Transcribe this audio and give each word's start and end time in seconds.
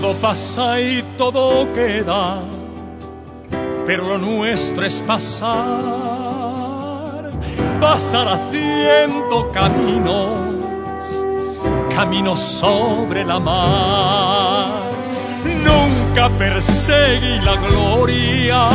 Todo 0.00 0.14
pasa 0.14 0.80
y 0.80 1.02
todo 1.16 1.72
queda, 1.74 2.42
pero 3.84 4.04
lo 4.06 4.18
nuestro 4.18 4.84
es 4.84 5.02
pasar, 5.04 5.58
pasar 7.80 8.28
haciendo 8.28 9.50
caminos, 9.50 10.54
caminos 11.96 12.38
sobre 12.38 13.24
la 13.24 13.40
mar. 13.40 14.68
Nunca 15.64 16.28
perseguí 16.38 17.40
la 17.40 17.56
gloria, 17.56 18.68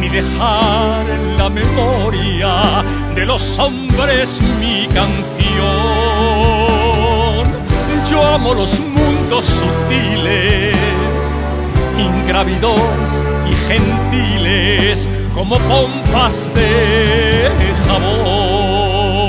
ni 0.00 0.08
dejar 0.08 1.08
en 1.10 1.38
la 1.38 1.48
memoria 1.48 2.82
de 3.14 3.24
los 3.24 3.56
hombres 3.60 4.42
mi 4.58 4.88
canción. 4.88 5.26
Yo 8.10 8.26
amo 8.34 8.52
los 8.52 8.80
sutiles, 9.28 10.76
ingrávidos 11.98 13.24
y 13.50 13.52
gentiles, 13.68 15.08
como 15.34 15.58
pompas 15.58 16.54
de 16.54 17.50
jabón. 17.86 19.26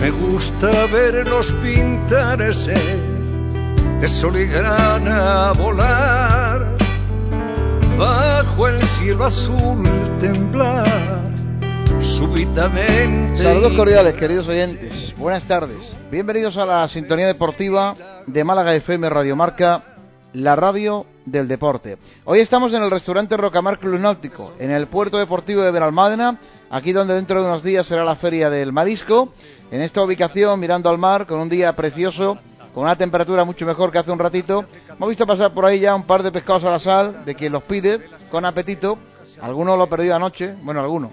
Me 0.00 0.10
gusta 0.10 0.86
verlos 0.86 1.52
pintarse 1.62 2.74
de 4.00 4.08
sol 4.08 4.36
y 4.40 4.46
grana 4.46 5.52
volar, 5.52 6.78
bajo 7.98 8.68
el 8.68 8.82
cielo 8.84 9.24
azul 9.24 9.82
temblar 10.20 11.20
súbitamente. 12.00 13.42
Saludos 13.42 13.72
cordiales, 13.72 14.14
queridos 14.14 14.48
oyentes. 14.48 14.89
Buenas 15.20 15.44
tardes. 15.44 15.94
Bienvenidos 16.10 16.56
a 16.56 16.64
la 16.64 16.88
sintonía 16.88 17.26
deportiva 17.26 17.94
de 18.26 18.42
Málaga 18.42 18.74
FM 18.74 19.06
Radio 19.10 19.36
Marca, 19.36 19.84
la 20.32 20.56
radio 20.56 21.04
del 21.26 21.46
deporte. 21.46 21.98
Hoy 22.24 22.40
estamos 22.40 22.72
en 22.72 22.82
el 22.82 22.90
restaurante 22.90 23.36
Rocamar 23.36 23.78
Club 23.78 24.00
Náutico, 24.00 24.54
en 24.58 24.70
el 24.70 24.86
puerto 24.86 25.18
deportivo 25.18 25.60
de 25.60 25.72
Benalmádena, 25.72 26.40
aquí 26.70 26.92
donde 26.92 27.12
dentro 27.12 27.42
de 27.42 27.48
unos 27.48 27.62
días 27.62 27.86
será 27.86 28.02
la 28.02 28.16
feria 28.16 28.48
del 28.48 28.72
marisco. 28.72 29.34
En 29.70 29.82
esta 29.82 30.02
ubicación, 30.02 30.58
mirando 30.58 30.88
al 30.88 30.96
mar, 30.96 31.26
con 31.26 31.38
un 31.38 31.50
día 31.50 31.76
precioso, 31.76 32.38
con 32.72 32.84
una 32.84 32.96
temperatura 32.96 33.44
mucho 33.44 33.66
mejor 33.66 33.92
que 33.92 33.98
hace 33.98 34.10
un 34.10 34.18
ratito. 34.18 34.64
Hemos 34.88 35.10
visto 35.10 35.26
pasar 35.26 35.52
por 35.52 35.66
ahí 35.66 35.80
ya 35.80 35.94
un 35.94 36.04
par 36.04 36.22
de 36.22 36.32
pescados 36.32 36.64
a 36.64 36.70
la 36.70 36.80
sal, 36.80 37.26
de 37.26 37.34
quien 37.34 37.52
los 37.52 37.64
pide, 37.64 38.08
con 38.30 38.46
apetito. 38.46 38.96
Algunos 39.42 39.76
lo 39.76 39.86
perdido 39.86 40.16
anoche, 40.16 40.54
bueno, 40.62 40.80
algunos 40.80 41.10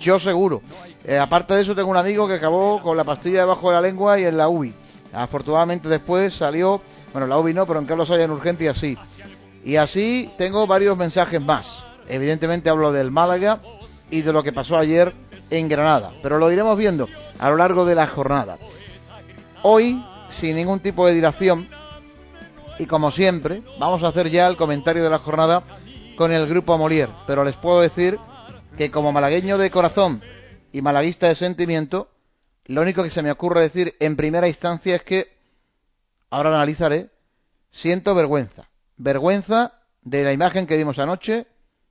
yo 0.00 0.18
seguro. 0.18 0.62
Eh, 1.04 1.18
aparte 1.18 1.54
de 1.54 1.62
eso, 1.62 1.74
tengo 1.74 1.90
un 1.90 1.96
amigo 1.96 2.28
que 2.28 2.34
acabó 2.34 2.82
con 2.82 2.96
la 2.96 3.04
pastilla 3.04 3.40
debajo 3.40 3.68
de 3.70 3.74
la 3.76 3.80
lengua 3.80 4.18
y 4.18 4.24
en 4.24 4.36
la 4.36 4.48
UBI. 4.48 4.74
Afortunadamente 5.12 5.88
después 5.88 6.34
salió, 6.34 6.80
bueno, 7.12 7.26
la 7.26 7.38
UBI 7.38 7.54
no, 7.54 7.66
pero 7.66 7.80
en 7.80 7.86
Carlos 7.86 8.10
Haya 8.10 8.24
en 8.24 8.30
urgencia 8.30 8.74
sí. 8.74 8.96
Y 9.64 9.76
así 9.76 10.30
tengo 10.38 10.66
varios 10.66 10.96
mensajes 10.96 11.40
más. 11.40 11.84
Evidentemente 12.08 12.70
hablo 12.70 12.92
del 12.92 13.10
Málaga 13.10 13.60
y 14.10 14.22
de 14.22 14.32
lo 14.32 14.42
que 14.42 14.52
pasó 14.52 14.76
ayer 14.76 15.14
en 15.50 15.68
Granada, 15.68 16.12
pero 16.22 16.38
lo 16.38 16.50
iremos 16.50 16.76
viendo 16.76 17.08
a 17.38 17.50
lo 17.50 17.56
largo 17.56 17.84
de 17.84 17.94
la 17.94 18.06
jornada. 18.06 18.58
Hoy, 19.62 20.04
sin 20.28 20.56
ningún 20.56 20.80
tipo 20.80 21.06
de 21.06 21.14
dilación, 21.14 21.68
y 22.78 22.86
como 22.86 23.10
siempre, 23.10 23.62
vamos 23.78 24.02
a 24.02 24.08
hacer 24.08 24.30
ya 24.30 24.46
el 24.46 24.56
comentario 24.56 25.02
de 25.02 25.10
la 25.10 25.18
jornada 25.18 25.62
con 26.16 26.32
el 26.32 26.46
grupo 26.46 26.78
Molière, 26.78 27.12
pero 27.26 27.44
les 27.44 27.56
puedo 27.56 27.80
decir 27.80 28.18
que 28.76 28.90
como 28.90 29.12
malagueño 29.12 29.58
de 29.58 29.70
corazón 29.70 30.22
y 30.72 30.82
malaguista 30.82 31.28
de 31.28 31.34
sentimiento, 31.34 32.10
lo 32.66 32.82
único 32.82 33.02
que 33.02 33.10
se 33.10 33.22
me 33.22 33.30
ocurre 33.30 33.60
decir 33.62 33.96
en 34.00 34.16
primera 34.16 34.48
instancia 34.48 34.96
es 34.96 35.02
que, 35.02 35.36
ahora 36.30 36.50
analizaré, 36.50 37.10
siento 37.70 38.14
vergüenza. 38.14 38.68
Vergüenza 38.96 39.80
de 40.02 40.24
la 40.24 40.32
imagen 40.32 40.66
que 40.66 40.76
dimos 40.76 40.98
anoche, 40.98 41.46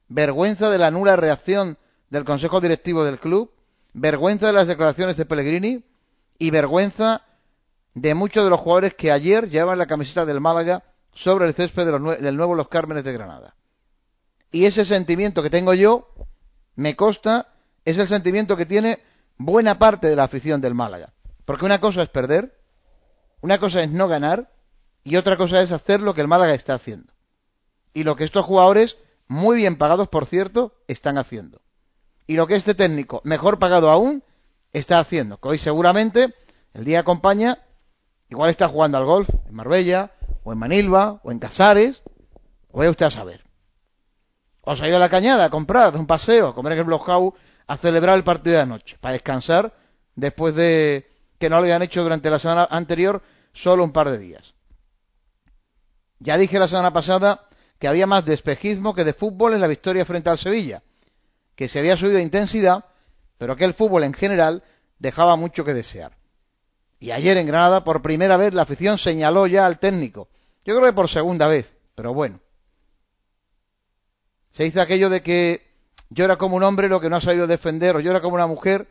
vergüenza 0.07 0.69
de 0.69 0.77
la 0.77 0.91
nula 0.91 1.15
reacción 1.15 1.77
del 2.09 2.25
Consejo 2.25 2.61
Directivo 2.61 3.03
del 3.03 3.19
club, 3.19 3.51
vergüenza 3.93 4.47
de 4.47 4.53
las 4.53 4.67
declaraciones 4.67 5.17
de 5.17 5.25
Pellegrini 5.25 5.83
y 6.37 6.51
vergüenza 6.51 7.23
de 7.93 8.13
muchos 8.13 8.43
de 8.43 8.49
los 8.49 8.59
jugadores 8.59 8.93
que 8.93 9.11
ayer 9.11 9.49
llevaban 9.49 9.77
la 9.77 9.87
camiseta 9.87 10.25
del 10.25 10.39
Málaga 10.39 10.83
sobre 11.13 11.47
el 11.47 11.53
césped 11.53 11.85
del 11.85 12.37
nuevo 12.37 12.55
Los 12.55 12.69
Cármenes 12.69 13.03
de 13.03 13.13
Granada. 13.13 13.55
Y 14.51 14.65
ese 14.65 14.85
sentimiento 14.85 15.43
que 15.43 15.49
tengo 15.49 15.73
yo 15.73 16.07
me 16.75 16.95
consta, 16.95 17.48
es 17.89 17.97
el 17.97 18.07
sentimiento 18.07 18.55
que 18.57 18.65
tiene 18.65 18.99
buena 19.37 19.79
parte 19.79 20.07
de 20.07 20.15
la 20.15 20.23
afición 20.23 20.61
del 20.61 20.75
Málaga. 20.75 21.13
Porque 21.45 21.65
una 21.65 21.79
cosa 21.79 22.03
es 22.03 22.09
perder, 22.09 22.59
una 23.41 23.57
cosa 23.57 23.81
es 23.81 23.89
no 23.89 24.07
ganar 24.07 24.51
y 25.03 25.15
otra 25.15 25.37
cosa 25.37 25.61
es 25.61 25.71
hacer 25.71 26.01
lo 26.01 26.13
que 26.13 26.21
el 26.21 26.27
Málaga 26.27 26.53
está 26.53 26.73
haciendo. 26.73 27.13
Y 27.93 28.03
lo 28.03 28.15
que 28.15 28.23
estos 28.23 28.45
jugadores, 28.45 28.97
muy 29.27 29.57
bien 29.57 29.77
pagados 29.77 30.07
por 30.09 30.25
cierto, 30.25 30.75
están 30.87 31.17
haciendo. 31.17 31.61
Y 32.27 32.35
lo 32.35 32.45
que 32.45 32.55
este 32.55 32.75
técnico, 32.75 33.21
mejor 33.23 33.57
pagado 33.57 33.89
aún, 33.89 34.23
está 34.73 34.99
haciendo. 34.99 35.37
Que 35.37 35.47
hoy 35.47 35.57
seguramente 35.57 36.35
el 36.73 36.85
día 36.85 36.99
acompaña, 36.99 37.59
igual 38.29 38.51
está 38.51 38.67
jugando 38.67 38.97
al 38.97 39.05
golf 39.05 39.29
en 39.47 39.55
Marbella, 39.55 40.11
o 40.43 40.53
en 40.53 40.59
Manilva, 40.59 41.19
o 41.23 41.31
en 41.31 41.39
Casares, 41.39 42.03
o 42.71 42.77
vaya 42.77 42.91
usted 42.91 43.07
a 43.07 43.11
saber. 43.11 43.43
Os 44.61 44.81
ha 44.81 44.87
ido 44.87 44.97
a 44.97 44.99
la 44.99 45.09
cañada 45.09 45.49
a 45.51 45.55
un 45.55 46.05
paseo, 46.05 46.49
a 46.49 46.53
comer 46.53 46.73
en 46.73 46.79
el 46.79 46.85
Blockhouse, 46.85 47.33
a 47.69 47.77
celebrar 47.77 48.17
el 48.17 48.23
partido 48.23 48.55
de 48.55 48.63
anoche, 48.63 48.97
para 48.99 49.13
descansar 49.13 49.71
después 50.15 50.55
de 50.55 51.07
que 51.37 51.51
no 51.51 51.59
lo 51.59 51.65
hayan 51.65 51.83
hecho 51.83 52.01
durante 52.01 52.31
la 52.31 52.39
semana 52.39 52.67
anterior 52.71 53.21
solo 53.53 53.83
un 53.83 53.91
par 53.91 54.09
de 54.09 54.17
días. 54.17 54.55
Ya 56.17 56.39
dije 56.39 56.57
la 56.57 56.67
semana 56.67 56.91
pasada 56.91 57.47
que 57.77 57.87
había 57.87 58.07
más 58.07 58.25
de 58.25 58.33
espejismo 58.33 58.95
que 58.95 59.03
de 59.05 59.13
fútbol 59.13 59.53
en 59.53 59.61
la 59.61 59.67
victoria 59.67 60.03
frente 60.03 60.31
al 60.31 60.39
Sevilla, 60.39 60.81
que 61.55 61.67
se 61.67 61.77
había 61.77 61.95
subido 61.95 62.17
de 62.17 62.23
intensidad, 62.23 62.85
pero 63.37 63.55
que 63.55 63.65
el 63.65 63.75
fútbol 63.75 64.03
en 64.03 64.13
general 64.15 64.63
dejaba 64.97 65.35
mucho 65.35 65.63
que 65.63 65.75
desear. 65.75 66.17
Y 66.99 67.11
ayer 67.11 67.37
en 67.37 67.45
Granada, 67.45 67.83
por 67.83 68.01
primera 68.01 68.35
vez, 68.35 68.55
la 68.55 68.63
afición 68.63 68.97
señaló 68.97 69.45
ya 69.45 69.67
al 69.67 69.77
técnico. 69.77 70.27
Yo 70.65 70.75
creo 70.75 70.87
que 70.87 70.93
por 70.93 71.07
segunda 71.07 71.47
vez, 71.47 71.77
pero 71.93 72.15
bueno. 72.15 72.39
Se 74.49 74.63
dice 74.63 74.81
aquello 74.81 75.11
de 75.11 75.21
que 75.21 75.68
llora 76.09 76.37
como 76.37 76.55
un 76.55 76.63
hombre 76.63 76.89
lo 76.89 76.99
que 76.99 77.09
no 77.09 77.17
ha 77.17 77.21
sabido 77.21 77.47
defender, 77.47 77.95
o 77.95 77.99
llora 77.99 78.21
como 78.21 78.35
una 78.35 78.47
mujer 78.47 78.87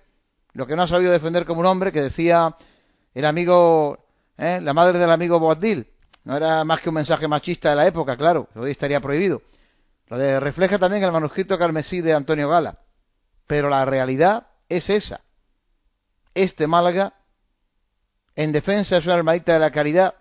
lo 0.53 0.67
que 0.67 0.77
no 0.77 0.83
ha 0.83 0.87
sabido 0.87 1.13
defender 1.13 1.45
como 1.45 1.61
un 1.61 1.67
hombre, 1.67 1.93
que 1.93 2.03
decía 2.03 2.57
el 3.15 3.25
amigo, 3.25 3.99
¿eh? 4.37 4.61
la 4.63 4.75
madre 4.75 4.99
del 4.99 5.11
amigo 5.11 5.39
Boadil. 5.39 5.87
No 6.25 6.37
era 6.37 6.65
más 6.65 6.81
que 6.81 6.89
un 6.89 6.97
mensaje 6.97 7.29
machista 7.29 7.71
de 7.71 7.77
la 7.77 7.87
época, 7.87 8.17
claro, 8.17 8.49
hoy 8.55 8.71
estaría 8.71 9.01
prohibido. 9.01 9.43
Lo 10.09 10.19
de, 10.19 10.41
refleja 10.41 10.79
también 10.79 11.05
el 11.05 11.13
manuscrito 11.13 11.59
carmesí 11.59 12.01
de 12.01 12.15
Antonio 12.15 12.49
Gala. 12.49 12.79
Pero 13.47 13.69
la 13.69 13.85
realidad 13.85 14.49
es 14.69 14.91
esa. 14.91 15.21
Este 16.35 16.67
Málaga, 16.67 17.15
en 18.37 18.53
defensa 18.53 18.97
es 18.97 19.07
una 19.07 19.17
hermanita 19.17 19.55
de 19.55 19.59
la 19.59 19.71
caridad, 19.71 20.15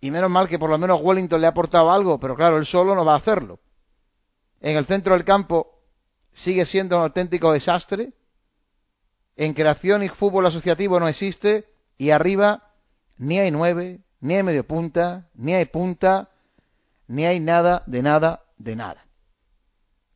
y 0.00 0.10
menos 0.10 0.30
mal 0.30 0.48
que 0.48 0.58
por 0.58 0.70
lo 0.70 0.78
menos 0.78 1.00
Wellington 1.02 1.40
le 1.40 1.46
ha 1.46 1.50
aportado 1.50 1.90
algo, 1.90 2.18
pero 2.18 2.34
claro, 2.34 2.56
él 2.56 2.66
solo 2.66 2.94
no 2.94 3.04
va 3.04 3.14
a 3.14 3.18
hacerlo 3.18 3.60
en 4.60 4.76
el 4.76 4.86
centro 4.86 5.14
del 5.14 5.24
campo 5.24 5.79
sigue 6.40 6.64
siendo 6.64 6.96
un 6.96 7.02
auténtico 7.02 7.52
desastre. 7.52 8.12
En 9.36 9.52
creación 9.52 10.02
y 10.02 10.08
fútbol 10.08 10.46
asociativo 10.46 10.98
no 10.98 11.06
existe. 11.06 11.68
Y 11.98 12.10
arriba 12.10 12.72
ni 13.18 13.38
hay 13.38 13.50
nueve, 13.50 14.00
ni 14.20 14.36
hay 14.36 14.42
medio 14.42 14.66
punta, 14.66 15.28
ni 15.34 15.54
hay 15.54 15.66
punta, 15.66 16.30
ni 17.06 17.26
hay 17.26 17.40
nada 17.40 17.82
de 17.86 18.02
nada 18.02 18.44
de 18.56 18.74
nada. 18.74 19.04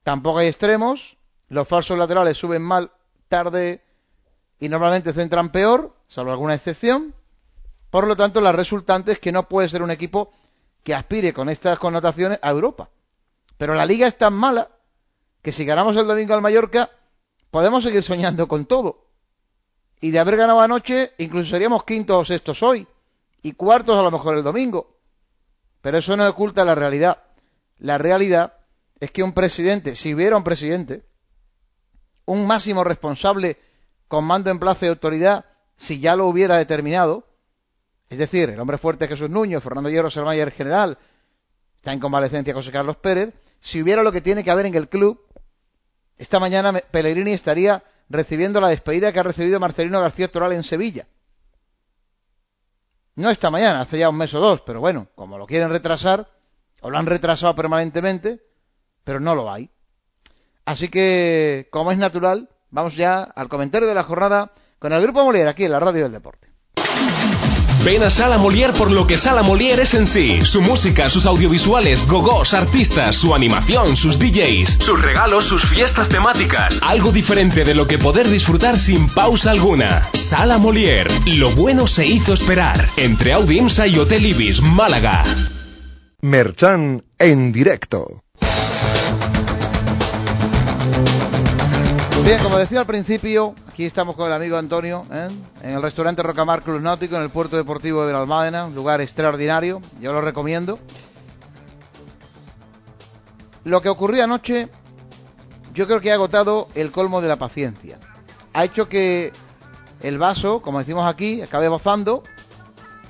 Tampoco 0.03 0.39
hay 0.39 0.49
extremos. 0.49 1.19
Los 1.49 1.69
falsos 1.69 1.99
laterales 1.99 2.39
suben 2.39 2.63
mal, 2.63 2.91
tarde 3.29 3.83
y 4.59 4.71
normalmente 4.71 5.13
centran 5.13 5.53
peor, 5.53 5.95
salvo 6.09 6.33
alguna 6.33 6.55
excepción. 6.55 7.15
Por 7.91 8.07
lo 8.07 8.17
tanto, 8.17 8.41
la 8.41 8.53
resultante 8.53 9.13
es 9.13 9.19
que 9.19 9.31
no 9.31 9.47
puede 9.47 9.69
ser 9.69 9.83
un 9.83 9.91
equipo 9.91 10.33
que 10.83 10.95
aspire 10.95 11.35
con 11.35 11.51
estas 11.51 11.79
connotaciones 11.79 12.39
a 12.41 12.51
Europa. 12.51 12.89
Pero 13.59 13.75
la 13.75 13.85
liga 13.85 14.07
es 14.07 14.17
tan 14.17 14.33
mala 14.33 14.71
que 15.45 15.53
si 15.53 15.67
ganamos 15.67 15.95
el 15.99 16.07
domingo 16.07 16.33
al 16.33 16.41
Mallorca, 16.41 16.91
podemos 17.51 17.85
seguir 17.85 18.03
soñando 18.03 18.49
con 18.49 18.65
todo. 18.65 19.05
Y 20.01 20.11
de 20.11 20.19
haber 20.19 20.39
ganado 20.39 20.63
anoche, 20.63 21.13
incluso 21.19 21.51
seríamos 21.51 21.85
quintos 21.85 22.17
o 22.17 22.25
sextos 22.25 22.63
hoy. 22.63 22.89
Y 23.43 23.53
cuartos 23.53 23.99
a 23.99 24.03
lo 24.03 24.11
mejor 24.11 24.39
el 24.39 24.43
domingo. 24.43 24.97
Pero 25.83 25.99
eso 25.99 26.17
no 26.17 26.27
oculta 26.27 26.65
la 26.65 26.75
realidad. 26.75 27.19
La 27.77 27.99
realidad 27.99 28.55
es 28.99 29.11
que 29.11 29.23
un 29.23 29.35
presidente, 29.35 29.97
si 29.97 30.15
hubiera 30.15 30.35
un 30.35 30.45
presidente, 30.45 31.05
un 32.25 32.47
máximo 32.47 32.83
responsable 32.83 33.59
con 34.09 34.25
mando 34.25 34.51
en 34.51 34.59
plaza 34.59 34.87
de 34.87 34.89
autoridad, 34.89 35.45
si 35.77 36.01
ya 36.01 36.17
lo 36.17 36.27
hubiera 36.27 36.57
determinado, 36.57 37.27
es 38.09 38.17
decir, 38.17 38.49
el 38.49 38.61
hombre 38.61 38.79
fuerte 38.79 39.09
Jesús 39.09 39.29
Nuño, 39.29 39.61
Fernando 39.61 39.91
Hierro 39.91 40.11
Sermayer 40.11 40.51
general, 40.51 40.97
está 41.77 41.93
en 41.93 42.01
convalecencia 42.01 42.55
José 42.55 42.73
Carlos 42.73 42.97
Pérez, 42.97 43.35
si 43.61 43.83
hubiera 43.83 44.03
lo 44.03 44.11
que 44.11 44.23
tiene 44.23 44.43
que 44.43 44.51
haber 44.51 44.65
en 44.65 44.75
el 44.75 44.89
club, 44.89 45.21
esta 46.17 46.41
mañana 46.41 46.73
Pellegrini 46.91 47.33
estaría 47.33 47.83
recibiendo 48.09 48.61
la 48.61 48.69
despedida 48.69 49.13
que 49.13 49.21
ha 49.21 49.25
recibido 49.25 49.61
Marcelino 49.61 50.01
García 50.01 50.29
Toral 50.29 50.53
en 50.53 50.65
Sevilla. 50.65 51.07
No 53.17 53.31
esta 53.31 53.51
mañana, 53.51 53.83
hace 53.83 53.99
ya 53.99 54.09
un 54.09 54.17
mes 54.17 54.35
o 54.35 54.41
dos, 54.41 54.61
pero 54.63 54.81
bueno, 54.81 55.09
como 55.15 55.39
lo 55.39 55.47
quieren 55.47 55.71
retrasar, 55.71 56.29
o 56.81 56.91
lo 56.91 56.99
han 56.99 57.07
retrasado 57.07 57.55
permanentemente, 57.55 58.43
pero 59.05 59.21
no 59.21 59.35
lo 59.35 59.51
hay. 59.51 59.71
Así 60.65 60.89
que, 60.89 61.69
como 61.71 61.93
es 61.93 61.99
natural, 61.99 62.49
vamos 62.71 62.97
ya 62.97 63.23
al 63.23 63.49
comentario 63.49 63.87
de 63.87 63.95
la 63.95 64.03
jornada 64.03 64.53
con 64.79 64.93
el 64.93 65.03
Grupo 65.03 65.25
Molière 65.25 65.49
aquí 65.49 65.65
en 65.65 65.73
la 65.73 65.81
Radio 65.81 66.05
del 66.05 66.13
Deporte. 66.13 66.54
Ven 67.85 68.03
a 68.03 68.09
Sala 68.09 68.39
Molière 68.39 68.73
por 68.73 68.91
lo 68.91 69.07
que 69.07 69.19
Sala 69.19 69.43
Molière 69.43 69.83
es 69.83 69.93
en 69.93 70.07
sí. 70.07 70.39
Su 70.43 70.63
música, 70.63 71.11
sus 71.11 71.27
audiovisuales, 71.27 72.07
gogos, 72.07 72.55
artistas, 72.55 73.15
su 73.15 73.35
animación, 73.35 73.95
sus 73.95 74.19
DJs, 74.19 74.79
sus 74.81 75.03
regalos, 75.03 75.45
sus 75.45 75.67
fiestas 75.67 76.09
temáticas. 76.09 76.81
Algo 76.81 77.13
diferente 77.13 77.63
de 77.67 77.75
lo 77.75 77.87
que 77.87 77.99
poder 77.99 78.31
disfrutar 78.31 78.79
sin 78.79 79.07
pausa 79.11 79.51
alguna. 79.51 80.03
Sala 80.15 80.57
Molière. 80.57 81.11
Lo 81.27 81.51
bueno 81.51 81.87
se 81.87 82.07
hizo 82.07 82.33
esperar. 82.33 82.89
Entre 82.97 83.35
Audimsa 83.35 83.87
y 83.87 83.99
Hotel 83.99 84.25
Ibis, 84.25 84.63
Málaga. 84.63 85.23
Merchan 86.23 87.05
en 87.19 87.53
directo. 87.53 88.24
Bien, 92.25 92.39
como 92.43 92.57
decía 92.57 92.81
al 92.81 92.87
principio, 92.87 93.55
aquí 93.69 93.85
estamos 93.85 94.17
con 94.17 94.27
el 94.29 94.33
amigo 94.33 94.57
Antonio, 94.57 95.05
¿eh? 95.13 95.29
en 95.61 95.71
el 95.75 95.83
restaurante 95.83 96.23
Rocamar 96.23 96.63
Club 96.63 96.81
Náutico, 96.81 97.17
en 97.17 97.23
el 97.23 97.29
puerto 97.29 97.59
deportivo 97.59 98.07
de 98.07 98.15
la 98.15 98.65
un 98.65 98.75
lugar 98.75 99.03
extraordinario, 99.03 99.83
yo 100.01 100.15
lo 100.15 100.23
recomiendo. 100.23 100.79
Lo 103.65 103.83
que 103.83 103.91
ocurrió 103.91 104.25
anoche, 104.25 104.71
yo 105.75 105.87
creo 105.87 106.01
que 106.01 106.13
ha 106.13 106.15
agotado 106.15 106.69
el 106.75 106.93
colmo 106.93 107.21
de 107.21 107.29
la 107.29 107.37
paciencia. 107.37 107.99
Ha 108.55 108.65
hecho 108.65 108.89
que 108.89 109.31
el 110.01 110.17
vaso, 110.17 110.63
como 110.63 110.79
decimos 110.79 111.07
aquí, 111.07 111.43
acabe 111.43 111.69
bozando. 111.69 112.25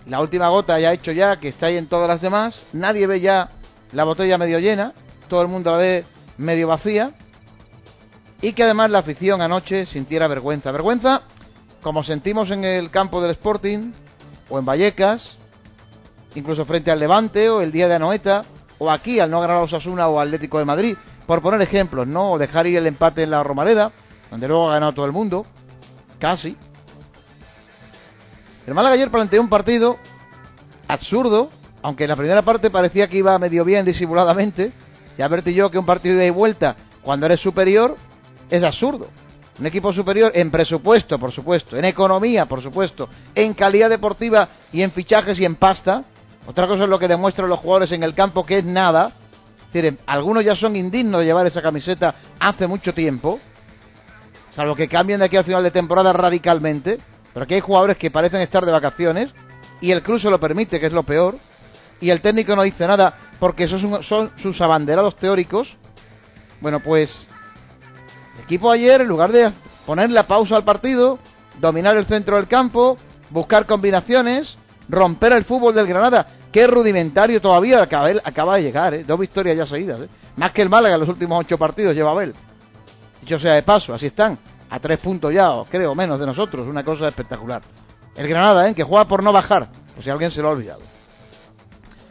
La 0.06 0.20
última 0.20 0.49
gota 0.49 0.81
ya 0.81 0.88
ha 0.88 0.93
hecho 0.93 1.12
ya 1.12 1.38
que 1.38 1.50
está 1.50 1.67
ahí 1.67 1.76
en 1.76 1.87
todas 1.87 2.08
las 2.08 2.20
demás. 2.20 2.67
Nadie 2.72 3.06
ve 3.06 3.20
ya 3.20 3.52
la 3.93 4.02
botella 4.02 4.38
medio 4.38 4.58
llena, 4.58 4.93
todo 5.28 5.40
el 5.40 5.46
mundo 5.46 5.70
la 5.70 5.76
ve 5.76 6.05
medio 6.37 6.67
vacía 6.67 7.14
y 8.44 8.52
que 8.52 8.62
además 8.62 8.91
la 8.91 8.99
afición 8.99 9.41
anoche 9.41 9.87
sintiera 9.87 10.29
vergüenza. 10.29 10.70
Vergüenza 10.70 11.23
como 11.82 12.05
sentimos 12.05 12.50
en 12.50 12.62
el 12.62 12.91
campo 12.91 13.23
del 13.23 13.31
Sporting 13.31 13.93
o 14.50 14.58
en 14.58 14.67
Vallecas, 14.67 15.38
incluso 16.35 16.67
frente 16.67 16.91
al 16.91 16.99
Levante 16.99 17.49
o 17.49 17.62
el 17.62 17.73
día 17.73 17.88
de 17.88 17.94
Anoeta 17.94 18.44
o 18.76 18.91
aquí 18.91 19.19
al 19.19 19.31
no 19.31 19.41
ganar 19.41 19.56
a 19.56 19.62
Osasuna 19.62 20.08
o 20.08 20.20
Atlético 20.20 20.58
de 20.58 20.67
Madrid, 20.67 20.94
por 21.26 21.41
poner 21.41 21.62
ejemplos, 21.62 22.06
¿no? 22.06 22.32
O 22.32 22.38
dejar 22.38 22.67
ir 22.67 22.76
el 22.76 22.87
empate 22.87 23.23
en 23.23 23.31
la 23.31 23.43
Romareda, 23.43 23.93
donde 24.31 24.46
luego 24.46 24.69
ha 24.69 24.75
ganado 24.75 24.93
todo 24.93 25.06
el 25.06 25.12
mundo, 25.12 25.46
casi. 26.19 26.55
El 28.67 28.75
Málaga 28.75 28.96
ayer 28.96 29.11
planteó 29.11 29.41
un 29.41 29.49
partido 29.49 29.96
absurdo, 30.87 31.49
aunque 31.81 32.05
en 32.05 32.11
la 32.11 32.17
primera 32.17 32.43
parte 32.43 32.69
parecía 32.69 33.08
que 33.08 33.17
iba 33.17 33.38
medio 33.38 33.64
bien 33.64 33.87
disimuladamente. 33.87 34.70
Ya 35.17 35.25
advertí 35.25 35.55
yo 35.55 35.70
que 35.70 35.79
un 35.79 35.87
partido 35.87 36.19
de 36.19 36.31
vuelta, 36.31 36.76
cuando 37.00 37.25
eres 37.25 37.41
superior, 37.41 37.96
es 38.50 38.62
absurdo. 38.62 39.08
Un 39.58 39.67
equipo 39.67 39.93
superior 39.93 40.32
en 40.35 40.50
presupuesto, 40.50 41.19
por 41.19 41.31
supuesto, 41.31 41.76
en 41.76 41.85
economía, 41.85 42.46
por 42.46 42.61
supuesto, 42.61 43.08
en 43.35 43.55
calidad 43.55 43.88
deportiva 43.88 44.49
y 44.73 44.82
en 44.82 44.91
fichajes 44.91 45.38
y 45.38 45.44
en 45.44 45.55
pasta. 45.55 46.05
Otra 46.46 46.67
cosa 46.67 46.85
es 46.85 46.88
lo 46.88 46.99
que 46.99 47.06
demuestran 47.08 47.49
los 47.49 47.61
jugadores 47.61 47.93
en 47.93 48.02
el 48.02 48.14
campo, 48.14 48.44
que 48.44 48.58
es 48.58 48.64
nada. 48.64 49.12
Es 49.73 49.94
algunos 50.06 50.44
ya 50.44 50.55
son 50.55 50.76
indignos 50.76 51.20
de 51.20 51.26
llevar 51.26 51.46
esa 51.46 51.62
camiseta 51.62 52.14
hace 52.38 52.69
mucho 52.69 52.94
tiempo, 52.94 53.41
salvo 54.55 54.76
que 54.76 54.87
cambien 54.87 55.19
de 55.19 55.25
aquí 55.26 55.37
al 55.37 55.43
final 55.43 55.64
de 55.64 55.73
temporada 55.73 56.12
radicalmente. 56.12 56.99
Pero 57.32 57.44
aquí 57.44 57.55
hay 57.55 57.61
jugadores 57.61 57.96
que 57.96 58.12
parecen 58.12 58.41
estar 58.41 58.64
de 58.64 58.70
vacaciones 58.70 59.31
y 59.81 59.91
el 59.91 60.02
club 60.02 60.20
se 60.20 60.31
lo 60.31 60.38
permite, 60.38 60.79
que 60.79 60.87
es 60.87 60.93
lo 60.93 61.02
peor. 61.02 61.38
Y 62.00 62.11
el 62.11 62.20
técnico 62.20 62.55
no 62.55 62.62
dice 62.62 62.87
nada 62.87 63.19
porque 63.41 63.64
esos 63.64 63.81
son 64.06 64.31
sus 64.37 64.61
abanderados 64.61 65.17
teóricos. 65.17 65.76
Bueno, 66.61 66.79
pues 66.79 67.29
el 68.36 68.44
equipo 68.44 68.70
ayer, 68.70 69.00
en 69.00 69.08
lugar 69.08 69.32
de 69.32 69.50
poner 69.86 70.10
la 70.10 70.25
pausa 70.25 70.56
al 70.56 70.64
partido, 70.64 71.19
dominar 71.60 71.96
el 71.96 72.06
centro 72.06 72.36
del 72.36 72.48
campo, 72.48 72.96
buscar 73.31 73.66
combinaciones, 73.66 74.56
romper 74.88 75.32
el 75.32 75.44
fútbol 75.44 75.75
del 75.75 75.86
Granada, 75.86 76.26
que 76.52 76.66
rudimentario 76.66 77.40
todavía, 77.40 77.82
acaba, 77.82 78.56
de 78.56 78.62
llegar, 78.62 78.94
¿eh? 78.94 79.04
dos 79.04 79.19
victorias 79.19 79.56
ya 79.56 79.66
seguidas, 79.66 80.00
¿eh? 80.02 80.08
más 80.36 80.52
que 80.52 80.62
el 80.62 80.69
Málaga 80.69 80.94
en 80.94 81.00
los 81.00 81.08
últimos 81.08 81.40
ocho 81.40 81.58
partidos 81.58 81.94
lleva 81.94 82.12
Abel. 82.12 82.34
Dicho 83.20 83.38
sea 83.38 83.54
de 83.54 83.62
paso, 83.62 83.94
así 83.94 84.06
están, 84.06 84.38
a 84.70 84.78
tres 84.78 84.98
puntos 84.98 85.32
ya, 85.32 85.50
o 85.50 85.64
creo, 85.64 85.94
menos 85.94 86.20
de 86.20 86.26
nosotros, 86.26 86.66
una 86.66 86.84
cosa 86.84 87.08
espectacular. 87.08 87.62
El 88.16 88.28
Granada, 88.28 88.69
¿eh? 88.69 88.75
que 88.75 88.84
juega 88.84 89.06
por 89.06 89.22
no 89.22 89.32
bajar, 89.32 89.69
por 89.94 90.04
si 90.04 90.10
alguien 90.10 90.31
se 90.31 90.42
lo 90.42 90.48
ha 90.48 90.52
olvidado. 90.52 90.82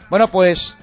Bueno, 0.09 0.27
pues 0.27 0.75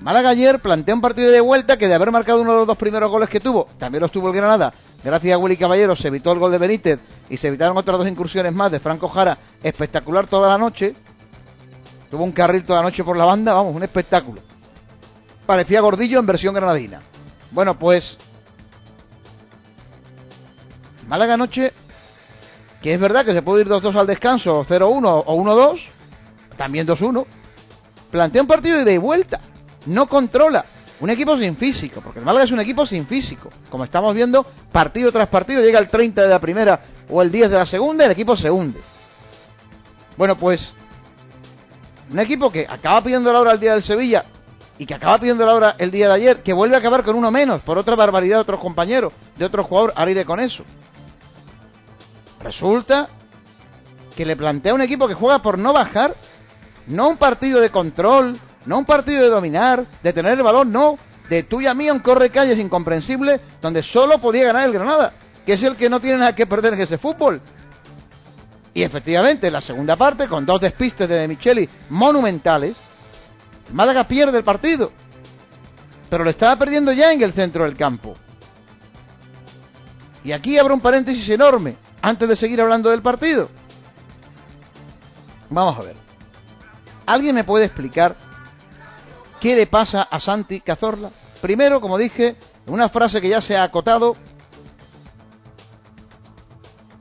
Málaga 0.00 0.30
ayer 0.30 0.60
plantea 0.60 0.94
un 0.94 1.00
partido 1.00 1.30
de 1.30 1.40
vuelta 1.40 1.76
que 1.76 1.88
de 1.88 1.94
haber 1.94 2.12
marcado 2.12 2.40
uno 2.40 2.52
de 2.52 2.58
los 2.58 2.66
dos 2.66 2.76
primeros 2.76 3.10
goles 3.10 3.28
que 3.28 3.40
tuvo, 3.40 3.68
también 3.78 4.00
los 4.00 4.12
tuvo 4.12 4.28
el 4.28 4.34
Granada. 4.34 4.72
Gracias 5.02 5.34
a 5.34 5.38
Willy 5.38 5.56
Caballero 5.56 5.96
se 5.96 6.08
evitó 6.08 6.32
el 6.32 6.38
gol 6.38 6.52
de 6.52 6.58
Benítez 6.58 7.00
y 7.28 7.36
se 7.36 7.48
evitaron 7.48 7.76
otras 7.76 7.98
dos 7.98 8.08
incursiones 8.08 8.52
más 8.52 8.70
de 8.70 8.80
Franco 8.80 9.08
Jara, 9.08 9.38
espectacular 9.62 10.26
toda 10.26 10.48
la 10.50 10.58
noche. 10.58 10.94
Tuvo 12.10 12.24
un 12.24 12.32
carril 12.32 12.64
toda 12.64 12.80
la 12.80 12.88
noche 12.88 13.02
por 13.02 13.16
la 13.16 13.24
banda, 13.24 13.52
vamos, 13.54 13.74
un 13.74 13.82
espectáculo. 13.82 14.40
Parecía 15.46 15.80
gordillo 15.80 16.20
en 16.20 16.26
versión 16.26 16.54
granadina. 16.54 17.00
Bueno, 17.50 17.76
pues 17.78 18.18
Málaga 21.08 21.34
anoche, 21.34 21.72
que 22.82 22.94
es 22.94 23.00
verdad 23.00 23.24
que 23.24 23.32
se 23.32 23.42
puede 23.42 23.62
ir 23.62 23.68
2-2 23.68 23.96
al 23.96 24.06
descanso, 24.06 24.64
0-1 24.64 25.24
o 25.26 25.36
1-2, 25.36 25.80
también 26.56 26.86
2-1, 26.86 27.24
plantea 28.10 28.42
un 28.42 28.48
partido 28.48 28.84
de 28.84 28.98
vuelta 28.98 29.40
no 29.88 30.06
controla. 30.06 30.64
Un 31.00 31.10
equipo 31.10 31.38
sin 31.38 31.56
físico, 31.56 32.00
porque 32.00 32.18
el 32.18 32.24
Málaga 32.24 32.44
es 32.44 32.50
un 32.50 32.60
equipo 32.60 32.84
sin 32.84 33.06
físico. 33.06 33.50
Como 33.70 33.84
estamos 33.84 34.14
viendo, 34.14 34.44
partido 34.72 35.12
tras 35.12 35.28
partido, 35.28 35.62
llega 35.62 35.78
el 35.78 35.86
30 35.86 36.22
de 36.22 36.28
la 36.28 36.40
primera 36.40 36.80
o 37.08 37.22
el 37.22 37.30
10 37.30 37.50
de 37.50 37.56
la 37.56 37.66
segunda 37.66 38.04
el 38.04 38.10
equipo 38.10 38.36
se 38.36 38.50
hunde. 38.50 38.80
Bueno, 40.16 40.36
pues 40.36 40.74
un 42.10 42.18
equipo 42.18 42.50
que 42.50 42.66
acaba 42.68 43.02
pidiendo 43.02 43.32
la 43.32 43.40
hora 43.40 43.52
el 43.52 43.60
día 43.60 43.72
del 43.74 43.82
Sevilla 43.82 44.24
y 44.76 44.86
que 44.86 44.94
acaba 44.94 45.18
pidiendo 45.18 45.46
la 45.46 45.54
hora 45.54 45.74
el 45.78 45.90
día 45.90 46.08
de 46.08 46.14
ayer, 46.14 46.42
que 46.42 46.52
vuelve 46.52 46.74
a 46.74 46.78
acabar 46.78 47.04
con 47.04 47.14
uno 47.14 47.30
menos 47.30 47.62
por 47.62 47.78
otra 47.78 47.94
barbaridad 47.94 48.38
de 48.38 48.42
otros 48.42 48.60
compañeros, 48.60 49.12
de 49.36 49.44
otro 49.44 49.62
jugador, 49.64 49.92
ahora 49.94 50.10
iré 50.10 50.24
con 50.24 50.40
eso. 50.40 50.64
Resulta 52.42 53.08
que 54.16 54.26
le 54.26 54.36
plantea 54.36 54.74
un 54.74 54.80
equipo 54.80 55.06
que 55.06 55.14
juega 55.14 55.40
por 55.42 55.58
no 55.58 55.72
bajar, 55.72 56.14
no 56.88 57.08
un 57.08 57.16
partido 57.16 57.60
de 57.60 57.70
control, 57.70 58.38
no 58.68 58.78
un 58.78 58.84
partido 58.84 59.22
de 59.22 59.30
dominar, 59.30 59.82
de 60.02 60.12
tener 60.12 60.32
el 60.36 60.42
balón, 60.42 60.70
no. 60.70 60.98
De 61.30 61.42
tuya 61.42 61.72
mía 61.72 61.92
un 61.92 62.00
corre 62.00 62.28
calles 62.28 62.58
incomprensible 62.58 63.40
donde 63.62 63.82
solo 63.82 64.18
podía 64.18 64.44
ganar 64.44 64.66
el 64.66 64.74
Granada, 64.74 65.14
que 65.46 65.54
es 65.54 65.62
el 65.62 65.74
que 65.74 65.88
no 65.88 66.00
tiene 66.00 66.18
nada 66.18 66.34
que 66.34 66.46
perder 66.46 66.74
en 66.74 66.80
ese 66.80 66.98
fútbol. 66.98 67.40
Y 68.74 68.82
efectivamente, 68.82 69.46
en 69.46 69.54
la 69.54 69.62
segunda 69.62 69.96
parte, 69.96 70.28
con 70.28 70.44
dos 70.44 70.60
despistes 70.60 71.08
de, 71.08 71.14
de 71.14 71.28
Micheli 71.28 71.68
monumentales, 71.88 72.76
Málaga 73.72 74.04
pierde 74.04 74.36
el 74.36 74.44
partido. 74.44 74.92
Pero 76.10 76.24
lo 76.24 76.30
estaba 76.30 76.56
perdiendo 76.56 76.92
ya 76.92 77.12
en 77.12 77.22
el 77.22 77.32
centro 77.32 77.64
del 77.64 77.74
campo. 77.74 78.16
Y 80.24 80.32
aquí 80.32 80.58
abro 80.58 80.74
un 80.74 80.80
paréntesis 80.80 81.26
enorme, 81.30 81.76
antes 82.02 82.28
de 82.28 82.36
seguir 82.36 82.60
hablando 82.60 82.90
del 82.90 83.00
partido. 83.00 83.48
Vamos 85.48 85.78
a 85.78 85.82
ver. 85.82 85.96
¿Alguien 87.06 87.34
me 87.34 87.44
puede 87.44 87.64
explicar 87.64 88.27
¿Qué 89.40 89.54
le 89.54 89.66
pasa 89.66 90.02
a 90.02 90.18
Santi 90.18 90.60
Cazorla? 90.60 91.10
Primero, 91.40 91.80
como 91.80 91.96
dije, 91.96 92.36
una 92.66 92.88
frase 92.88 93.20
que 93.20 93.28
ya 93.28 93.40
se 93.40 93.56
ha 93.56 93.62
acotado, 93.62 94.16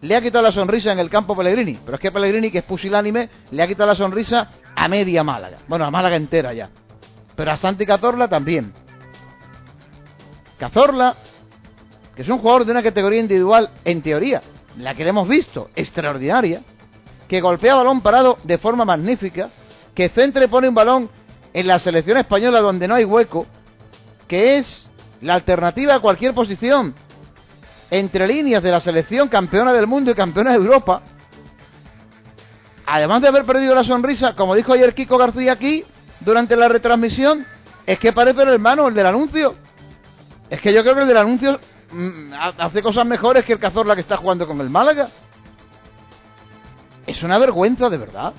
le 0.02 0.16
ha 0.16 0.22
quitado 0.22 0.44
la 0.44 0.52
sonrisa 0.52 0.92
en 0.92 1.00
el 1.00 1.10
campo 1.10 1.36
Pellegrini, 1.36 1.80
pero 1.84 1.96
es 1.96 2.02
que 2.02 2.12
Pellegrini, 2.12 2.52
que 2.52 2.60
es 2.60 2.64
pusilánime, 2.64 3.30
le 3.52 3.64
ha 3.64 3.68
quitado 3.68 3.90
la 3.90 3.96
sonrisa 3.96 4.52
a 4.76 4.88
media 4.88 5.24
Málaga, 5.24 5.58
bueno, 5.68 5.86
a 5.86 5.92
Málaga 5.92 6.16
entera 6.16 6.54
ya, 6.54 6.70
pero 7.36 7.52
a 7.52 7.58
Santi 7.58 7.86
Cazorla 7.86 8.28
también. 8.28 8.74
Cazorla, 10.60 11.16
que 12.16 12.22
es 12.22 12.30
un 12.30 12.38
jugador 12.38 12.66
de 12.66 12.72
una 12.72 12.84
categoría 12.84 13.20
individual, 13.20 13.72
en 13.84 14.02
teoría, 14.04 14.42
la 14.78 14.94
que 14.94 15.04
le 15.04 15.10
hemos 15.10 15.28
visto, 15.28 15.72
extraordinaria, 15.76 16.62
que 17.28 17.42
golpea 17.42 17.76
balón 17.76 18.02
parado 18.02 18.38
de 18.44 18.60
forma 18.60 18.86
magnífica, 18.86 19.50
que 19.96 20.10
centre 20.10 20.48
pone 20.48 20.70
un 20.70 20.76
balón 20.76 21.10
en 21.58 21.66
la 21.66 21.80
selección 21.80 22.20
española 22.20 22.62
donde 22.62 22.88
no 22.88 22.94
hay 22.94 23.04
hueco, 23.04 23.48
que 24.28 24.60
es 24.60 24.86
la 25.22 25.34
alternativa 25.34 25.96
a 25.96 26.00
cualquier 26.00 26.36
posición 26.36 26.94
entre 27.90 28.28
líneas 28.28 28.62
de 28.62 28.70
la 28.70 28.80
selección 28.80 29.28
campeona 29.28 29.74
del 29.74 29.88
mundo 29.88 30.12
y 30.12 30.14
campeona 30.14 30.52
de 30.52 30.58
Europa. 30.58 31.02
Además 32.86 33.24
de 33.24 33.30
haber 33.30 33.44
perdido 33.44 33.74
la 33.74 33.84
sonrisa, 33.84 34.36
como 34.36 34.54
dijo 34.54 34.72
ayer 34.72 34.94
Kiko 34.94 35.18
García 35.18 35.54
aquí, 35.54 35.84
durante 36.20 36.56
la 36.56 36.68
retransmisión, 36.68 37.48
es 37.88 37.98
que 37.98 38.14
parece 38.14 38.44
el 38.44 38.50
hermano, 38.50 38.88
el 38.90 38.94
del 38.94 39.08
anuncio. 39.08 39.56
Es 40.52 40.62
que 40.62 40.72
yo 40.72 40.84
creo 40.84 40.94
que 40.94 41.02
el 41.02 41.08
del 41.08 41.18
anuncio 41.18 41.60
mm, 41.92 42.34
hace 42.60 42.84
cosas 42.84 43.08
mejores 43.08 43.44
que 43.44 43.54
el 43.54 43.60
Cazorla 43.60 43.96
que 43.96 44.02
está 44.02 44.16
jugando 44.16 44.46
con 44.46 44.62
el 44.62 44.70
Málaga. 44.70 45.10
Es 47.08 47.24
una 47.24 47.40
vergüenza, 47.40 47.90
de 47.90 47.98
verdad. 47.98 48.34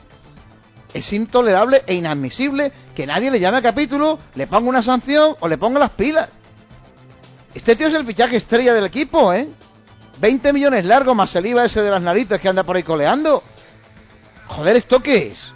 Es 0.95 1.13
intolerable 1.13 1.83
e 1.87 1.95
inadmisible 1.95 2.73
que 2.95 3.07
nadie 3.07 3.31
le 3.31 3.41
llame 3.41 3.59
a 3.59 3.63
capítulo, 3.63 4.19
le 4.35 4.47
ponga 4.47 4.69
una 4.69 4.83
sanción 4.83 5.37
o 5.41 5.49
le 5.49 5.59
ponga 5.59 5.79
las 5.79 5.91
pilas. 5.91 6.29
Este 7.55 7.77
tío 7.77 7.89
es 7.89 7.95
el 7.95 8.07
fichaje 8.07 8.37
estrella 8.37 8.73
del 8.75 8.87
equipo, 8.87 9.33
¿eh? 9.33 9.49
20 10.21 10.53
millones 10.53 10.85
largos 10.85 11.15
más 11.15 11.35
el 11.37 11.47
IVA 11.47 11.65
ese 11.67 11.83
de 11.83 11.91
las 11.91 12.03
narices 12.03 12.41
que 12.41 12.49
anda 12.49 12.65
por 12.65 12.77
ahí 12.77 12.83
coleando. 12.83 13.43
Joder, 14.49 14.77
¿esto 14.77 15.01
qué 15.01 15.29
es? 15.29 15.53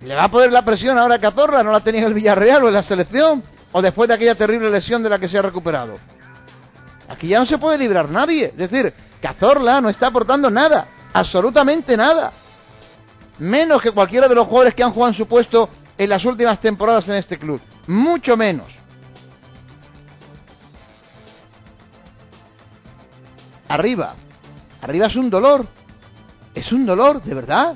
¿Le 0.00 0.14
va 0.14 0.24
a 0.24 0.30
poner 0.30 0.52
la 0.52 0.64
presión 0.64 0.98
ahora 0.98 1.14
a 1.14 1.18
Cazorla? 1.18 1.62
¿No 1.62 1.70
la 1.70 1.80
tenía 1.80 2.00
en 2.00 2.08
el 2.08 2.14
Villarreal 2.14 2.64
o 2.64 2.68
en 2.68 2.74
la 2.74 2.82
selección? 2.82 3.42
¿O 3.70 3.80
después 3.80 4.08
de 4.08 4.14
aquella 4.14 4.34
terrible 4.34 4.68
lesión 4.68 5.02
de 5.02 5.08
la 5.08 5.18
que 5.18 5.28
se 5.28 5.38
ha 5.38 5.42
recuperado? 5.42 5.94
Aquí 7.08 7.28
ya 7.28 7.38
no 7.38 7.46
se 7.46 7.58
puede 7.58 7.78
librar 7.78 8.10
nadie. 8.10 8.46
Es 8.46 8.56
decir, 8.56 8.92
Cazorla 9.20 9.80
no 9.80 9.88
está 9.88 10.08
aportando 10.08 10.50
nada. 10.50 10.88
Absolutamente 11.12 11.96
nada. 11.96 12.32
Menos 13.42 13.82
que 13.82 13.90
cualquiera 13.90 14.28
de 14.28 14.36
los 14.36 14.46
jugadores 14.46 14.72
que 14.72 14.84
han 14.84 14.92
jugado 14.92 15.10
en 15.10 15.16
su 15.16 15.26
puesto 15.26 15.68
en 15.98 16.08
las 16.08 16.24
últimas 16.24 16.60
temporadas 16.60 17.08
en 17.08 17.16
este 17.16 17.40
club. 17.40 17.60
Mucho 17.88 18.36
menos. 18.36 18.68
Arriba. 23.66 24.14
Arriba 24.80 25.06
es 25.08 25.16
un 25.16 25.28
dolor. 25.28 25.66
Es 26.54 26.70
un 26.70 26.86
dolor, 26.86 27.20
de 27.20 27.34
verdad. 27.34 27.74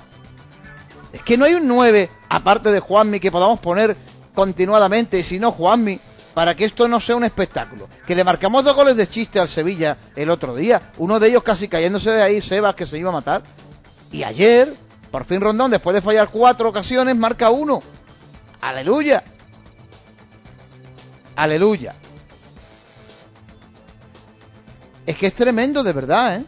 Es 1.12 1.23
que 1.23 1.37
no 1.37 1.46
hay 1.46 1.54
un 1.54 1.66
9, 1.66 2.11
aparte 2.28 2.70
de 2.70 2.78
Juanmi, 2.78 3.18
que 3.18 3.32
podamos 3.32 3.58
poner 3.58 3.96
continuadamente, 4.37 5.25
si 5.25 5.40
no 5.40 5.50
Juanmi, 5.50 6.00
para 6.32 6.54
que 6.54 6.64
esto 6.64 6.87
no 6.87 7.00
sea 7.00 7.16
un 7.16 7.25
espectáculo. 7.25 7.88
Que 8.06 8.14
le 8.14 8.23
marcamos 8.23 8.64
dos 8.64 8.76
goles 8.76 8.96
de 8.96 9.08
chiste 9.08 9.40
al 9.40 9.49
Sevilla 9.49 9.99
el 10.14 10.30
otro 10.30 10.54
día, 10.54 10.92
uno 10.99 11.18
de 11.18 11.26
ellos 11.26 11.42
casi 11.42 11.66
cayéndose 11.66 12.11
de 12.12 12.23
ahí, 12.23 12.40
Sebas, 12.40 12.76
que 12.76 12.87
se 12.87 12.99
iba 12.99 13.08
a 13.08 13.14
matar. 13.14 13.42
Y 14.12 14.23
ayer, 14.23 14.86
por 15.16 15.25
fin 15.25 15.40
Rondón, 15.40 15.70
después 15.70 15.94
de 15.94 16.02
fallar 16.02 16.28
cuatro 16.28 16.68
ocasiones, 16.68 17.16
marca 17.16 17.49
uno. 17.49 17.80
Aleluya. 18.61 19.25
Aleluya. 21.35 21.94
Es 25.06 25.16
que 25.16 25.28
es 25.28 25.32
tremendo, 25.32 25.82
de 25.82 25.94
verdad, 25.94 26.37
¿eh? 26.37 26.44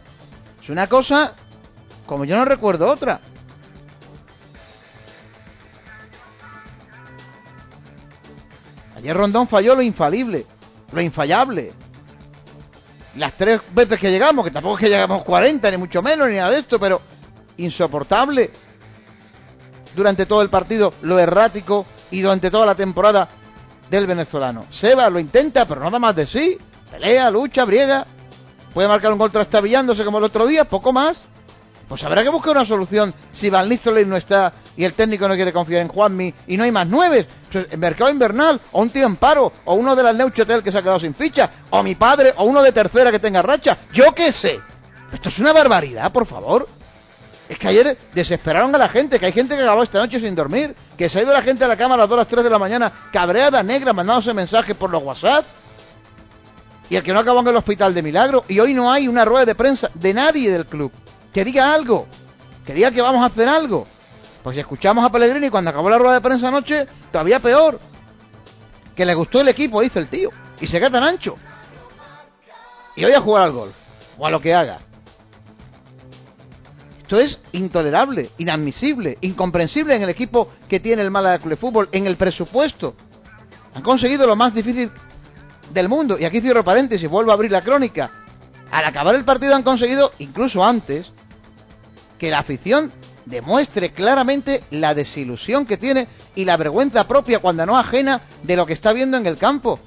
Es 0.61 0.69
una 0.69 0.85
cosa 0.85 1.33
como 2.05 2.25
yo 2.25 2.37
no 2.37 2.45
recuerdo 2.45 2.87
otra. 2.87 3.19
Ayer 8.97 9.17
Rondón 9.17 9.47
falló 9.47 9.73
lo 9.73 9.81
infalible, 9.81 10.45
lo 10.91 11.01
infallable. 11.01 11.73
Las 13.15 13.35
tres 13.35 13.61
veces 13.73 13.99
que 13.99 14.11
llegamos, 14.11 14.45
que 14.45 14.51
tampoco 14.51 14.75
es 14.75 14.81
que 14.81 14.89
llegamos 14.91 15.23
40, 15.23 15.71
ni 15.71 15.77
mucho 15.77 16.03
menos, 16.03 16.27
ni 16.27 16.35
nada 16.35 16.51
de 16.51 16.59
esto, 16.59 16.79
pero 16.79 17.01
insoportable. 17.59 18.51
Durante 19.95 20.25
todo 20.25 20.41
el 20.41 20.49
partido, 20.49 20.93
lo 21.01 21.19
errático 21.19 21.85
y 22.11 22.21
durante 22.21 22.51
toda 22.51 22.65
la 22.65 22.75
temporada 22.75 23.27
del 23.89 24.07
venezolano. 24.07 24.65
Seba 24.69 25.09
lo 25.09 25.19
intenta, 25.19 25.65
pero 25.65 25.81
nada 25.81 25.99
más 25.99 26.15
de 26.15 26.27
sí. 26.27 26.57
Pelea, 26.91 27.29
lucha, 27.31 27.65
briega. 27.65 28.05
Puede 28.73 28.87
marcar 28.87 29.11
un 29.11 29.19
gol 29.19 29.31
trastabillándose 29.31 30.05
como 30.05 30.19
el 30.19 30.23
otro 30.23 30.45
día, 30.45 30.65
poco 30.65 30.93
más. 30.93 31.25
Pues 31.87 32.03
habrá 32.03 32.21
que 32.21 32.29
buscar 32.29 32.51
una 32.51 32.65
solución 32.65 33.15
si 33.31 33.49
Van 33.49 33.67
Nistelrooy 33.67 34.05
no 34.05 34.15
está 34.15 34.53
y 34.77 34.83
el 34.83 34.93
técnico 34.93 35.27
no 35.27 35.33
quiere 35.33 35.51
confiar 35.51 35.81
en 35.81 35.87
Juanmi 35.87 36.31
y 36.45 36.55
no 36.55 36.63
hay 36.63 36.71
más 36.71 36.85
nueve. 36.85 37.27
En 37.51 37.79
mercado 37.79 38.11
invernal, 38.11 38.61
o 38.71 38.81
un 38.83 38.91
tío 38.91 39.07
en 39.07 39.15
paro, 39.15 39.51
o 39.65 39.73
uno 39.73 39.95
de 39.95 40.03
las 40.03 40.15
Neuchotel 40.15 40.61
que 40.61 40.71
se 40.71 40.77
ha 40.77 40.83
quedado 40.83 40.99
sin 40.99 41.15
ficha, 41.15 41.49
o 41.71 41.81
mi 41.81 41.95
padre, 41.95 42.35
o 42.37 42.43
uno 42.43 42.61
de 42.61 42.71
tercera 42.71 43.11
que 43.11 43.17
tenga 43.17 43.41
racha. 43.41 43.75
Yo 43.91 44.13
qué 44.13 44.31
sé. 44.31 44.59
Esto 45.11 45.29
es 45.29 45.39
una 45.39 45.51
barbaridad, 45.51 46.11
por 46.11 46.27
favor. 46.27 46.67
Es 47.49 47.57
que 47.57 47.67
ayer 47.67 47.97
desesperaron 48.13 48.73
a 48.75 48.77
la 48.77 48.87
gente, 48.87 49.19
que 49.19 49.25
hay 49.25 49.31
gente 49.31 49.55
que 49.55 49.63
acabó 49.63 49.81
esta 49.81 49.97
noche 49.97 50.19
sin 50.19 50.35
dormir, 50.35 50.75
que 50.95 51.09
se 51.09 51.19
ha 51.19 51.23
ido 51.23 51.33
la 51.33 51.41
gente 51.41 51.65
a 51.65 51.67
la 51.67 51.75
cama 51.75 51.95
a 51.95 51.97
las 51.97 52.07
2 52.07 52.15
a 52.15 52.21
las 52.21 52.27
3 52.27 52.43
de 52.43 52.49
la 52.49 52.59
mañana, 52.59 52.91
cabreada, 53.11 53.63
negra, 53.63 53.91
mandándose 53.91 54.35
mensajes 54.35 54.77
por 54.77 54.91
los 54.91 55.01
WhatsApp. 55.01 55.45
Y 56.91 56.95
el 56.95 57.01
que 57.01 57.11
no 57.11 57.19
acabó 57.19 57.39
en 57.39 57.47
el 57.47 57.55
hospital 57.55 57.95
de 57.95 58.03
milagro. 58.03 58.45
Y 58.47 58.59
hoy 58.59 58.75
no 58.75 58.91
hay 58.91 59.07
una 59.07 59.25
rueda 59.25 59.45
de 59.45 59.55
prensa 59.55 59.89
de 59.95 60.13
nadie 60.13 60.51
del 60.51 60.67
club 60.67 60.91
que 61.33 61.43
diga 61.43 61.73
algo, 61.73 62.07
que 62.65 62.73
diga 62.75 62.91
que 62.91 63.01
vamos 63.01 63.23
a 63.23 63.25
hacer 63.25 63.49
algo. 63.49 63.87
Pues 64.43 64.53
si 64.53 64.59
escuchamos 64.59 65.03
a 65.03 65.11
Pellegrini 65.11 65.49
cuando 65.49 65.71
acabó 65.71 65.89
la 65.89 65.97
rueda 65.97 66.13
de 66.13 66.21
prensa 66.21 66.49
anoche, 66.49 66.85
todavía 67.11 67.39
peor. 67.39 67.79
Que 68.95 69.05
le 69.05 69.15
gustó 69.15 69.41
el 69.41 69.47
equipo, 69.47 69.81
dice 69.81 69.97
el 69.97 70.07
tío, 70.07 70.29
y 70.61 70.67
se 70.67 70.77
queda 70.77 70.91
tan 70.91 71.03
ancho. 71.03 71.35
Y 72.95 73.05
hoy 73.05 73.13
a 73.13 73.21
jugar 73.21 73.43
al 73.43 73.51
golf, 73.53 73.73
o 74.19 74.25
a 74.27 74.29
lo 74.29 74.39
que 74.39 74.53
haga. 74.53 74.79
Esto 77.09 77.19
es 77.19 77.39
intolerable, 77.53 78.29
inadmisible, 78.37 79.17
incomprensible 79.21 79.95
en 79.95 80.03
el 80.03 80.09
equipo 80.09 80.51
que 80.67 80.79
tiene 80.79 81.01
el 81.01 81.09
Málaga 81.09 81.39
Club 81.39 81.49
de 81.49 81.55
Fútbol, 81.55 81.89
en 81.91 82.05
el 82.05 82.17
presupuesto. 82.17 82.93
Han 83.73 83.81
conseguido 83.81 84.27
lo 84.27 84.35
más 84.35 84.53
difícil 84.53 84.91
del 85.73 85.89
mundo. 85.89 86.19
Y 86.19 86.25
aquí 86.25 86.39
cierro 86.39 86.63
paréntesis, 86.63 87.09
vuelvo 87.09 87.31
a 87.31 87.33
abrir 87.33 87.49
la 87.49 87.63
crónica. 87.63 88.11
Al 88.69 88.85
acabar 88.85 89.15
el 89.15 89.25
partido 89.25 89.55
han 89.55 89.63
conseguido, 89.63 90.11
incluso 90.19 90.63
antes, 90.63 91.11
que 92.19 92.29
la 92.29 92.37
afición 92.37 92.91
demuestre 93.25 93.91
claramente 93.91 94.61
la 94.69 94.93
desilusión 94.93 95.65
que 95.65 95.77
tiene 95.77 96.07
y 96.35 96.45
la 96.45 96.57
vergüenza 96.57 97.07
propia 97.07 97.39
cuando 97.39 97.65
no 97.65 97.75
ajena 97.75 98.21
de 98.43 98.55
lo 98.55 98.67
que 98.67 98.73
está 98.73 98.93
viendo 98.93 99.17
en 99.17 99.25
el 99.25 99.39
campo. 99.39 99.79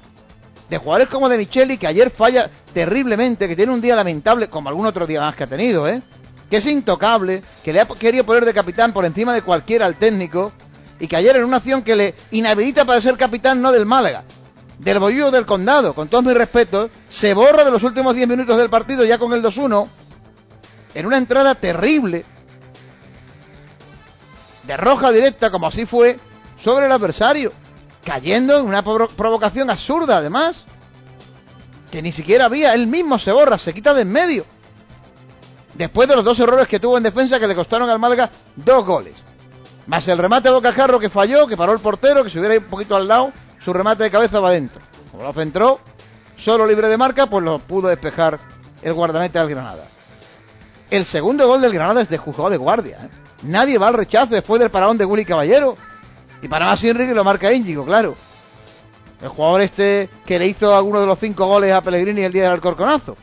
De 0.69 0.77
jugadores 0.77 1.07
como 1.07 1.29
de 1.29 1.37
Micheli, 1.37 1.77
que 1.77 1.87
ayer 1.87 2.11
falla 2.11 2.51
terriblemente, 2.73 3.47
que 3.47 3.55
tiene 3.55 3.71
un 3.71 3.79
día 3.79 3.95
lamentable, 3.95 4.49
como 4.49 4.67
algún 4.67 4.87
otro 4.87 5.07
día 5.07 5.21
más 5.21 5.37
que 5.37 5.45
ha 5.45 5.47
tenido, 5.47 5.87
¿eh? 5.87 6.01
Que 6.53 6.57
es 6.57 6.67
intocable, 6.67 7.41
que 7.63 7.73
le 7.73 7.81
ha 7.81 7.87
querido 7.87 8.25
poner 8.25 8.45
de 8.45 8.53
capitán 8.53 8.93
por 8.93 9.05
encima 9.05 9.33
de 9.33 9.41
cualquiera 9.41 9.87
al 9.87 9.95
técnico, 9.95 10.51
y 10.99 11.07
que 11.07 11.15
ayer 11.15 11.35
en 11.35 11.45
una 11.45 11.57
acción 11.57 11.81
que 11.81 11.95
le 11.95 12.13
inhabilita 12.29 12.85
para 12.85 13.01
ser 13.01 13.17
capitán 13.17 13.59
no 13.59 13.71
del 13.71 13.87
Málaga, 13.87 14.23
del 14.77 14.99
Bollullo 14.99 15.31
del 15.31 15.47
Condado, 15.47 15.95
con 15.95 16.09
todos 16.09 16.23
mis 16.23 16.35
respetos, 16.35 16.91
se 17.07 17.33
borra 17.33 17.63
de 17.63 17.71
los 17.71 17.81
últimos 17.81 18.13
10 18.13 18.27
minutos 18.27 18.55
del 18.55 18.69
partido 18.69 19.03
ya 19.03 19.17
con 19.17 19.33
el 19.33 19.41
2-1, 19.41 19.87
en 20.93 21.05
una 21.07 21.17
entrada 21.17 21.55
terrible, 21.55 22.23
de 24.61 24.77
roja 24.77 25.11
directa, 25.11 25.49
como 25.49 25.65
así 25.65 25.87
fue, 25.87 26.19
sobre 26.61 26.85
el 26.85 26.91
adversario, 26.91 27.51
cayendo 28.05 28.59
en 28.59 28.67
una 28.67 28.83
provocación 28.83 29.71
absurda, 29.71 30.17
además, 30.17 30.65
que 31.89 32.03
ni 32.03 32.11
siquiera 32.11 32.45
había, 32.45 32.75
él 32.75 32.85
mismo 32.85 33.17
se 33.17 33.31
borra, 33.31 33.57
se 33.57 33.73
quita 33.73 33.95
de 33.95 34.03
en 34.03 34.11
medio. 34.11 34.52
Después 35.73 36.07
de 36.07 36.15
los 36.15 36.23
dos 36.23 36.39
errores 36.39 36.67
que 36.67 36.79
tuvo 36.79 36.97
en 36.97 37.03
defensa 37.03 37.39
que 37.39 37.47
le 37.47 37.55
costaron 37.55 37.89
al 37.89 37.99
Malga 37.99 38.29
dos 38.55 38.85
goles. 38.85 39.13
Más 39.87 40.07
el 40.07 40.17
remate 40.17 40.49
de 40.49 40.55
Bocajarro 40.55 40.99
que 40.99 41.09
falló, 41.09 41.47
que 41.47 41.57
paró 41.57 41.73
el 41.73 41.79
portero, 41.79 42.23
que 42.23 42.29
se 42.29 42.39
hubiera 42.39 42.57
un 42.57 42.65
poquito 42.65 42.95
al 42.95 43.07
lado, 43.07 43.33
su 43.59 43.73
remate 43.73 44.03
de 44.03 44.11
cabeza 44.11 44.39
va 44.39 44.49
adentro. 44.49 44.81
Como 45.11 45.23
lo 45.23 45.33
centró, 45.33 45.79
solo 46.37 46.65
libre 46.65 46.87
de 46.87 46.97
marca, 46.97 47.27
pues 47.27 47.43
lo 47.43 47.59
pudo 47.59 47.89
despejar 47.89 48.39
el 48.81 48.93
guardamete 48.93 49.39
al 49.39 49.49
Granada. 49.49 49.87
El 50.89 51.05
segundo 51.05 51.47
gol 51.47 51.61
del 51.61 51.73
Granada 51.73 52.01
es 52.01 52.09
de 52.09 52.17
juzgado 52.17 52.49
de 52.49 52.57
guardia. 52.57 52.99
¿eh? 53.01 53.09
Nadie 53.43 53.77
va 53.77 53.87
al 53.87 53.95
rechazo 53.95 54.35
después 54.35 54.59
del 54.59 54.69
parón 54.69 54.97
de 54.97 55.05
Willy 55.05 55.25
Caballero. 55.25 55.75
Y 56.41 56.47
para 56.47 56.65
más 56.65 56.83
Enrique 56.83 57.13
lo 57.13 57.23
marca 57.23 57.51
Íñigo, 57.51 57.85
claro. 57.85 58.15
El 59.21 59.29
jugador 59.29 59.61
este 59.61 60.09
que 60.25 60.37
le 60.37 60.47
hizo 60.47 60.75
alguno 60.75 60.99
de 61.01 61.07
los 61.07 61.17
cinco 61.17 61.47
goles 61.47 61.71
a 61.73 61.81
Pellegrini 61.81 62.21
el 62.21 62.33
día 62.33 62.43
del 62.43 62.51
Alcorconazo. 62.53 63.15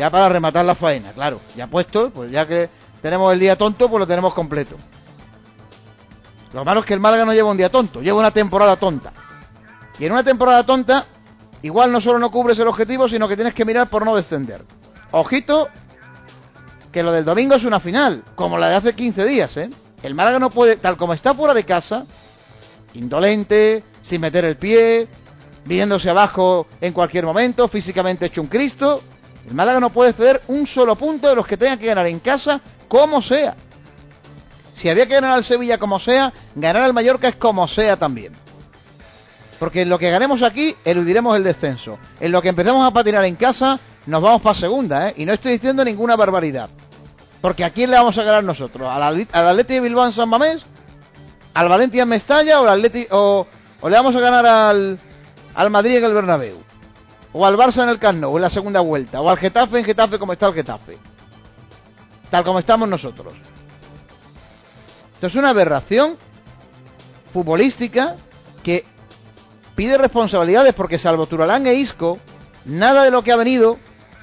Ya 0.00 0.08
para 0.08 0.30
rematar 0.30 0.64
la 0.64 0.74
faena, 0.74 1.12
claro. 1.12 1.42
Ya 1.54 1.66
puesto, 1.66 2.08
pues 2.08 2.30
ya 2.30 2.48
que 2.48 2.70
tenemos 3.02 3.30
el 3.34 3.38
día 3.38 3.58
tonto, 3.58 3.86
pues 3.90 4.00
lo 4.00 4.06
tenemos 4.06 4.32
completo. 4.32 4.76
Lo 6.54 6.64
malo 6.64 6.80
es 6.80 6.86
que 6.86 6.94
el 6.94 7.00
Málaga 7.00 7.26
no 7.26 7.34
lleva 7.34 7.50
un 7.50 7.58
día 7.58 7.68
tonto, 7.68 8.00
lleva 8.00 8.18
una 8.18 8.30
temporada 8.30 8.76
tonta. 8.76 9.12
Y 9.98 10.06
en 10.06 10.12
una 10.12 10.24
temporada 10.24 10.64
tonta, 10.64 11.04
igual 11.60 11.92
no 11.92 12.00
solo 12.00 12.18
no 12.18 12.30
cubres 12.30 12.58
el 12.58 12.68
objetivo, 12.68 13.10
sino 13.10 13.28
que 13.28 13.36
tienes 13.36 13.52
que 13.52 13.66
mirar 13.66 13.90
por 13.90 14.06
no 14.06 14.16
descender. 14.16 14.64
Ojito, 15.10 15.68
que 16.90 17.02
lo 17.02 17.12
del 17.12 17.26
domingo 17.26 17.56
es 17.56 17.64
una 17.64 17.78
final, 17.78 18.24
como 18.36 18.56
la 18.56 18.70
de 18.70 18.76
hace 18.76 18.94
15 18.94 19.26
días, 19.26 19.54
¿eh? 19.58 19.68
El 20.02 20.14
Málaga 20.14 20.38
no 20.38 20.48
puede, 20.48 20.76
tal 20.76 20.96
como 20.96 21.12
está 21.12 21.34
fuera 21.34 21.52
de 21.52 21.64
casa, 21.64 22.06
indolente, 22.94 23.84
sin 24.00 24.22
meter 24.22 24.46
el 24.46 24.56
pie, 24.56 25.08
viniéndose 25.66 26.08
abajo 26.08 26.68
en 26.80 26.94
cualquier 26.94 27.26
momento, 27.26 27.68
físicamente 27.68 28.24
hecho 28.24 28.40
un 28.40 28.48
Cristo, 28.48 29.02
el 29.46 29.54
Málaga 29.54 29.80
no 29.80 29.90
puede 29.90 30.12
ceder 30.12 30.42
un 30.48 30.66
solo 30.66 30.96
punto 30.96 31.28
de 31.28 31.34
los 31.34 31.46
que 31.46 31.56
tenga 31.56 31.76
que 31.76 31.86
ganar 31.86 32.06
en 32.06 32.20
casa, 32.20 32.60
como 32.88 33.22
sea. 33.22 33.56
Si 34.74 34.88
había 34.88 35.06
que 35.06 35.14
ganar 35.14 35.32
al 35.32 35.44
Sevilla 35.44 35.78
como 35.78 35.98
sea, 35.98 36.32
ganar 36.54 36.82
al 36.82 36.94
Mallorca 36.94 37.28
es 37.28 37.36
como 37.36 37.68
sea 37.68 37.96
también. 37.96 38.32
Porque 39.58 39.82
en 39.82 39.90
lo 39.90 39.98
que 39.98 40.10
ganemos 40.10 40.42
aquí, 40.42 40.74
eludiremos 40.84 41.36
el 41.36 41.44
descenso. 41.44 41.98
En 42.18 42.32
lo 42.32 42.40
que 42.40 42.48
empecemos 42.48 42.86
a 42.86 42.94
patinar 42.94 43.24
en 43.26 43.36
casa, 43.36 43.78
nos 44.06 44.22
vamos 44.22 44.40
para 44.40 44.54
segunda, 44.54 45.08
¿eh? 45.08 45.14
Y 45.18 45.26
no 45.26 45.34
estoy 45.34 45.52
diciendo 45.52 45.84
ninguna 45.84 46.16
barbaridad. 46.16 46.70
Porque 47.42 47.64
¿a 47.64 47.70
quién 47.70 47.90
le 47.90 47.96
vamos 47.96 48.16
a 48.16 48.22
ganar 48.22 48.44
nosotros? 48.44 48.88
¿Al, 48.90 49.26
Atleti 49.32 49.74
de 49.74 49.80
Bilbao 49.80 50.06
en 50.06 50.12
San 50.12 50.28
Mamés? 50.28 50.64
¿Al 51.52 51.68
Valencia 51.68 52.04
en 52.04 52.08
Mestalla? 52.08 52.60
¿O, 52.60 52.64
al 52.64 52.78
Atleti, 52.78 53.06
o, 53.10 53.46
le 53.82 53.90
vamos 53.90 54.16
a 54.16 54.20
ganar 54.20 54.46
al, 54.46 54.98
al 55.54 55.70
Madrid 55.70 55.96
en 55.96 56.04
el 56.04 56.14
Bernabéu? 56.14 56.69
¿O 57.32 57.46
al 57.46 57.56
Barça 57.56 57.82
en 57.82 57.88
el 57.88 57.98
Camp 57.98 58.18
Nou 58.18 58.36
en 58.36 58.42
la 58.42 58.50
segunda 58.50 58.80
vuelta? 58.80 59.20
¿O 59.20 59.30
al 59.30 59.38
Getafe 59.38 59.78
en 59.78 59.84
Getafe 59.84 60.18
como 60.18 60.32
está 60.32 60.48
el 60.48 60.54
Getafe? 60.54 60.98
tal 62.30 62.44
como 62.44 62.60
estamos 62.60 62.88
nosotros. 62.88 63.34
Esto 65.14 65.26
es 65.26 65.34
una 65.34 65.50
aberración 65.50 66.16
futbolística 67.32 68.16
que 68.62 68.84
pide 69.74 69.98
responsabilidades 69.98 70.72
porque 70.74 70.98
salvo 70.98 71.26
Turalán 71.26 71.66
e 71.66 71.74
Isco, 71.74 72.18
nada 72.64 73.04
de 73.04 73.10
lo 73.10 73.22
que 73.22 73.32
ha 73.32 73.36
venido 73.36 73.78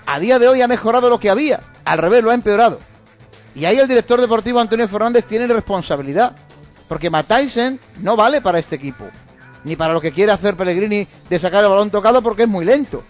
a 0.05 0.19
día 0.19 0.39
de 0.39 0.47
hoy 0.47 0.61
ha 0.61 0.67
mejorado 0.67 1.09
lo 1.09 1.19
que 1.19 1.29
había, 1.29 1.61
al 1.85 1.99
revés 1.99 2.23
lo 2.23 2.31
ha 2.31 2.33
empeorado. 2.33 2.79
Y 3.53 3.65
ahí 3.65 3.77
el 3.77 3.87
director 3.87 4.21
deportivo 4.21 4.59
Antonio 4.59 4.87
Fernández 4.87 5.25
tiene 5.25 5.47
responsabilidad, 5.47 6.35
porque 6.87 7.09
Mataisen 7.09 7.79
no 7.99 8.15
vale 8.15 8.39
para 8.39 8.59
este 8.59 8.75
equipo, 8.75 9.05
ni 9.67 9.75
para 9.75 9.93
lo 9.93 10.01
que 10.01 10.13
quiere 10.13 10.31
hacer 10.31 10.55
Pellegrini 10.55 11.05
de 11.29 11.39
sacar 11.39 11.63
el 11.63 11.69
balón 11.69 11.91
tocado 11.91 12.21
porque 12.21 12.43
es 12.43 12.49
muy 12.49 12.65
lento. 12.65 13.03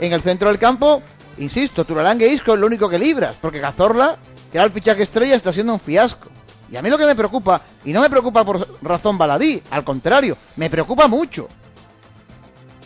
En 0.00 0.12
el 0.12 0.22
centro 0.22 0.48
del 0.48 0.58
campo, 0.58 1.02
insisto, 1.38 1.84
Turalán 1.84 2.20
e 2.20 2.28
Isco 2.28 2.54
es 2.54 2.58
lo 2.58 2.66
único 2.66 2.88
que 2.88 2.98
libras, 2.98 3.36
porque 3.40 3.60
Cazorla, 3.60 4.16
que 4.50 4.58
era 4.58 4.64
el 4.64 4.72
fichaje 4.72 5.02
estrella, 5.02 5.36
está 5.36 5.52
siendo 5.52 5.74
un 5.74 5.80
fiasco. 5.80 6.28
Y 6.70 6.76
a 6.76 6.82
mí 6.82 6.88
lo 6.88 6.96
que 6.96 7.04
me 7.04 7.14
preocupa, 7.14 7.60
y 7.84 7.92
no 7.92 8.00
me 8.00 8.08
preocupa 8.08 8.42
por 8.42 8.66
razón 8.82 9.18
baladí, 9.18 9.62
al 9.70 9.84
contrario, 9.84 10.38
me 10.56 10.70
preocupa 10.70 11.06
mucho. 11.06 11.48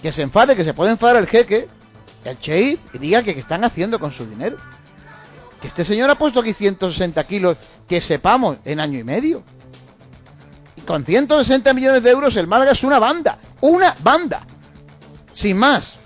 Que 0.03 0.11
se 0.11 0.23
enfade, 0.23 0.57
que 0.57 0.65
se 0.65 0.75
puede 0.75 0.91
enfadar 0.91 1.17
el 1.17 1.29
jeque, 1.29 1.69
el 2.25 2.39
Cheid, 2.41 2.79
y 2.93 2.99
diga 2.99 3.23
que 3.23 3.35
qué 3.35 3.41
están 3.41 3.63
haciendo 3.63 4.01
con 4.01 4.13
su 4.13 4.27
dinero. 4.27 4.57
Que 5.63 5.69
este 5.69 5.85
señor 5.85 6.11
ha 6.11 6.17
puesto 6.17 6.41
aquí 6.41 6.53
160 6.53 7.23
kilos, 7.25 7.57
que 7.89 8.01
sepamos, 8.01 8.59
en 8.65 8.81
año 8.81 8.99
y 8.99 9.05
medio. 9.05 9.45
Con 10.87 11.05
160 11.05 11.75
millones 11.75 12.03
de 12.03 12.11
euros 12.11 12.37
el 12.37 12.47
Málaga 12.47 12.73
es 12.73 12.85
una 12.85 12.99
banda, 12.99 13.39
una 13.61 13.95
banda. 14.03 14.43
Sin 15.35 15.57
más. 15.57 15.99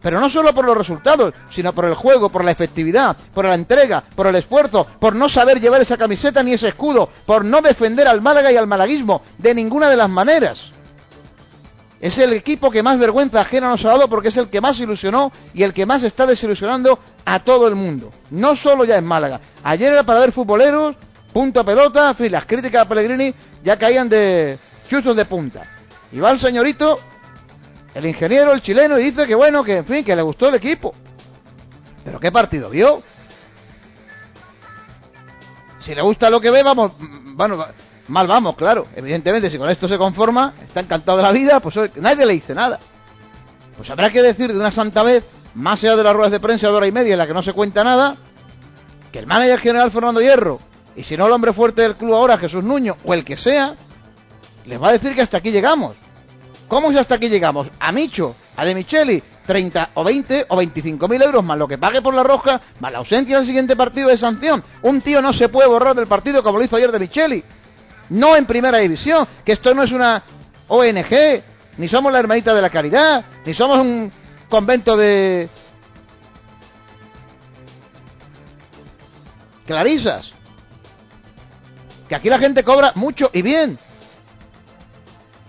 Pero 0.00 0.20
no 0.20 0.30
solo 0.30 0.54
por 0.54 0.64
los 0.64 0.76
resultados, 0.76 1.34
sino 1.50 1.72
por 1.72 1.86
el 1.86 1.94
juego, 1.94 2.28
por 2.28 2.44
la 2.44 2.52
efectividad, 2.52 3.16
por 3.34 3.46
la 3.46 3.54
entrega, 3.54 4.04
por 4.14 4.26
el 4.26 4.36
esfuerzo, 4.36 4.86
por 5.00 5.16
no 5.16 5.28
saber 5.28 5.60
llevar 5.60 5.80
esa 5.80 5.96
camiseta 5.96 6.42
ni 6.42 6.52
ese 6.52 6.68
escudo, 6.68 7.08
por 7.26 7.44
no 7.44 7.60
defender 7.62 8.06
al 8.06 8.20
Málaga 8.20 8.52
y 8.52 8.56
al 8.56 8.68
malaguismo 8.68 9.22
de 9.38 9.54
ninguna 9.54 9.88
de 9.88 9.96
las 9.96 10.08
maneras. 10.08 10.70
Es 12.00 12.18
el 12.18 12.32
equipo 12.32 12.70
que 12.70 12.82
más 12.82 12.96
vergüenza 12.98 13.40
ajena 13.40 13.70
nos 13.70 13.84
ha 13.84 13.88
dado 13.88 14.08
porque 14.08 14.28
es 14.28 14.36
el 14.36 14.48
que 14.48 14.60
más 14.60 14.78
ilusionó 14.78 15.32
y 15.52 15.64
el 15.64 15.74
que 15.74 15.84
más 15.84 16.04
está 16.04 16.26
desilusionando 16.26 17.00
a 17.24 17.40
todo 17.40 17.66
el 17.66 17.74
mundo. 17.74 18.12
No 18.30 18.54
solo 18.54 18.84
ya 18.84 18.98
en 18.98 19.04
Málaga. 19.04 19.40
Ayer 19.64 19.92
era 19.92 20.04
para 20.04 20.20
ver 20.20 20.30
futboleros, 20.30 20.94
punto 21.32 21.64
pelota, 21.64 22.10
en 22.10 22.14
fin, 22.14 22.32
las 22.32 22.46
críticas 22.46 22.82
a 22.82 22.88
Pellegrini 22.88 23.34
ya 23.62 23.76
caían 23.76 24.08
de 24.08 24.58
chustos 24.88 25.16
de 25.16 25.24
punta. 25.24 25.64
Y 26.12 26.20
va 26.20 26.30
el 26.30 26.38
señorito 26.38 26.98
el 27.94 28.06
ingeniero, 28.06 28.52
el 28.52 28.62
chileno, 28.62 28.98
y 28.98 29.04
dice 29.04 29.26
que 29.26 29.34
bueno, 29.34 29.64
que 29.64 29.78
en 29.78 29.84
fin, 29.84 30.04
que 30.04 30.14
le 30.14 30.22
gustó 30.22 30.48
el 30.48 30.54
equipo. 30.54 30.94
Pero 32.04 32.20
¿qué 32.20 32.30
partido 32.30 32.70
vio? 32.70 33.02
Si 35.80 35.94
le 35.94 36.02
gusta 36.02 36.30
lo 36.30 36.40
que 36.40 36.50
ve, 36.50 36.62
vamos, 36.62 36.92
bueno, 36.98 37.64
mal 38.08 38.26
vamos, 38.26 38.56
claro. 38.56 38.86
Evidentemente, 38.94 39.50
si 39.50 39.58
con 39.58 39.68
esto 39.68 39.88
se 39.88 39.98
conforma, 39.98 40.54
está 40.64 40.80
encantado 40.80 41.16
de 41.16 41.24
la 41.24 41.32
vida, 41.32 41.60
pues 41.60 41.76
nadie 41.96 42.24
le 42.24 42.34
dice 42.34 42.54
nada. 42.54 42.78
Pues 43.76 43.90
habrá 43.90 44.10
que 44.10 44.22
decir 44.22 44.52
de 44.52 44.58
una 44.58 44.70
santa 44.70 45.02
vez, 45.02 45.24
más 45.54 45.82
allá 45.82 45.96
de 45.96 46.04
las 46.04 46.14
ruedas 46.14 46.32
de 46.32 46.40
prensa 46.40 46.68
de 46.68 46.74
hora 46.74 46.86
y 46.86 46.92
media 46.92 47.12
en 47.12 47.18
la 47.18 47.26
que 47.26 47.34
no 47.34 47.42
se 47.42 47.52
cuenta 47.52 47.82
nada, 47.84 48.16
que 49.10 49.18
el 49.18 49.26
manager 49.26 49.58
general 49.60 49.90
Fernando 49.90 50.20
Hierro, 50.20 50.60
y 50.98 51.04
si 51.04 51.16
no 51.16 51.26
el 51.26 51.32
hombre 51.32 51.52
fuerte 51.52 51.82
del 51.82 51.94
club 51.94 52.12
ahora, 52.12 52.36
Jesús 52.38 52.64
Nuño, 52.64 52.96
o 53.04 53.14
el 53.14 53.24
que 53.24 53.36
sea, 53.36 53.76
les 54.66 54.82
va 54.82 54.88
a 54.88 54.92
decir 54.92 55.14
que 55.14 55.22
hasta 55.22 55.36
aquí 55.36 55.52
llegamos. 55.52 55.94
¿Cómo 56.66 56.90
es 56.90 56.96
hasta 56.96 57.14
aquí 57.14 57.28
llegamos? 57.28 57.68
A 57.78 57.92
Micho, 57.92 58.34
a 58.56 58.64
De 58.64 58.74
Micheli, 58.74 59.22
30 59.46 59.90
o 59.94 60.02
20 60.02 60.46
o 60.48 60.56
25 60.56 61.06
mil 61.06 61.22
euros 61.22 61.44
más 61.44 61.56
lo 61.56 61.68
que 61.68 61.78
pague 61.78 62.02
por 62.02 62.14
la 62.14 62.24
roja, 62.24 62.60
más 62.80 62.90
la 62.90 62.98
ausencia 62.98 63.36
del 63.36 63.46
siguiente 63.46 63.76
partido 63.76 64.08
de 64.08 64.18
sanción. 64.18 64.64
Un 64.82 65.00
tío 65.00 65.22
no 65.22 65.32
se 65.32 65.48
puede 65.48 65.68
borrar 65.68 65.94
del 65.94 66.08
partido 66.08 66.42
como 66.42 66.58
lo 66.58 66.64
hizo 66.64 66.74
ayer 66.74 66.90
De 66.90 66.98
Micheli. 66.98 67.44
No 68.08 68.34
en 68.34 68.44
primera 68.46 68.78
división, 68.78 69.24
que 69.44 69.52
esto 69.52 69.72
no 69.74 69.84
es 69.84 69.92
una 69.92 70.24
ONG, 70.66 71.42
ni 71.76 71.88
somos 71.88 72.12
la 72.12 72.18
hermanita 72.18 72.56
de 72.56 72.62
la 72.62 72.70
caridad, 72.70 73.24
ni 73.46 73.54
somos 73.54 73.78
un 73.78 74.10
convento 74.48 74.96
de 74.96 75.48
clarisas. 79.64 80.32
Que 82.08 82.14
aquí 82.14 82.28
la 82.28 82.38
gente 82.38 82.64
cobra 82.64 82.92
mucho 82.94 83.30
y 83.32 83.42
bien 83.42 83.78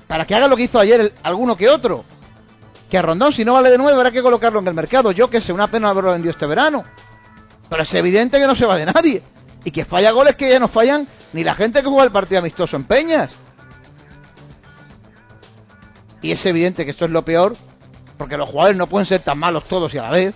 para 0.10 0.26
que 0.26 0.34
haga 0.34 0.48
lo 0.48 0.58
que 0.58 0.63
hizo 0.63 0.80
ayer 0.80 1.13
alguno 1.22 1.56
que 1.56 1.69
otro. 1.69 2.04
Que 2.89 2.98
a 2.98 3.04
Rondón, 3.04 3.32
si 3.32 3.45
no 3.45 3.54
vale 3.54 3.69
de 3.69 3.78
nuevo, 3.78 3.95
habrá 3.95 4.10
que 4.10 4.24
colocarlo 4.24 4.60
en 4.60 4.67
el 4.67 4.74
mercado. 4.74 5.12
Yo 5.12 5.30
que 5.30 5.39
sé, 5.39 5.54
una 5.54 5.69
pena 5.69 5.91
haberlo 5.91 6.13
vendido 6.13 6.32
este 6.32 6.48
verano. 6.48 6.84
Pero 7.69 7.84
es 7.84 7.93
evidente 7.93 8.39
que 8.39 8.48
no 8.48 8.56
se 8.56 8.65
va 8.65 8.76
de 8.76 8.88
nadie. 8.88 9.22
Y 9.63 9.69
que 9.69 9.86
falla 9.86 10.10
goles 10.10 10.36
que 10.36 10.50
ya 10.50 10.60
no 10.60 10.67
fallan 10.67 11.08
ni 11.32 11.43
la 11.43 11.54
gente 11.54 11.84
que 11.84 11.88
juega 11.88 12.06
el 12.06 12.12
partido 12.12 12.39
amistoso 12.39 12.76
en 12.76 12.86
Peñas. 12.86 13.30
Y 16.24 16.32
es 16.32 16.43
evidente 16.48 16.86
que 16.86 16.91
esto 16.91 17.06
es 17.06 17.12
lo 17.12 17.24
peor, 17.24 17.56
porque 18.17 18.36
los 18.36 18.50
jugadores 18.50 18.80
no 18.80 18.88
pueden 18.88 19.06
ser 19.06 19.22
tan 19.22 19.38
malos 19.38 19.65
todos 19.65 19.93
y 19.93 20.00
a 20.00 20.02
la 20.02 20.10
vez, 20.10 20.34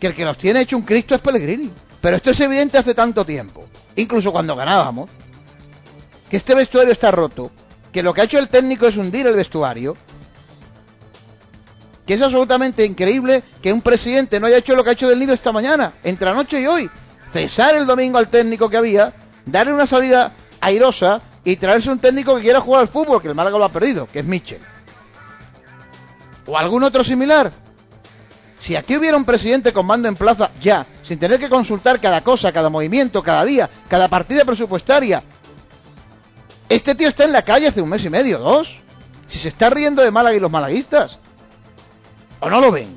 que 0.00 0.08
el 0.08 0.14
que 0.16 0.24
los 0.24 0.36
tiene 0.36 0.62
hecho 0.62 0.76
un 0.76 0.82
Cristo 0.82 1.14
es 1.14 1.20
Pellegrini. 1.20 1.70
Pero 2.00 2.16
esto 2.16 2.32
es 2.32 2.40
evidente 2.40 2.76
hace 2.76 2.92
tanto 2.92 3.24
tiempo, 3.24 3.66
incluso 3.94 4.32
cuando 4.32 4.56
ganábamos, 4.56 5.08
que 6.30 6.36
este 6.36 6.54
vestuario 6.54 6.92
está 6.92 7.10
roto, 7.10 7.50
que 7.92 8.02
lo 8.02 8.14
que 8.14 8.20
ha 8.20 8.24
hecho 8.24 8.38
el 8.38 8.48
técnico 8.48 8.86
es 8.86 8.96
hundir 8.96 9.26
el 9.26 9.34
vestuario, 9.34 9.96
que 12.06 12.14
es 12.14 12.22
absolutamente 12.22 12.84
increíble 12.84 13.42
que 13.60 13.72
un 13.72 13.82
presidente 13.82 14.38
no 14.38 14.46
haya 14.46 14.58
hecho 14.58 14.76
lo 14.76 14.84
que 14.84 14.90
ha 14.90 14.92
hecho 14.94 15.08
del 15.08 15.18
nido 15.18 15.34
esta 15.34 15.52
mañana, 15.52 15.94
entre 16.04 16.30
anoche 16.30 16.60
y 16.60 16.66
hoy, 16.66 16.88
cesar 17.32 17.76
el 17.76 17.86
domingo 17.86 18.18
al 18.18 18.28
técnico 18.28 18.68
que 18.68 18.76
había, 18.76 19.12
darle 19.44 19.72
una 19.72 19.86
salida 19.86 20.32
airosa 20.60 21.20
y 21.44 21.56
traerse 21.56 21.90
un 21.90 21.98
técnico 21.98 22.36
que 22.36 22.42
quiera 22.42 22.60
jugar 22.60 22.82
al 22.82 22.88
fútbol, 22.88 23.20
que 23.20 23.28
el 23.28 23.34
Málaga 23.34 23.58
lo 23.58 23.64
ha 23.64 23.72
perdido, 23.72 24.06
que 24.06 24.20
es 24.20 24.24
Mitchell. 24.24 24.60
O 26.46 26.56
algún 26.56 26.84
otro 26.84 27.02
similar. 27.02 27.50
Si 28.58 28.76
aquí 28.76 28.96
hubiera 28.96 29.16
un 29.16 29.24
presidente 29.24 29.72
con 29.72 29.86
mando 29.86 30.06
en 30.06 30.16
plaza 30.16 30.50
ya, 30.60 30.86
sin 31.02 31.18
tener 31.18 31.40
que 31.40 31.48
consultar 31.48 31.98
cada 31.98 32.20
cosa, 32.22 32.52
cada 32.52 32.68
movimiento, 32.68 33.22
cada 33.22 33.44
día, 33.44 33.70
cada 33.88 34.08
partida 34.08 34.44
presupuestaria, 34.44 35.22
este 36.70 36.94
tío 36.94 37.08
está 37.08 37.24
en 37.24 37.32
la 37.32 37.42
calle 37.42 37.66
hace 37.66 37.82
un 37.82 37.88
mes 37.88 38.04
y 38.04 38.10
medio, 38.10 38.38
dos. 38.38 38.80
Si 39.26 39.38
se 39.38 39.48
está 39.48 39.70
riendo 39.70 40.02
de 40.02 40.12
Málaga 40.12 40.36
y 40.36 40.40
los 40.40 40.50
malaguistas. 40.50 41.18
¿O 42.38 42.48
no 42.48 42.60
lo 42.60 42.70
ven? 42.70 42.96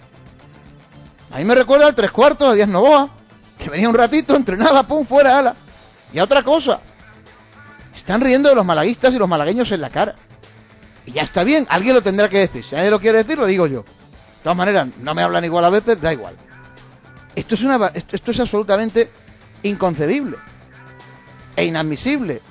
A 1.32 1.40
mí 1.40 1.44
me 1.44 1.56
recuerda 1.56 1.88
al 1.88 1.96
tres 1.96 2.12
cuartos 2.12 2.52
de 2.52 2.58
Díaz 2.58 2.70
Novoa, 2.70 3.10
que 3.58 3.72
venía 3.72 3.90
un 3.90 3.96
ratito, 3.96 4.36
entrenaba, 4.36 4.84
pum, 4.84 5.08
fuera, 5.08 5.40
ala. 5.40 5.56
Y 6.14 6.20
a 6.20 6.24
otra 6.24 6.44
cosa. 6.44 6.82
están 7.96 8.22
riendo 8.22 8.50
de 8.50 8.56
los 8.56 8.64
malaguistas 8.64 9.12
y 9.16 9.18
los 9.18 9.28
malagueños 9.28 9.72
en 9.72 9.82
la 9.82 9.90
cara. 9.90 10.16
Y 11.08 11.14
ya 11.14 11.24
está 11.24 11.44
bien, 11.44 11.66
alguien 11.68 11.96
lo 11.96 12.04
tendrá 12.04 12.30
que 12.30 12.38
decir. 12.38 12.64
Si 12.64 12.76
nadie 12.76 12.92
lo 12.92 13.00
quiere 13.00 13.18
decir, 13.18 13.40
lo 13.40 13.48
digo 13.48 13.66
yo. 13.66 13.82
De 13.82 14.44
todas 14.44 14.58
maneras, 14.58 14.88
no 15.00 15.16
me 15.16 15.24
hablan 15.24 15.46
igual 15.46 15.66
a 15.66 15.72
veces, 15.72 16.00
da 16.00 16.14
igual. 16.14 16.36
Esto 17.36 17.56
es, 17.56 17.62
una, 17.64 17.88
esto 17.88 18.30
es 18.30 18.40
absolutamente 18.40 19.10
inconcebible 19.64 20.38
e 21.56 21.66
inadmisible 21.66 22.42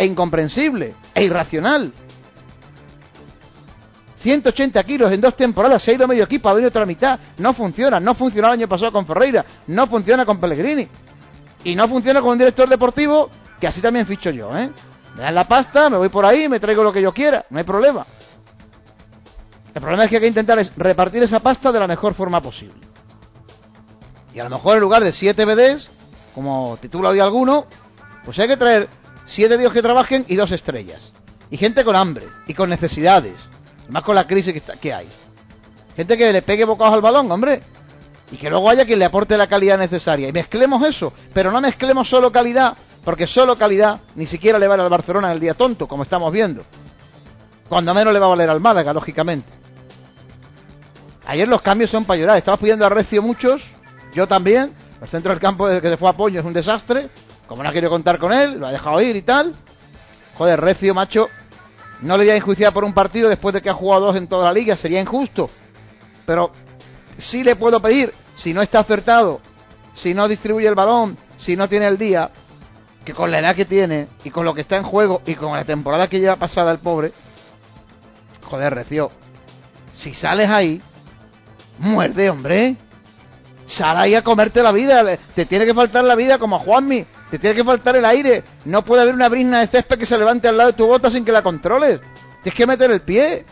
e 0.00 0.06
incomprensible 0.06 0.94
e 1.14 1.24
irracional. 1.24 1.92
180 4.22 4.82
kilos 4.84 5.12
en 5.12 5.20
dos 5.20 5.36
temporadas, 5.36 5.82
se 5.82 5.90
ha 5.90 5.94
ido 5.94 6.08
medio 6.08 6.24
equipo, 6.24 6.48
ha 6.48 6.54
venido 6.54 6.70
otra 6.70 6.86
mitad. 6.86 7.20
No 7.36 7.52
funciona, 7.52 8.00
no 8.00 8.14
funcionó 8.14 8.48
el 8.48 8.54
año 8.54 8.68
pasado 8.68 8.92
con 8.92 9.06
Ferreira, 9.06 9.44
no 9.66 9.86
funciona 9.86 10.24
con 10.24 10.40
Pellegrini. 10.40 10.88
Y 11.64 11.74
no 11.74 11.86
funciona 11.86 12.22
con 12.22 12.30
un 12.30 12.38
director 12.38 12.66
deportivo, 12.66 13.28
que 13.60 13.66
así 13.66 13.82
también 13.82 14.06
ficho 14.06 14.30
yo, 14.30 14.56
¿eh? 14.56 14.70
Me 15.16 15.22
dan 15.22 15.34
la 15.34 15.46
pasta, 15.46 15.90
me 15.90 15.98
voy 15.98 16.08
por 16.08 16.24
ahí, 16.24 16.48
me 16.48 16.60
traigo 16.60 16.82
lo 16.82 16.94
que 16.94 17.02
yo 17.02 17.12
quiera, 17.12 17.44
no 17.50 17.58
hay 17.58 17.64
problema. 17.64 18.06
El 19.74 19.82
problema 19.82 20.04
es 20.04 20.10
que 20.10 20.16
hay 20.16 20.22
que 20.22 20.28
intentar 20.28 20.58
es 20.58 20.72
repartir 20.76 21.22
esa 21.22 21.40
pasta 21.40 21.72
de 21.72 21.78
la 21.78 21.86
mejor 21.86 22.14
forma 22.14 22.40
posible. 22.40 22.80
Y 24.32 24.40
a 24.40 24.44
lo 24.44 24.50
mejor 24.50 24.76
en 24.76 24.80
lugar 24.80 25.04
de 25.04 25.12
7 25.12 25.44
BDs, 25.44 25.90
como 26.34 26.78
titula 26.80 27.10
hoy 27.10 27.20
alguno, 27.20 27.66
pues 28.24 28.38
hay 28.38 28.48
que 28.48 28.56
traer 28.56 28.99
siete 29.30 29.56
días 29.56 29.72
que 29.72 29.80
trabajen 29.80 30.24
y 30.28 30.34
dos 30.34 30.50
estrellas. 30.50 31.12
Y 31.50 31.56
gente 31.56 31.84
con 31.84 31.96
hambre 31.96 32.26
y 32.46 32.54
con 32.54 32.68
necesidades. 32.68 33.46
más 33.88 34.02
con 34.02 34.14
la 34.14 34.26
crisis 34.26 34.52
que, 34.52 34.58
está, 34.58 34.76
que 34.76 34.92
hay. 34.92 35.08
Gente 35.96 36.16
que 36.16 36.32
le 36.32 36.42
pegue 36.42 36.64
bocados 36.64 36.94
al 36.94 37.00
balón, 37.00 37.30
hombre. 37.30 37.62
Y 38.32 38.36
que 38.36 38.50
luego 38.50 38.68
haya 38.68 38.84
quien 38.84 38.98
le 38.98 39.04
aporte 39.04 39.36
la 39.36 39.46
calidad 39.46 39.78
necesaria. 39.78 40.28
Y 40.28 40.32
mezclemos 40.32 40.86
eso. 40.86 41.12
Pero 41.32 41.50
no 41.50 41.60
mezclemos 41.60 42.08
solo 42.08 42.30
calidad. 42.30 42.76
Porque 43.04 43.26
solo 43.26 43.56
calidad 43.56 44.00
ni 44.14 44.26
siquiera 44.26 44.58
le 44.58 44.68
vale 44.68 44.82
al 44.82 44.88
Barcelona 44.88 45.28
en 45.28 45.34
el 45.34 45.40
día 45.40 45.54
tonto, 45.54 45.88
como 45.88 46.02
estamos 46.02 46.32
viendo. 46.32 46.64
Cuando 47.68 47.94
menos 47.94 48.12
le 48.12 48.18
va 48.18 48.26
a 48.26 48.30
valer 48.30 48.50
al 48.50 48.60
Málaga, 48.60 48.92
lógicamente. 48.92 49.48
Ayer 51.26 51.48
los 51.48 51.62
cambios 51.62 51.90
son 51.90 52.04
para 52.04 52.20
llorar. 52.20 52.36
Estamos 52.36 52.60
pidiendo 52.60 52.84
a 52.84 52.88
Recio 52.88 53.22
muchos. 53.22 53.62
Yo 54.12 54.26
también. 54.26 54.72
El 55.00 55.08
centro 55.08 55.30
del 55.30 55.40
campo 55.40 55.66
desde 55.66 55.80
que 55.80 55.88
se 55.88 55.96
fue 55.96 56.08
a 56.08 56.12
Poño 56.12 56.40
es 56.40 56.46
un 56.46 56.52
desastre. 56.52 57.08
Como 57.50 57.64
no 57.64 57.68
ha 57.68 57.72
querido 57.72 57.90
contar 57.90 58.20
con 58.20 58.32
él, 58.32 58.60
lo 58.60 58.68
ha 58.68 58.70
dejado 58.70 59.00
ir 59.00 59.16
y 59.16 59.22
tal. 59.22 59.56
Joder, 60.38 60.60
Recio, 60.60 60.94
macho, 60.94 61.28
no 62.00 62.16
le 62.16 62.22
voy 62.22 62.30
a 62.30 62.36
enjuiciar 62.36 62.72
por 62.72 62.84
un 62.84 62.92
partido 62.92 63.28
después 63.28 63.52
de 63.52 63.60
que 63.60 63.68
ha 63.68 63.74
jugado 63.74 64.06
dos 64.06 64.16
en 64.16 64.28
toda 64.28 64.44
la 64.44 64.52
liga, 64.52 64.76
sería 64.76 65.00
injusto. 65.00 65.50
Pero 66.26 66.52
sí 67.18 67.42
le 67.42 67.56
puedo 67.56 67.82
pedir, 67.82 68.14
si 68.36 68.54
no 68.54 68.62
está 68.62 68.78
acertado, 68.78 69.40
si 69.94 70.14
no 70.14 70.28
distribuye 70.28 70.68
el 70.68 70.76
balón, 70.76 71.18
si 71.38 71.56
no 71.56 71.68
tiene 71.68 71.88
el 71.88 71.98
día, 71.98 72.30
que 73.04 73.14
con 73.14 73.32
la 73.32 73.40
edad 73.40 73.56
que 73.56 73.64
tiene 73.64 74.06
y 74.22 74.30
con 74.30 74.44
lo 74.44 74.54
que 74.54 74.60
está 74.60 74.76
en 74.76 74.84
juego 74.84 75.20
y 75.26 75.34
con 75.34 75.56
la 75.56 75.64
temporada 75.64 76.06
que 76.06 76.20
lleva 76.20 76.36
pasada 76.36 76.70
el 76.70 76.78
pobre, 76.78 77.12
joder, 78.48 78.76
Recio, 78.76 79.10
si 79.92 80.14
sales 80.14 80.48
ahí, 80.50 80.80
muerde, 81.80 82.30
hombre. 82.30 82.76
Sal 83.66 83.96
ahí 83.98 84.14
a 84.14 84.22
comerte 84.22 84.62
la 84.62 84.70
vida. 84.70 85.04
Te 85.34 85.46
tiene 85.46 85.66
que 85.66 85.74
faltar 85.74 86.04
la 86.04 86.14
vida 86.14 86.38
como 86.38 86.54
a 86.54 86.60
Juanmi. 86.60 87.06
Te 87.30 87.38
tiene 87.38 87.56
que 87.56 87.64
faltar 87.64 87.96
el 87.96 88.04
aire. 88.04 88.42
No 88.64 88.84
puede 88.84 89.02
haber 89.02 89.14
una 89.14 89.28
brisna 89.28 89.60
de 89.60 89.66
césped 89.68 89.98
que 89.98 90.06
se 90.06 90.18
levante 90.18 90.48
al 90.48 90.56
lado 90.56 90.70
de 90.72 90.76
tu 90.76 90.86
bota 90.86 91.10
sin 91.10 91.24
que 91.24 91.32
la 91.32 91.42
controles. 91.42 92.00
Tienes 92.42 92.56
que 92.56 92.66
meter 92.66 92.90
el 92.90 93.00
pie. 93.00 93.44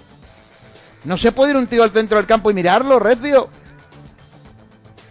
No 1.04 1.16
se 1.16 1.32
puede 1.32 1.52
ir 1.52 1.56
un 1.56 1.66
tío 1.66 1.84
al 1.84 1.90
centro 1.90 2.18
del 2.18 2.26
campo 2.26 2.50
y 2.50 2.54
mirarlo, 2.54 2.98
Recio. 2.98 3.48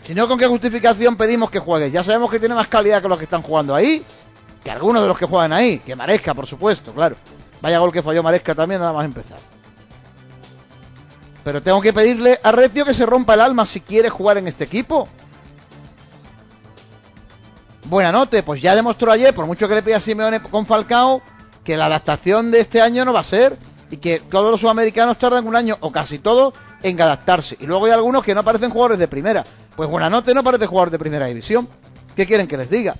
Si 0.04 0.14
no, 0.14 0.28
¿con 0.28 0.38
qué 0.38 0.48
justificación 0.48 1.16
pedimos 1.16 1.50
que 1.50 1.60
juegues? 1.60 1.92
Ya 1.92 2.04
sabemos 2.04 2.30
que 2.30 2.40
tiene 2.40 2.56
más 2.56 2.68
calidad 2.68 3.02
que 3.02 3.10
los 3.10 3.18
que 3.18 3.24
están 3.26 3.42
jugando 3.42 3.74
ahí. 3.74 4.06
Que 4.64 4.72
algunos 4.72 5.02
de 5.02 5.08
los 5.08 5.18
que 5.18 5.26
juegan 5.26 5.54
ahí. 5.54 5.80
Que 5.80 5.96
Maresca, 5.96 6.34
por 6.34 6.48
supuesto, 6.48 6.94
claro. 6.94 7.16
Vaya 7.62 7.80
gol 7.80 7.92
que 7.92 8.04
falló 8.04 8.22
Maresca 8.22 8.54
también, 8.54 8.82
nada 8.82 8.94
más 8.94 9.06
empezar. 9.06 9.40
Pero 11.44 11.62
tengo 11.62 11.82
que 11.82 11.94
pedirle 11.94 12.40
a 12.44 12.52
Recio 12.52 12.84
que 12.84 12.94
se 12.94 13.06
rompa 13.06 13.34
el 13.34 13.42
alma 13.42 13.66
si 13.66 13.80
quiere 13.80 14.10
jugar 14.10 14.38
en 14.38 14.48
este 14.48 14.66
equipo. 14.66 15.08
Buena 17.90 18.12
noche, 18.12 18.44
pues 18.44 18.62
ya 18.62 18.76
demostró 18.76 19.14
ayer, 19.14 19.34
por 19.34 19.46
mucho 19.46 19.68
que 19.70 19.76
le 19.76 19.82
pida 19.82 20.02
Simeone 20.02 20.42
con 20.42 20.66
Falcao, 20.66 21.22
que 21.64 21.78
la 21.78 21.86
adaptación 21.86 22.52
de 22.52 22.60
este 22.60 22.82
año 22.82 23.06
no 23.06 23.14
va 23.14 23.22
a 23.22 23.24
ser 23.24 23.58
y 23.90 23.96
que 23.96 24.20
todos 24.20 24.52
los 24.52 24.60
sudamericanos 24.60 25.18
tardan 25.18 25.48
un 25.48 25.56
año, 25.56 25.78
o 25.80 25.90
casi 25.90 26.20
todos, 26.20 26.54
en 26.84 27.02
adaptarse. 27.02 27.56
Y 27.62 27.66
luego 27.66 27.86
hay 27.86 27.94
algunos 27.94 28.26
que 28.26 28.36
no 28.36 28.44
parecen 28.44 28.72
jugadores 28.72 29.00
de 29.00 29.08
primera. 29.08 29.46
Pues 29.78 29.90
Buenanote 29.90 30.34
no 30.34 30.44
parece 30.44 30.66
jugador 30.66 30.90
de 30.90 31.00
primera 31.00 31.28
división. 31.28 31.70
¿Qué 32.14 32.26
quieren 32.26 32.48
que 32.48 32.58
les 32.58 32.70
diga? 32.70 32.96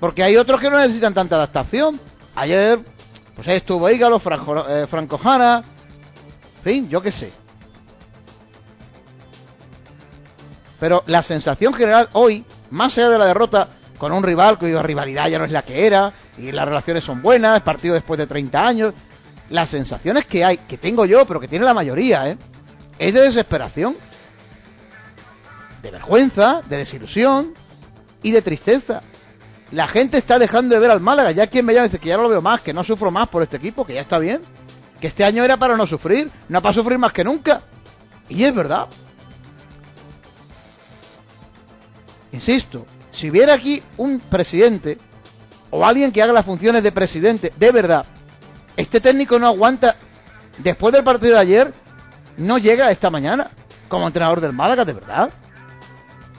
Porque 0.00 0.22
hay 0.22 0.38
otros 0.38 0.58
que 0.58 0.70
no 0.70 0.78
necesitan 0.78 1.12
tanta 1.12 1.36
adaptación. 1.36 2.00
Ayer, 2.34 2.78
pues 3.34 3.46
ahí 3.48 3.56
estuvo 3.56 3.90
Ígalo, 3.90 4.18
Franco, 4.18 4.66
eh, 4.68 4.86
Franco 4.86 5.18
Jara, 5.18 5.62
fin, 6.64 6.88
yo 6.88 7.02
qué 7.02 7.12
sé. 7.12 7.30
Pero 10.80 11.02
la 11.06 11.22
sensación 11.22 11.74
general 11.74 12.08
hoy, 12.12 12.44
más 12.70 12.96
allá 12.98 13.10
de 13.10 13.18
la 13.18 13.26
derrota 13.26 13.68
con 13.98 14.12
un 14.12 14.22
rival 14.22 14.58
cuya 14.58 14.82
rivalidad 14.82 15.28
ya 15.28 15.38
no 15.38 15.44
es 15.44 15.50
la 15.50 15.62
que 15.62 15.86
era, 15.86 16.12
y 16.36 16.52
las 16.52 16.66
relaciones 16.66 17.04
son 17.04 17.22
buenas, 17.22 17.62
partido 17.62 17.94
después 17.94 18.18
de 18.18 18.26
30 18.26 18.66
años, 18.66 18.94
las 19.48 19.70
sensaciones 19.70 20.26
que 20.26 20.44
hay, 20.44 20.58
que 20.58 20.76
tengo 20.76 21.06
yo, 21.06 21.24
pero 21.24 21.40
que 21.40 21.48
tiene 21.48 21.64
la 21.64 21.74
mayoría, 21.74 22.28
¿eh? 22.28 22.36
es 22.98 23.14
de 23.14 23.22
desesperación, 23.22 23.96
de 25.82 25.90
vergüenza, 25.90 26.62
de 26.68 26.78
desilusión 26.78 27.54
y 28.22 28.32
de 28.32 28.42
tristeza. 28.42 29.00
La 29.70 29.88
gente 29.88 30.18
está 30.18 30.38
dejando 30.38 30.74
de 30.74 30.80
ver 30.80 30.90
al 30.90 31.00
Málaga, 31.00 31.30
ya 31.30 31.46
quien 31.46 31.64
me 31.64 31.72
llama 31.72 31.84
dice 31.84 31.98
que 31.98 32.08
ya 32.08 32.16
no 32.16 32.24
lo 32.24 32.28
veo 32.28 32.42
más, 32.42 32.60
que 32.60 32.74
no 32.74 32.84
sufro 32.84 33.10
más 33.10 33.28
por 33.28 33.42
este 33.42 33.56
equipo, 33.56 33.86
que 33.86 33.94
ya 33.94 34.00
está 34.00 34.18
bien 34.18 34.42
que 35.00 35.08
este 35.08 35.24
año 35.24 35.44
era 35.44 35.56
para 35.56 35.76
no 35.76 35.86
sufrir, 35.86 36.30
no 36.48 36.62
para 36.62 36.74
sufrir 36.74 36.98
más 36.98 37.12
que 37.12 37.24
nunca. 37.24 37.62
Y 38.28 38.44
es 38.44 38.54
verdad. 38.54 38.86
Insisto, 42.36 42.84
si 43.12 43.30
hubiera 43.30 43.54
aquí 43.54 43.82
un 43.96 44.20
presidente 44.20 44.98
o 45.70 45.86
alguien 45.86 46.12
que 46.12 46.22
haga 46.22 46.34
las 46.34 46.44
funciones 46.44 46.82
de 46.82 46.92
presidente, 46.92 47.50
de 47.56 47.72
verdad, 47.72 48.04
este 48.76 49.00
técnico 49.00 49.38
no 49.38 49.46
aguanta, 49.46 49.96
después 50.58 50.92
del 50.92 51.02
partido 51.02 51.36
de 51.36 51.40
ayer, 51.40 51.72
no 52.36 52.58
llega 52.58 52.90
esta 52.90 53.08
mañana 53.08 53.50
como 53.88 54.06
entrenador 54.06 54.42
del 54.42 54.52
Málaga, 54.52 54.84
de 54.84 54.92
verdad. 54.92 55.30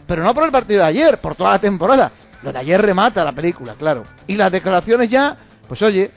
Pero 0.05 0.23
no 0.23 0.35
por 0.35 0.43
el 0.43 0.51
partido 0.51 0.81
de 0.81 0.87
ayer, 0.87 1.19
por 1.19 1.33
toda 1.33 1.49
la 1.49 1.59
temporada. 1.59 2.11
Lo 2.43 2.53
de 2.53 2.59
ayer 2.59 2.79
remata 2.79 3.25
la 3.25 3.33
película, 3.33 3.73
claro. 3.73 4.03
Y 4.27 4.35
las 4.35 4.51
declaraciones 4.51 5.09
ya, 5.09 5.35
pues 5.67 5.81
oye, 5.81 6.11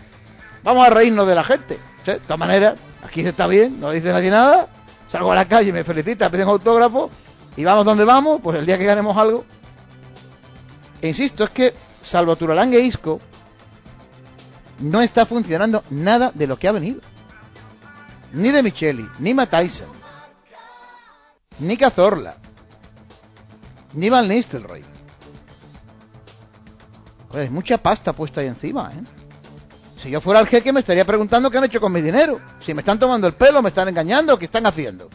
vamos 0.63 0.87
a 0.87 0.91
reírnos 0.91 1.27
de 1.27 1.35
la 1.35 1.43
gente. 1.43 1.79
De 2.05 2.19
todas 2.19 2.39
maneras, 2.39 2.79
aquí 3.03 3.23
se 3.23 3.31
está 3.31 3.47
bien, 3.47 3.81
no 3.81 3.93
dice 3.93 4.13
nadie 4.13 4.29
nada. 4.29 4.69
Salgo 5.11 5.33
a 5.33 5.37
la 5.37 5.47
calle, 5.47 5.73
me 5.73 5.85
felicita, 5.85 6.31
piden 6.31 6.49
autógrafo 6.49 7.11
y 7.57 7.65
vamos 7.65 7.87
donde 7.87 8.05
vamos, 8.05 8.41
pues 8.43 8.59
el 8.59 8.67
día 8.67 8.77
que 8.77 8.85
ganemos 8.85 9.17
algo. 9.17 9.47
Insisto, 11.03 11.45
es 11.45 11.51
que 11.51 11.75
salvo 12.03 12.37
e 12.39 12.81
Isco, 12.81 13.21
no 14.81 15.01
está 15.01 15.27
funcionando 15.27 15.83
nada 15.91 16.33
de 16.35 16.47
lo 16.47 16.59
que 16.59 16.69
ha 16.69 16.73
venido. 16.73 17.01
Ni 18.33 18.51
de 18.51 18.63
Micheli, 18.63 19.09
ni 19.19 19.35
Matthijssen, 19.35 19.89
ni 21.59 21.77
Cazorla, 21.77 22.37
ni 23.95 24.09
Van 24.09 24.29
Nistelrooy. 24.29 24.85
Pues 27.31 27.51
mucha 27.51 27.79
pasta 27.79 28.13
puesta 28.13 28.41
ahí 28.41 28.49
encima, 28.49 28.93
¿eh? 28.93 29.03
Si 30.03 30.11
yo 30.11 30.21
fuera 30.21 30.41
el 30.41 30.47
jeque 30.47 30.73
me 30.73 30.81
estaría 30.81 31.05
preguntando 31.05 31.51
qué 31.51 31.59
han 31.59 31.65
hecho 31.65 31.81
con 31.81 31.93
mi 31.93 32.01
dinero. 32.01 32.41
Si 32.61 32.73
me 32.73 32.81
están 32.81 32.99
tomando 32.99 33.27
el 33.27 33.35
pelo, 33.35 33.61
me 33.61 33.69
están 33.69 33.89
engañando, 33.89 34.39
¿qué 34.39 34.47
están 34.47 34.65
haciendo? 34.65 35.11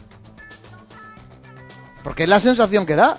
Porque 2.04 2.22
es 2.22 2.28
la 2.28 2.38
sensación 2.38 2.86
que 2.86 2.94
da. 2.94 3.18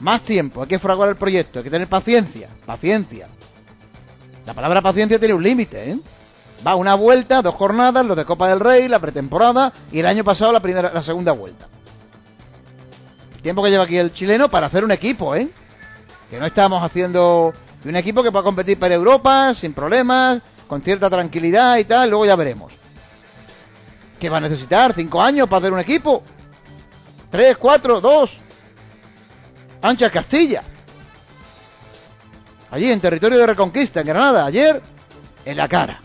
Más 0.00 0.22
tiempo, 0.22 0.62
hay 0.62 0.68
que 0.68 0.78
fraguar 0.78 1.08
el 1.08 1.16
proyecto, 1.16 1.58
hay 1.58 1.64
que 1.64 1.70
tener 1.70 1.88
paciencia, 1.88 2.48
paciencia. 2.64 3.28
La 4.46 4.54
palabra 4.54 4.80
paciencia 4.80 5.18
tiene 5.18 5.34
un 5.34 5.42
límite, 5.42 5.90
¿eh? 5.90 5.98
Va 6.66 6.74
una 6.74 6.94
vuelta, 6.94 7.42
dos 7.42 7.54
jornadas, 7.54 8.04
lo 8.06 8.14
de 8.14 8.24
Copa 8.24 8.48
del 8.48 8.60
Rey, 8.60 8.88
la 8.88 8.98
pretemporada 8.98 9.72
y 9.92 10.00
el 10.00 10.06
año 10.06 10.24
pasado 10.24 10.52
la 10.52 10.60
primera, 10.60 10.92
la 10.92 11.02
segunda 11.02 11.32
vuelta. 11.32 11.68
El 13.36 13.42
tiempo 13.42 13.62
que 13.62 13.70
lleva 13.70 13.84
aquí 13.84 13.96
el 13.96 14.12
chileno 14.12 14.48
para 14.48 14.66
hacer 14.66 14.84
un 14.84 14.90
equipo, 14.90 15.34
¿eh? 15.34 15.48
Que 16.30 16.38
no 16.38 16.46
estamos 16.46 16.82
haciendo 16.82 17.52
un 17.84 17.96
equipo 17.96 18.22
que 18.22 18.30
pueda 18.30 18.44
competir 18.44 18.78
para 18.78 18.94
Europa 18.94 19.54
sin 19.54 19.72
problemas, 19.72 20.40
con 20.66 20.82
cierta 20.82 21.08
tranquilidad 21.08 21.76
y 21.78 21.84
tal, 21.84 22.10
luego 22.10 22.26
ya 22.26 22.36
veremos. 22.36 22.72
¿Qué 24.20 24.28
va 24.28 24.38
a 24.38 24.40
necesitar? 24.40 24.92
¿Cinco 24.94 25.22
años 25.22 25.48
para 25.48 25.58
hacer 25.58 25.72
un 25.72 25.80
equipo? 25.80 26.22
¿Tres, 27.30 27.56
cuatro, 27.56 28.00
dos? 28.00 28.36
Ancha 29.82 30.10
Castilla. 30.10 30.62
Allí 32.70 32.90
en 32.90 33.00
territorio 33.00 33.38
de 33.38 33.46
Reconquista, 33.46 34.00
en 34.00 34.06
Granada, 34.06 34.44
ayer, 34.44 34.82
en 35.44 35.56
la 35.56 35.68
cara. 35.68 36.00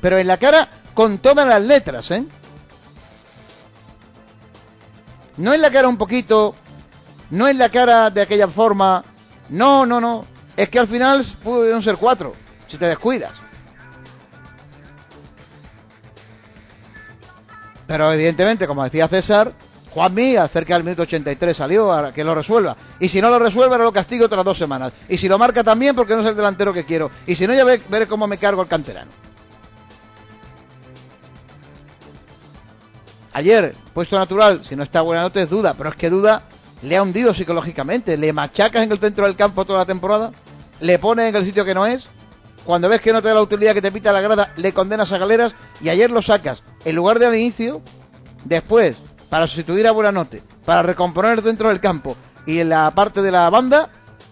Pero 0.00 0.18
en 0.18 0.26
la 0.26 0.36
cara 0.36 0.68
con 0.94 1.18
todas 1.18 1.46
las 1.46 1.62
letras, 1.62 2.10
¿eh? 2.10 2.24
No 5.36 5.54
en 5.54 5.62
la 5.62 5.70
cara 5.70 5.86
un 5.86 5.96
poquito, 5.96 6.56
no 7.30 7.46
en 7.46 7.58
la 7.58 7.68
cara 7.68 8.10
de 8.10 8.22
aquella 8.22 8.48
forma, 8.48 9.04
no, 9.50 9.86
no, 9.86 10.00
no 10.00 10.38
es 10.58 10.68
que 10.68 10.80
al 10.80 10.88
final 10.88 11.24
pudieron 11.44 11.80
ser 11.84 11.96
cuatro, 11.96 12.34
si 12.66 12.76
te 12.76 12.86
descuidas. 12.86 13.30
Pero 17.86 18.12
evidentemente, 18.12 18.66
como 18.66 18.82
decía 18.82 19.06
César, 19.06 19.52
Juanmi, 19.98 20.36
acerca 20.36 20.74
del 20.74 20.84
minuto 20.84 21.02
83 21.02 21.56
salió 21.56 21.92
a 21.92 22.12
que 22.12 22.22
lo 22.22 22.32
resuelva. 22.32 22.76
Y 23.00 23.08
si 23.08 23.20
no 23.20 23.30
lo 23.30 23.38
resuelve, 23.40 23.74
ahora 23.74 23.84
lo 23.84 23.92
castigo 23.92 24.26
otras 24.26 24.44
dos 24.44 24.56
semanas. 24.56 24.92
Y 25.08 25.18
si 25.18 25.28
lo 25.28 25.38
marca 25.38 25.64
también, 25.64 25.96
porque 25.96 26.14
no 26.14 26.20
es 26.20 26.26
el 26.28 26.36
delantero 26.36 26.72
que 26.72 26.84
quiero. 26.84 27.10
Y 27.26 27.34
si 27.34 27.48
no, 27.48 27.54
ya 27.54 27.64
veré 27.64 28.06
cómo 28.06 28.28
me 28.28 28.38
cargo 28.38 28.62
el 28.62 28.68
canterano. 28.68 29.10
Ayer, 33.32 33.74
puesto 33.92 34.16
natural, 34.16 34.64
si 34.64 34.76
no 34.76 34.84
está 34.84 35.00
buena 35.00 35.22
nota 35.22 35.40
es 35.40 35.50
duda, 35.50 35.74
pero 35.76 35.90
es 35.90 35.96
que 35.96 36.10
duda 36.10 36.42
le 36.82 36.96
ha 36.96 37.02
hundido 37.02 37.34
psicológicamente. 37.34 38.16
Le 38.16 38.32
machacas 38.32 38.84
en 38.84 38.92
el 38.92 39.00
centro 39.00 39.24
del 39.24 39.34
campo 39.34 39.64
toda 39.64 39.80
la 39.80 39.86
temporada 39.86 40.30
le 40.80 40.98
pones 41.00 41.28
en 41.28 41.34
el 41.34 41.44
sitio 41.44 41.64
que 41.64 41.74
no 41.74 41.86
es, 41.86 42.06
cuando 42.64 42.88
ves 42.88 43.00
que 43.00 43.12
no 43.12 43.22
te 43.22 43.28
da 43.28 43.34
la 43.34 43.42
utilidad 43.42 43.74
que 43.74 43.82
te 43.82 43.92
pita 43.92 44.12
la 44.12 44.20
grada, 44.20 44.52
le 44.56 44.72
condenas 44.72 45.10
a 45.12 45.18
galeras 45.18 45.54
y 45.80 45.88
ayer 45.88 46.10
lo 46.10 46.22
sacas 46.22 46.62
en 46.84 46.94
lugar 46.94 47.18
de 47.18 47.26
al 47.26 47.34
inicio, 47.34 47.82
después, 48.44 48.96
para 49.28 49.46
sustituir 49.46 49.86
a 49.86 49.92
Buenanote, 49.92 50.42
para 50.64 50.82
recomponer 50.82 51.42
dentro 51.42 51.68
del 51.68 51.80
campo 51.80 52.16
y 52.46 52.60
en 52.60 52.70
la 52.70 52.90
parte 52.92 53.22
de 53.22 53.30
la 53.30 53.50
banda, 53.50 53.90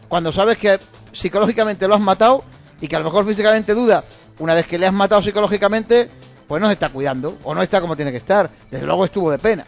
cuando 0.08 0.32
sabes 0.32 0.58
que 0.58 0.78
psicológicamente 1.12 1.86
lo 1.86 1.94
has 1.94 2.00
matado 2.00 2.44
y 2.80 2.88
que 2.88 2.96
a 2.96 3.00
lo 3.00 3.06
mejor 3.06 3.26
físicamente 3.26 3.74
duda, 3.74 4.04
una 4.38 4.54
vez 4.54 4.66
que 4.66 4.78
le 4.78 4.86
has 4.86 4.92
matado 4.92 5.22
psicológicamente, 5.22 6.10
pues 6.46 6.60
no 6.60 6.68
se 6.68 6.74
está 6.74 6.88
cuidando 6.88 7.38
o 7.44 7.54
no 7.54 7.62
está 7.62 7.80
como 7.80 7.96
tiene 7.96 8.10
que 8.10 8.18
estar. 8.18 8.50
Desde 8.70 8.86
luego 8.86 9.04
estuvo 9.04 9.30
de 9.30 9.38
pena. 9.38 9.66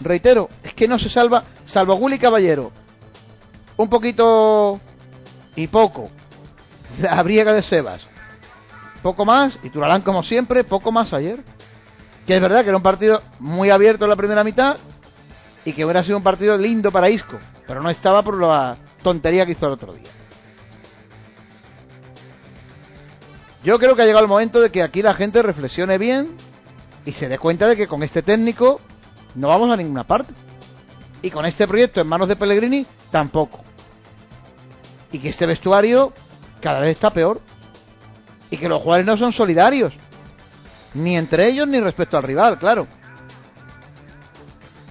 Reitero, 0.00 0.48
es 0.62 0.74
que 0.74 0.88
no 0.88 0.98
se 0.98 1.08
salva 1.08 1.44
salvo 1.64 1.94
Gulli 1.94 2.18
Caballero, 2.18 2.72
un 3.76 3.88
poquito 3.88 4.80
y 5.54 5.68
poco, 5.68 6.10
la 7.00 7.22
briega 7.22 7.52
de 7.52 7.62
Sebas, 7.62 8.06
poco 9.02 9.24
más, 9.24 9.58
y 9.62 9.70
Turalán 9.70 10.02
como 10.02 10.22
siempre, 10.22 10.64
poco 10.64 10.92
más 10.92 11.12
ayer. 11.12 11.42
Que 12.26 12.36
es 12.36 12.40
verdad 12.40 12.62
que 12.62 12.68
era 12.68 12.76
un 12.76 12.82
partido 12.82 13.20
muy 13.40 13.70
abierto 13.70 14.04
en 14.04 14.10
la 14.10 14.16
primera 14.16 14.44
mitad 14.44 14.76
y 15.64 15.72
que 15.72 15.84
hubiera 15.84 16.04
sido 16.04 16.16
un 16.16 16.22
partido 16.22 16.56
lindo 16.56 16.90
para 16.92 17.10
Isco, 17.10 17.38
pero 17.66 17.82
no 17.82 17.90
estaba 17.90 18.22
por 18.22 18.40
la 18.40 18.76
tontería 19.02 19.44
que 19.44 19.52
hizo 19.52 19.66
el 19.66 19.72
otro 19.72 19.92
día. 19.92 20.10
Yo 23.64 23.78
creo 23.78 23.94
que 23.94 24.02
ha 24.02 24.06
llegado 24.06 24.24
el 24.24 24.28
momento 24.28 24.60
de 24.60 24.70
que 24.70 24.82
aquí 24.82 25.02
la 25.02 25.14
gente 25.14 25.42
reflexione 25.42 25.98
bien 25.98 26.36
y 27.04 27.12
se 27.12 27.28
dé 27.28 27.38
cuenta 27.38 27.68
de 27.68 27.76
que 27.76 27.86
con 27.86 28.02
este 28.02 28.22
técnico 28.22 28.80
no 29.34 29.48
vamos 29.48 29.70
a 29.70 29.76
ninguna 29.76 30.04
parte. 30.04 30.34
Y 31.22 31.30
con 31.30 31.46
este 31.46 31.68
proyecto 31.68 32.00
en 32.00 32.08
manos 32.08 32.26
de 32.26 32.34
Pellegrini, 32.34 32.84
tampoco. 33.12 33.60
Y 35.12 35.20
que 35.20 35.28
este 35.28 35.46
vestuario 35.46 36.12
cada 36.60 36.80
vez 36.80 36.90
está 36.90 37.10
peor. 37.10 37.40
Y 38.52 38.58
que 38.58 38.68
los 38.68 38.82
jugadores 38.82 39.06
no 39.06 39.16
son 39.16 39.32
solidarios. 39.32 39.94
Ni 40.92 41.16
entre 41.16 41.48
ellos 41.48 41.66
ni 41.66 41.80
respecto 41.80 42.18
al 42.18 42.22
rival, 42.22 42.58
claro. 42.58 42.86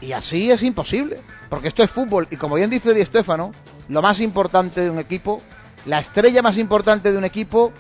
Y 0.02 0.14
así 0.14 0.50
es 0.50 0.64
imposible. 0.64 1.22
Porque 1.48 1.68
esto 1.68 1.84
es 1.84 1.92
fútbol. 1.92 2.28
Y 2.32 2.38
como 2.38 2.56
bien 2.56 2.72
dice 2.72 2.92
Di 2.92 3.06
Stefano, 3.06 3.54
lo 3.88 4.02
más 4.02 4.20
importante 4.20 4.82
de 4.82 4.90
un 4.90 4.98
equipo, 4.98 5.42
la 5.86 6.00
estrella 6.00 6.42
más 6.42 6.58
importante 6.58 7.12
de 7.12 7.18
un 7.20 7.24
equipo, 7.24 7.72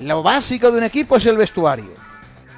lo 0.00 0.24
básico 0.24 0.72
de 0.72 0.78
un 0.78 0.84
equipo 0.84 1.16
es 1.16 1.26
el 1.26 1.36
vestuario. 1.36 1.92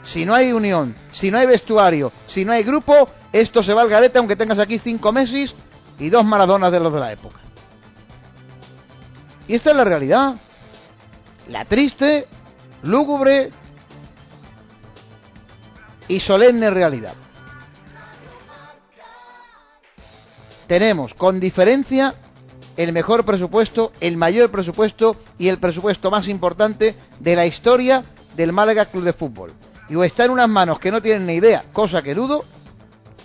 Si 0.03 0.25
no 0.25 0.35
hay 0.35 0.53
unión, 0.53 0.95
si 1.11 1.31
no 1.31 1.37
hay 1.37 1.47
vestuario, 1.47 2.11
si 2.25 2.47
no 2.47 2.53
hay 2.53 2.63
grupo, 2.63 3.09
esto 3.33 3.63
se 3.63 3.75
va 3.75 3.83
al 3.83 3.91
garete 3.91 4.19
aunque 4.19 4.35
tengas 4.35 4.59
aquí 4.59 4.79
cinco 4.79 5.13
Messi 5.13 5.47
y 5.99 6.09
dos 6.09 6.25
Maradonas 6.25 6.73
de 6.73 6.81
los 6.81 6.93
de 6.93 7.01
la 7.01 7.13
época. 7.13 7.39
Y 9.47 9.57
esta 9.57 9.73
es 9.73 9.77
la 9.77 9.85
realidad. 9.85 10.37
La 11.49 11.65
triste, 11.65 12.27
lúgubre 12.83 13.51
y 16.09 16.21
solemne 16.21 16.71
realidad. 16.71 17.14
Tenemos 20.66 21.14
con 21.14 21.38
diferencia 21.40 22.14
el 22.77 22.92
mejor 22.92 23.25
presupuesto, 23.25 23.92
el 24.01 24.16
mayor 24.16 24.51
presupuesto 24.51 25.16
y 25.38 25.49
el 25.49 25.59
presupuesto 25.59 26.11
más 26.11 26.29
importante 26.29 26.95
de 27.21 27.37
la 27.37 27.47
historia 27.47 28.05
del 28.37 28.53
Málaga 28.53 28.87
Club 28.87 29.05
de 29.05 29.12
Fútbol. 29.12 29.53
Y 29.88 29.95
o 29.97 30.05
está 30.05 30.25
en 30.25 30.31
unas 30.31 30.49
manos 30.49 30.79
que 30.79 30.90
no 30.90 31.03
tienen 31.03 31.27
ni 31.27 31.35
idea, 31.35 31.64
cosa 31.73 32.03
que 32.03 32.14
dudo, 32.14 32.45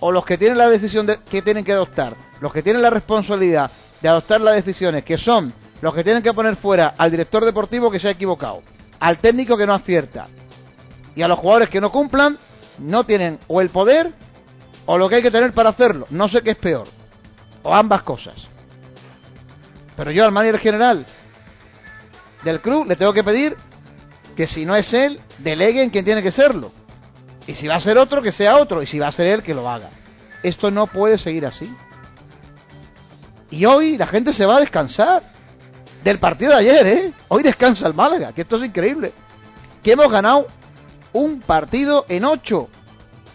o 0.00 0.12
los 0.12 0.24
que 0.24 0.36
tienen 0.36 0.58
la 0.58 0.68
decisión 0.68 1.06
de, 1.06 1.18
que 1.30 1.40
tienen 1.40 1.64
que 1.64 1.72
adoptar, 1.72 2.14
los 2.40 2.52
que 2.52 2.62
tienen 2.62 2.82
la 2.82 2.90
responsabilidad 2.90 3.70
de 4.02 4.08
adoptar 4.08 4.40
las 4.40 4.54
decisiones, 4.54 5.04
que 5.04 5.16
son 5.16 5.52
los 5.80 5.94
que 5.94 6.04
tienen 6.04 6.22
que 6.22 6.34
poner 6.34 6.56
fuera 6.56 6.94
al 6.98 7.10
director 7.10 7.44
deportivo 7.44 7.90
que 7.90 7.98
se 7.98 8.08
ha 8.08 8.12
equivocado, 8.12 8.62
al 9.00 9.18
técnico 9.18 9.56
que 9.56 9.66
no 9.66 9.74
acierta 9.74 10.28
y 11.14 11.22
a 11.22 11.28
los 11.28 11.38
jugadores 11.38 11.68
que 11.68 11.80
no 11.80 11.90
cumplan, 11.90 12.38
no 12.78 13.04
tienen 13.04 13.38
o 13.48 13.60
el 13.60 13.70
poder 13.70 14.12
o 14.86 14.96
lo 14.98 15.08
que 15.08 15.16
hay 15.16 15.22
que 15.22 15.30
tener 15.30 15.52
para 15.52 15.70
hacerlo. 15.70 16.06
No 16.10 16.28
sé 16.28 16.42
qué 16.42 16.50
es 16.50 16.56
peor. 16.56 16.86
O 17.62 17.74
ambas 17.74 18.02
cosas. 18.02 18.46
Pero 19.96 20.10
yo 20.10 20.24
al 20.24 20.32
manager 20.32 20.60
general 20.60 21.06
del 22.44 22.60
club 22.60 22.86
le 22.86 22.96
tengo 22.96 23.12
que 23.12 23.24
pedir 23.24 23.56
que 24.36 24.46
si 24.46 24.64
no 24.64 24.76
es 24.76 24.94
él, 24.94 25.20
delegue 25.38 25.82
en 25.82 25.90
quien 25.90 26.04
tiene 26.04 26.22
que 26.22 26.30
serlo. 26.30 26.72
Y 27.46 27.54
si 27.54 27.66
va 27.66 27.74
a 27.74 27.80
ser 27.80 27.98
otro, 27.98 28.22
que 28.22 28.30
sea 28.30 28.58
otro. 28.58 28.82
Y 28.82 28.86
si 28.86 28.98
va 28.98 29.08
a 29.08 29.12
ser 29.12 29.26
él, 29.26 29.42
que 29.42 29.54
lo 29.54 29.68
haga. 29.68 29.90
Esto 30.42 30.70
no 30.70 30.86
puede 30.86 31.18
seguir 31.18 31.46
así. 31.46 31.74
Y 33.50 33.64
hoy 33.64 33.96
la 33.96 34.06
gente 34.06 34.32
se 34.32 34.46
va 34.46 34.58
a 34.58 34.60
descansar 34.60 35.22
del 36.04 36.18
partido 36.18 36.52
de 36.52 36.58
ayer, 36.58 36.86
¿eh? 36.86 37.12
Hoy 37.28 37.42
descansa 37.42 37.86
el 37.86 37.94
Málaga, 37.94 38.32
que 38.32 38.42
esto 38.42 38.56
es 38.56 38.64
increíble. 38.64 39.12
Que 39.82 39.92
hemos 39.92 40.10
ganado 40.10 40.46
un 41.12 41.40
partido 41.40 42.06
en 42.08 42.24
8. 42.24 42.68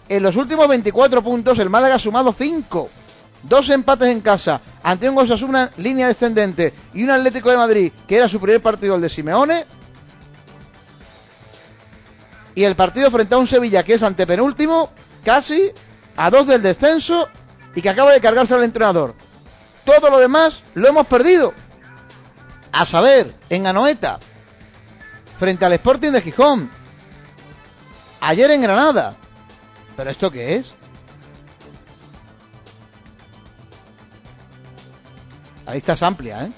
En 0.10 0.23
los 0.23 0.36
últimos 0.36 0.67
24 0.67 1.21
puntos 1.21 1.60
el 1.60 1.69
Málaga 1.69 1.95
ha 1.95 1.99
sumado 1.99 2.34
5. 2.34 2.89
Dos 3.43 3.69
empates 3.69 4.10
en 4.10 4.21
casa 4.21 4.62
ante 4.82 5.10
un 5.10 5.17
Osasuna 5.17 5.71
línea 5.78 6.08
descendente 6.08 6.73
y 6.93 7.04
un 7.04 7.12
Atlético 7.12 7.49
de 7.49 7.58
Madrid 7.58 7.91
que 8.08 8.17
era 8.17 8.30
su 8.30 8.39
primer 8.39 8.62
partido 8.62 8.95
el 8.95 9.02
de 9.02 9.10
Simeone. 9.10 9.65
Y 12.56 12.63
el 12.63 12.76
partido 12.76 13.10
frente 13.12 13.36
a 13.36 13.39
un 13.39 13.47
Sevilla 13.47 13.84
que 13.84 13.95
es 13.95 14.04
antepenúltimo, 14.04 14.91
casi 15.26 15.71
a 16.15 16.30
dos 16.30 16.47
del 16.47 16.62
descenso 16.62 17.28
y 17.76 17.82
que 17.82 17.89
acaba 17.89 18.12
de 18.12 18.21
cargarse 18.21 18.54
al 18.54 18.63
entrenador. 18.63 19.15
Todo 19.84 20.10
lo 20.10 20.19
demás 20.19 20.62
lo 20.76 20.88
hemos 20.88 21.08
perdido. 21.08 21.54
A 22.73 22.86
saber, 22.86 23.33
en 23.49 23.67
Anoeta, 23.67 24.19
frente 25.39 25.63
al 25.63 25.73
Sporting 25.73 26.12
de 26.12 26.21
Gijón, 26.21 26.71
ayer 28.19 28.49
en 28.49 28.63
Granada. 28.63 29.15
¿Pero 29.95 30.09
esto 30.09 30.31
qué 30.31 30.55
es? 30.55 30.73
Ahí 35.67 35.77
estás 35.77 36.01
amplia, 36.01 36.45
¿eh? 36.45 36.51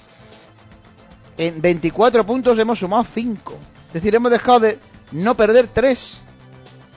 En 1.36 1.60
24 1.60 2.24
puntos 2.24 2.58
hemos 2.58 2.78
sumado 2.78 3.04
5. 3.12 3.58
Es 3.88 3.92
decir, 3.92 4.14
hemos 4.14 4.30
dejado 4.30 4.60
de 4.60 4.78
no 5.12 5.34
perder 5.34 5.68
3. 5.68 6.20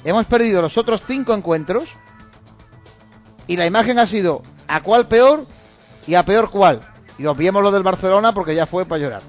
Hemos 0.05 0.25
perdido 0.27 0.61
los 0.61 0.77
otros 0.77 1.03
5 1.05 1.33
encuentros. 1.33 1.89
Y 3.47 3.57
la 3.57 3.65
imagen 3.65 3.99
ha 3.99 4.07
sido 4.07 4.43
a 4.67 4.81
cuál 4.81 5.07
peor 5.07 5.45
y 6.07 6.15
a 6.15 6.23
peor 6.23 6.49
cuál. 6.49 6.79
Y 7.19 7.25
obviemos 7.25 7.61
lo 7.61 7.69
del 7.71 7.83
Barcelona 7.83 8.33
porque 8.33 8.55
ya 8.55 8.65
fue 8.65 8.85
para 8.85 9.01
llorar. 9.01 9.21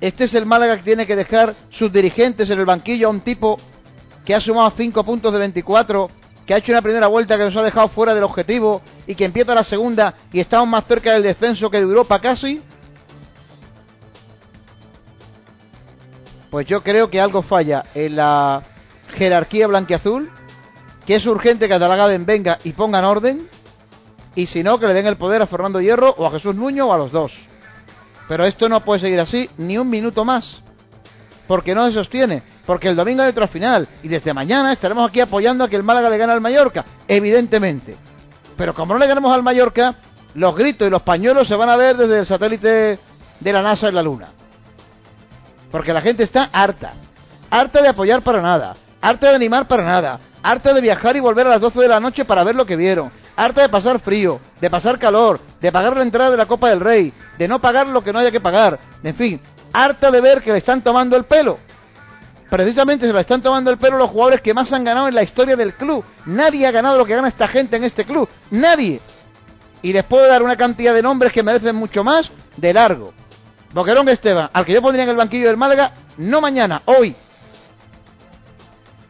Este 0.00 0.24
es 0.24 0.34
el 0.34 0.44
Málaga 0.44 0.76
que 0.76 0.82
tiene 0.82 1.06
que 1.06 1.16
dejar 1.16 1.54
sus 1.70 1.92
dirigentes 1.92 2.50
en 2.50 2.58
el 2.58 2.66
banquillo 2.66 3.08
a 3.08 3.10
un 3.10 3.20
tipo 3.20 3.58
que 4.24 4.34
ha 4.34 4.40
sumado 4.40 4.72
5 4.76 5.04
puntos 5.04 5.32
de 5.32 5.38
24, 5.38 6.10
que 6.44 6.54
ha 6.54 6.58
hecho 6.58 6.72
una 6.72 6.82
primera 6.82 7.06
vuelta 7.06 7.36
que 7.36 7.44
nos 7.44 7.56
ha 7.56 7.62
dejado 7.62 7.88
fuera 7.88 8.14
del 8.14 8.24
objetivo 8.24 8.82
y 9.06 9.14
que 9.14 9.24
empieza 9.24 9.54
la 9.54 9.64
segunda 9.64 10.14
y 10.32 10.40
estamos 10.40 10.68
más 10.68 10.84
cerca 10.86 11.12
del 11.12 11.22
descenso 11.22 11.70
que 11.70 11.78
de 11.78 11.84
Europa 11.84 12.20
casi. 12.20 12.60
Pues 16.50 16.66
yo 16.66 16.82
creo 16.82 17.10
que 17.10 17.20
algo 17.20 17.42
falla 17.42 17.84
en 17.94 18.16
la 18.16 18.62
jerarquía 19.16 19.66
blanquiazul, 19.66 20.30
que 21.06 21.16
es 21.16 21.26
urgente 21.26 21.68
que 21.68 21.74
Adalagaben 21.74 22.26
venga 22.26 22.58
y 22.64 22.72
pongan 22.72 23.04
orden, 23.04 23.48
y 24.38 24.46
si 24.46 24.62
no, 24.62 24.78
que 24.78 24.86
le 24.86 24.94
den 24.94 25.08
el 25.08 25.16
poder 25.16 25.42
a 25.42 25.48
Fernando 25.48 25.80
Hierro 25.80 26.14
o 26.16 26.24
a 26.24 26.30
Jesús 26.30 26.54
Nuño 26.54 26.86
o 26.86 26.92
a 26.92 26.96
los 26.96 27.10
dos. 27.10 27.36
Pero 28.28 28.44
esto 28.44 28.68
no 28.68 28.84
puede 28.84 29.00
seguir 29.00 29.18
así 29.18 29.50
ni 29.56 29.76
un 29.78 29.90
minuto 29.90 30.24
más. 30.24 30.62
Porque 31.48 31.74
no 31.74 31.84
se 31.88 31.94
sostiene. 31.94 32.44
Porque 32.64 32.88
el 32.88 32.94
domingo 32.94 33.22
hay 33.22 33.30
otra 33.30 33.48
final. 33.48 33.88
Y 34.00 34.06
desde 34.06 34.32
mañana 34.32 34.72
estaremos 34.72 35.08
aquí 35.08 35.18
apoyando 35.18 35.64
a 35.64 35.68
que 35.68 35.74
el 35.74 35.82
Málaga 35.82 36.08
le 36.08 36.18
gane 36.18 36.34
al 36.34 36.40
Mallorca. 36.40 36.84
Evidentemente. 37.08 37.96
Pero 38.56 38.74
como 38.74 38.92
no 38.92 39.00
le 39.00 39.08
ganamos 39.08 39.34
al 39.34 39.42
Mallorca, 39.42 39.96
los 40.34 40.54
gritos 40.54 40.86
y 40.86 40.90
los 40.92 41.02
pañuelos 41.02 41.48
se 41.48 41.56
van 41.56 41.70
a 41.70 41.76
ver 41.76 41.96
desde 41.96 42.20
el 42.20 42.26
satélite 42.26 42.96
de 43.40 43.52
la 43.52 43.60
NASA 43.62 43.88
en 43.88 43.96
la 43.96 44.04
Luna. 44.04 44.28
Porque 45.72 45.92
la 45.92 46.00
gente 46.00 46.22
está 46.22 46.48
harta. 46.52 46.92
Harta 47.50 47.82
de 47.82 47.88
apoyar 47.88 48.22
para 48.22 48.40
nada. 48.40 48.76
Harta 49.00 49.30
de 49.30 49.34
animar 49.34 49.66
para 49.66 49.82
nada. 49.82 50.20
Harta 50.44 50.72
de 50.74 50.80
viajar 50.80 51.16
y 51.16 51.20
volver 51.20 51.48
a 51.48 51.50
las 51.50 51.60
12 51.60 51.80
de 51.80 51.88
la 51.88 51.98
noche 51.98 52.24
para 52.24 52.44
ver 52.44 52.54
lo 52.54 52.66
que 52.66 52.76
vieron 52.76 53.10
harta 53.38 53.62
de 53.62 53.68
pasar 53.68 54.00
frío, 54.00 54.40
de 54.60 54.68
pasar 54.68 54.98
calor, 54.98 55.40
de 55.60 55.70
pagar 55.70 55.96
la 55.96 56.02
entrada 56.02 56.32
de 56.32 56.36
la 56.36 56.46
Copa 56.46 56.70
del 56.70 56.80
Rey, 56.80 57.12
de 57.38 57.46
no 57.46 57.60
pagar 57.60 57.86
lo 57.86 58.02
que 58.02 58.12
no 58.12 58.18
haya 58.18 58.32
que 58.32 58.40
pagar, 58.40 58.80
en 59.02 59.14
fin, 59.14 59.40
harta 59.72 60.10
de 60.10 60.20
ver 60.20 60.42
que 60.42 60.50
le 60.50 60.58
están 60.58 60.82
tomando 60.82 61.16
el 61.16 61.24
pelo. 61.24 61.60
Precisamente 62.50 63.06
se 63.06 63.12
lo 63.12 63.18
están 63.20 63.40
tomando 63.40 63.70
el 63.70 63.78
pelo 63.78 63.96
los 63.96 64.10
jugadores 64.10 64.40
que 64.40 64.54
más 64.54 64.72
han 64.72 64.82
ganado 64.82 65.06
en 65.06 65.14
la 65.14 65.22
historia 65.22 65.54
del 65.54 65.74
club. 65.74 66.04
Nadie 66.26 66.66
ha 66.66 66.72
ganado 66.72 66.98
lo 66.98 67.04
que 67.04 67.14
gana 67.14 67.28
esta 67.28 67.46
gente 67.46 67.76
en 67.76 67.84
este 67.84 68.04
club. 68.04 68.28
Nadie. 68.50 69.00
Y 69.82 69.92
les 69.92 70.02
puedo 70.02 70.26
dar 70.26 70.42
una 70.42 70.56
cantidad 70.56 70.92
de 70.92 71.02
nombres 71.02 71.32
que 71.32 71.42
merecen 71.42 71.76
mucho 71.76 72.02
más 72.02 72.30
de 72.56 72.72
largo. 72.72 73.12
Boquerón 73.72 74.08
Esteban, 74.08 74.50
al 74.52 74.64
que 74.64 74.72
yo 74.72 74.82
pondría 74.82 75.04
en 75.04 75.10
el 75.10 75.16
banquillo 75.16 75.46
del 75.46 75.58
Málaga, 75.58 75.92
no 76.16 76.40
mañana, 76.40 76.82
hoy. 76.86 77.14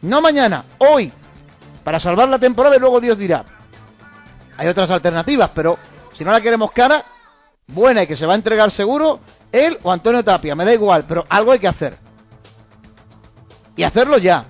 No 0.01 0.21
mañana, 0.21 0.65
hoy. 0.77 1.11
Para 1.83 1.99
salvar 1.99 2.27
la 2.27 2.37
temporada 2.37 2.75
y 2.75 2.79
luego 2.79 2.99
Dios 2.99 3.17
dirá. 3.17 3.45
Hay 4.59 4.67
otras 4.67 4.91
alternativas, 4.91 5.51
pero 5.55 5.77
si 6.13 6.25
no 6.25 6.33
la 6.33 6.41
queremos 6.41 6.73
cara, 6.73 7.05
buena 7.67 8.03
y 8.03 8.07
que 8.07 8.17
se 8.17 8.25
va 8.25 8.33
a 8.33 8.35
entregar 8.35 8.69
seguro, 8.71 9.21
él 9.53 9.79
o 9.83 9.89
Antonio 9.89 10.21
Tapia, 10.21 10.53
me 10.53 10.65
da 10.65 10.73
igual, 10.73 11.05
pero 11.07 11.25
algo 11.29 11.53
hay 11.53 11.59
que 11.59 11.69
hacer. 11.69 11.95
Y 13.77 13.83
hacerlo 13.83 14.17
ya. 14.17 14.43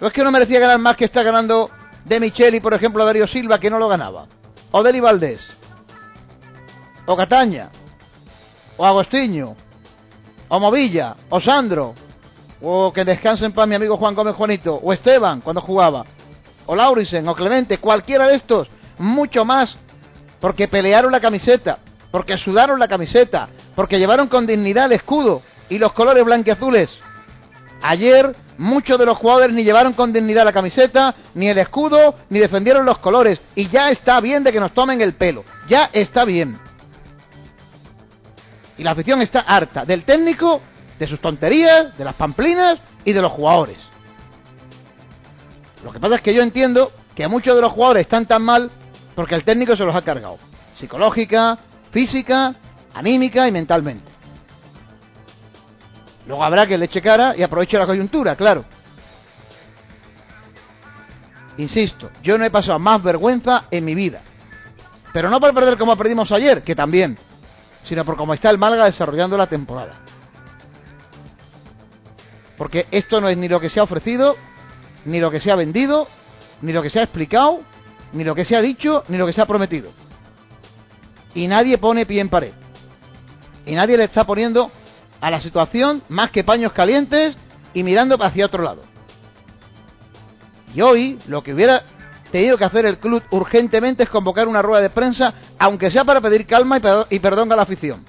No 0.00 0.08
es 0.08 0.12
que 0.12 0.24
no 0.24 0.32
merecía 0.32 0.58
ganar 0.58 0.80
más 0.80 0.96
que 0.96 1.04
está 1.04 1.22
ganando 1.22 1.70
de 2.04 2.18
Micheli, 2.18 2.58
por 2.58 2.74
ejemplo, 2.74 3.00
a 3.04 3.06
Darío 3.06 3.28
Silva, 3.28 3.60
que 3.60 3.70
no 3.70 3.78
lo 3.78 3.86
ganaba. 3.86 4.26
O 4.72 4.82
Deli 4.82 4.98
Valdés. 4.98 5.46
O 7.06 7.16
Cataña. 7.16 7.70
O 8.76 8.84
Agostinho. 8.84 9.54
O 10.48 10.58
Movilla. 10.58 11.14
O 11.30 11.38
Sandro. 11.38 11.94
O 12.60 12.92
que 12.92 13.04
descansen 13.04 13.52
para 13.52 13.66
mi 13.66 13.76
amigo 13.76 13.96
Juan 13.96 14.16
Gómez 14.16 14.34
Juanito. 14.34 14.80
O 14.82 14.92
Esteban, 14.92 15.42
cuando 15.42 15.60
jugaba 15.60 16.04
o 16.66 16.76
Laurisen 16.76 17.28
o 17.28 17.34
Clemente, 17.34 17.78
cualquiera 17.78 18.28
de 18.28 18.36
estos, 18.36 18.68
mucho 18.98 19.44
más, 19.44 19.76
porque 20.40 20.68
pelearon 20.68 21.12
la 21.12 21.20
camiseta, 21.20 21.78
porque 22.10 22.36
sudaron 22.36 22.78
la 22.78 22.88
camiseta, 22.88 23.48
porque 23.74 23.98
llevaron 23.98 24.28
con 24.28 24.46
dignidad 24.46 24.86
el 24.86 24.92
escudo 24.92 25.42
y 25.68 25.78
los 25.78 25.92
colores 25.92 26.24
blanqueazules. 26.24 26.98
Ayer 27.82 28.34
muchos 28.58 28.98
de 28.98 29.06
los 29.06 29.18
jugadores 29.18 29.54
ni 29.54 29.64
llevaron 29.64 29.92
con 29.92 30.12
dignidad 30.12 30.44
la 30.44 30.52
camiseta, 30.52 31.14
ni 31.34 31.48
el 31.48 31.58
escudo, 31.58 32.14
ni 32.30 32.38
defendieron 32.38 32.86
los 32.86 32.98
colores. 32.98 33.40
Y 33.54 33.68
ya 33.68 33.90
está 33.90 34.20
bien 34.20 34.44
de 34.44 34.52
que 34.52 34.60
nos 34.60 34.72
tomen 34.72 35.00
el 35.00 35.14
pelo. 35.14 35.44
Ya 35.68 35.90
está 35.92 36.24
bien. 36.24 36.58
Y 38.78 38.82
la 38.82 38.92
afición 38.92 39.22
está 39.22 39.40
harta 39.40 39.84
del 39.84 40.04
técnico, 40.04 40.60
de 40.98 41.06
sus 41.06 41.20
tonterías, 41.20 41.96
de 41.96 42.04
las 42.04 42.14
pamplinas 42.14 42.78
y 43.04 43.12
de 43.12 43.22
los 43.22 43.32
jugadores. 43.32 43.76
Lo 45.86 45.92
que 45.92 46.00
pasa 46.00 46.16
es 46.16 46.20
que 46.20 46.34
yo 46.34 46.42
entiendo 46.42 46.90
que 47.14 47.28
muchos 47.28 47.54
de 47.54 47.60
los 47.60 47.70
jugadores 47.70 48.00
están 48.00 48.26
tan 48.26 48.42
mal 48.42 48.72
porque 49.14 49.36
el 49.36 49.44
técnico 49.44 49.76
se 49.76 49.84
los 49.84 49.94
ha 49.94 50.02
cargado. 50.02 50.36
Psicológica, 50.74 51.56
física, 51.92 52.56
anímica 52.92 53.46
y 53.46 53.52
mentalmente. 53.52 54.10
Luego 56.26 56.42
habrá 56.42 56.66
que 56.66 56.76
le 56.76 56.86
eche 56.86 57.00
cara 57.00 57.36
y 57.36 57.44
aproveche 57.44 57.78
la 57.78 57.86
coyuntura, 57.86 58.34
claro. 58.34 58.64
Insisto, 61.56 62.10
yo 62.20 62.36
no 62.36 62.44
he 62.44 62.50
pasado 62.50 62.80
más 62.80 63.00
vergüenza 63.00 63.66
en 63.70 63.84
mi 63.84 63.94
vida. 63.94 64.22
Pero 65.12 65.30
no 65.30 65.38
por 65.38 65.54
perder 65.54 65.78
como 65.78 65.96
perdimos 65.96 66.32
ayer, 66.32 66.64
que 66.64 66.74
también, 66.74 67.16
sino 67.84 68.04
por 68.04 68.16
cómo 68.16 68.34
está 68.34 68.50
el 68.50 68.58
Málaga 68.58 68.86
desarrollando 68.86 69.36
la 69.36 69.46
temporada. 69.46 69.94
Porque 72.58 72.88
esto 72.90 73.20
no 73.20 73.28
es 73.28 73.36
ni 73.36 73.46
lo 73.46 73.60
que 73.60 73.68
se 73.68 73.78
ha 73.78 73.84
ofrecido, 73.84 74.36
ni 75.06 75.20
lo 75.20 75.30
que 75.30 75.40
se 75.40 75.50
ha 75.50 75.56
vendido, 75.56 76.06
ni 76.60 76.72
lo 76.72 76.82
que 76.82 76.90
se 76.90 77.00
ha 77.00 77.04
explicado, 77.04 77.60
ni 78.12 78.24
lo 78.24 78.34
que 78.34 78.44
se 78.44 78.56
ha 78.56 78.60
dicho, 78.60 79.04
ni 79.08 79.16
lo 79.16 79.26
que 79.26 79.32
se 79.32 79.40
ha 79.40 79.46
prometido. 79.46 79.90
Y 81.34 81.48
nadie 81.48 81.78
pone 81.78 82.04
pie 82.04 82.20
en 82.20 82.28
pared. 82.28 82.52
Y 83.64 83.72
nadie 83.72 83.96
le 83.96 84.04
está 84.04 84.24
poniendo 84.24 84.70
a 85.20 85.30
la 85.30 85.40
situación 85.40 86.02
más 86.08 86.30
que 86.30 86.44
paños 86.44 86.72
calientes 86.72 87.36
y 87.72 87.82
mirando 87.82 88.22
hacia 88.22 88.46
otro 88.46 88.62
lado. 88.62 88.82
Y 90.74 90.80
hoy 90.80 91.18
lo 91.26 91.42
que 91.42 91.54
hubiera 91.54 91.82
tenido 92.30 92.58
que 92.58 92.64
hacer 92.64 92.84
el 92.86 92.98
club 92.98 93.22
urgentemente 93.30 94.02
es 94.02 94.08
convocar 94.08 94.48
una 94.48 94.62
rueda 94.62 94.82
de 94.82 94.90
prensa, 94.90 95.34
aunque 95.58 95.90
sea 95.90 96.04
para 96.04 96.20
pedir 96.20 96.46
calma 96.46 96.80
y, 97.10 97.18
perdón 97.18 97.52
a 97.52 97.56
la 97.56 97.62
afición. 97.62 98.04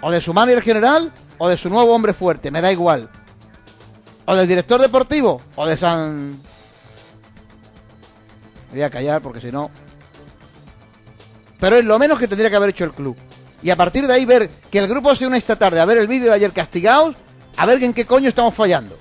O 0.00 0.10
de 0.10 0.20
su 0.20 0.34
manager 0.34 0.62
general 0.62 1.12
o 1.38 1.48
de 1.48 1.56
su 1.56 1.68
nuevo 1.68 1.94
hombre 1.94 2.12
fuerte, 2.12 2.50
me 2.50 2.60
da 2.60 2.70
igual. 2.70 3.10
O 4.26 4.34
del 4.34 4.48
director 4.48 4.80
deportivo 4.80 5.40
o 5.56 5.66
de 5.66 5.76
San... 5.76 6.32
Me 8.70 8.72
voy 8.72 8.82
a 8.82 8.90
callar 8.90 9.20
porque 9.20 9.40
si 9.40 9.52
no... 9.52 9.70
Pero 11.60 11.76
es 11.76 11.84
lo 11.84 11.98
menos 11.98 12.18
que 12.18 12.28
tendría 12.28 12.50
que 12.50 12.56
haber 12.56 12.70
hecho 12.70 12.84
el 12.84 12.92
club. 12.92 13.16
Y 13.62 13.70
a 13.70 13.76
partir 13.76 14.06
de 14.06 14.12
ahí 14.12 14.24
ver 14.24 14.50
que 14.70 14.78
el 14.78 14.88
grupo 14.88 15.14
se 15.14 15.26
une 15.26 15.38
esta 15.38 15.56
tarde 15.56 15.80
a 15.80 15.84
ver 15.84 15.98
el 15.98 16.08
vídeo 16.08 16.28
de 16.28 16.34
ayer 16.34 16.52
castigados, 16.52 17.16
a 17.56 17.66
ver 17.66 17.82
en 17.82 17.94
qué 17.94 18.04
coño 18.04 18.28
estamos 18.28 18.54
fallando 18.54 18.98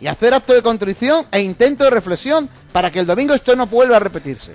y 0.00 0.06
hacer 0.06 0.32
acto 0.32 0.54
de 0.54 0.62
contrición 0.62 1.26
e 1.30 1.40
intento 1.40 1.84
de 1.84 1.90
reflexión 1.90 2.48
para 2.72 2.90
que 2.90 3.00
el 3.00 3.06
domingo 3.06 3.34
esto 3.34 3.54
no 3.54 3.66
vuelva 3.66 3.96
a 3.96 4.00
repetirse. 4.00 4.54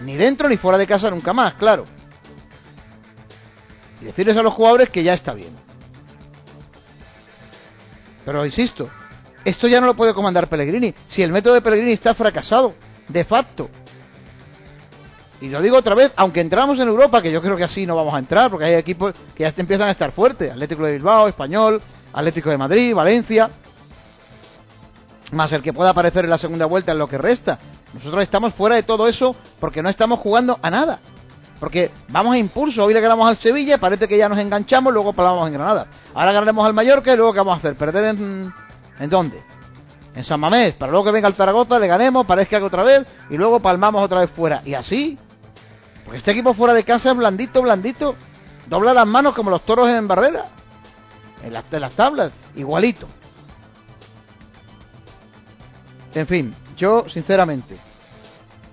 Ni 0.00 0.16
dentro 0.16 0.48
ni 0.48 0.56
fuera 0.56 0.78
de 0.78 0.86
casa 0.86 1.10
nunca 1.10 1.32
más, 1.32 1.54
claro. 1.54 1.84
Y 4.00 4.04
decirles 4.04 4.36
a 4.36 4.42
los 4.42 4.54
jugadores 4.54 4.90
que 4.90 5.02
ya 5.02 5.14
está 5.14 5.34
bien. 5.34 5.56
Pero 8.24 8.44
insisto, 8.44 8.88
esto 9.44 9.68
ya 9.68 9.80
no 9.80 9.86
lo 9.86 9.94
puede 9.94 10.14
comandar 10.14 10.48
Pellegrini. 10.48 10.94
Si 11.08 11.22
el 11.22 11.32
método 11.32 11.54
de 11.54 11.60
Pellegrini 11.60 11.92
está 11.92 12.14
fracasado, 12.14 12.74
de 13.08 13.24
facto. 13.24 13.68
Y 15.40 15.48
lo 15.48 15.60
digo 15.60 15.76
otra 15.76 15.94
vez, 15.94 16.12
aunque 16.16 16.40
entramos 16.40 16.78
en 16.78 16.88
Europa, 16.88 17.20
que 17.20 17.30
yo 17.30 17.42
creo 17.42 17.56
que 17.56 17.64
así 17.64 17.86
no 17.86 17.96
vamos 17.96 18.14
a 18.14 18.18
entrar, 18.18 18.50
porque 18.50 18.66
hay 18.66 18.74
equipos 18.74 19.14
que 19.34 19.42
ya 19.42 19.52
empiezan 19.56 19.88
a 19.88 19.90
estar 19.90 20.12
fuertes. 20.12 20.50
Atlético 20.50 20.86
de 20.86 20.92
Bilbao, 20.92 21.28
Español, 21.28 21.82
Atlético 22.12 22.50
de 22.50 22.58
Madrid, 22.58 22.94
Valencia 22.94 23.50
más 25.34 25.52
el 25.52 25.62
que 25.62 25.72
pueda 25.72 25.90
aparecer 25.90 26.24
en 26.24 26.30
la 26.30 26.38
segunda 26.38 26.66
vuelta 26.66 26.92
en 26.92 26.98
lo 26.98 27.08
que 27.08 27.18
resta. 27.18 27.58
Nosotros 27.92 28.22
estamos 28.22 28.54
fuera 28.54 28.76
de 28.76 28.82
todo 28.82 29.08
eso 29.08 29.36
porque 29.60 29.82
no 29.82 29.88
estamos 29.88 30.20
jugando 30.20 30.58
a 30.62 30.70
nada. 30.70 31.00
Porque 31.60 31.90
vamos 32.08 32.34
a 32.34 32.38
impulso, 32.38 32.84
hoy 32.84 32.94
le 32.94 33.00
ganamos 33.00 33.28
al 33.28 33.36
Sevilla, 33.36 33.78
parece 33.78 34.08
que 34.08 34.18
ya 34.18 34.28
nos 34.28 34.38
enganchamos, 34.38 34.92
luego 34.92 35.12
palamos 35.12 35.46
en 35.46 35.54
Granada. 35.54 35.86
Ahora 36.14 36.32
ganaremos 36.32 36.66
al 36.66 36.74
Mallorca 36.74 37.12
y 37.12 37.16
luego 37.16 37.32
¿qué 37.32 37.38
vamos 37.38 37.54
a 37.54 37.58
hacer? 37.58 37.76
¿Perder 37.76 38.04
en, 38.06 38.52
en 38.98 39.10
dónde? 39.10 39.42
En 40.14 40.22
San 40.22 40.38
Mamés, 40.40 40.74
para 40.74 40.92
luego 40.92 41.06
que 41.06 41.12
venga 41.12 41.28
el 41.28 41.34
Zaragoza, 41.34 41.78
le 41.78 41.88
ganemos, 41.88 42.24
parezca 42.24 42.58
que 42.58 42.64
otra 42.64 42.84
vez 42.84 43.04
y 43.30 43.36
luego 43.36 43.60
palmamos 43.60 44.02
otra 44.02 44.20
vez 44.20 44.30
fuera. 44.30 44.62
Y 44.64 44.74
así, 44.74 45.18
porque 46.04 46.18
este 46.18 46.30
equipo 46.30 46.54
fuera 46.54 46.72
de 46.72 46.84
casa 46.84 47.10
es 47.10 47.16
blandito, 47.16 47.62
blandito, 47.62 48.14
dobla 48.66 48.94
las 48.94 49.06
manos 49.06 49.34
como 49.34 49.50
los 49.50 49.62
toros 49.62 49.88
en 49.88 50.06
barrera, 50.06 50.44
en 51.42 51.52
las, 51.52 51.64
en 51.70 51.80
las 51.80 51.92
tablas, 51.92 52.30
igualito. 52.54 53.08
En 56.14 56.26
fin, 56.28 56.54
yo 56.76 57.08
sinceramente, 57.08 57.76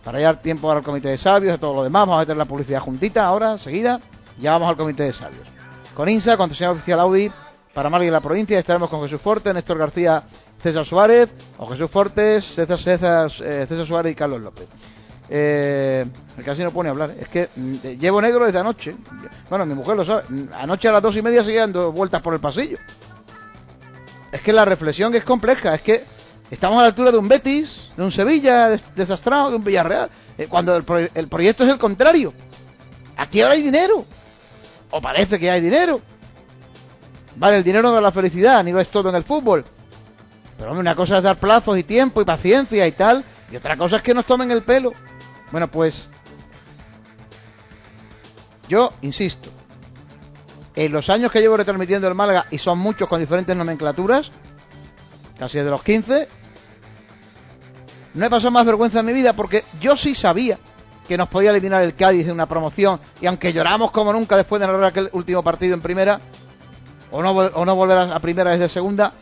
para 0.03 0.19
dar 0.19 0.41
tiempo 0.41 0.71
al 0.71 0.83
comité 0.83 1.09
de 1.09 1.17
sabios, 1.17 1.55
a 1.55 1.57
todo 1.57 1.73
lo 1.73 1.83
demás, 1.83 2.01
vamos 2.03 2.17
a 2.17 2.19
meter 2.19 2.37
la 2.37 2.45
publicidad 2.45 2.81
juntita 2.81 3.25
ahora, 3.25 3.57
seguida, 3.57 3.99
ya 4.39 4.51
vamos 4.51 4.69
al 4.69 4.77
comité 4.77 5.03
de 5.03 5.13
sabios. 5.13 5.47
Con 5.95 6.07
INSA, 6.07 6.37
con 6.37 6.53
señor 6.53 6.75
oficial 6.75 6.99
Audi, 6.99 7.31
para 7.73 7.89
Málaga 7.89 8.07
y 8.07 8.11
la 8.11 8.21
provincia, 8.21 8.59
estaremos 8.59 8.89
con 8.89 9.01
Jesús 9.03 9.21
Fortes, 9.21 9.53
Néstor 9.53 9.77
García, 9.77 10.23
César 10.61 10.85
Suárez, 10.85 11.29
o 11.57 11.65
Jesús 11.67 11.89
Fortes, 11.89 12.45
César, 12.45 12.77
César, 12.77 13.31
eh, 13.41 13.65
César 13.67 13.85
Suárez 13.85 14.11
y 14.11 14.15
Carlos 14.15 14.41
López. 14.41 14.67
Eh, 15.29 16.05
casi 16.43 16.63
no 16.63 16.71
pone 16.71 16.89
a 16.89 16.91
hablar. 16.91 17.11
Es 17.17 17.29
que 17.29 17.49
mm, 17.55 17.75
llevo 17.99 18.21
negro 18.21 18.45
desde 18.45 18.59
anoche. 18.59 18.95
Bueno, 19.49 19.65
mi 19.65 19.73
mujer 19.73 19.95
lo 19.95 20.05
sabe. 20.05 20.23
Anoche 20.53 20.89
a 20.89 20.91
las 20.91 21.01
dos 21.01 21.15
y 21.15 21.21
media 21.21 21.43
seguía 21.43 21.61
dando 21.61 21.91
vueltas 21.91 22.21
por 22.21 22.33
el 22.33 22.41
pasillo. 22.41 22.77
Es 24.31 24.41
que 24.41 24.51
la 24.51 24.65
reflexión 24.65 25.15
es 25.15 25.23
compleja. 25.23 25.73
Es 25.73 25.81
que 25.81 26.03
Estamos 26.51 26.79
a 26.79 26.81
la 26.81 26.87
altura 26.87 27.11
de 27.11 27.17
un 27.17 27.29
Betis, 27.29 27.91
de 27.95 28.03
un 28.03 28.11
Sevilla 28.11 28.77
desastrado, 28.93 29.51
de 29.51 29.55
un 29.55 29.63
Villarreal, 29.63 30.09
eh, 30.37 30.47
cuando 30.49 30.75
el, 30.75 31.09
el, 31.15 31.27
proyecto 31.29 31.63
es 31.63 31.69
el 31.69 31.79
contrario. 31.79 32.33
Aquí 33.15 33.41
ahora 33.41 33.53
hay 33.55 33.61
dinero, 33.61 34.05
o 34.89 35.01
parece 35.01 35.39
que 35.39 35.49
hay 35.49 35.61
dinero. 35.61 36.01
Vale, 37.35 37.57
el 37.57 37.63
dinero 37.63 37.89
no 37.89 37.93
da 37.93 38.01
la 38.01 38.11
felicidad, 38.11 38.63
ni 38.63 38.71
lo 38.71 38.79
es 38.79 38.89
todo 38.89 39.09
en 39.09 39.15
el 39.15 39.23
fútbol. 39.23 39.65
Pero 40.57 40.73
una 40.73 40.95
cosa 40.95 41.17
es 41.17 41.23
dar 41.23 41.37
plazos 41.37 41.77
y 41.77 41.83
tiempo 41.83 42.21
y 42.21 42.25
paciencia 42.25 42.85
y 42.85 42.91
tal, 42.91 43.25
y 43.51 43.55
otra 43.55 43.75
cosa 43.75 43.97
es 43.97 44.01
que 44.01 44.13
nos 44.13 44.25
tomen 44.25 44.51
el 44.51 44.63
pelo. 44.63 44.91
Bueno, 45.51 45.69
pues 45.69 46.09
yo 48.67 48.93
insisto, 49.01 49.49
en 50.75 50.91
los 50.91 51.09
años 51.09 51.31
que 51.31 51.41
llevo 51.41 51.57
retransmitiendo 51.57 52.07
el 52.07 52.15
Málaga, 52.15 52.45
y 52.51 52.57
son 52.57 52.79
muchos 52.79 53.09
con 53.09 53.19
diferentes 53.19 53.55
nomenclaturas, 53.55 54.31
casi 55.37 55.57
de 55.57 55.69
los 55.69 55.83
15, 55.83 56.27
no 58.13 58.25
he 58.25 58.29
pasado 58.29 58.51
más 58.51 58.65
vergüenza 58.65 58.99
en 58.99 59.05
mi 59.05 59.13
vida 59.13 59.33
porque 59.33 59.63
yo 59.79 59.95
sí 59.95 60.15
sabía 60.15 60.57
que 61.07 61.17
nos 61.17 61.29
podía 61.29 61.51
eliminar 61.51 61.81
el 61.81 61.95
Cádiz 61.95 62.25
de 62.25 62.31
una 62.31 62.45
promoción 62.45 62.99
y 63.21 63.25
aunque 63.25 63.53
lloramos 63.53 63.91
como 63.91 64.13
nunca 64.13 64.35
después 64.35 64.59
de 64.59 64.67
narrar 64.67 64.83
aquel 64.83 65.09
último 65.13 65.43
partido 65.43 65.73
en 65.73 65.81
primera 65.81 66.19
o 67.11 67.21
no, 67.21 67.31
o 67.31 67.65
no 67.65 67.75
volver 67.75 67.97
a 67.97 68.19
primera 68.19 68.51
desde 68.51 68.69
segunda, 68.69 69.13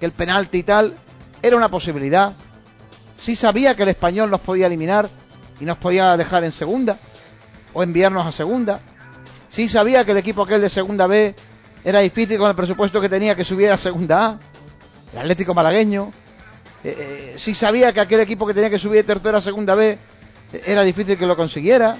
que 0.00 0.06
el 0.06 0.12
penalti 0.12 0.58
y 0.58 0.62
tal 0.62 0.96
era 1.42 1.56
una 1.56 1.68
posibilidad. 1.68 2.32
Sí 3.16 3.36
sabía 3.36 3.74
que 3.74 3.82
el 3.82 3.90
español 3.90 4.30
nos 4.30 4.40
podía 4.40 4.66
eliminar 4.66 5.08
y 5.60 5.64
nos 5.64 5.78
podía 5.78 6.16
dejar 6.16 6.44
en 6.44 6.52
segunda 6.52 6.98
o 7.72 7.82
enviarnos 7.82 8.26
a 8.26 8.32
segunda. 8.32 8.80
Sí 9.48 9.68
sabía 9.68 10.04
que 10.04 10.12
el 10.12 10.18
equipo 10.18 10.42
aquel 10.42 10.60
de 10.60 10.70
segunda 10.70 11.06
B 11.06 11.34
era 11.84 12.00
difícil 12.00 12.38
con 12.38 12.48
el 12.50 12.56
presupuesto 12.56 13.00
que 13.00 13.08
tenía 13.08 13.34
que 13.34 13.44
subiera 13.44 13.74
a 13.74 13.78
segunda 13.78 14.26
A. 14.26 14.38
El 15.12 15.18
Atlético 15.20 15.54
Malagueño, 15.54 16.10
eh, 16.82 16.96
eh, 16.98 17.34
si 17.38 17.54
sabía 17.54 17.92
que 17.92 18.00
aquel 18.00 18.20
equipo 18.20 18.46
que 18.46 18.54
tenía 18.54 18.68
que 18.68 18.78
subir 18.78 18.96
de 18.96 19.14
tercera 19.14 19.38
a 19.38 19.40
segunda 19.40 19.74
B 19.74 19.98
eh, 20.52 20.62
era 20.66 20.82
difícil 20.82 21.16
que 21.16 21.26
lo 21.26 21.36
consiguiera, 21.36 21.96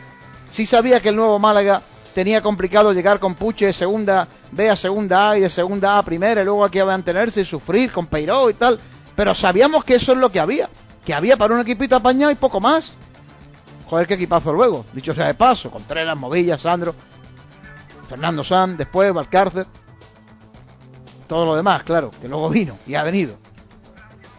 si 0.51 0.67
sabía 0.67 1.01
que 1.01 1.11
el 1.11 1.17
nuevo 1.17 1.39
Málaga 1.39 1.83
tenía 2.17 2.41
complicado 2.41 2.95
llegar 2.95 3.21
con 3.21 3.35
Puche 3.35 3.67
de 3.67 3.75
segunda 3.75 4.27
B 4.51 4.71
a 4.71 4.75
segunda 4.75 5.29
A 5.29 5.37
y 5.37 5.43
de 5.43 5.51
segunda 5.51 5.97
A 5.97 5.99
a 5.99 6.03
primera 6.03 6.41
y 6.41 6.47
luego 6.47 6.65
aquí 6.65 6.79
a 6.79 6.87
mantenerse 6.87 7.43
y 7.43 7.45
sufrir 7.45 7.93
con 7.93 8.07
Peiró 8.07 8.49
y 8.49 8.55
tal, 8.55 8.81
pero 9.15 9.35
sabíamos 9.35 9.85
que 9.85 9.97
eso 9.97 10.13
es 10.13 10.19
lo 10.19 10.33
que 10.33 10.41
había, 10.41 10.71
que 11.05 11.13
había 11.13 11.37
para 11.37 11.53
un 11.53 11.61
equipito 11.61 11.95
apañado 11.95 12.33
y 12.33 12.37
poco 12.37 12.59
más. 12.59 12.95
Joder, 13.91 14.07
qué 14.07 14.15
equipazo 14.15 14.55
luego, 14.55 14.87
dicho 14.95 15.15
sea 15.15 15.27
de 15.27 15.35
paso, 15.35 15.71
Contreras, 15.71 16.17
Movilla, 16.17 16.57
Sandro, 16.57 16.95
Fernando 18.09 18.43
San, 18.43 18.79
después 18.79 19.13
Valcárcel, 19.13 19.67
todo 21.29 21.45
lo 21.45 21.55
demás, 21.55 21.83
claro, 21.83 22.11
que 22.19 22.29
luego 22.29 22.49
vino 22.49 22.79
y 22.87 22.95
ha 22.95 23.03
venido. 23.03 23.37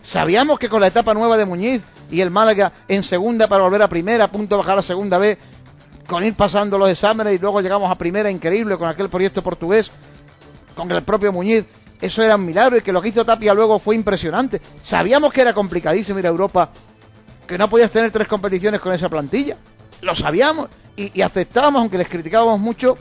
Sabíamos 0.01 0.57
que 0.57 0.67
con 0.67 0.81
la 0.81 0.87
etapa 0.87 1.13
nueva 1.13 1.37
de 1.37 1.45
Muñiz 1.45 1.83
y 2.09 2.21
el 2.21 2.31
Málaga 2.31 2.71
en 2.87 3.03
segunda 3.03 3.47
para 3.47 3.61
volver 3.61 3.83
a 3.83 3.87
primera, 3.87 4.23
a 4.23 4.31
punto 4.31 4.57
bajar 4.57 4.79
a 4.79 4.81
segunda 4.81 5.19
B, 5.19 5.37
con 6.07 6.23
ir 6.23 6.33
pasando 6.33 6.77
los 6.77 6.89
exámenes 6.89 7.35
y 7.35 7.37
luego 7.37 7.61
llegamos 7.61 7.91
a 7.91 7.95
primera, 7.95 8.31
increíble, 8.31 8.77
con 8.77 8.87
aquel 8.87 9.09
proyecto 9.09 9.41
portugués, 9.41 9.91
con 10.75 10.89
el 10.91 11.03
propio 11.03 11.33
Muñiz, 11.33 11.65
eso 11.99 12.21
era 12.21 12.35
un 12.35 12.45
milagro 12.45 12.77
y 12.77 12.81
que 12.81 12.91
lo 12.91 13.01
que 13.01 13.09
hizo 13.09 13.25
Tapia 13.25 13.53
luego 13.53 13.79
fue 13.79 13.95
impresionante. 13.95 14.61
Sabíamos 14.83 15.33
que 15.33 15.41
era 15.41 15.53
complicadísimo 15.53 16.19
ir 16.19 16.25
a 16.27 16.29
Europa, 16.29 16.69
que 17.47 17.57
no 17.57 17.69
podías 17.69 17.91
tener 17.91 18.11
tres 18.11 18.27
competiciones 18.27 18.79
con 18.79 18.93
esa 18.93 19.09
plantilla. 19.09 19.57
Lo 20.01 20.15
sabíamos 20.15 20.69
y, 20.95 21.17
y 21.17 21.21
aceptábamos, 21.21 21.81
aunque 21.81 21.97
les 21.97 22.07
criticábamos 22.07 22.59
mucho, 22.59 22.97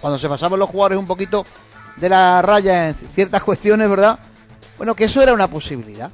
cuando 0.00 0.18
se 0.18 0.28
pasaban 0.28 0.58
los 0.58 0.70
jugadores 0.70 0.98
un 0.98 1.06
poquito 1.06 1.44
de 1.96 2.08
la 2.08 2.40
raya 2.42 2.88
en 2.88 2.94
ciertas 2.94 3.42
cuestiones, 3.44 3.90
¿verdad? 3.90 4.18
Bueno, 4.76 4.94
que 4.94 5.04
eso 5.04 5.20
era 5.20 5.32
una 5.32 5.48
posibilidad. 5.48 6.10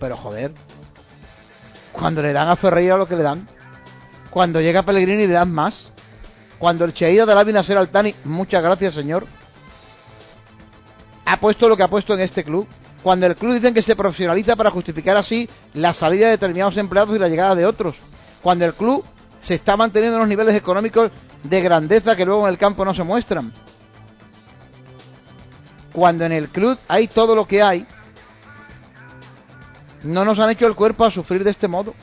Pero 0.00 0.16
joder, 0.16 0.52
cuando 1.92 2.22
le 2.22 2.32
dan 2.32 2.48
a 2.48 2.56
Ferreira 2.56 2.96
lo 2.96 3.06
que 3.06 3.16
le 3.16 3.22
dan, 3.22 3.46
cuando 4.32 4.62
llega 4.62 4.82
Pellegrini 4.82 5.26
le 5.26 5.34
dan 5.34 5.52
más, 5.52 5.90
cuando 6.58 6.86
el 6.86 6.94
Cheida 6.94 7.26
de 7.26 7.34
la 7.34 7.44
Binacer 7.44 7.76
Altani, 7.76 8.14
muchas 8.24 8.62
gracias 8.62 8.94
señor, 8.94 9.26
ha 11.26 11.36
puesto 11.38 11.68
lo 11.68 11.76
que 11.76 11.82
ha 11.82 11.88
puesto 11.88 12.14
en 12.14 12.20
este 12.20 12.42
club, 12.42 12.66
Cuando 13.02 13.26
el 13.26 13.34
club 13.34 13.54
dicen 13.54 13.74
que 13.74 13.82
se 13.82 13.96
profesionaliza 13.96 14.54
para 14.54 14.70
justificar 14.70 15.16
así 15.16 15.50
la 15.74 15.92
salida 15.92 16.26
de 16.26 16.32
determinados 16.32 16.76
empleados 16.76 17.16
y 17.16 17.18
la 17.18 17.28
llegada 17.28 17.56
de 17.56 17.66
otros. 17.66 17.96
Cuando 18.42 18.64
el 18.64 18.74
club 18.74 19.04
se 19.40 19.54
está 19.54 19.76
manteniendo 19.76 20.16
en 20.16 20.20
unos 20.20 20.28
niveles 20.28 20.54
económicos 20.54 21.10
de 21.42 21.60
grandeza 21.60 22.14
que 22.14 22.24
luego 22.24 22.46
en 22.46 22.52
el 22.52 22.58
campo 22.58 22.84
no 22.84 22.94
se 22.94 23.02
muestran. 23.02 23.52
Cuando 25.92 26.24
en 26.24 26.32
el 26.32 26.48
club 26.48 26.78
hay 26.86 27.08
todo 27.08 27.34
lo 27.34 27.46
que 27.46 27.60
hay, 27.60 27.86
no 30.04 30.24
nos 30.24 30.38
han 30.38 30.50
hecho 30.50 30.68
el 30.68 30.76
cuerpo 30.76 31.04
a 31.04 31.10
sufrir 31.10 31.42
de 31.42 31.50
este 31.50 31.66
modo. 31.66 31.94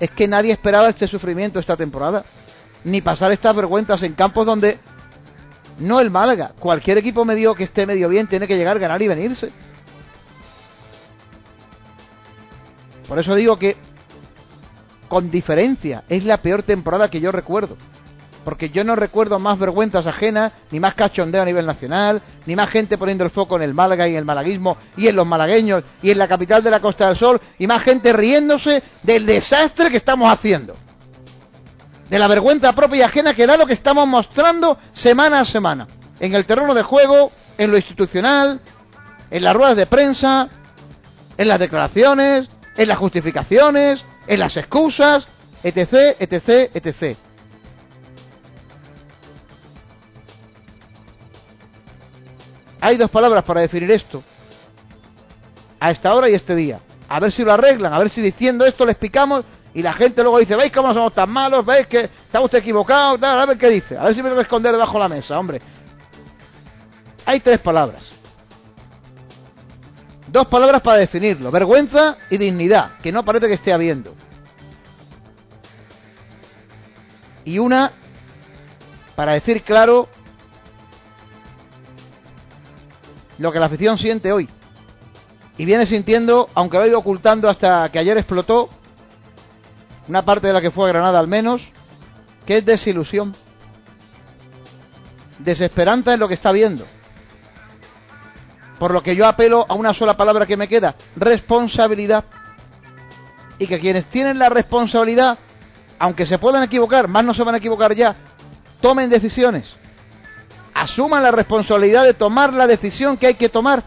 Es 0.00 0.10
que 0.10 0.28
nadie 0.28 0.52
esperaba 0.52 0.88
este 0.88 1.06
sufrimiento 1.06 1.58
esta 1.58 1.76
temporada, 1.76 2.24
ni 2.84 3.00
pasar 3.00 3.32
estas 3.32 3.54
vergüenzas 3.54 4.02
en 4.02 4.14
campos 4.14 4.46
donde 4.46 4.78
no 5.78 6.00
el 6.00 6.10
Málaga, 6.10 6.52
cualquier 6.58 6.98
equipo 6.98 7.24
medio 7.24 7.54
que 7.54 7.64
esté 7.64 7.86
medio 7.86 8.08
bien 8.08 8.26
tiene 8.26 8.46
que 8.46 8.56
llegar, 8.56 8.78
ganar 8.78 9.00
y 9.02 9.08
venirse. 9.08 9.50
Por 13.08 13.18
eso 13.18 13.34
digo 13.34 13.58
que 13.58 13.76
con 15.08 15.30
diferencia 15.30 16.04
es 16.08 16.24
la 16.24 16.38
peor 16.38 16.62
temporada 16.62 17.10
que 17.10 17.20
yo 17.20 17.30
recuerdo. 17.32 17.76
Porque 18.44 18.68
yo 18.68 18.84
no 18.84 18.94
recuerdo 18.94 19.38
más 19.38 19.58
vergüenzas 19.58 20.06
ajenas, 20.06 20.52
ni 20.70 20.80
más 20.80 20.94
cachondeo 20.94 21.42
a 21.42 21.46
nivel 21.46 21.66
nacional, 21.66 22.22
ni 22.46 22.54
más 22.54 22.68
gente 22.68 22.98
poniendo 22.98 23.24
el 23.24 23.30
foco 23.30 23.56
en 23.56 23.62
el 23.62 23.74
Málaga 23.74 24.06
y 24.06 24.16
el 24.16 24.24
malaguismo 24.24 24.76
y 24.96 25.08
en 25.08 25.16
los 25.16 25.26
malagueños 25.26 25.82
y 26.02 26.10
en 26.10 26.18
la 26.18 26.28
capital 26.28 26.62
de 26.62 26.70
la 26.70 26.80
Costa 26.80 27.08
del 27.08 27.16
Sol, 27.16 27.40
y 27.58 27.66
más 27.66 27.82
gente 27.82 28.12
riéndose 28.12 28.82
del 29.02 29.24
desastre 29.24 29.90
que 29.90 29.96
estamos 29.96 30.30
haciendo. 30.30 30.76
De 32.10 32.18
la 32.18 32.28
vergüenza 32.28 32.74
propia 32.74 32.98
y 32.98 33.02
ajena 33.02 33.34
que 33.34 33.46
da 33.46 33.56
lo 33.56 33.66
que 33.66 33.72
estamos 33.72 34.06
mostrando 34.06 34.78
semana 34.92 35.40
a 35.40 35.44
semana. 35.44 35.88
En 36.20 36.34
el 36.34 36.44
terreno 36.44 36.74
de 36.74 36.82
juego, 36.82 37.32
en 37.56 37.70
lo 37.70 37.76
institucional, 37.76 38.60
en 39.30 39.42
las 39.42 39.56
ruedas 39.56 39.76
de 39.76 39.86
prensa, 39.86 40.48
en 41.38 41.48
las 41.48 41.58
declaraciones, 41.58 42.48
en 42.76 42.88
las 42.88 42.98
justificaciones, 42.98 44.04
en 44.26 44.40
las 44.40 44.56
excusas, 44.56 45.26
etc, 45.62 46.16
etc, 46.20 46.70
etc. 46.74 47.16
Hay 52.84 52.98
dos 52.98 53.10
palabras 53.10 53.42
para 53.44 53.62
definir 53.62 53.90
esto. 53.92 54.22
A 55.80 55.90
esta 55.90 56.14
hora 56.14 56.28
y 56.28 56.34
este 56.34 56.54
día. 56.54 56.80
A 57.08 57.18
ver 57.18 57.32
si 57.32 57.42
lo 57.42 57.50
arreglan, 57.50 57.94
a 57.94 57.98
ver 57.98 58.10
si 58.10 58.20
diciendo 58.20 58.66
esto 58.66 58.84
les 58.84 58.96
picamos 58.96 59.46
y 59.72 59.80
la 59.80 59.94
gente 59.94 60.20
luego 60.22 60.38
dice, 60.38 60.54
¿veis 60.54 60.70
cómo 60.70 60.92
somos 60.92 61.14
tan 61.14 61.30
malos? 61.30 61.64
¿Veis 61.64 61.86
que 61.86 62.00
está 62.00 62.42
usted 62.42 62.58
equivocado? 62.58 63.26
a 63.26 63.46
ver 63.46 63.56
qué 63.56 63.70
dice. 63.70 63.96
A 63.96 64.04
ver 64.04 64.14
si 64.14 64.22
me 64.22 64.28
lo 64.28 64.34
voy 64.34 64.40
a 64.40 64.42
esconder 64.42 64.72
debajo 64.72 64.92
de 64.92 64.98
la 64.98 65.08
mesa, 65.08 65.38
hombre. 65.38 65.62
Hay 67.24 67.40
tres 67.40 67.58
palabras. 67.58 68.10
Dos 70.26 70.46
palabras 70.46 70.82
para 70.82 70.98
definirlo. 70.98 71.50
Vergüenza 71.50 72.18
y 72.28 72.36
dignidad, 72.36 72.98
que 73.02 73.12
no 73.12 73.24
parece 73.24 73.48
que 73.48 73.54
esté 73.54 73.72
habiendo. 73.72 74.14
Y 77.46 77.58
una 77.58 77.92
para 79.16 79.32
decir 79.32 79.62
claro 79.62 80.10
lo 83.38 83.52
que 83.52 83.60
la 83.60 83.66
afición 83.66 83.98
siente 83.98 84.32
hoy. 84.32 84.48
Y 85.56 85.64
viene 85.64 85.86
sintiendo, 85.86 86.48
aunque 86.54 86.78
lo 86.78 86.84
ha 86.84 86.88
ido 86.88 86.98
ocultando 86.98 87.48
hasta 87.48 87.88
que 87.90 87.98
ayer 87.98 88.16
explotó, 88.18 88.68
una 90.08 90.24
parte 90.24 90.48
de 90.48 90.52
la 90.52 90.60
que 90.60 90.70
fue 90.70 90.86
a 90.86 90.92
Granada 90.92 91.18
al 91.18 91.28
menos, 91.28 91.62
que 92.44 92.58
es 92.58 92.64
desilusión. 92.64 93.34
Desesperanza 95.38 96.14
en 96.14 96.20
lo 96.20 96.28
que 96.28 96.34
está 96.34 96.52
viendo. 96.52 96.86
Por 98.78 98.92
lo 98.92 99.02
que 99.02 99.16
yo 99.16 99.26
apelo 99.26 99.64
a 99.68 99.74
una 99.74 99.94
sola 99.94 100.16
palabra 100.16 100.46
que 100.46 100.56
me 100.56 100.68
queda, 100.68 100.96
responsabilidad. 101.16 102.24
Y 103.58 103.68
que 103.68 103.78
quienes 103.78 104.06
tienen 104.06 104.38
la 104.38 104.48
responsabilidad, 104.48 105.38
aunque 106.00 106.26
se 106.26 106.38
puedan 106.38 106.64
equivocar, 106.64 107.06
más 107.06 107.24
no 107.24 107.32
se 107.32 107.44
van 107.44 107.54
a 107.54 107.58
equivocar 107.58 107.94
ya, 107.94 108.16
tomen 108.80 109.08
decisiones 109.08 109.76
asuman 110.74 111.22
la 111.22 111.30
responsabilidad 111.30 112.04
de 112.04 112.14
tomar 112.14 112.52
la 112.52 112.66
decisión 112.66 113.16
que 113.16 113.28
hay 113.28 113.34
que 113.34 113.48
tomar. 113.48 113.84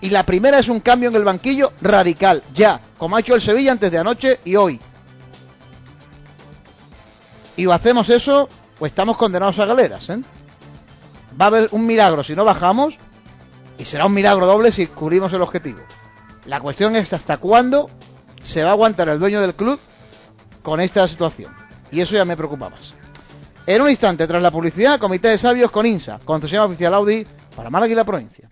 Y 0.00 0.10
la 0.10 0.24
primera 0.24 0.58
es 0.58 0.68
un 0.68 0.80
cambio 0.80 1.08
en 1.08 1.16
el 1.16 1.24
banquillo 1.24 1.72
radical, 1.80 2.42
ya, 2.54 2.80
como 2.98 3.16
ha 3.16 3.20
hecho 3.20 3.34
el 3.34 3.40
Sevilla 3.40 3.72
antes 3.72 3.90
de 3.90 3.98
anoche 3.98 4.40
y 4.44 4.56
hoy. 4.56 4.80
Y 7.56 7.66
o 7.66 7.72
hacemos 7.72 8.08
eso, 8.10 8.48
o 8.78 8.86
estamos 8.86 9.16
condenados 9.16 9.58
a 9.58 9.64
galeras. 9.64 10.08
¿eh? 10.10 10.20
Va 11.40 11.46
a 11.46 11.48
haber 11.48 11.68
un 11.72 11.86
milagro 11.86 12.22
si 12.22 12.34
no 12.34 12.44
bajamos, 12.44 12.94
y 13.78 13.84
será 13.84 14.06
un 14.06 14.14
milagro 14.14 14.46
doble 14.46 14.72
si 14.72 14.86
cubrimos 14.86 15.32
el 15.32 15.42
objetivo. 15.42 15.80
La 16.44 16.60
cuestión 16.60 16.94
es 16.94 17.12
hasta 17.12 17.38
cuándo 17.38 17.90
se 18.42 18.62
va 18.62 18.70
a 18.70 18.72
aguantar 18.72 19.08
el 19.08 19.18
dueño 19.18 19.40
del 19.40 19.54
club 19.54 19.80
con 20.62 20.80
esta 20.80 21.08
situación. 21.08 21.52
Y 21.90 22.00
eso 22.00 22.14
ya 22.14 22.24
me 22.24 22.36
preocupa 22.36 22.68
más. 22.68 22.94
En 23.66 23.82
un 23.82 23.90
instante, 23.90 24.28
tras 24.28 24.40
la 24.40 24.52
publicidad, 24.52 25.00
Comité 25.00 25.28
de 25.28 25.38
Sabios 25.38 25.72
con 25.72 25.86
INSA, 25.86 26.20
concesión 26.24 26.62
oficial 26.62 26.94
Audi 26.94 27.26
para 27.56 27.68
Málaga 27.68 27.92
y 27.92 27.96
la 27.96 28.04
provincia. 28.04 28.48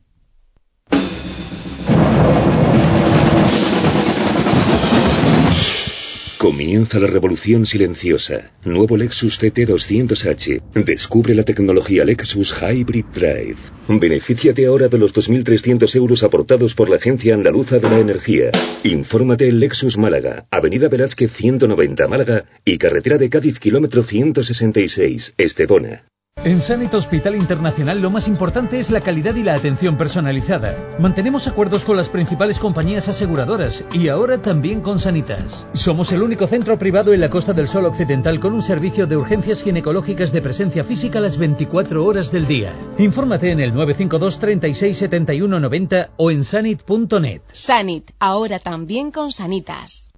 Comienza 6.45 6.99
la 6.99 7.07
revolución 7.07 7.65
silenciosa. 7.65 8.53
Nuevo 8.67 8.99
Lexus 8.99 9.43
CT200H. 9.43 10.61
Descubre 10.85 11.35
la 11.35 11.43
tecnología 11.43 12.05
Lexus 12.05 12.55
Hybrid 12.61 13.07
Drive. 13.15 13.57
Benefíciate 13.89 14.67
ahora 14.67 14.89
de 14.89 14.99
los 14.99 15.15
2.300 15.15 15.97
euros 15.97 16.23
aportados 16.23 16.75
por 16.75 16.91
la 16.91 16.97
Agencia 16.97 17.33
Andaluza 17.33 17.79
de 17.79 17.89
la 17.89 17.99
Energía. 17.99 18.51
Infórmate 18.83 19.49
en 19.49 19.59
Lexus 19.59 19.97
Málaga, 19.97 20.47
Avenida 20.51 20.91
Velázquez 20.91 21.33
190 21.33 22.09
Málaga 22.09 22.45
y 22.63 22.77
Carretera 22.77 23.17
de 23.17 23.31
Cádiz 23.31 23.59
kilómetro 23.59 24.03
166, 24.03 25.33
Estepona. 25.39 26.05
En 26.45 26.61
Sanit 26.61 26.93
Hospital 26.93 27.37
Internacional 27.37 28.03
lo 28.03 28.11
más 28.11 28.29
importante 28.29 28.79
es 28.79 28.91
la 28.91 29.01
calidad 29.01 29.35
y 29.35 29.43
la 29.43 29.55
atención 29.55 29.97
personalizada. 29.97 30.77
Mantenemos 30.99 31.47
acuerdos 31.47 31.87
con 31.87 31.97
las 31.97 32.11
principales 32.11 32.59
compañías 32.59 33.09
aseguradoras 33.09 33.83
y 33.95 34.09
ahora 34.09 34.43
también 34.43 34.83
con 34.83 35.01
Sanitas. 35.01 35.67
Somos 35.73 36.13
el 36.13 36.23
único 36.23 36.47
centro 36.47 36.79
privado 36.79 37.15
en 37.15 37.23
la 37.23 37.31
Costa 37.31 37.55
del 37.55 37.67
Sol 37.67 37.87
Occidental 37.87 38.41
con 38.41 38.53
un 38.53 38.63
servicio 38.63 39.07
de 39.07 39.17
urgencias 39.17 39.63
ginecológicas 39.63 40.33
de 40.33 40.43
presencia 40.43 40.85
física 40.85 41.19
las 41.19 41.39
24 41.39 42.05
horas 42.05 42.31
del 42.31 42.47
día. 42.47 42.75
Infórmate 42.99 43.51
en 43.51 43.61
el 43.61 43.73
952 43.73 44.39
36 44.39 44.99
71 44.99 45.61
90 45.61 46.11
o 46.19 46.31
en 46.31 46.45
sanit.net. 46.45 47.41
Sanit, 47.53 48.11
ahora 48.19 48.59
también 48.59 49.13
con 49.13 49.33
Sanitas. 49.33 50.11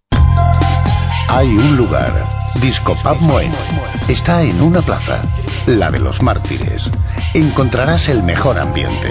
Hay 1.28 1.48
un 1.48 1.76
lugar, 1.76 2.26
Disco 2.62 2.94
Pub 2.94 3.20
Moen. 3.20 3.52
Está 4.08 4.42
en 4.42 4.62
una 4.62 4.80
plaza, 4.80 5.20
la 5.66 5.90
de 5.90 5.98
los 5.98 6.22
mártires. 6.22 6.90
Encontrarás 7.34 8.08
el 8.08 8.22
mejor 8.22 8.58
ambiente, 8.58 9.10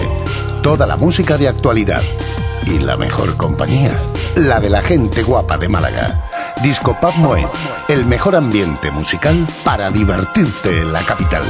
toda 0.62 0.86
la 0.86 0.96
música 0.96 1.38
de 1.38 1.48
actualidad 1.48 2.02
y 2.66 2.78
la 2.78 2.96
mejor 2.96 3.36
compañía, 3.36 3.92
la 4.36 4.60
de 4.60 4.70
la 4.70 4.82
gente 4.82 5.22
guapa 5.22 5.58
de 5.58 5.68
Málaga. 5.68 6.24
Disco 6.62 6.96
Pub 7.00 7.14
Moen, 7.16 7.46
el 7.88 8.06
mejor 8.06 8.34
ambiente 8.34 8.90
musical 8.90 9.46
para 9.64 9.90
divertirte 9.90 10.80
en 10.80 10.92
la 10.92 11.02
capital. 11.02 11.44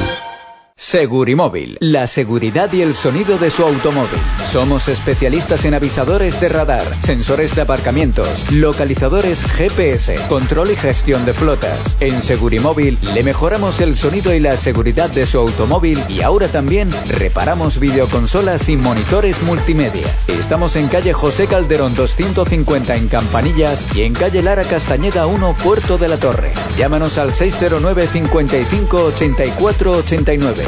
Segurimóvil, 0.79 1.75
la 1.81 2.05
seguridad 2.05 2.71
y 2.71 2.83
el 2.83 2.93
sonido 2.93 3.39
de 3.39 3.49
su 3.49 3.63
automóvil. 3.63 4.19
Somos 4.45 4.89
especialistas 4.89 5.65
en 5.65 5.73
avisadores 5.73 6.39
de 6.39 6.49
radar, 6.49 6.85
sensores 7.01 7.55
de 7.55 7.63
aparcamientos, 7.63 8.51
localizadores 8.51 9.41
GPS, 9.41 10.15
control 10.29 10.69
y 10.69 10.75
gestión 10.75 11.25
de 11.25 11.33
flotas. 11.33 11.97
En 11.99 12.21
Segurimóvil 12.21 12.99
le 13.15 13.23
mejoramos 13.23 13.81
el 13.81 13.95
sonido 13.95 14.35
y 14.35 14.39
la 14.39 14.55
seguridad 14.55 15.09
de 15.09 15.25
su 15.25 15.39
automóvil 15.39 15.99
y 16.09 16.21
ahora 16.21 16.47
también 16.47 16.91
reparamos 17.07 17.79
videoconsolas 17.79 18.69
y 18.69 18.77
monitores 18.77 19.41
multimedia. 19.41 20.05
Estamos 20.27 20.75
en 20.75 20.89
calle 20.89 21.11
José 21.11 21.47
Calderón 21.47 21.95
250 21.95 22.95
en 22.95 23.07
Campanillas 23.07 23.83
y 23.95 24.03
en 24.03 24.13
calle 24.13 24.43
Lara 24.43 24.63
Castañeda 24.63 25.25
1 25.25 25.55
Puerto 25.63 25.97
de 25.97 26.07
la 26.07 26.17
Torre. 26.17 26.53
Llámanos 26.77 27.17
al 27.17 27.33
609 27.33 28.07
55 28.13 29.05
84 29.05 29.91
89. 29.91 30.66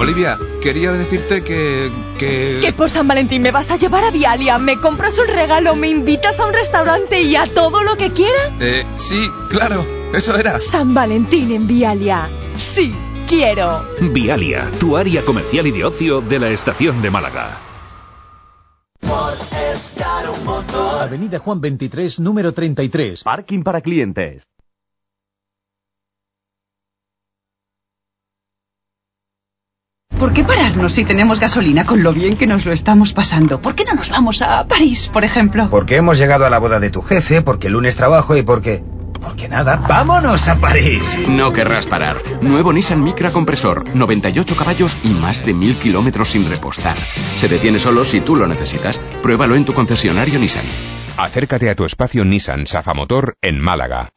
Olivia, 0.00 0.38
quería 0.62 0.92
decirte 0.92 1.44
que, 1.44 1.90
que... 2.18 2.60
Que 2.62 2.72
por 2.72 2.88
San 2.88 3.06
Valentín 3.06 3.42
me 3.42 3.50
vas 3.50 3.70
a 3.70 3.76
llevar 3.76 4.02
a 4.02 4.10
Vialia, 4.10 4.56
me 4.58 4.78
compras 4.78 5.18
un 5.18 5.28
regalo, 5.28 5.76
me 5.76 5.90
invitas 5.90 6.40
a 6.40 6.46
un 6.46 6.54
restaurante 6.54 7.20
y 7.20 7.36
a 7.36 7.44
todo 7.44 7.82
lo 7.82 7.98
que 7.98 8.10
quiera. 8.10 8.50
Eh, 8.60 8.86
sí, 8.96 9.28
claro, 9.50 9.84
eso 10.14 10.38
era. 10.38 10.58
San 10.58 10.94
Valentín 10.94 11.52
en 11.52 11.66
Vialia. 11.66 12.30
Sí, 12.56 12.94
quiero. 13.26 13.84
Vialia, 14.00 14.70
tu 14.80 14.96
área 14.96 15.20
comercial 15.22 15.66
y 15.66 15.70
de 15.70 15.84
ocio 15.84 16.22
de 16.22 16.38
la 16.38 16.48
estación 16.48 17.02
de 17.02 17.10
Málaga. 17.10 17.58
Avenida 20.98 21.38
Juan 21.40 21.60
23, 21.60 22.20
número 22.20 22.52
33. 22.52 23.22
Parking 23.22 23.62
para 23.62 23.82
clientes. 23.82 24.44
¿Por 30.20 30.34
qué 30.34 30.44
pararnos 30.44 30.92
si 30.92 31.06
tenemos 31.06 31.40
gasolina 31.40 31.86
con 31.86 32.02
lo 32.02 32.12
bien 32.12 32.36
que 32.36 32.46
nos 32.46 32.66
lo 32.66 32.74
estamos 32.74 33.14
pasando? 33.14 33.62
¿Por 33.62 33.74
qué 33.74 33.86
no 33.86 33.94
nos 33.94 34.10
vamos 34.10 34.42
a 34.42 34.68
París, 34.68 35.08
por 35.10 35.24
ejemplo? 35.24 35.70
Porque 35.70 35.96
hemos 35.96 36.18
llegado 36.18 36.44
a 36.44 36.50
la 36.50 36.58
boda 36.58 36.78
de 36.78 36.90
tu 36.90 37.00
jefe, 37.00 37.40
porque 37.40 37.68
el 37.68 37.72
lunes 37.72 37.96
trabajo 37.96 38.36
y 38.36 38.42
porque... 38.42 38.84
Porque 39.18 39.48
nada, 39.48 39.76
vámonos 39.76 40.46
a 40.48 40.56
París. 40.56 41.18
No 41.26 41.54
querrás 41.54 41.86
parar. 41.86 42.18
Nuevo 42.42 42.70
Nissan 42.70 43.02
Micra 43.02 43.30
compresor, 43.30 43.86
98 43.94 44.56
caballos 44.56 44.94
y 45.02 45.08
más 45.08 45.42
de 45.46 45.54
1000 45.54 45.76
kilómetros 45.76 46.28
sin 46.28 46.46
repostar. 46.50 46.98
Se 47.38 47.48
detiene 47.48 47.78
solo 47.78 48.04
si 48.04 48.20
tú 48.20 48.36
lo 48.36 48.46
necesitas. 48.46 48.98
Pruébalo 49.22 49.56
en 49.56 49.64
tu 49.64 49.72
concesionario 49.72 50.38
Nissan. 50.38 50.66
Acércate 51.16 51.70
a 51.70 51.74
tu 51.74 51.86
espacio 51.86 52.26
Nissan 52.26 52.66
Safamotor 52.66 53.36
en 53.40 53.58
Málaga. 53.58 54.10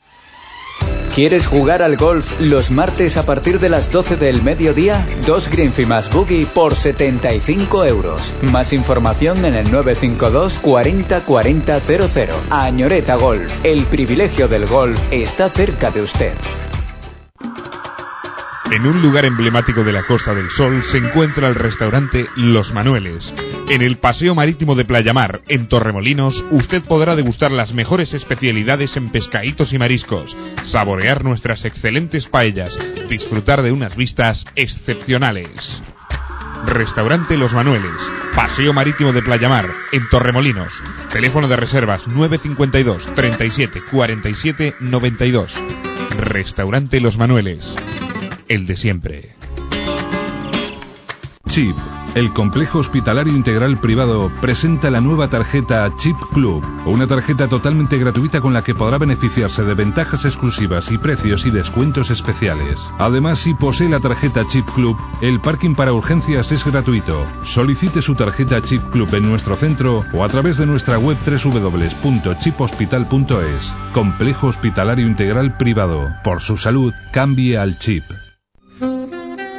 ¿Quieres 1.16 1.46
jugar 1.46 1.84
al 1.84 1.96
golf 1.96 2.42
los 2.42 2.72
martes 2.72 3.18
a 3.18 3.24
partir 3.24 3.60
de 3.60 3.70
las 3.70 3.92
12 3.92 4.16
del 4.16 4.42
mediodía? 4.42 5.06
Dos 5.28 5.48
Greenfee 5.48 5.86
más 5.86 6.12
Boogie 6.12 6.48
por 6.48 6.76
75 6.76 7.86
euros. 7.86 8.34
Más 8.42 8.74
información 8.74 9.46
en 9.46 9.54
el 9.54 9.72
952 9.72 10.58
40 10.58 11.22
40 11.22 11.80
00. 11.82 12.36
Añoreta 12.50 13.14
Golf. 13.14 13.54
El 13.64 13.86
privilegio 13.86 14.48
del 14.48 14.66
golf 14.66 15.00
está 15.12 15.50
cerca 15.50 15.92
de 15.92 16.02
usted. 16.02 16.34
En 18.74 18.88
un 18.88 19.04
lugar 19.04 19.24
emblemático 19.26 19.84
de 19.84 19.92
la 19.92 20.02
Costa 20.02 20.34
del 20.34 20.50
Sol 20.50 20.82
se 20.82 20.98
encuentra 20.98 21.48
el 21.48 21.54
restaurante 21.54 22.26
Los 22.36 22.74
Manueles. 22.74 23.32
En 23.70 23.84
el 23.84 24.00
Paseo 24.00 24.34
Marítimo 24.34 24.74
de 24.74 24.84
Playamar, 24.84 25.42
en 25.48 25.68
Torremolinos, 25.68 26.44
usted 26.50 26.82
podrá 26.82 27.16
degustar 27.16 27.52
las 27.52 27.76
mejores 27.76 28.16
especialidades 28.16 28.98
en 28.98 29.10
pescaditos 29.10 29.74
y 29.74 29.78
mariscos, 29.78 30.36
saborear 30.64 31.24
nuestras 31.24 31.66
excelentes 31.66 32.28
paellas, 32.30 32.80
disfrutar 33.08 33.62
de 33.62 33.72
unas 33.72 33.96
vistas 33.96 34.44
excepcionales. 34.56 35.80
Restaurante 36.66 37.38
Los 37.38 37.54
Manueles, 37.54 37.92
Paseo 38.34 38.74
Marítimo 38.74 39.14
de 39.14 39.22
Playamar, 39.22 39.70
en 39.92 40.10
Torremolinos. 40.10 40.82
Teléfono 41.12 41.48
de 41.48 41.58
reservas 41.58 42.08
952 42.08 43.06
37 43.14 43.84
47 43.92 44.76
92. 44.80 45.62
Restaurante 46.18 47.00
Los 47.00 47.20
Manueles 47.20 47.76
el 48.48 48.66
de 48.66 48.78
siempre. 48.78 49.36
Chip, 51.54 51.78
el 52.16 52.34
complejo 52.34 52.80
hospitalario 52.80 53.32
integral 53.32 53.78
privado, 53.78 54.32
presenta 54.42 54.90
la 54.90 55.00
nueva 55.02 55.30
tarjeta 55.30 55.88
Chip 55.98 56.18
Club, 56.34 56.66
una 56.88 57.06
tarjeta 57.06 57.48
totalmente 57.48 58.00
gratuita 58.00 58.42
con 58.42 58.54
la 58.54 58.64
que 58.64 58.74
podrá 58.74 58.98
beneficiarse 58.98 59.64
de 59.64 59.76
ventajas 59.76 60.26
exclusivas 60.26 60.92
y 60.92 60.98
precios 60.98 61.46
y 61.46 61.52
descuentos 61.52 62.10
especiales. 62.10 62.80
Además, 62.98 63.38
si 63.38 63.54
posee 63.54 63.88
la 63.88 64.00
tarjeta 64.00 64.48
Chip 64.48 64.68
Club, 64.74 64.98
el 65.22 65.40
parking 65.42 65.76
para 65.76 65.94
urgencias 65.94 66.52
es 66.52 66.66
gratuito. 66.66 67.24
Solicite 67.44 68.02
su 68.02 68.16
tarjeta 68.16 68.64
Chip 68.64 68.82
Club 68.92 69.14
en 69.14 69.30
nuestro 69.30 69.56
centro 69.56 70.04
o 70.12 70.24
a 70.24 70.30
través 70.30 70.58
de 70.58 70.66
nuestra 70.66 70.98
web 70.98 71.18
www.chiphospital.es. 71.24 73.74
Complejo 73.94 74.48
hospitalario 74.48 75.06
integral 75.06 75.56
privado. 75.58 76.16
Por 76.24 76.42
su 76.42 76.58
salud, 76.58 76.96
cambie 77.12 77.60
al 77.60 77.78
chip. 77.78 78.06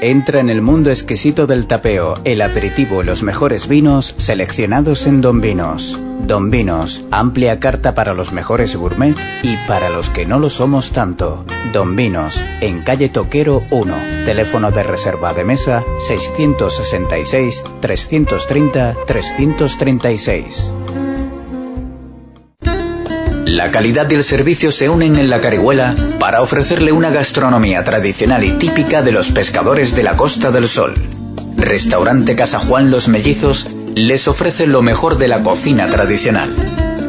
Entra 0.00 0.40
en 0.40 0.50
el 0.50 0.60
mundo 0.60 0.90
exquisito 0.90 1.46
del 1.46 1.66
tapeo, 1.66 2.18
el 2.24 2.42
aperitivo 2.42 3.02
los 3.02 3.22
mejores 3.22 3.68
vinos 3.68 4.14
seleccionados 4.18 5.06
en 5.06 5.20
Don 5.20 5.40
Vinos. 5.40 5.98
Don 6.26 6.50
Vinos, 6.50 7.04
amplia 7.10 7.60
carta 7.60 7.94
para 7.94 8.14
los 8.14 8.32
mejores 8.32 8.76
gourmet 8.76 9.16
y 9.42 9.56
para 9.68 9.90
los 9.90 10.10
que 10.10 10.26
no 10.26 10.38
lo 10.38 10.50
somos 10.50 10.90
tanto. 10.90 11.44
Don 11.72 11.96
Vinos, 11.96 12.42
en 12.60 12.82
calle 12.82 13.08
Toquero 13.08 13.62
1, 13.70 13.94
teléfono 14.24 14.70
de 14.70 14.82
reserva 14.82 15.32
de 15.32 15.44
mesa 15.44 15.82
666 15.98 17.64
330 17.80 18.96
336. 19.06 20.70
La 23.54 23.70
calidad 23.70 24.10
y 24.10 24.14
el 24.14 24.24
servicio 24.24 24.72
se 24.72 24.88
unen 24.88 25.14
en 25.14 25.30
la 25.30 25.40
Carihuela 25.40 25.94
para 26.18 26.42
ofrecerle 26.42 26.90
una 26.90 27.10
gastronomía 27.10 27.84
tradicional 27.84 28.42
y 28.42 28.50
típica 28.50 29.00
de 29.00 29.12
los 29.12 29.30
pescadores 29.30 29.94
de 29.94 30.02
la 30.02 30.16
Costa 30.16 30.50
del 30.50 30.68
Sol. 30.68 30.92
Restaurante 31.56 32.34
Casa 32.34 32.58
Juan 32.58 32.90
Los 32.90 33.06
Mellizos 33.06 33.68
les 33.94 34.26
ofrece 34.26 34.66
lo 34.66 34.82
mejor 34.82 35.18
de 35.18 35.28
la 35.28 35.44
cocina 35.44 35.86
tradicional. 35.86 36.52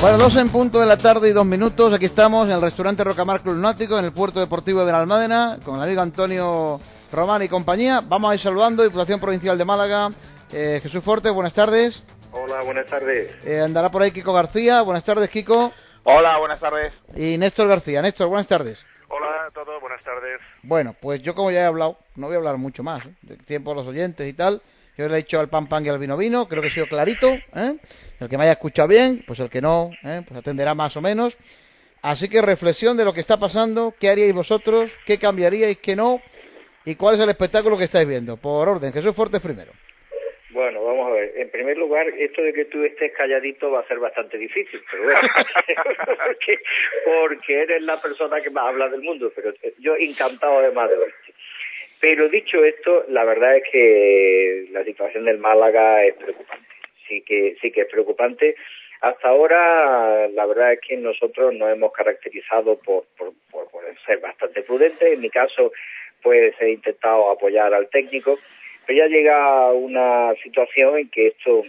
Bueno, 0.00 0.16
dos 0.16 0.34
en 0.36 0.48
punto 0.48 0.80
de 0.80 0.86
la 0.86 0.96
tarde 0.96 1.28
y 1.28 1.32
dos 1.32 1.44
minutos. 1.44 1.92
Aquí 1.92 2.06
estamos 2.06 2.48
en 2.48 2.54
el 2.54 2.62
restaurante 2.62 3.04
Rocamar 3.04 3.42
Club 3.42 3.56
Náutico, 3.56 3.98
en 3.98 4.06
el 4.06 4.12
puerto 4.12 4.40
deportivo 4.40 4.82
de 4.86 4.92
la 4.92 5.00
Almádena, 5.00 5.58
con 5.62 5.76
el 5.76 5.82
amigo 5.82 6.00
Antonio 6.00 6.80
Román 7.12 7.42
y 7.42 7.48
compañía. 7.48 8.00
Vamos 8.02 8.30
a 8.30 8.34
ir 8.34 8.40
saludando, 8.40 8.82
Diputación 8.82 9.20
Provincial 9.20 9.58
de 9.58 9.64
Málaga. 9.66 10.08
Eh, 10.52 10.80
Jesús 10.82 11.04
Forte, 11.04 11.28
buenas 11.28 11.52
tardes. 11.52 12.02
Hola, 12.32 12.62
buenas 12.64 12.86
tardes. 12.86 13.30
Eh, 13.44 13.60
andará 13.60 13.90
por 13.90 14.00
ahí 14.00 14.10
Kiko 14.10 14.32
García. 14.32 14.80
Buenas 14.80 15.04
tardes, 15.04 15.28
Kiko. 15.28 15.70
Hola, 16.04 16.38
buenas 16.38 16.60
tardes. 16.60 16.94
Y 17.14 17.36
Néstor 17.36 17.68
García. 17.68 18.00
Néstor, 18.00 18.28
buenas 18.28 18.46
tardes. 18.46 18.86
Hola 19.08 19.26
a 19.48 19.50
todos, 19.50 19.78
buenas 19.82 20.02
tardes. 20.02 20.40
Bueno, 20.62 20.94
pues 20.98 21.20
yo 21.22 21.34
como 21.34 21.50
ya 21.50 21.60
he 21.60 21.64
hablado, 21.64 21.98
no 22.16 22.28
voy 22.28 22.36
a 22.36 22.38
hablar 22.38 22.56
mucho 22.56 22.82
más, 22.82 23.04
¿eh? 23.04 23.14
de 23.20 23.36
tiempo 23.36 23.72
a 23.72 23.74
los 23.74 23.86
oyentes 23.86 24.26
y 24.26 24.32
tal. 24.32 24.62
Yo 24.96 25.08
le 25.08 25.14
he 25.14 25.16
dicho 25.18 25.40
al 25.40 25.48
pan 25.48 25.68
pan 25.68 25.84
y 25.84 25.88
al 25.88 25.98
vino 25.98 26.16
vino, 26.16 26.46
creo 26.48 26.62
que 26.62 26.68
he 26.68 26.72
sido 26.72 26.86
clarito. 26.86 27.28
¿eh? 27.28 27.76
El 28.18 28.28
que 28.28 28.36
me 28.36 28.44
haya 28.44 28.52
escuchado 28.52 28.88
bien, 28.88 29.24
pues 29.26 29.40
el 29.40 29.48
que 29.48 29.60
no, 29.60 29.90
¿eh? 30.02 30.22
pues 30.26 30.38
atenderá 30.40 30.74
más 30.74 30.96
o 30.96 31.00
menos. 31.00 31.36
Así 32.02 32.28
que 32.28 32.40
reflexión 32.40 32.96
de 32.96 33.04
lo 33.04 33.12
que 33.12 33.20
está 33.20 33.38
pasando, 33.38 33.94
qué 33.98 34.08
haríais 34.08 34.34
vosotros, 34.34 34.90
qué 35.06 35.18
cambiaríais, 35.18 35.78
qué 35.78 35.96
no, 35.96 36.20
y 36.84 36.94
cuál 36.94 37.16
es 37.16 37.20
el 37.20 37.30
espectáculo 37.30 37.76
que 37.76 37.84
estáis 37.84 38.08
viendo. 38.08 38.36
Por 38.36 38.68
orden, 38.68 38.92
Jesús 38.92 39.14
Fuertes 39.14 39.40
primero. 39.40 39.72
Bueno, 40.52 40.82
vamos 40.84 41.08
a 41.08 41.14
ver. 41.14 41.32
En 41.36 41.50
primer 41.50 41.76
lugar, 41.78 42.08
esto 42.08 42.42
de 42.42 42.52
que 42.52 42.64
tú 42.64 42.82
estés 42.82 43.12
calladito 43.12 43.70
va 43.70 43.80
a 43.80 43.86
ser 43.86 43.98
bastante 43.98 44.36
difícil, 44.36 44.82
pero 44.90 45.04
bueno, 45.04 45.20
porque, 46.26 46.58
porque 47.04 47.62
eres 47.62 47.82
la 47.82 48.00
persona 48.00 48.40
que 48.40 48.50
más 48.50 48.66
habla 48.68 48.88
del 48.88 49.02
mundo, 49.02 49.30
pero 49.34 49.52
yo 49.78 49.94
encantado 49.96 50.58
además 50.58 50.90
de 50.90 50.96
verte. 50.96 51.29
Pero 52.00 52.28
dicho 52.28 52.64
esto, 52.64 53.04
la 53.08 53.24
verdad 53.24 53.56
es 53.56 53.64
que 53.70 54.66
la 54.70 54.84
situación 54.84 55.26
del 55.26 55.38
Málaga 55.38 56.04
es 56.04 56.14
preocupante. 56.14 56.66
Sí 57.06 57.20
que, 57.22 57.56
sí 57.60 57.70
que 57.70 57.82
es 57.82 57.88
preocupante. 57.88 58.56
Hasta 59.02 59.28
ahora, 59.28 60.28
la 60.28 60.46
verdad 60.46 60.72
es 60.72 60.80
que 60.80 60.96
nosotros 60.96 61.54
nos 61.54 61.70
hemos 61.70 61.92
caracterizado 61.92 62.78
por, 62.78 63.04
por, 63.16 63.32
por, 63.50 63.70
por 63.70 63.82
ser 64.06 64.18
bastante 64.18 64.62
prudentes. 64.62 65.12
En 65.12 65.20
mi 65.20 65.30
caso, 65.30 65.72
pues 66.22 66.54
he 66.60 66.70
intentado 66.70 67.30
apoyar 67.30 67.72
al 67.74 67.88
técnico, 67.88 68.38
pero 68.86 68.98
ya 68.98 69.06
llega 69.08 69.72
una 69.72 70.34
situación 70.42 70.98
en 70.98 71.08
que 71.10 71.28
esto 71.28 71.64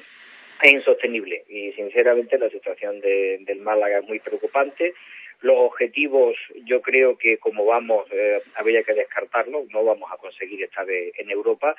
es 0.62 0.74
insostenible 0.74 1.44
y 1.50 1.72
sinceramente 1.74 2.38
la 2.38 2.50
situación 2.50 3.00
de, 3.00 3.40
del 3.42 3.62
Málaga 3.62 4.00
es 4.00 4.08
muy 4.08 4.20
preocupante. 4.20 4.94
Los 5.42 5.58
objetivos, 5.58 6.36
yo 6.66 6.82
creo 6.82 7.18
que 7.18 7.38
como 7.38 7.66
vamos, 7.66 8.08
eh, 8.12 8.42
habría 8.56 8.84
que 8.84 8.94
descartarlos, 8.94 9.68
no 9.70 9.84
vamos 9.84 10.12
a 10.12 10.18
conseguir 10.18 10.64
estar 10.64 10.86
en 10.90 11.30
Europa, 11.32 11.76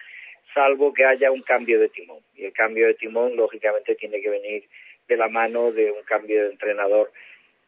salvo 0.52 0.92
que 0.92 1.04
haya 1.04 1.30
un 1.30 1.42
cambio 1.42 1.78
de 1.80 1.88
timón. 1.88 2.20
Y 2.34 2.44
el 2.44 2.52
cambio 2.52 2.86
de 2.86 2.94
timón, 2.94 3.36
lógicamente, 3.36 3.94
tiene 3.94 4.20
que 4.20 4.30
venir 4.30 4.64
de 5.08 5.16
la 5.16 5.28
mano 5.28 5.72
de 5.72 5.90
un 5.92 6.02
cambio 6.02 6.42
de 6.42 6.50
entrenador. 6.50 7.12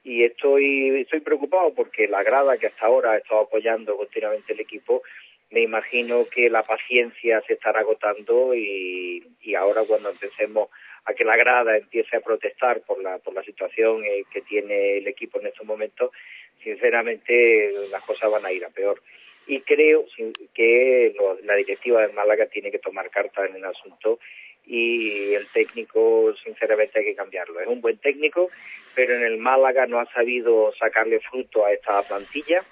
Y 0.03 0.25
estoy, 0.25 1.01
estoy 1.01 1.21
preocupado 1.21 1.73
porque 1.75 2.09
la 2.09 2.23
grada 2.23 2.59
que 2.59 2.67
hasta 2.67 2.87
ahora 2.87 3.13
ha 3.13 3.19
estado 3.19 3.43
apoyando 3.43 3.97
continuamente 3.97 4.53
el 4.53 4.61
equipo, 4.61 5.03
me 5.51 5.63
imagino 5.63 6.27
que 6.29 6.51
la 6.51 6.63
paciencia 6.65 7.41
se 7.47 7.55
estará 7.55 7.81
agotando 7.81 8.55
y, 8.55 9.25
y 9.43 9.55
ahora 9.55 9.85
cuando 9.85 10.11
empecemos 10.11 10.69
a 11.07 11.15
que 11.15 11.25
la 11.25 11.37
grada 11.37 11.77
empiece 11.77 12.17
a 12.17 12.21
protestar 12.21 12.81
por 12.83 13.03
la, 13.03 13.19
por 13.19 13.35
la 13.35 13.43
situación 13.43 14.05
eh, 14.05 14.25
que 14.33 14.41
tiene 14.43 14.99
el 14.99 15.07
equipo 15.07 15.41
en 15.41 15.49
estos 15.49 15.67
momentos, 15.67 16.11
sinceramente 16.63 17.73
las 17.91 18.03
cosas 18.05 18.31
van 18.31 18.47
a 18.47 18.53
ir 18.53 18.65
a 18.65 18.71
peor. 18.71 19.03
Y 19.47 19.61
creo 19.61 20.07
que 20.55 21.15
la 21.43 21.55
directiva 21.57 22.07
de 22.07 22.13
Málaga 22.15 22.47
tiene 22.47 22.71
que 22.71 22.79
tomar 22.79 23.11
carta 23.11 23.45
en 23.45 23.57
el 23.57 23.65
asunto 23.65 24.19
y 24.67 25.35
el 25.35 25.47
técnico, 25.53 26.35
sinceramente, 26.43 26.99
hay 26.99 27.05
que 27.05 27.15
cambiarlo. 27.15 27.61
Es 27.61 27.67
un 27.67 27.83
buen 27.83 27.99
técnico, 27.99 28.51
pero 28.95 29.15
en 29.15 29.23
el 29.23 29.37
Málaga 29.37 29.87
no 29.87 30.01
ha 30.01 30.07
sabido 30.13 30.73
sacarle 30.79 31.21
fruto 31.21 31.67
a 31.67 31.73
esta 31.73 32.03
plantilla, 32.09 32.65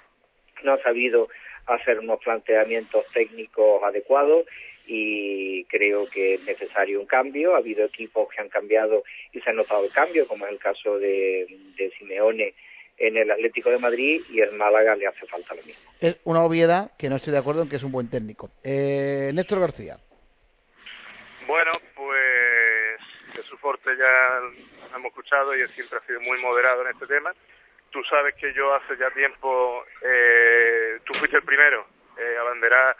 no 0.63 0.73
ha 0.73 0.81
sabido 0.81 1.29
hacer 1.67 1.99
unos 1.99 2.19
planteamientos 2.23 3.05
técnicos 3.13 3.83
adecuados 3.83 4.47
y 4.85 5.65
creo 5.65 6.09
que 6.09 6.35
es 6.35 6.43
necesario 6.43 6.99
un 6.99 7.05
cambio. 7.05 7.55
Ha 7.55 7.59
habido 7.59 7.85
equipos 7.85 8.27
que 8.29 8.41
han 8.41 8.49
cambiado 8.49 9.03
y 9.31 9.39
se 9.41 9.49
ha 9.49 9.53
notado 9.53 9.85
el 9.85 9.91
cambio, 9.91 10.27
como 10.27 10.45
es 10.45 10.51
el 10.51 10.59
caso 10.59 10.99
de, 10.99 11.47
de 11.77 11.91
Simeone 11.97 12.53
en 12.97 13.17
el 13.17 13.31
Atlético 13.31 13.69
de 13.69 13.79
Madrid 13.79 14.21
y 14.29 14.41
el 14.41 14.51
Málaga 14.53 14.95
le 14.95 15.07
hace 15.07 15.25
falta 15.25 15.55
lo 15.55 15.63
mismo. 15.63 15.91
Es 15.99 16.19
una 16.25 16.43
obviedad 16.43 16.91
que 16.97 17.09
no 17.09 17.15
estoy 17.15 17.33
de 17.33 17.39
acuerdo 17.39 17.63
en 17.63 17.69
que 17.69 17.77
es 17.77 17.83
un 17.83 17.91
buen 17.91 18.09
técnico. 18.09 18.51
Eh, 18.63 19.31
Néstor 19.33 19.59
García. 19.59 19.97
Bueno, 21.47 21.71
pues 21.95 22.99
Jesús 23.33 23.59
Forte 23.59 23.89
ya 23.97 24.39
lo 24.91 24.97
hemos 24.97 25.09
escuchado 25.09 25.55
y 25.55 25.61
él 25.61 25.69
siempre 25.73 25.97
ha 25.97 26.07
sido 26.07 26.21
muy 26.21 26.39
moderado 26.41 26.83
en 26.83 26.93
este 26.93 27.07
tema. 27.07 27.33
Tú 27.89 28.03
sabes 28.09 28.35
que 28.35 28.53
yo 28.53 28.73
hace 28.73 28.97
ya 28.97 29.09
tiempo, 29.11 29.83
eh, 30.01 30.99
tú 31.03 31.13
fuiste 31.15 31.37
el 31.37 31.43
primero 31.43 31.85
eh, 32.17 32.37
a 32.39 32.43
banderar 32.43 32.95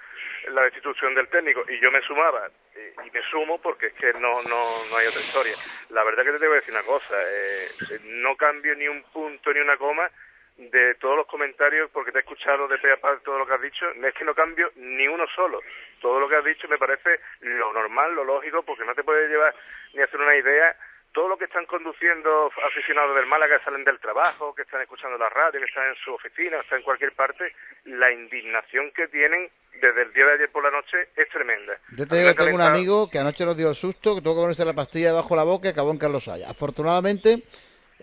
la 0.49 0.63
destitución 0.63 1.15
del 1.15 1.29
técnico 1.29 1.63
y 1.67 1.79
yo 1.79 1.91
me 1.91 2.01
sumaba 2.01 2.49
eh, 2.75 2.93
y 3.05 3.11
me 3.11 3.21
sumo 3.29 3.61
porque 3.61 3.87
es 3.87 3.93
que 3.93 4.13
no, 4.13 4.41
no, 4.43 4.85
no 4.85 4.97
hay 4.97 5.07
otra 5.07 5.21
historia. 5.21 5.57
La 5.89 6.03
verdad 6.03 6.23
que 6.23 6.31
te 6.31 6.39
que 6.39 6.47
decir 6.47 6.73
una 6.73 6.83
cosa, 6.83 7.15
eh, 7.17 7.71
no 8.03 8.35
cambio 8.35 8.75
ni 8.75 8.87
un 8.87 9.03
punto 9.03 9.53
ni 9.53 9.59
una 9.59 9.77
coma 9.77 10.09
de 10.57 10.95
todos 10.95 11.17
los 11.17 11.27
comentarios 11.27 11.89
porque 11.91 12.11
te 12.11 12.19
he 12.19 12.21
escuchado 12.21 12.67
de 12.67 12.77
pe 12.77 12.91
a 12.91 12.97
pa 12.97 13.17
todo 13.19 13.39
lo 13.39 13.47
que 13.47 13.53
has 13.53 13.61
dicho, 13.61 13.89
es 13.91 14.13
que 14.13 14.23
no 14.23 14.35
cambio 14.35 14.71
ni 14.75 15.07
uno 15.07 15.25
solo. 15.35 15.61
Todo 15.99 16.19
lo 16.19 16.29
que 16.29 16.35
has 16.35 16.45
dicho 16.45 16.67
me 16.67 16.77
parece 16.77 17.19
lo 17.41 17.73
normal, 17.73 18.13
lo 18.13 18.23
lógico, 18.23 18.63
porque 18.63 18.85
no 18.85 18.93
te 18.93 19.03
puedes 19.03 19.29
llevar 19.29 19.55
ni 19.93 20.01
hacer 20.01 20.19
una 20.19 20.35
idea 20.35 20.75
todo 21.13 21.27
lo 21.29 21.37
que 21.37 21.45
están 21.45 21.65
conduciendo 21.65 22.51
aficionados 22.67 23.15
del 23.15 23.27
Málaga 23.27 23.59
que 23.59 23.65
salen 23.65 23.83
del 23.83 23.99
trabajo, 23.99 24.53
que 24.55 24.63
están 24.63 24.81
escuchando 24.81 25.17
la 25.17 25.29
radio, 25.29 25.59
que 25.59 25.67
están 25.67 25.87
en 25.87 25.95
su 26.03 26.13
oficina, 26.13 26.59
están 26.59 26.79
en 26.79 26.83
cualquier 26.83 27.13
parte, 27.13 27.53
la 27.85 28.11
indignación 28.11 28.91
que 28.95 29.07
tienen 29.07 29.49
desde 29.79 30.01
el 30.01 30.13
día 30.13 30.25
de 30.25 30.33
ayer 30.33 30.51
por 30.51 30.63
la 30.63 30.71
noche 30.71 31.09
es 31.15 31.29
tremenda. 31.29 31.73
Yo 31.95 32.07
te 32.07 32.17
digo 32.17 32.29
que 32.29 32.43
tengo 32.43 32.55
un 32.55 32.61
amigo 32.61 33.09
que 33.09 33.19
anoche 33.19 33.45
nos 33.45 33.55
dio 33.55 33.69
el 33.69 33.75
susto, 33.75 34.15
que 34.15 34.21
tuvo 34.21 34.35
que 34.35 34.41
ponerse 34.41 34.65
la 34.65 34.73
pastilla 34.73 35.09
debajo 35.09 35.29
de 35.29 35.37
la 35.37 35.43
boca 35.43 35.67
y 35.67 35.71
acabó 35.71 35.91
en 35.91 35.99
Carlos 35.99 36.27
Haya. 36.27 36.49
Afortunadamente 36.49 37.43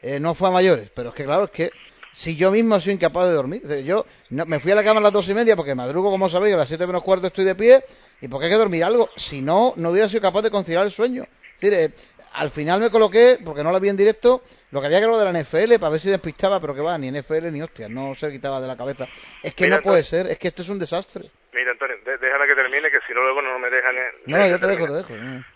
eh, 0.02 0.20
no 0.20 0.34
fue 0.34 0.48
a 0.48 0.52
mayores, 0.52 0.90
pero 0.90 1.08
es 1.11 1.14
que 1.14 1.24
claro, 1.24 1.44
es 1.44 1.50
que 1.50 1.70
si 2.12 2.36
yo 2.36 2.50
mismo 2.50 2.80
soy 2.80 2.94
incapaz 2.94 3.26
de 3.26 3.32
dormir, 3.32 3.62
yo 3.84 4.06
no, 4.30 4.46
me 4.46 4.61
fui 4.61 4.72
a 4.72 4.74
la 4.74 4.84
cama 4.84 5.00
a 5.00 5.02
las 5.02 5.12
dos 5.12 5.28
y 5.28 5.34
media 5.34 5.56
porque 5.56 5.74
madrugo, 5.74 6.11
como 6.11 6.28
sabéis, 6.28 6.54
a 6.54 6.58
las 6.58 6.68
siete 6.68 6.86
menos 6.86 7.02
cuarto 7.02 7.26
estoy 7.26 7.44
de 7.44 7.54
pie 7.54 7.84
y 8.20 8.28
porque 8.28 8.46
hay 8.46 8.52
que 8.52 8.58
dormir 8.58 8.84
algo, 8.84 9.11
si 9.16 9.40
no, 9.40 9.74
no 9.76 9.90
hubiera 9.90 10.08
sido 10.08 10.22
capaz 10.22 10.42
de 10.42 10.50
conciliar 10.50 10.84
el 10.84 10.92
sueño. 10.92 11.26
Es 11.54 11.61
decir, 11.61 11.74
eh, 11.74 11.94
al 12.32 12.50
final 12.50 12.80
me 12.80 12.90
coloqué, 12.90 13.38
porque 13.44 13.64
no 13.64 13.72
la 13.72 13.78
vi 13.78 13.88
en 13.88 13.96
directo, 13.96 14.42
lo 14.70 14.80
que 14.80 14.86
había 14.86 15.00
que 15.00 15.06
lo 15.06 15.18
de 15.18 15.24
la 15.24 15.42
NFL 15.42 15.78
para 15.80 15.90
ver 15.90 16.00
si 16.00 16.10
despistaba, 16.10 16.60
pero 16.60 16.74
que 16.74 16.80
va, 16.80 16.96
ni 16.96 17.10
NFL 17.10 17.50
ni 17.50 17.62
hostia, 17.62 17.88
no 17.88 18.14
se 18.14 18.30
quitaba 18.30 18.60
de 18.60 18.68
la 18.68 18.76
cabeza. 18.76 19.06
Es 19.42 19.54
que 19.54 19.64
Mira, 19.64 19.76
no 19.76 19.82
puede 19.82 20.04
ser, 20.04 20.26
es 20.26 20.38
que 20.38 20.48
esto 20.48 20.62
es 20.62 20.68
un 20.68 20.78
desastre. 20.78 21.30
Mira, 21.52 21.72
Antonio, 21.72 21.96
déjala 22.04 22.46
que 22.46 22.54
termine, 22.54 22.90
que 22.90 23.00
si 23.06 23.12
no 23.12 23.22
luego 23.22 23.42
no 23.42 23.58
me 23.58 23.70
dejan... 23.70 23.96
No, 24.26 24.46
yo 24.46 24.58
te 24.60 24.66
dejo, 24.68 24.86
te 24.86 24.92
dejo. 24.92 25.14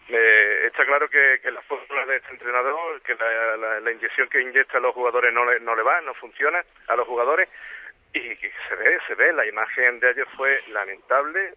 Eh, 0.09 0.67
está 0.67 0.85
claro 0.85 1.09
que, 1.09 1.39
que 1.41 1.51
las 1.53 1.65
fórmulas 1.67 2.09
de 2.09 2.17
este 2.17 2.31
entrenador, 2.33 3.01
que 3.03 3.15
la, 3.15 3.57
la, 3.57 3.81
la 3.81 3.93
inyección 3.93 4.29
que 4.29 4.43
inyecta 4.43 4.79
a 4.79 4.81
los 4.81 4.95
jugadores 4.95 5.33
no 5.33 5.45
le, 5.45 5.61
no 5.61 5.77
le 5.77 5.83
va, 5.83 6.01
no 6.01 6.15
funciona 6.15 6.65
a 6.89 6.97
los 6.97 7.07
jugadores, 7.07 7.49
y 8.13 8.37
que 8.37 8.51
se 8.69 8.75
ve, 8.77 8.99
se 9.07 9.15
ve, 9.15 9.33
la 9.33 9.47
imagen 9.47 10.01
de 10.01 10.11
ayer 10.11 10.27
fue 10.37 10.63
lamentable, 10.69 11.55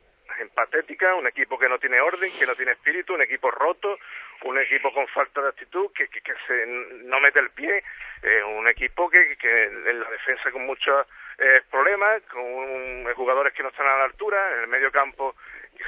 patética, 0.53 1.15
un 1.15 1.27
equipo 1.27 1.57
que 1.57 1.69
no 1.69 1.79
tiene 1.79 1.99
orden, 2.01 2.31
que 2.37 2.45
no 2.45 2.55
tiene 2.55 2.73
espíritu, 2.73 3.13
un 3.13 3.21
equipo 3.21 3.49
roto, 3.51 3.99
un 4.43 4.57
equipo 4.59 4.91
con 4.93 5.07
falta 5.07 5.41
de 5.41 5.49
actitud, 5.49 5.91
que, 5.93 6.07
que, 6.07 6.21
que 6.21 6.33
se, 6.47 6.65
no 6.65 7.19
mete 7.19 7.39
el 7.39 7.49
pie, 7.51 7.83
eh, 8.23 8.43
un 8.43 8.67
equipo 8.67 9.09
que, 9.09 9.35
que 9.37 9.63
en 9.65 9.99
la 9.99 10.09
defensa 10.09 10.51
con 10.51 10.65
muchos 10.65 11.07
eh, 11.39 11.61
problemas, 11.69 12.21
con 12.23 12.41
un- 12.41 13.13
jugadores 13.15 13.53
que 13.53 13.63
no 13.63 13.69
están 13.69 13.87
a 13.87 13.97
la 13.97 14.03
altura, 14.05 14.53
en 14.55 14.59
el 14.61 14.67
medio 14.67 14.91
campo 14.91 15.35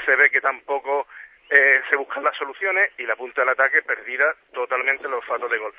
se 0.06 0.16
ve 0.16 0.30
que 0.30 0.42
tampoco 0.42 1.08
eh, 1.50 1.82
se 1.90 1.96
buscan 1.96 2.24
las 2.24 2.36
soluciones 2.38 2.92
y 2.98 3.06
la 3.06 3.16
punta 3.16 3.42
del 3.42 3.50
ataque 3.50 3.82
perdida 3.82 4.36
totalmente 4.54 5.08
los 5.08 5.22
olfato 5.24 5.48
de 5.50 5.58
gol. 5.58 5.74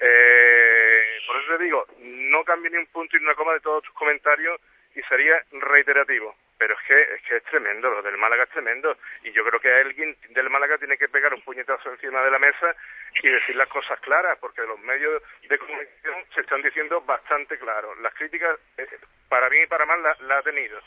Eh, 0.00 1.18
por 1.26 1.36
eso 1.36 1.56
te 1.58 1.64
digo, 1.64 1.86
no 1.98 2.42
cambio 2.44 2.70
ni 2.70 2.78
un 2.78 2.86
punto 2.86 3.16
y 3.16 3.22
una 3.22 3.34
coma 3.34 3.52
de 3.52 3.60
todos 3.60 3.82
tus 3.82 3.92
comentarios 3.94 4.58
y 4.94 5.02
sería 5.02 5.42
reiterativo. 5.52 6.34
Pero 6.60 6.74
es 6.74 6.80
que, 6.86 7.00
es 7.14 7.22
que 7.22 7.36
es 7.36 7.42
tremendo, 7.44 7.88
lo 7.88 8.02
del 8.02 8.18
Málaga 8.18 8.42
es 8.42 8.50
tremendo. 8.50 8.94
Y 9.22 9.32
yo 9.32 9.42
creo 9.46 9.58
que 9.58 9.72
alguien 9.72 10.14
del 10.28 10.50
Málaga 10.50 10.76
tiene 10.76 10.98
que 10.98 11.08
pegar 11.08 11.32
un 11.32 11.40
puñetazo 11.40 11.90
encima 11.90 12.20
de 12.22 12.30
la 12.30 12.38
mesa 12.38 12.76
y 13.22 13.28
decir 13.30 13.56
las 13.56 13.68
cosas 13.68 13.98
claras, 14.00 14.36
porque 14.38 14.60
los 14.66 14.78
medios 14.80 15.22
de 15.48 15.56
comunicación 15.56 16.22
se 16.34 16.42
están 16.42 16.60
diciendo 16.60 17.00
bastante 17.00 17.56
claros. 17.58 17.98
Las 18.00 18.12
críticas, 18.12 18.58
eh, 18.76 18.86
para 19.30 19.48
bien 19.48 19.64
y 19.64 19.68
para 19.68 19.86
mal, 19.86 20.02
la, 20.02 20.14
la 20.20 20.36
ha 20.36 20.42
tenido. 20.42 20.78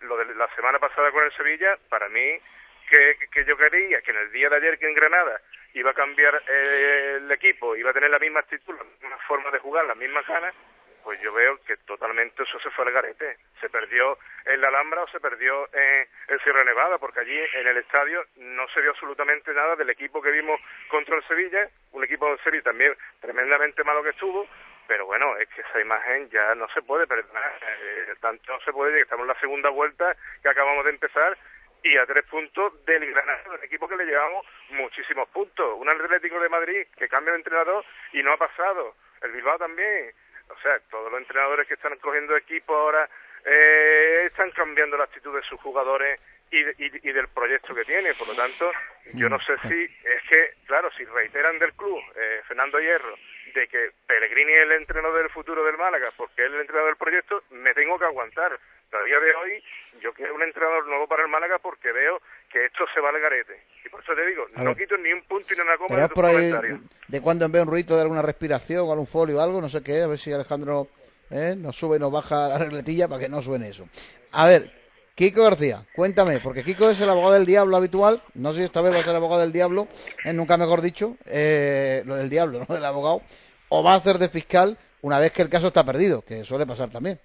Lo 0.00 0.16
de 0.16 0.34
la 0.34 0.48
semana 0.54 0.78
pasada 0.78 1.10
con 1.10 1.22
el 1.22 1.32
Sevilla, 1.34 1.76
para 1.90 2.08
mí, 2.08 2.40
que, 2.88 3.18
que 3.30 3.44
yo 3.44 3.58
quería 3.58 4.00
que 4.00 4.12
en 4.12 4.16
el 4.16 4.32
día 4.32 4.48
de 4.48 4.56
ayer 4.56 4.78
que 4.78 4.88
en 4.88 4.94
Granada 4.94 5.38
iba 5.74 5.90
a 5.90 5.94
cambiar 5.94 6.42
eh, 6.48 7.18
el 7.18 7.30
equipo, 7.30 7.76
iba 7.76 7.90
a 7.90 7.92
tener 7.92 8.08
la 8.08 8.18
misma 8.18 8.40
actitud, 8.40 8.74
la 8.74 8.84
misma 8.84 9.18
forma 9.28 9.50
de 9.50 9.58
jugar, 9.58 9.84
las 9.84 9.98
mismas 9.98 10.26
ganas, 10.26 10.54
pues 11.02 11.20
yo 11.20 11.32
veo 11.32 11.58
que 11.64 11.76
totalmente 11.78 12.42
eso 12.42 12.58
se 12.60 12.70
fue 12.70 12.84
al 12.84 12.92
garete. 12.92 13.36
Se 13.60 13.68
perdió 13.68 14.18
en 14.44 14.60
la 14.60 14.68
Alhambra 14.68 15.02
o 15.02 15.08
se 15.08 15.20
perdió 15.20 15.68
en, 15.72 16.08
en 16.28 16.38
Sierra 16.40 16.64
Nevada, 16.64 16.98
porque 16.98 17.20
allí 17.20 17.38
en 17.54 17.66
el 17.66 17.76
estadio 17.78 18.24
no 18.36 18.68
se 18.68 18.80
vio 18.80 18.90
absolutamente 18.90 19.52
nada 19.52 19.76
del 19.76 19.90
equipo 19.90 20.22
que 20.22 20.30
vimos 20.30 20.60
contra 20.88 21.16
el 21.16 21.26
Sevilla, 21.26 21.68
un 21.92 22.04
equipo 22.04 22.28
del 22.28 22.40
Sevilla 22.40 22.64
también 22.64 22.94
tremendamente 23.20 23.84
malo 23.84 24.02
que 24.02 24.10
estuvo, 24.10 24.46
pero 24.86 25.06
bueno, 25.06 25.36
es 25.36 25.48
que 25.50 25.60
esa 25.60 25.80
imagen 25.80 26.28
ya 26.30 26.54
no 26.54 26.68
se 26.70 26.82
puede 26.82 27.06
perdonar, 27.06 27.52
eh, 27.62 28.14
tanto 28.20 28.52
no 28.52 28.60
se 28.60 28.72
puede, 28.72 28.94
que 28.94 29.02
estamos 29.02 29.24
en 29.24 29.28
la 29.28 29.40
segunda 29.40 29.70
vuelta 29.70 30.16
que 30.42 30.48
acabamos 30.48 30.84
de 30.84 30.90
empezar 30.90 31.38
y 31.82 31.96
a 31.96 32.06
tres 32.06 32.24
puntos 32.26 32.84
del 32.84 33.10
Granada, 33.10 33.42
un 33.48 33.64
equipo 33.64 33.88
que 33.88 33.96
le 33.96 34.04
llevamos 34.04 34.44
muchísimos 34.70 35.28
puntos. 35.30 35.76
Un 35.78 35.88
Atlético 35.88 36.38
de 36.40 36.48
Madrid 36.48 36.86
que 36.96 37.08
cambia 37.08 37.32
de 37.32 37.38
entrenador 37.38 37.84
y 38.12 38.22
no 38.22 38.32
ha 38.32 38.36
pasado. 38.36 38.94
El 39.22 39.32
Bilbao 39.32 39.58
también. 39.58 40.12
O 40.50 40.60
sea, 40.60 40.78
todos 40.90 41.10
los 41.10 41.20
entrenadores 41.20 41.66
que 41.66 41.74
están 41.74 41.96
cogiendo 41.98 42.36
equipo 42.36 42.74
ahora 42.74 43.08
eh, 43.44 44.24
están 44.26 44.50
cambiando 44.50 44.96
la 44.96 45.04
actitud 45.04 45.34
de 45.34 45.42
sus 45.42 45.60
jugadores 45.60 46.20
y, 46.50 46.58
y- 46.84 47.00
y 47.08 47.12
del 47.12 47.28
proyecto 47.28 47.74
que 47.74 47.84
tiene. 47.84 48.14
Por 48.14 48.28
lo 48.28 48.34
tanto, 48.34 48.70
yo 49.14 49.28
no 49.28 49.38
sé 49.40 49.54
si 49.68 49.82
es 49.84 50.22
que, 50.28 50.54
claro, 50.66 50.90
si 50.96 51.04
reiteran 51.04 51.58
del 51.58 51.72
club, 51.74 51.98
eh, 52.16 52.40
Fernando 52.48 52.78
Hierro, 52.80 53.14
de 53.54 53.66
que 53.68 53.90
Pellegrini 54.06 54.52
es 54.52 54.60
el 54.62 54.72
entrenador 54.72 55.18
del 55.22 55.30
futuro 55.30 55.64
del 55.64 55.76
Málaga, 55.76 56.12
porque 56.16 56.42
es 56.44 56.52
el 56.52 56.60
entrenador 56.60 56.90
del 56.90 56.96
proyecto, 56.98 57.42
me 57.50 57.74
tengo 57.74 57.98
que 57.98 58.04
aguantar. 58.04 58.58
A 58.92 59.04
día 59.04 59.20
de 59.20 59.34
hoy, 59.36 59.62
yo 60.02 60.12
quiero 60.12 60.34
un 60.34 60.42
entrenador 60.42 60.84
nuevo 60.88 61.06
para 61.06 61.22
el 61.22 61.28
Málaga 61.28 61.58
porque 61.60 61.92
veo 61.92 62.20
que 62.50 62.64
esto 62.66 62.84
se 62.92 63.00
va 63.00 63.10
al 63.10 63.20
garete. 63.20 63.62
Y 63.84 63.88
por 63.88 64.02
eso 64.02 64.12
te 64.16 64.26
digo, 64.26 64.46
A 64.56 64.64
no 64.64 64.70
ver. 64.74 64.78
quito 64.78 64.96
ni 64.96 65.12
un 65.12 65.22
punto 65.22 65.46
ni 65.54 65.60
una 65.60 65.76
coma 65.76 65.88
de 65.90 65.94
Tenemos 65.94 66.08
tus 66.08 66.14
por 66.16 66.24
ahí 66.24 66.34
comentarios. 66.50 66.80
de 67.06 67.20
cuando 67.20 67.44
en 67.44 67.52
vez 67.52 67.62
un 67.62 67.68
ruido 67.68 67.94
de 67.94 68.02
alguna 68.02 68.22
respiración 68.22 68.80
o 68.88 68.90
algún 68.90 69.06
folio 69.06 69.38
o 69.38 69.40
algo, 69.40 69.60
no 69.60 69.68
sé 69.68 69.80
qué, 69.84 70.00
a 70.02 70.08
ver 70.08 70.18
si 70.18 70.32
Alejandro 70.32 70.88
eh, 71.30 71.54
nos 71.56 71.76
sube 71.76 71.98
y 71.98 72.00
nos 72.00 72.10
baja 72.10 72.48
la 72.48 72.58
regletilla 72.58 73.06
para 73.06 73.20
que 73.20 73.28
no 73.28 73.40
suene 73.42 73.68
eso. 73.68 73.88
A 74.32 74.46
ver, 74.48 74.72
Kiko 75.20 75.42
García, 75.42 75.82
cuéntame, 75.94 76.40
porque 76.40 76.64
Kiko 76.64 76.88
es 76.88 76.98
el 77.02 77.10
abogado 77.10 77.34
del 77.34 77.44
diablo 77.44 77.76
habitual, 77.76 78.22
no 78.32 78.52
sé 78.52 78.60
si 78.60 78.64
esta 78.64 78.80
vez 78.80 78.94
va 78.94 79.00
a 79.00 79.02
ser 79.02 79.14
abogado 79.14 79.42
del 79.42 79.52
diablo, 79.52 79.86
eh, 80.24 80.32
nunca 80.32 80.56
mejor 80.56 80.80
dicho, 80.80 81.18
eh, 81.26 82.02
lo 82.06 82.16
del 82.16 82.30
diablo, 82.30 82.60
no 82.66 82.74
del 82.74 82.82
abogado, 82.86 83.20
o 83.68 83.84
va 83.84 83.92
a 83.92 83.96
hacer 83.96 84.16
de 84.16 84.30
fiscal 84.30 84.78
una 85.02 85.18
vez 85.18 85.32
que 85.32 85.42
el 85.42 85.50
caso 85.50 85.66
está 85.66 85.84
perdido, 85.84 86.22
que 86.22 86.42
suele 86.44 86.64
pasar 86.64 86.88
también. 86.88 87.20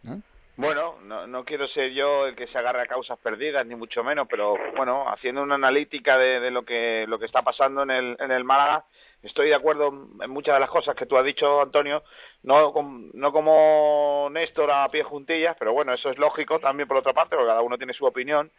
Bueno, 0.57 0.95
no, 1.05 1.25
no 1.25 1.45
quiero 1.45 1.69
ser 1.69 1.93
yo 1.93 2.25
el 2.25 2.35
que 2.35 2.47
se 2.47 2.57
agarre 2.57 2.81
a 2.81 2.87
causas 2.87 3.17
perdidas, 3.19 3.65
ni 3.65 3.75
mucho 3.75 4.03
menos, 4.03 4.27
pero 4.29 4.57
bueno, 4.75 5.09
haciendo 5.09 5.41
una 5.41 5.55
analítica 5.55 6.17
de, 6.17 6.41
de 6.41 6.51
lo 6.51 6.65
que 6.65 7.05
lo 7.07 7.17
que 7.17 7.27
está 7.27 7.43
pasando 7.43 7.83
en 7.83 7.91
el, 7.91 8.17
en 8.19 8.31
el 8.31 8.43
Málaga, 8.43 8.83
estoy 9.25 9.49
de 9.49 9.55
acuerdo 9.55 9.87
en 10.21 10.29
muchas 10.29 10.55
de 10.55 10.59
las 10.59 10.69
cosas 10.69 10.95
que 10.95 11.05
tú 11.05 11.17
has 11.17 11.25
dicho, 11.25 11.61
Antonio, 11.61 12.03
no, 12.43 12.71
com- 12.71 13.09
no 13.13 13.31
como 13.31 14.27
Néstor 14.31 14.71
a 14.71 14.87
pie 14.89 15.03
juntillas, 15.03 15.55
pero 15.59 15.73
bueno, 15.73 15.93
eso 15.93 16.09
es 16.09 16.17
lógico 16.17 16.59
también 16.59 16.87
por 16.87 16.97
otra 16.97 17.13
parte, 17.13 17.35
porque 17.35 17.49
cada 17.49 17.61
uno 17.61 17.77
tiene 17.77 17.93
su 17.93 18.05
opinión. 18.05 18.51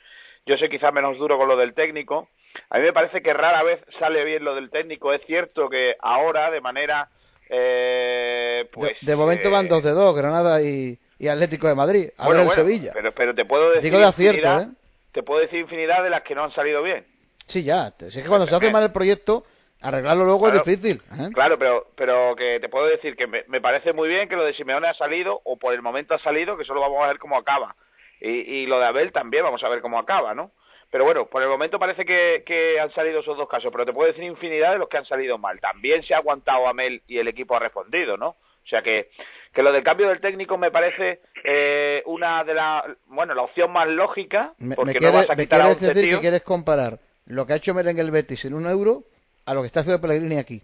Yo 0.44 0.56
soy 0.56 0.68
quizás 0.68 0.92
menos 0.92 1.18
duro 1.18 1.36
con 1.38 1.48
lo 1.48 1.56
del 1.56 1.74
técnico. 1.74 2.28
A 2.70 2.78
mí 2.78 2.84
me 2.84 2.92
parece 2.92 3.20
que 3.22 3.32
rara 3.32 3.62
vez 3.64 3.80
sale 3.98 4.24
bien 4.24 4.44
lo 4.44 4.54
del 4.54 4.70
técnico. 4.70 5.12
Es 5.12 5.20
cierto 5.26 5.68
que 5.68 5.94
ahora, 6.00 6.50
de 6.50 6.60
manera, 6.60 7.08
eh, 7.48 8.68
pues... 8.72 8.92
de, 9.00 9.06
de 9.12 9.16
momento 9.16 9.50
van 9.50 9.68
dos 9.68 9.82
de 9.82 9.90
dos, 9.90 10.14
Granada 10.16 10.62
y, 10.62 10.98
y 11.18 11.28
Atlético 11.28 11.68
de 11.68 11.74
Madrid, 11.74 12.08
a 12.16 12.26
bueno, 12.26 12.40
ver 12.40 12.40
el 12.40 12.46
bueno, 12.46 12.62
Sevilla. 12.62 12.92
Pero, 12.94 13.12
pero 13.12 13.34
te 13.34 13.44
puedo 13.44 13.70
decir 13.70 13.82
Digo 13.84 13.98
de 13.98 14.04
acierto, 14.06 14.38
infinidad- 14.40 14.68
¿eh? 14.70 14.76
te 15.12 15.22
puedo 15.22 15.40
decir 15.40 15.60
infinidad 15.60 16.02
de 16.02 16.10
las 16.10 16.22
que 16.22 16.34
no 16.34 16.44
han 16.44 16.52
salido 16.54 16.82
bien. 16.82 17.06
Sí, 17.46 17.62
ya, 17.64 17.92
si 17.98 18.06
es 18.06 18.22
que 18.22 18.28
cuando 18.28 18.46
se 18.46 18.54
hace 18.54 18.70
mal 18.70 18.82
el 18.82 18.92
proyecto, 18.92 19.44
arreglarlo 19.80 20.24
luego 20.24 20.40
Claro. 20.46 20.58
es 20.60 20.64
difícil. 20.64 21.02
¿eh? 21.12 21.30
Claro, 21.34 21.58
pero, 21.58 21.86
pero 21.96 22.34
que 22.36 22.58
te 22.60 22.68
puedo 22.68 22.86
decir 22.86 23.16
que 23.16 23.26
me, 23.26 23.44
me 23.48 23.60
parece 23.60 23.92
muy 23.92 24.08
bien 24.08 24.28
que 24.28 24.36
lo 24.36 24.44
de 24.44 24.54
Simeone 24.54 24.88
ha 24.88 24.94
salido, 24.94 25.40
o 25.44 25.56
por 25.58 25.74
el 25.74 25.82
momento 25.82 26.14
ha 26.14 26.18
salido, 26.22 26.56
que 26.56 26.64
solo 26.64 26.80
vamos 26.80 27.02
a 27.04 27.08
ver 27.08 27.18
cómo 27.18 27.36
acaba. 27.36 27.74
Y, 28.20 28.28
y 28.28 28.66
lo 28.66 28.78
de 28.80 28.86
Abel 28.86 29.12
también 29.12 29.44
vamos 29.44 29.62
a 29.62 29.68
ver 29.68 29.80
cómo 29.80 29.98
acaba, 29.98 30.34
¿no? 30.34 30.50
Pero 30.90 31.04
bueno, 31.04 31.26
por 31.26 31.42
el 31.42 31.48
momento 31.48 31.78
parece 31.78 32.04
que, 32.04 32.44
que 32.46 32.78
han 32.80 32.92
salido 32.94 33.20
esos 33.20 33.36
dos 33.36 33.48
casos, 33.48 33.70
pero 33.72 33.84
te 33.84 33.92
puedo 33.92 34.06
decir 34.08 34.24
infinidad 34.24 34.72
de 34.72 34.78
los 34.78 34.88
que 34.88 34.96
han 34.96 35.04
salido 35.04 35.36
mal. 35.36 35.60
También 35.60 36.02
se 36.04 36.14
ha 36.14 36.18
aguantado 36.18 36.66
Amel 36.68 37.02
y 37.08 37.18
el 37.18 37.28
equipo 37.28 37.56
ha 37.56 37.58
respondido, 37.58 38.16
¿no? 38.16 38.28
O 38.28 38.68
sea 38.68 38.82
que, 38.82 39.10
que 39.52 39.62
lo 39.62 39.72
del 39.72 39.82
cambio 39.84 40.08
del 40.08 40.20
técnico 40.20 40.56
me 40.56 40.70
parece 40.70 41.20
eh, 41.44 42.02
una 42.06 42.42
de 42.44 42.54
las, 42.54 42.84
bueno, 43.06 43.34
la 43.34 43.42
opción 43.42 43.70
más 43.72 43.88
lógica, 43.88 44.54
Me, 44.58 44.68
me 44.70 44.76
porque 44.76 44.94
no 44.94 44.98
quieres, 44.98 45.14
vas 45.16 45.30
a 45.30 45.34
me 45.34 45.42
quitar 45.42 45.60
quieres 45.60 45.76
11 45.82 45.94
decir 45.94 46.14
que 46.14 46.20
quieres 46.20 46.42
comparar 46.42 46.98
lo 47.26 47.46
que 47.46 47.52
ha 47.52 47.56
hecho 47.56 47.74
Mel 47.74 47.88
en 47.88 47.98
el 47.98 48.10
Betis 48.12 48.44
en 48.44 48.54
un 48.54 48.66
euro 48.68 49.02
a 49.46 49.54
lo 49.54 49.62
que 49.62 49.66
está 49.68 49.80
haciendo 49.80 50.00
Pellegrini 50.00 50.36
aquí. 50.38 50.62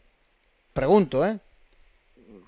Pregunto, 0.74 1.24
¿eh? 1.26 1.38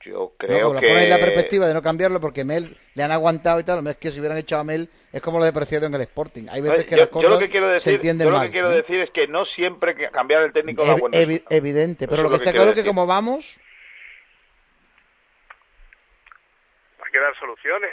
Yo 0.05 0.19
No, 0.19 0.33
creo 0.37 0.73
lo 0.75 0.81
que... 0.81 0.87
pones 0.89 1.05
en 1.05 1.11
la 1.11 1.19
perspectiva 1.19 1.67
de 1.67 1.73
no 1.75 1.81
cambiarlo 1.81 2.21
porque 2.21 2.45
Mel 2.45 2.77
le 2.95 3.03
han 3.03 3.11
aguantado 3.13 3.61
y 3.61 3.65
tal. 3.65 3.87
Es 3.87 3.97
que 3.97 4.11
si 4.11 4.19
hubieran 4.21 4.37
echado 4.39 4.61
a 4.61 4.65
Mel 4.65 4.89
es 5.13 5.23
como 5.23 5.39
lo 5.39 5.45
de 5.47 5.53
Preciado 5.53 5.87
en 5.87 5.95
el 5.95 6.01
Sporting. 6.03 6.47
Hay 6.51 6.61
veces 6.61 6.81
Oye, 6.81 6.87
que 6.87 6.91
yo, 6.97 7.01
las 7.01 7.09
yo 7.09 7.13
cosas 7.13 7.31
lo 7.31 7.39
que 7.39 7.49
quiero 7.49 7.67
se 7.69 7.73
decir, 7.75 7.95
entienden 7.95 8.27
yo 8.27 8.31
lo 8.33 8.37
mal. 8.39 8.47
que 8.49 8.53
quiero 8.53 8.73
¿eh? 8.73 8.77
decir 8.77 9.01
es 9.01 9.11
que 9.11 9.27
no 9.29 9.47
siempre 9.47 9.95
que 9.95 10.11
cambiar 10.11 10.43
el 10.43 10.53
técnico 10.53 10.85
buen 10.85 11.13
evi- 11.13 11.27
resultado. 11.27 11.57
evidente, 11.57 12.07
pero 12.09 12.23
lo 12.23 12.29
es 12.29 12.33
que 12.33 12.33
lo 12.33 12.39
que 12.39 12.45
está 12.45 12.53
claro 12.53 12.71
es 12.73 12.77
que 12.77 12.85
como 12.85 13.07
vamos, 13.07 13.59
Hay 17.05 17.11
que 17.13 17.19
dar 17.21 17.35
soluciones. 17.39 17.91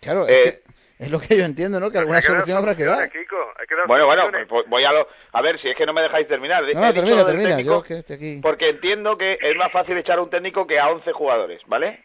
claro, 0.00 0.28
Eh, 0.28 0.44
es, 0.48 0.54
que 0.56 0.62
es 1.02 1.10
lo 1.10 1.20
que 1.20 1.36
yo 1.36 1.44
entiendo, 1.44 1.78
¿no? 1.80 1.90
Que 1.90 1.98
alguna 1.98 2.18
Hay 2.18 2.22
que 2.22 2.28
dar 2.28 2.36
solución 2.38 2.58
habrá 2.58 2.76
que 2.76 2.84
dar. 2.84 2.96
soluciones, 2.98 3.24
Kiko. 3.28 3.52
Hay 3.58 3.66
que 3.66 3.74
dar 3.76 3.86
Bueno, 3.86 4.06
bueno, 4.06 4.22
soluciones. 4.22 4.48
pues 4.48 4.68
voy 4.68 4.84
a 4.84 4.92
lo... 4.92 5.08
A 5.32 5.42
ver, 5.42 5.60
si 5.60 5.68
es 5.68 5.76
que 5.76 5.86
no 5.86 5.92
me 5.92 6.02
dejáis 6.02 6.28
terminar. 6.28 6.62
No, 6.62 6.68
He 6.70 6.74
no, 6.74 6.80
dicho 6.80 6.94
termina, 6.94 7.26
termina. 7.26 7.48
técnico 7.56 7.74
Yo 7.78 7.82
que 7.82 7.94
estoy 7.98 8.16
aquí. 8.16 8.40
Porque 8.42 8.68
entiendo 8.70 9.16
que 9.18 9.38
es 9.40 9.56
más 9.56 9.72
fácil 9.72 9.96
echar 9.98 10.18
a 10.18 10.22
un 10.22 10.30
técnico 10.30 10.66
que 10.66 10.78
a 10.78 10.88
11 10.90 11.12
jugadores, 11.12 11.60
¿vale? 11.66 12.00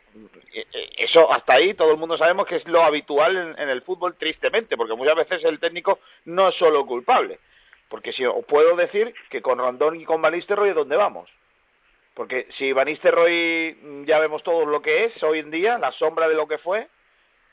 Eh, 0.54 0.66
eh, 0.74 0.90
Eso 1.00 1.32
hasta 1.32 1.54
ahí 1.54 1.74
todo 1.76 1.92
el 1.92 1.98
mundo 1.98 2.18
sabemos 2.18 2.48
que 2.48 2.58
es 2.58 2.68
lo 2.68 2.84
habitual 2.84 3.36
en, 3.38 3.60
en 3.60 3.70
el 3.70 3.82
fútbol, 3.84 4.16
tristemente, 4.18 4.76
porque 4.78 4.96
muchas 4.96 5.16
veces 5.16 5.44
el 5.46 5.60
técnico 5.60 6.00
no 6.26 6.50
es 6.50 6.56
solo 6.56 6.86
culpable. 6.86 7.40
Porque 7.90 8.12
si 8.14 8.26
os 8.26 8.44
puedo 8.46 8.76
decir 8.76 9.14
que 9.30 9.42
con 9.42 9.60
Rondón 9.60 9.96
y 10.00 10.04
con 10.06 10.22
Van 10.22 10.34
Nistelrooy, 10.34 10.74
¿dónde 10.74 10.98
vamos? 10.98 11.30
Porque 12.14 12.48
si 12.58 12.74
Van 12.74 12.88
Nistelrooy 12.88 13.78
mm, 13.82 14.04
ya 14.06 14.20
vemos 14.20 14.42
todo 14.44 14.66
lo 14.66 14.82
que 14.82 15.06
es 15.06 15.24
hoy 15.24 15.40
en 15.40 15.52
día, 15.52 15.78
la 15.78 15.92
sombra 15.94 16.28
de 16.28 16.36
lo 16.36 16.48
que 16.48 16.58
fue, 16.58 16.88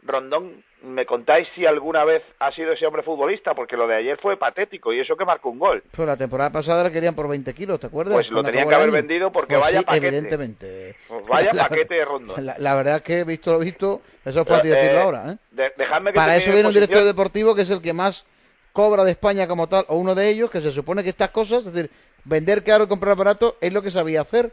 Rondón, 0.06 0.62
¿me 0.82 1.06
contáis 1.06 1.48
si 1.54 1.64
alguna 1.64 2.04
vez 2.04 2.22
ha 2.38 2.52
sido 2.52 2.72
ese 2.72 2.84
hombre 2.86 3.02
futbolista? 3.02 3.54
Porque 3.54 3.74
lo 3.76 3.86
de 3.86 3.96
ayer 3.96 4.18
fue 4.20 4.36
patético 4.36 4.92
y 4.92 5.00
eso 5.00 5.16
que 5.16 5.24
marcó 5.24 5.48
un 5.48 5.58
gol. 5.58 5.82
Pues 5.92 6.06
la 6.06 6.16
temporada 6.16 6.50
pasada 6.50 6.82
la 6.84 6.90
querían 6.90 7.14
por 7.14 7.26
20 7.26 7.54
kilos, 7.54 7.80
¿te 7.80 7.86
acuerdas? 7.86 8.14
Pues 8.14 8.26
lo 8.28 8.34
Cuando 8.42 8.50
tenían 8.50 8.68
que 8.68 8.74
haber 8.74 8.90
vendido 8.90 9.32
porque 9.32 9.54
Pues 9.54 9.64
vaya 9.64 9.78
sí, 9.80 9.84
paquete. 9.86 10.06
evidentemente. 10.08 10.96
Pues 11.08 11.26
vaya 11.26 11.50
La- 11.54 11.68
paquete 11.68 11.94
de 11.94 12.04
Rondón. 12.04 12.44
La, 12.44 12.54
la 12.58 12.74
verdad 12.74 12.96
es 12.96 13.02
que, 13.02 13.24
visto 13.24 13.52
lo 13.52 13.58
visto, 13.60 14.02
eso 14.24 14.40
es 14.42 14.46
fácil 14.48 14.72
Eh, 14.72 14.76
decirlo 14.76 14.98
eh, 14.98 15.02
ahora, 15.02 15.32
¿eh? 15.32 15.36
de- 15.52 15.72
dejadme 15.78 16.12
que 16.12 16.16
Para 16.16 16.36
eso 16.36 16.52
viene 16.52 16.68
un 16.68 16.74
director 16.74 17.02
deportivo 17.04 17.54
que 17.54 17.62
es 17.62 17.70
el 17.70 17.80
que 17.80 17.94
más 17.94 18.26
cobra 18.74 19.04
de 19.04 19.12
España 19.12 19.46
como 19.46 19.68
tal, 19.68 19.86
o 19.88 19.96
uno 19.96 20.14
de 20.14 20.28
ellos, 20.28 20.50
que 20.50 20.60
se 20.60 20.70
supone 20.72 21.02
que 21.02 21.08
estas 21.10 21.30
cosas, 21.30 21.64
es 21.64 21.72
decir, 21.72 21.90
vender 22.24 22.62
caro 22.62 22.84
y 22.84 22.88
comprar 22.88 23.16
barato, 23.16 23.56
es 23.60 23.72
lo 23.72 23.80
que 23.80 23.90
sabía 23.90 24.20
hacer. 24.20 24.50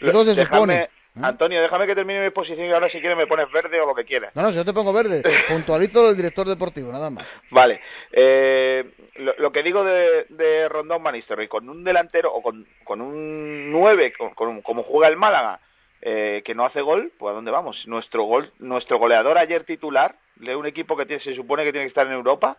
¿Y 0.00 0.10
cómo 0.10 0.24
se 0.24 0.34
supone? 0.34 0.88
Antonio, 1.22 1.62
déjame 1.62 1.86
que 1.86 1.94
termine 1.94 2.20
mi 2.20 2.26
exposición 2.26 2.66
y 2.68 2.72
ahora 2.72 2.88
si 2.90 3.00
quieres 3.00 3.16
me 3.16 3.26
pones 3.26 3.50
verde 3.50 3.80
o 3.80 3.86
lo 3.86 3.94
que 3.94 4.04
quieras. 4.04 4.34
No, 4.36 4.42
no, 4.42 4.50
si 4.50 4.56
yo 4.56 4.64
te 4.64 4.72
pongo 4.72 4.92
verde, 4.92 5.22
puntualizo 5.48 6.06
del 6.06 6.16
director 6.16 6.46
deportivo, 6.46 6.92
nada 6.92 7.08
más. 7.10 7.26
Vale, 7.50 7.80
eh, 8.12 8.84
lo, 9.16 9.34
lo 9.38 9.52
que 9.52 9.62
digo 9.62 9.82
de, 9.84 10.26
de 10.28 10.68
Rondón 10.68 11.02
Nistelrooy, 11.12 11.48
con 11.48 11.68
un 11.68 11.84
delantero 11.84 12.32
o 12.32 12.42
con, 12.42 12.66
con 12.84 13.00
un 13.00 13.70
9, 13.72 14.12
con, 14.18 14.34
con- 14.34 14.62
como 14.62 14.82
juega 14.82 15.08
el 15.08 15.16
Málaga, 15.16 15.60
eh, 16.02 16.42
que 16.44 16.54
no 16.54 16.66
hace 16.66 16.80
gol, 16.82 17.10
pues 17.18 17.32
¿a 17.32 17.34
dónde 17.34 17.50
vamos? 17.50 17.76
Nuestro 17.86 18.24
gol, 18.24 18.52
nuestro 18.58 18.98
goleador 18.98 19.38
ayer 19.38 19.64
titular 19.64 20.14
de 20.36 20.54
un 20.54 20.66
equipo 20.66 20.96
que 20.96 21.06
tiene- 21.06 21.22
se 21.22 21.34
supone 21.34 21.64
que 21.64 21.72
tiene 21.72 21.86
que 21.86 21.90
estar 21.90 22.06
en 22.06 22.12
Europa, 22.12 22.58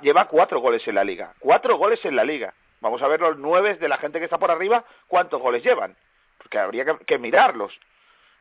lleva 0.00 0.26
cuatro 0.28 0.60
goles 0.60 0.86
en 0.88 0.94
la 0.94 1.04
liga. 1.04 1.34
Cuatro 1.38 1.76
goles 1.76 2.02
en 2.04 2.16
la 2.16 2.24
liga. 2.24 2.54
Vamos 2.80 3.02
a 3.02 3.08
ver 3.08 3.20
los 3.20 3.38
nueve 3.38 3.76
de 3.76 3.88
la 3.88 3.98
gente 3.98 4.18
que 4.18 4.24
está 4.24 4.38
por 4.38 4.50
arriba, 4.50 4.84
cuántos 5.08 5.40
goles 5.40 5.62
llevan. 5.62 5.94
Porque 6.54 6.58
habría 6.58 6.84
que, 6.84 7.04
que 7.04 7.18
mirarlos. 7.18 7.72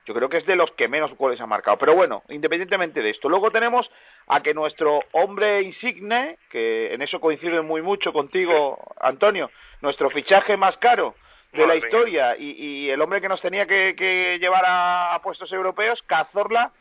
Yo 0.05 0.13
creo 0.13 0.29
que 0.29 0.37
es 0.37 0.45
de 0.45 0.55
los 0.55 0.69
que 0.71 0.87
menos 0.87 1.15
goles 1.17 1.39
ha 1.41 1.47
marcado. 1.47 1.77
Pero 1.77 1.95
bueno, 1.95 2.23
independientemente 2.29 3.01
de 3.01 3.09
esto. 3.09 3.29
Luego 3.29 3.51
tenemos 3.51 3.89
a 4.27 4.41
que 4.41 4.53
nuestro 4.53 4.99
hombre 5.13 5.61
insigne, 5.61 6.37
que 6.49 6.93
en 6.93 7.01
eso 7.01 7.19
coincide 7.19 7.61
muy 7.61 7.81
mucho 7.81 8.11
contigo, 8.11 8.77
Antonio, 8.99 9.49
nuestro 9.81 10.09
fichaje 10.09 10.57
más 10.57 10.77
caro 10.77 11.15
de 11.53 11.67
la 11.67 11.75
historia 11.75 12.35
y, 12.37 12.51
y 12.51 12.89
el 12.89 12.99
hombre 13.01 13.21
que 13.21 13.29
nos 13.29 13.39
tenía 13.41 13.65
que, 13.65 13.95
que 13.95 14.37
llevar 14.39 14.65
a, 14.65 15.15
a 15.15 15.21
puestos 15.21 15.51
europeos, 15.51 16.01
Cazorla, 16.07 16.71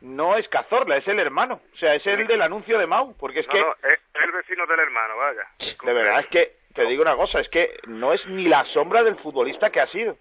no 0.00 0.36
es 0.36 0.48
Cazorla, 0.48 0.96
es 0.98 1.08
el 1.08 1.18
hermano. 1.18 1.60
O 1.74 1.76
sea, 1.78 1.94
es 1.94 2.06
el 2.06 2.26
del 2.26 2.42
anuncio 2.42 2.78
de 2.78 2.86
Mau. 2.86 3.14
Porque 3.18 3.40
es 3.40 3.46
no, 3.46 3.52
que, 3.52 3.60
no, 3.60 3.72
es 3.72 4.00
el 4.22 4.32
vecino 4.32 4.66
del 4.66 4.80
hermano, 4.80 5.16
vaya. 5.16 5.46
de 5.84 5.92
verdad, 5.92 6.20
es 6.20 6.26
que, 6.26 6.52
te 6.74 6.84
digo 6.86 7.02
una 7.02 7.16
cosa, 7.16 7.40
es 7.40 7.48
que 7.48 7.78
no 7.86 8.12
es 8.12 8.24
ni 8.26 8.48
la 8.48 8.64
sombra 8.66 9.02
del 9.02 9.16
futbolista 9.16 9.70
que 9.70 9.80
ha 9.80 9.86
sido. 9.88 10.16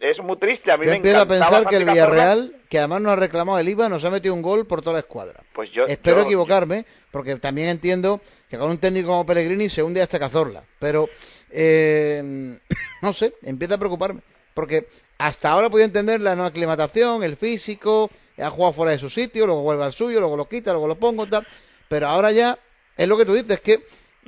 Es 0.00 0.18
muy 0.18 0.36
triste, 0.38 0.70
a 0.72 0.76
mí 0.76 0.84
Yo 0.86 0.90
me 0.90 0.96
empiezo 0.96 1.20
a 1.20 1.26
pensar 1.26 1.66
que 1.66 1.76
el. 1.76 1.84
Villarreal, 1.84 2.56
que 2.68 2.78
además 2.78 3.02
no 3.02 3.10
ha 3.10 3.16
reclamado 3.16 3.58
el 3.58 3.68
IVA, 3.68 3.88
nos 3.88 4.04
ha 4.04 4.10
metido 4.10 4.34
un 4.34 4.42
gol 4.42 4.66
por 4.66 4.80
toda 4.80 4.94
la 4.94 5.00
escuadra. 5.00 5.42
Pues 5.52 5.70
yo, 5.72 5.84
Espero 5.84 6.20
yo- 6.20 6.26
equivocarme, 6.26 6.84
porque 7.10 7.36
también 7.36 7.68
entiendo 7.68 8.20
que 8.48 8.58
con 8.58 8.70
un 8.70 8.78
técnico 8.78 9.08
como 9.08 9.26
Pellegrini 9.26 9.68
se 9.68 9.82
hunde 9.82 10.02
hasta 10.02 10.18
Cazorla. 10.18 10.62
Pero, 10.78 11.08
eh, 11.50 12.58
no 13.02 13.12
sé, 13.12 13.34
empieza 13.42 13.74
a 13.74 13.78
preocuparme. 13.78 14.20
Porque 14.54 14.86
hasta 15.18 15.50
ahora 15.50 15.70
podía 15.70 15.84
entender 15.86 16.20
la 16.20 16.36
no 16.36 16.44
aclimatación, 16.44 17.22
el 17.22 17.36
físico, 17.36 18.10
ha 18.38 18.50
jugado 18.50 18.72
fuera 18.72 18.92
de 18.92 18.98
su 18.98 19.08
sitio, 19.10 19.46
luego 19.46 19.62
vuelve 19.62 19.84
al 19.84 19.92
suyo, 19.92 20.20
luego 20.20 20.36
lo 20.36 20.48
quita, 20.48 20.72
luego 20.72 20.88
lo 20.88 20.96
pongo, 20.96 21.26
tal. 21.26 21.46
Pero 21.88 22.08
ahora 22.08 22.32
ya, 22.32 22.58
es 22.96 23.08
lo 23.08 23.16
que 23.16 23.24
tú 23.24 23.34
dices, 23.34 23.60
que 23.60 23.80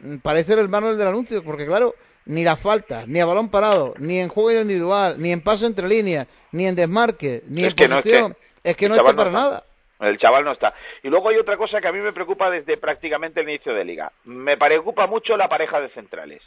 mm, 0.02 0.16
parece 0.18 0.54
el 0.54 0.60
hermano 0.60 0.94
del 0.94 1.06
anuncio, 1.08 1.42
porque 1.42 1.66
claro, 1.66 1.94
ni 2.26 2.42
las 2.44 2.60
faltas, 2.60 3.06
ni 3.08 3.20
a 3.20 3.26
balón 3.26 3.50
parado, 3.50 3.94
ni 3.98 4.18
en 4.18 4.28
juego 4.28 4.60
individual, 4.60 5.16
ni 5.18 5.32
en 5.32 5.42
paso 5.42 5.66
entre 5.66 5.86
líneas, 5.88 6.26
ni 6.52 6.66
en 6.66 6.74
desmarque, 6.74 7.42
ni 7.48 7.62
Es 7.64 7.70
en 7.70 7.76
que 7.76 7.88
no, 7.88 7.98
es 7.98 8.02
que 8.04 8.10
posición, 8.10 8.36
es 8.62 8.76
que 8.76 8.84
el 8.86 8.90
no 8.92 8.96
está 8.96 9.14
para 9.14 9.28
está. 9.30 9.40
nada. 9.42 9.62
El 10.00 10.18
chaval 10.18 10.44
no 10.44 10.52
está. 10.52 10.74
Y 11.02 11.08
luego 11.08 11.28
hay 11.28 11.38
otra 11.38 11.56
cosa 11.56 11.80
que 11.80 11.88
a 11.88 11.92
mí 11.92 12.00
me 12.00 12.12
preocupa 12.12 12.50
desde 12.50 12.76
prácticamente 12.76 13.40
el 13.40 13.48
inicio 13.48 13.72
de 13.72 13.84
liga. 13.84 14.10
Me 14.24 14.56
preocupa 14.56 15.06
mucho 15.06 15.36
la 15.36 15.48
pareja 15.48 15.80
de 15.80 15.88
centrales. 15.90 16.42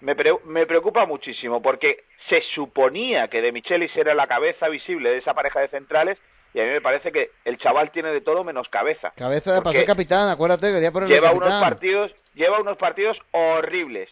Me, 0.00 0.14
pre- 0.14 0.38
me 0.44 0.66
preocupa 0.66 1.04
muchísimo 1.04 1.60
porque 1.60 2.04
se 2.28 2.40
suponía 2.54 3.28
que 3.28 3.42
De 3.42 3.52
Michelis 3.52 3.94
era 3.96 4.14
la 4.14 4.26
cabeza 4.26 4.68
visible 4.68 5.10
de 5.10 5.18
esa 5.18 5.34
pareja 5.34 5.60
de 5.60 5.68
centrales 5.68 6.18
y 6.54 6.60
a 6.60 6.64
mí 6.64 6.70
me 6.70 6.80
parece 6.80 7.12
que 7.12 7.30
el 7.44 7.58
chaval 7.58 7.90
tiene 7.92 8.10
de 8.10 8.20
todo 8.20 8.42
menos 8.44 8.68
cabeza. 8.68 9.12
Cabeza 9.16 9.54
de 9.54 9.62
pasar 9.62 9.84
capitán, 9.84 10.28
acuérdate 10.30 10.68
que 10.68 10.74
quería 10.74 10.92
ponerle 10.92 11.14
lleva 11.14 11.28
capitán. 11.28 11.48
unos 11.48 11.60
partidos 11.60 12.12
lleva 12.34 12.60
unos 12.60 12.76
partidos 12.78 13.18
horribles 13.32 14.08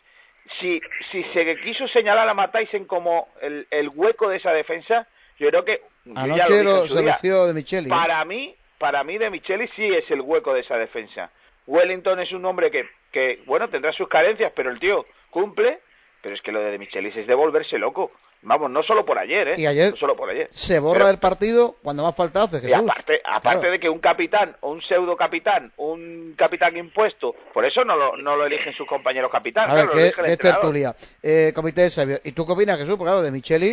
si 0.60 0.80
si 1.10 1.22
se 1.32 1.56
quiso 1.60 1.86
señalar 1.88 2.28
a 2.28 2.34
Mataisen 2.34 2.84
como 2.86 3.28
el, 3.40 3.66
el 3.70 3.90
hueco 3.94 4.28
de 4.28 4.36
esa 4.36 4.52
defensa 4.52 5.06
yo 5.38 5.48
creo 5.48 5.64
que 5.64 5.82
Anoche 6.14 6.64
lo, 6.64 6.88
se 6.88 7.02
lució 7.02 7.46
de 7.46 7.54
Micheli. 7.54 7.86
¿eh? 7.86 7.90
para 7.90 8.24
mí 8.24 8.54
para 8.78 9.04
mí 9.04 9.18
de 9.18 9.30
Micheli 9.30 9.68
sí 9.76 9.86
es 9.86 10.10
el 10.10 10.20
hueco 10.20 10.54
de 10.54 10.60
esa 10.60 10.76
defensa 10.76 11.30
Wellington 11.66 12.20
es 12.20 12.32
un 12.32 12.44
hombre 12.44 12.70
que 12.70 12.88
que 13.12 13.42
bueno 13.46 13.68
tendrá 13.68 13.92
sus 13.92 14.08
carencias 14.08 14.52
pero 14.54 14.70
el 14.70 14.78
tío 14.78 15.06
cumple 15.30 15.80
pero 16.22 16.34
es 16.34 16.42
que 16.42 16.52
lo 16.52 16.60
de 16.60 16.78
Michelis 16.78 17.16
es 17.16 17.26
de 17.26 17.34
volverse 17.34 17.78
loco 17.78 18.10
Vamos, 18.40 18.70
no 18.70 18.84
solo 18.84 19.04
por 19.04 19.18
ayer, 19.18 19.48
¿eh? 19.48 19.54
Y 19.58 19.66
ayer 19.66 19.90
No 19.90 19.96
solo 19.96 20.14
por 20.14 20.30
ayer. 20.30 20.46
Se 20.52 20.78
borra 20.78 20.98
Pero- 21.00 21.10
el 21.10 21.18
partido 21.18 21.74
cuando 21.82 22.04
más 22.04 22.14
falta 22.14 22.44
hace, 22.44 22.58
Y 22.58 22.60
Jesús. 22.70 22.88
aparte, 22.88 23.20
aparte 23.24 23.58
Claro. 23.58 23.72
de 23.72 23.80
que 23.80 23.88
un 23.88 23.98
capitán, 23.98 24.56
un 24.60 24.80
pseudo 24.80 25.16
capitán, 25.16 25.72
un 25.76 26.34
capitán 26.38 26.76
impuesto, 26.76 27.34
por 27.52 27.64
eso 27.64 27.82
no 27.84 27.96
lo, 27.96 28.16
no 28.16 28.36
lo 28.36 28.46
eligen 28.46 28.72
sus 28.74 28.86
compañeros 28.86 29.32
capitanes. 29.32 29.70
A 29.72 29.74
ver, 29.74 29.84
claro, 29.86 29.96
lo 29.96 29.98
¿qué, 29.98 30.02
elige 30.06 30.20
el 30.20 30.26
entrenador. 30.30 30.60
tertulia? 30.62 30.94
Eh, 31.20 31.52
comité 31.52 31.82
de 31.82 31.90
sabios. 31.90 32.20
¿Y 32.22 32.30
tú 32.30 32.46
qué 32.46 32.52
opinas, 32.52 32.78
Jesús? 32.78 32.92
Porque 32.96 33.08
claro, 33.10 33.22
de 33.22 33.32
Micheli, 33.32 33.70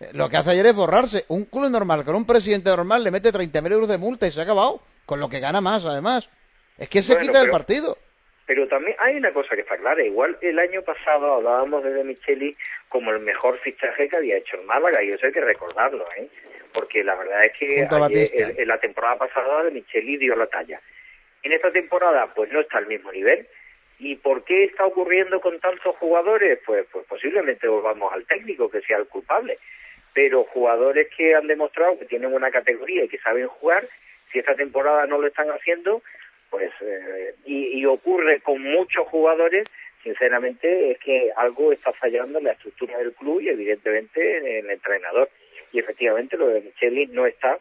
eh, 0.00 0.08
lo 0.14 0.28
que 0.28 0.36
hace 0.36 0.50
ayer 0.50 0.66
es 0.66 0.74
borrarse. 0.74 1.24
Un 1.28 1.44
club 1.44 1.70
normal, 1.70 2.04
con 2.04 2.16
un 2.16 2.26
presidente 2.26 2.70
normal, 2.70 3.04
le 3.04 3.12
mete 3.12 3.30
30.000 3.32 3.70
euros 3.70 3.88
de 3.88 3.98
multa 3.98 4.26
y 4.26 4.32
se 4.32 4.40
ha 4.40 4.42
acabado. 4.42 4.80
Con 5.06 5.20
lo 5.20 5.28
que 5.28 5.38
gana 5.38 5.60
más, 5.60 5.84
además. 5.84 6.28
Es 6.76 6.88
que 6.88 7.02
se 7.02 7.14
Bueno, 7.14 7.28
quita 7.28 7.38
del 7.38 7.46
pero- 7.50 7.56
partido. 7.56 7.98
Pero 8.48 8.66
también 8.66 8.96
hay 8.98 9.14
una 9.16 9.30
cosa 9.30 9.54
que 9.54 9.60
está 9.60 9.76
clara. 9.76 10.02
Igual 10.02 10.38
el 10.40 10.58
año 10.58 10.80
pasado 10.82 11.34
hablábamos 11.34 11.84
de 11.84 11.92
De 11.92 12.02
Micheli 12.02 12.56
como 12.88 13.10
el 13.10 13.20
mejor 13.20 13.58
fichaje 13.58 14.08
que 14.08 14.16
había 14.16 14.38
hecho 14.38 14.58
el 14.58 14.64
Málaga, 14.66 15.02
y 15.02 15.10
eso 15.10 15.26
hay 15.26 15.32
que 15.32 15.42
recordarlo, 15.42 16.06
¿eh? 16.16 16.28
Porque 16.72 17.04
la 17.04 17.14
verdad 17.14 17.44
es 17.44 17.52
que 17.58 17.86
ayer- 18.06 18.54
en 18.62 18.68
la 18.68 18.78
temporada 18.80 19.18
pasada 19.18 19.64
De 19.64 19.70
Micheli 19.70 20.16
dio 20.16 20.34
la 20.34 20.46
talla. 20.46 20.80
En 21.42 21.52
esta 21.52 21.70
temporada, 21.70 22.32
pues 22.34 22.50
no 22.50 22.60
está 22.60 22.78
al 22.78 22.86
mismo 22.86 23.12
nivel. 23.12 23.46
¿Y 23.98 24.16
por 24.16 24.42
qué 24.44 24.64
está 24.64 24.86
ocurriendo 24.86 25.40
con 25.42 25.60
tantos 25.60 25.94
jugadores? 25.96 26.58
Pues, 26.64 26.86
pues 26.90 27.04
posiblemente 27.06 27.68
volvamos 27.68 28.10
al 28.14 28.24
técnico, 28.24 28.70
que 28.70 28.80
sea 28.80 28.96
el 28.96 29.08
culpable. 29.08 29.58
Pero 30.14 30.44
jugadores 30.44 31.08
que 31.14 31.34
han 31.34 31.46
demostrado 31.48 31.98
que 31.98 32.06
tienen 32.06 32.32
una 32.32 32.50
categoría 32.50 33.04
y 33.04 33.08
que 33.08 33.18
saben 33.18 33.46
jugar, 33.48 33.86
si 34.32 34.38
esta 34.38 34.54
temporada 34.54 35.04
no 35.06 35.18
lo 35.20 35.26
están 35.26 35.48
haciendo, 35.50 36.02
pues 36.50 36.70
eh, 36.80 37.34
y, 37.44 37.84
ocurre 37.86 38.40
con 38.40 38.62
muchos 38.62 39.06
jugadores 39.08 39.64
sinceramente 40.02 40.92
es 40.92 40.98
que 40.98 41.30
algo 41.36 41.72
está 41.72 41.92
fallando 41.92 42.38
en 42.38 42.44
la 42.44 42.52
estructura 42.52 42.98
del 42.98 43.12
club 43.14 43.40
y 43.40 43.48
evidentemente 43.48 44.38
en 44.38 44.46
el 44.64 44.70
entrenador. 44.70 45.28
Y 45.72 45.78
efectivamente 45.80 46.36
lo 46.36 46.48
de 46.48 46.60
Micheli 46.60 47.06
no 47.08 47.26
está 47.26 47.58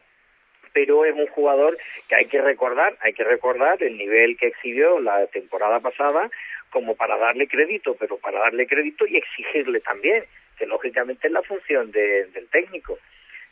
pero 0.73 1.05
es 1.05 1.13
un 1.15 1.27
jugador 1.27 1.77
que 2.07 2.15
hay 2.15 2.25
que 2.27 2.41
recordar 2.41 2.95
hay 3.01 3.13
que 3.13 3.23
recordar 3.23 3.81
el 3.81 3.97
nivel 3.97 4.37
que 4.37 4.47
exhibió 4.47 4.99
la 4.99 5.25
temporada 5.27 5.79
pasada 5.79 6.29
como 6.69 6.95
para 6.95 7.17
darle 7.17 7.47
crédito 7.47 7.95
pero 7.99 8.17
para 8.17 8.39
darle 8.39 8.67
crédito 8.67 9.07
y 9.07 9.17
exigirle 9.17 9.79
también 9.79 10.23
que 10.57 10.65
lógicamente 10.67 11.27
es 11.27 11.33
la 11.33 11.41
función 11.41 11.91
de- 11.91 12.25
del 12.27 12.47
técnico 12.49 12.99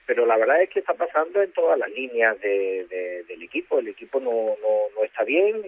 pero 0.06 0.26
la 0.26 0.38
verdad 0.38 0.62
es 0.62 0.70
que 0.70 0.80
está 0.80 0.94
pasando 0.94 1.42
en 1.42 1.52
todas 1.54 1.78
las 1.80 1.90
líneas 1.92 2.40
de- 2.42 2.86
de- 2.90 3.24
del 3.24 3.44
equipo. 3.44 3.80
El 3.80 3.88
equipo 3.90 4.20
no, 4.20 4.32
no, 4.62 4.80
no 4.96 5.04
está 5.04 5.24
bien. 5.24 5.62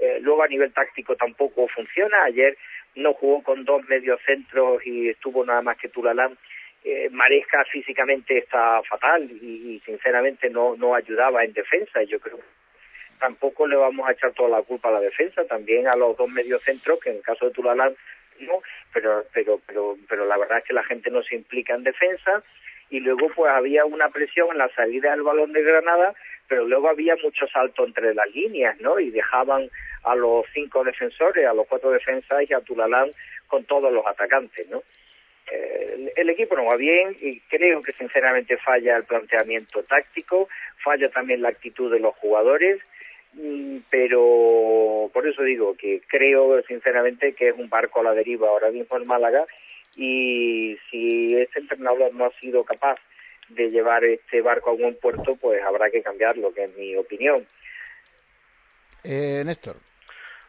Eh, 0.00 0.18
luego 0.20 0.42
a 0.42 0.48
nivel 0.48 0.72
táctico 0.72 1.16
tampoco 1.16 1.66
funciona. 1.68 2.24
Ayer 2.24 2.56
no 2.94 3.14
jugó 3.14 3.42
con 3.42 3.64
dos 3.64 3.82
mediocentros 3.88 4.84
y 4.86 5.08
estuvo 5.08 5.44
nada 5.44 5.62
más 5.62 5.76
que 5.78 5.88
Tulalán. 5.88 6.36
Eh, 6.84 7.08
Maresca 7.10 7.64
físicamente 7.64 8.38
está 8.38 8.82
fatal 8.84 9.28
y, 9.30 9.74
y 9.74 9.80
sinceramente 9.84 10.48
no, 10.50 10.76
no 10.76 10.94
ayudaba 10.94 11.44
en 11.44 11.52
defensa. 11.52 12.02
Yo 12.04 12.20
creo 12.20 12.36
que 12.36 12.44
tampoco 13.18 13.66
le 13.66 13.76
vamos 13.76 14.08
a 14.08 14.12
echar 14.12 14.32
toda 14.32 14.48
la 14.48 14.62
culpa 14.62 14.88
a 14.88 14.92
la 14.92 15.00
defensa, 15.00 15.44
también 15.46 15.88
a 15.88 15.96
los 15.96 16.16
dos 16.16 16.28
mediocentros, 16.30 17.00
que 17.00 17.10
en 17.10 17.16
el 17.16 17.22
caso 17.22 17.46
de 17.46 17.52
Tulalán 17.52 17.96
no, 18.40 18.62
pero, 18.94 19.24
pero, 19.34 19.60
pero, 19.66 19.96
pero 20.08 20.24
la 20.24 20.38
verdad 20.38 20.58
es 20.58 20.64
que 20.64 20.72
la 20.72 20.84
gente 20.84 21.10
no 21.10 21.24
se 21.24 21.34
implica 21.34 21.74
en 21.74 21.82
defensa 21.82 22.44
y 22.90 23.00
luego 23.00 23.28
pues 23.34 23.52
había 23.52 23.84
una 23.84 24.08
presión 24.08 24.48
en 24.52 24.58
la 24.58 24.68
salida 24.70 25.10
del 25.10 25.22
balón 25.22 25.52
de 25.52 25.62
Granada, 25.62 26.14
pero 26.46 26.64
luego 26.64 26.88
había 26.88 27.16
mucho 27.22 27.46
salto 27.46 27.84
entre 27.84 28.14
las 28.14 28.32
líneas, 28.34 28.80
¿no? 28.80 28.98
Y 28.98 29.10
dejaban 29.10 29.68
a 30.04 30.14
los 30.14 30.46
cinco 30.54 30.84
defensores, 30.84 31.46
a 31.46 31.52
los 31.52 31.66
cuatro 31.66 31.90
defensas 31.90 32.48
y 32.48 32.54
a 32.54 32.60
Tulalán 32.60 33.10
con 33.46 33.64
todos 33.64 33.92
los 33.92 34.06
atacantes, 34.06 34.68
¿no? 34.68 34.82
El, 35.50 36.12
el 36.14 36.30
equipo 36.30 36.56
no 36.56 36.66
va 36.66 36.76
bien 36.76 37.16
y 37.20 37.40
creo 37.40 37.82
que 37.82 37.92
sinceramente 37.92 38.56
falla 38.58 38.96
el 38.96 39.04
planteamiento 39.04 39.82
táctico, 39.82 40.48
falla 40.82 41.08
también 41.10 41.42
la 41.42 41.48
actitud 41.48 41.90
de 41.90 42.00
los 42.00 42.14
jugadores, 42.16 42.80
mm, 43.34 43.78
pero 43.90 45.10
por 45.12 45.26
eso 45.26 45.42
digo 45.42 45.74
que 45.76 46.02
creo 46.06 46.62
sinceramente 46.62 47.34
que 47.34 47.48
es 47.48 47.54
un 47.56 47.68
barco 47.68 48.00
a 48.00 48.04
la 48.04 48.14
deriva 48.14 48.48
ahora 48.48 48.70
mismo 48.70 48.96
en 48.96 49.06
Málaga 49.06 49.46
y 49.98 50.78
si 50.88 51.36
este 51.36 51.58
entrenador 51.58 52.14
no 52.14 52.26
ha 52.26 52.32
sido 52.38 52.64
capaz 52.64 52.98
de 53.48 53.70
llevar 53.70 54.04
este 54.04 54.40
barco 54.40 54.70
a 54.70 54.74
buen 54.74 54.94
puerto, 55.00 55.36
pues 55.36 55.60
habrá 55.62 55.90
que 55.90 56.02
cambiarlo, 56.02 56.54
que 56.54 56.64
es 56.64 56.76
mi 56.76 56.94
opinión. 56.96 57.46
Eh, 59.02 59.42
Néstor. 59.44 59.76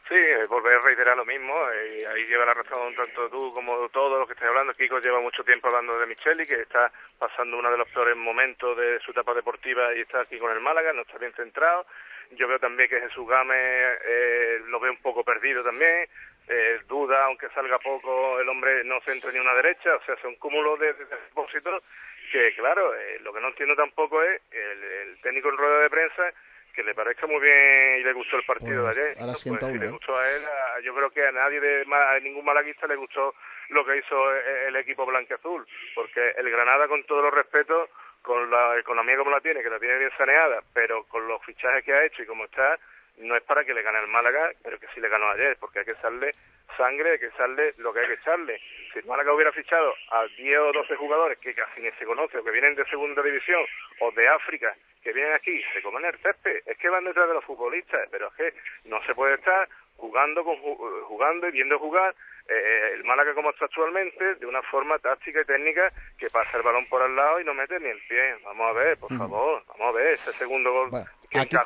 Sí, 0.08 0.16
eh, 0.16 0.45
volver 0.47 0.76
a 0.76 0.82
reiterar 0.82 1.16
lo 1.16 1.24
mismo, 1.24 1.54
eh, 1.72 2.06
ahí 2.08 2.26
lleva 2.26 2.43
la 2.43 2.56
razón 2.56 2.95
tanto 2.95 3.30
tú 3.30 3.54
como 3.54 3.88
todos 3.89 4.18
los 4.18 4.28
que 4.28 4.34
estáis 4.34 4.50
hablando. 4.50 4.74
Kiko 4.74 5.00
lleva 5.00 5.20
mucho 5.20 5.43
tiempo 5.43 5.68
hablando 5.68 6.00
de 6.00 6.08
Micheli, 6.08 6.47
que 6.47 6.62
está 6.62 6.91
pasando 7.20 7.60
uno 7.60 7.70
de 7.72 7.78
los 7.78 7.88
peores 7.89 8.18
momentos 8.18 8.76
de 8.76 9.00
su 9.02 9.12
etapa 9.12 9.36
deportiva 9.36 9.93
y 9.93 10.02
está 10.02 10.22
aquí 10.22 10.39
con 10.39 10.52
el 10.52 10.62
Málaga, 10.62 10.93
no 10.93 11.04
está 11.04 11.20
bien 11.20 11.34
centrado. 11.34 11.86
Yo 12.32 12.47
veo 12.47 12.58
también 12.58 12.89
que 12.89 13.02
Jesús 13.02 13.28
Gámez 13.28 14.00
eh, 14.04 14.62
lo 14.68 14.80
ve 14.80 14.89
un 14.89 14.97
poco 14.97 15.24
perdido 15.24 15.64
también, 15.64 16.08
eh, 16.50 16.80
duda, 16.88 17.26
aunque 17.26 17.47
salga 17.50 17.78
poco, 17.80 18.39
el 18.39 18.50
hombre 18.50 18.84
no 18.84 19.00
centra 19.02 19.32
ni 19.32 19.39
una 19.39 19.54
derecha, 19.54 19.95
o 19.95 20.02
sea, 20.04 20.16
son 20.22 20.36
cúmulos 20.36 20.80
de, 20.80 20.93
de, 20.93 21.06
de 21.06 21.16
propósitos 21.16 21.84
que, 22.32 22.54
claro, 22.56 22.93
eh, 22.95 23.20
lo 23.22 23.32
que 23.34 23.39
no 23.39 23.47
entiendo 23.50 23.76
tampoco 23.76 24.22
es 24.24 24.41
el, 24.52 24.84
el 24.84 25.22
técnico 25.22 25.50
en 25.50 25.58
rueda 25.58 25.80
de 25.82 25.89
prensa 25.89 26.34
que 26.74 26.84
le 26.84 26.93
parezca 26.93 27.26
muy 27.28 27.39
bien 27.41 28.00
y 28.00 28.04
le 28.04 28.14
gustó 28.14 28.38
el 28.38 28.43
partido 28.45 28.84
Pues, 28.84 28.95
de 28.95 29.02
ayer. 29.02 29.18
ahora 29.20 29.32
Pues, 29.34 29.41
siento 29.41 29.68
si 29.72 29.78
le 29.80 29.86
¿eh? 29.86 29.89
gustó 29.89 30.18
a 30.18 30.30
él, 30.30 30.43
a- 30.45 30.80
yo 30.82 30.93
creo 30.95 31.10
que 31.10 31.26
a 31.26 31.32
nadie 31.32 31.60
de 31.60 31.86
a 31.91 32.20
ningún 32.20 32.45
malaguista 32.45 32.88
le 32.88 32.95
gustó 32.95 33.34
lo 33.70 33.86
que 33.86 33.97
hizo 33.97 34.36
e- 34.36 34.68
el 34.68 34.76
equipo 34.78 35.06
blanqueazul, 35.06 35.66
porque 35.95 36.30
el 36.38 36.50
Granada 36.50 36.88
con 36.88 37.04
todos 37.06 37.24
los 37.24 37.34
respetos, 37.34 37.89
con 38.22 38.50
la 38.52 38.78
economía 38.80 39.18
como 39.18 39.32
la 39.32 39.41
tiene, 39.41 39.62
que 39.64 39.70
la 39.70 39.80
tiene 39.80 39.97
bien 39.97 40.12
saneada, 40.18 40.62
pero 40.74 41.04
con 41.06 41.28
los 41.28 41.43
fichajes 41.43 41.84
que 41.84 41.93
ha 41.93 42.06
hecho 42.06 42.22
y 42.22 42.26
como 42.28 42.45
está, 42.45 42.78
no 43.20 43.36
es 43.36 43.44
para 43.44 43.64
que 43.66 43.74
le 43.74 43.82
gane 43.82 44.00
el 44.00 44.08
Málaga, 44.08 44.52
pero 44.64 44.80
que 44.80 44.88
sí 44.94 45.00
le 45.00 45.10
ganó 45.10 45.30
ayer, 45.32 45.58
porque 45.60 45.80
hay 45.80 45.86
que 45.86 45.92
echarle 45.92 46.34
sangre, 46.78 47.12
hay 47.12 47.20
que 47.20 47.28
echarle 47.28 47.74
lo 47.78 47.94
que 47.94 48.00
hay 48.02 48.08
que 48.08 48.14
echarle. 48.14 48.60
Si 48.94 49.00
el 49.00 49.06
Málaga 49.06 49.34
hubiera 49.34 49.52
fichado 49.52 49.94
a 50.12 50.26
10 50.38 50.60
o 50.60 50.72
12 50.72 50.96
jugadores 50.96 51.38
que 51.40 51.54
casi 51.54 51.82
ni 51.82 51.92
se 51.92 52.06
conoce, 52.06 52.38
o 52.38 52.44
que 52.44 52.52
vienen 52.52 52.76
de 52.76 52.86
segunda 52.86 53.22
división, 53.22 53.64
o 54.00 54.12
de 54.12 54.28
África, 54.28 54.74
que 55.04 55.12
vienen 55.14 55.34
aquí, 55.34 55.62
se 55.74 55.82
comen 55.82 56.06
el 56.06 56.18
césped, 56.20 56.62
es 56.66 56.78
que 56.78 56.90
van 56.90 57.04
detrás 57.06 57.28
de 57.28 57.34
los 57.34 57.44
futbolistas, 57.46 58.08
pero 58.12 58.28
es 58.28 58.34
que 58.36 58.54
no 58.90 59.02
se 59.04 59.14
puede 59.16 59.36
estar 59.36 59.68
jugando 59.98 60.44
con 60.46 60.56
ju- 60.62 61.04
jugando 61.04 61.48
y 61.48 61.52
viendo 61.52 61.78
jugar 61.78 62.16
eh, 62.48 62.92
el 62.94 63.04
Málaga 63.04 63.34
como 63.34 63.50
está 63.52 63.66
actualmente 63.66 64.36
de 64.36 64.46
una 64.46 64.62
forma 64.64 64.98
táctica 65.00 65.42
y 65.42 65.46
técnica 65.46 65.92
que 66.18 66.30
pasa 66.30 66.56
el 66.58 66.64
balón 66.64 66.88
por 66.88 67.02
al 67.02 67.16
lado 67.16 67.40
y 67.42 67.44
no 67.44 67.54
mete 67.54 67.80
ni 67.80 67.90
el 67.90 68.00
pie. 68.08 68.36
Vamos 68.44 68.70
a 68.70 68.80
ver, 68.80 68.98
por 68.98 69.10
favor, 69.18 69.64
vamos 69.68 69.88
a 69.90 69.92
ver 69.92 70.08
ese 70.14 70.32
segundo 70.34 70.72
gol 70.72 70.90
que 71.30 71.38
encajó 71.44 71.64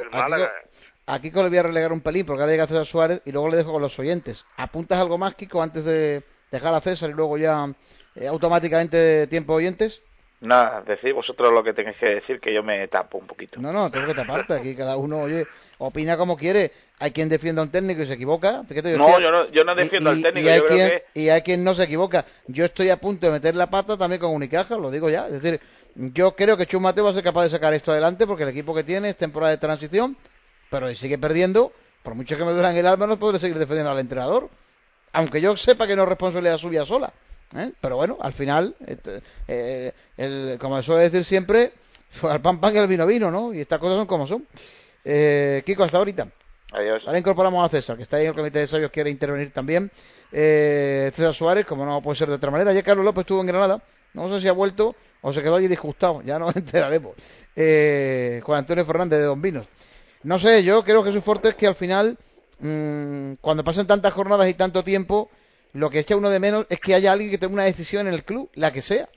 Kiko, 0.00 0.02
el, 0.02 0.08
el 0.08 0.14
a 0.14 0.26
Kiko- 0.26 0.68
Málaga. 1.06 1.18
a 1.18 1.20
Kiko 1.20 1.42
le 1.42 1.48
voy 1.48 1.58
a 1.58 1.62
relegar 1.62 1.92
un 1.92 2.00
pelín 2.00 2.26
porque 2.26 2.42
ahora 2.42 2.52
llega 2.52 2.66
César 2.66 2.86
Suárez 2.86 3.22
y 3.24 3.32
luego 3.32 3.48
le 3.48 3.56
dejo 3.56 3.72
con 3.72 3.82
los 3.82 3.98
oyentes. 3.98 4.44
¿Apuntas 4.56 4.98
algo 4.98 5.18
más, 5.18 5.34
Kiko, 5.34 5.62
antes 5.62 5.84
de 5.84 6.22
dejar 6.50 6.74
a 6.74 6.80
César 6.80 7.10
y 7.10 7.14
luego 7.14 7.38
ya 7.38 7.68
eh, 8.16 8.26
automáticamente 8.26 9.26
tiempo 9.28 9.54
oyentes? 9.54 10.00
Nada, 10.38 10.82
decid 10.86 11.14
vosotros 11.14 11.50
lo 11.50 11.64
que 11.64 11.72
tenéis 11.72 11.96
que 11.98 12.06
decir, 12.06 12.40
que 12.40 12.52
yo 12.52 12.62
me 12.62 12.86
tapo 12.88 13.16
un 13.16 13.26
poquito. 13.26 13.58
No, 13.58 13.72
no, 13.72 13.90
tengo 13.90 14.06
que 14.06 14.14
taparte. 14.14 14.52
Aquí 14.54 14.74
cada 14.76 14.96
uno, 14.98 15.20
oye, 15.20 15.46
opina 15.78 16.18
como 16.18 16.36
quiere. 16.36 16.72
Hay 16.98 17.10
quien 17.12 17.30
defienda 17.30 17.62
a 17.62 17.64
un 17.64 17.70
técnico 17.70 18.02
y 18.02 18.06
se 18.06 18.12
equivoca. 18.14 18.62
Fíjate, 18.68 18.98
No, 18.98 19.08
estoy- 19.08 19.22
yo 19.22 19.30
no- 19.30 19.48
yo 19.50 19.64
no 19.64 19.72
y- 19.72 19.76
defiendo 19.76 20.10
al 20.10 20.22
técnico, 20.22 20.46
Y 20.46 20.50
hay, 20.50 20.58
yo 20.58 20.66
creo 20.66 20.76
quien, 20.76 20.90
que- 21.14 21.20
y 21.20 21.28
hay 21.30 21.40
quien 21.40 21.64
no 21.64 21.74
se 21.74 21.84
equivoca. 21.84 22.26
Yo 22.48 22.66
estoy 22.66 22.90
a 22.90 22.98
punto 22.98 23.26
de 23.26 23.32
meter 23.32 23.54
la 23.54 23.68
pata 23.70 23.96
también 23.96 24.20
con 24.20 24.34
Unicaja, 24.34 24.76
lo 24.76 24.90
digo 24.90 25.08
ya. 25.08 25.26
Es 25.28 25.40
decir, 25.40 25.58
yo 25.94 26.36
creo 26.36 26.56
que 26.58 26.66
Chus 26.66 26.80
Mateo 26.82 27.04
va 27.04 27.10
a 27.10 27.14
ser 27.14 27.22
capaz 27.24 27.44
de 27.44 27.50
sacar 27.50 27.72
esto 27.72 27.92
adelante 27.92 28.26
porque 28.26 28.42
el 28.42 28.50
equipo 28.50 28.74
que 28.74 28.84
tiene 28.84 29.08
es 29.10 29.16
temporada 29.16 29.52
de 29.52 29.58
transición, 29.58 30.16
pero 30.70 30.88
si 30.88 30.96
sigue 30.96 31.18
perdiendo, 31.18 31.72
por 32.02 32.14
mucho 32.14 32.36
que 32.36 32.44
me 32.44 32.52
duran 32.52 32.76
el 32.76 32.86
alma, 32.86 33.06
no 33.06 33.18
podré 33.18 33.38
seguir 33.38 33.58
defendiendo 33.58 33.90
al 33.90 33.98
entrenador. 33.98 34.48
Aunque 35.12 35.40
yo 35.40 35.56
sepa 35.56 35.86
que 35.86 35.96
no 35.96 36.02
es 36.02 36.08
responsabilidad 36.08 36.58
suya 36.58 36.84
sola. 36.84 37.12
¿eh? 37.56 37.72
Pero 37.80 37.96
bueno, 37.96 38.18
al 38.20 38.32
final, 38.32 38.74
este, 38.86 39.22
eh, 39.48 39.92
el, 40.16 40.58
como 40.60 40.82
suele 40.82 41.04
decir 41.04 41.24
siempre, 41.24 41.72
al 42.22 42.40
pan 42.40 42.60
pan 42.60 42.74
y 42.74 42.78
al 42.78 42.86
vino 42.86 43.06
vino, 43.06 43.30
¿no? 43.30 43.54
Y 43.54 43.60
estas 43.60 43.78
cosas 43.78 43.96
son 43.96 44.06
como 44.06 44.26
son. 44.26 44.46
Eh, 45.04 45.62
Kiko, 45.64 45.84
hasta 45.84 45.98
ahorita. 45.98 46.28
Adiós. 46.72 47.02
Ahora 47.06 47.18
incorporamos 47.18 47.64
a 47.64 47.68
César, 47.68 47.96
que 47.96 48.02
está 48.02 48.16
ahí 48.16 48.24
en 48.24 48.30
el 48.30 48.34
comité 48.34 48.58
de 48.58 48.66
sabios, 48.66 48.90
quiere 48.90 49.08
intervenir 49.08 49.52
también. 49.52 49.90
Eh, 50.32 51.10
César 51.14 51.32
Suárez, 51.32 51.64
como 51.64 51.86
no 51.86 52.02
puede 52.02 52.16
ser 52.16 52.28
de 52.28 52.34
otra 52.34 52.50
manera. 52.50 52.72
Ya 52.72 52.82
Carlos 52.82 53.04
López 53.04 53.22
estuvo 53.22 53.40
en 53.40 53.46
Granada. 53.46 53.80
No 54.14 54.28
sé 54.28 54.40
si 54.40 54.48
ha 54.48 54.52
vuelto 54.52 54.94
o 55.22 55.32
se 55.32 55.42
quedó 55.42 55.56
allí 55.56 55.68
disgustado. 55.68 56.22
Ya 56.22 56.38
nos 56.38 56.54
enteraremos. 56.56 57.14
Eh, 57.54 58.40
Juan 58.44 58.60
Antonio 58.60 58.84
Fernández 58.84 59.20
de 59.20 59.24
Don 59.24 59.40
Vinos. 59.40 59.66
No 60.26 60.40
sé, 60.40 60.64
yo 60.64 60.82
creo 60.82 61.04
que 61.04 61.12
su 61.12 61.22
fuerte 61.22 61.50
es 61.50 61.54
que 61.54 61.68
al 61.68 61.76
final, 61.76 62.18
mm, 62.58 63.34
cuando 63.40 63.62
pasan 63.62 63.86
tantas 63.86 64.12
jornadas 64.12 64.48
y 64.48 64.54
tanto 64.54 64.82
tiempo, 64.82 65.30
lo 65.72 65.88
que 65.88 66.00
echa 66.00 66.16
uno 66.16 66.30
de 66.30 66.40
menos 66.40 66.66
es 66.68 66.80
que 66.80 66.96
haya 66.96 67.12
alguien 67.12 67.30
que 67.30 67.38
tome 67.38 67.54
una 67.54 67.62
decisión 67.62 68.08
en 68.08 68.14
el 68.14 68.24
club, 68.24 68.50
la 68.54 68.72
que 68.72 68.82
sea. 68.82 69.08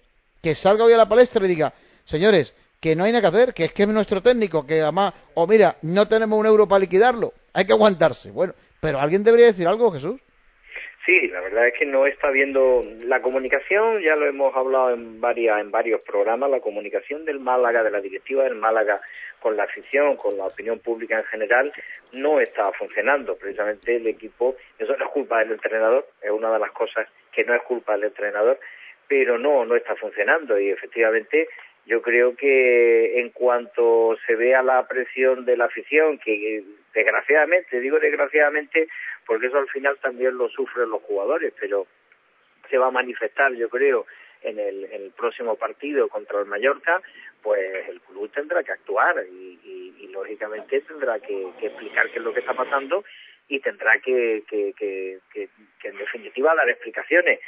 Que 0.44 0.54
salga 0.54 0.84
hoy 0.84 0.94
a 0.94 0.98
la 0.98 1.10
palestra 1.10 1.44
y 1.44 1.50
diga, 1.50 1.74
señores, 2.06 2.54
que 2.80 2.96
no 2.96 3.06
hay 3.06 3.12
nada 3.12 3.22
que 3.22 3.36
hacer, 3.36 3.54
que 3.56 3.66
es 3.66 3.74
que 3.74 3.84
es 3.84 3.90
nuestro 3.90 4.22
técnico, 4.22 4.68
que 4.68 4.84
además, 4.84 5.16
o 5.34 5.48
mira, 5.48 5.78
no 5.82 6.08
tenemos 6.08 6.40
un 6.40 6.46
euro 6.46 6.68
para 6.68 6.82
liquidarlo, 6.82 7.34
hay 7.54 7.66
que 7.66 7.74
aguantarse. 7.74 8.30
Bueno, 8.30 8.54
pero 8.80 9.00
alguien 9.00 9.24
debería 9.24 9.48
decir 9.48 9.68
algo, 9.68 9.92
Jesús. 9.92 10.22
Sí, 11.06 11.28
la 11.30 11.40
verdad 11.40 11.68
es 11.68 11.74
que 11.76 11.86
no 11.86 12.06
está 12.06 12.30
viendo 12.30 12.86
la 13.04 13.22
comunicación, 13.22 14.02
ya 14.02 14.16
lo 14.16 14.28
hemos 14.28 14.56
hablado 14.56 14.94
en 14.94 15.22
varias 15.22 15.60
en 15.62 15.72
varios 15.72 16.02
programas, 16.02 16.50
la 16.52 16.60
comunicación 16.60 17.26
del 17.26 17.40
Málaga, 17.40 17.84
de 17.84 17.92
la 17.92 18.02
directiva 18.02 18.44
del 18.44 18.56
Málaga 18.56 19.02
con 19.40 19.56
la 19.56 19.64
afición, 19.64 20.18
con 20.18 20.38
la 20.38 20.48
opinión 20.48 20.80
pública 20.80 21.18
en 21.18 21.26
general, 21.26 21.72
no 22.12 22.42
está 22.42 22.72
funcionando. 22.74 23.38
Precisamente 23.38 23.96
el 23.96 24.08
equipo, 24.08 24.58
eso 24.78 24.96
no 24.98 25.06
es 25.06 25.12
culpa 25.12 25.40
del 25.40 25.54
entrenador, 25.54 26.06
es 26.22 26.32
una 26.32 26.52
de 26.52 26.60
las 26.60 26.72
cosas 26.72 27.08
que 27.32 27.46
no 27.46 27.56
es 27.56 27.62
culpa 27.64 27.94
del 27.94 28.06
entrenador, 28.06 28.60
pero 29.08 29.38
no, 29.38 29.66
no 29.66 29.76
está 29.76 29.96
funcionando 29.96 30.60
y 30.60 30.70
efectivamente 30.70 31.48
yo 31.86 32.02
creo 32.02 32.36
que 32.36 33.20
en 33.20 33.30
cuanto 33.30 34.16
se 34.28 34.36
vea 34.36 34.62
la 34.62 34.88
presión 34.88 35.46
de 35.46 35.58
la 35.58 35.66
afición, 35.66 36.20
que 36.20 36.64
desgraciadamente, 36.94 37.80
digo 37.80 38.00
desgraciadamente, 38.00 38.88
porque 39.30 39.46
eso 39.46 39.60
al 39.60 39.70
final 39.70 39.96
también 40.00 40.36
lo 40.36 40.50
sufren 40.50 40.90
los 40.90 41.04
jugadores, 41.04 41.54
pero 41.60 41.86
se 42.68 42.80
va 42.80 42.88
a 42.88 42.92
manifestar, 42.92 43.54
yo 43.54 43.70
creo, 43.70 44.08
en 44.42 44.58
el, 44.58 44.86
en 44.86 45.04
el 45.04 45.12
próximo 45.12 45.56
partido 45.56 46.08
contra 46.08 46.40
el 46.40 46.48
Mallorca, 46.48 47.00
pues 47.44 47.88
el 47.90 48.02
club 48.02 48.32
tendrá 48.32 48.64
que 48.64 48.72
actuar 48.72 49.24
y, 49.32 49.60
y, 50.00 50.08
lógicamente 50.08 50.82
tendrá 50.82 51.20
que, 51.20 51.48
explicar 51.62 52.10
qué 52.10 52.18
es 52.18 52.24
lo 52.24 52.34
que 52.34 52.40
está 52.40 52.56
pasando 52.56 53.06
y 53.48 53.60
tendrá 53.60 54.00
que, 54.00 54.44
que 54.50 55.20
en 55.84 55.98
definitiva 55.98 56.56
dar 56.56 56.68
explicaciones. 56.68 57.40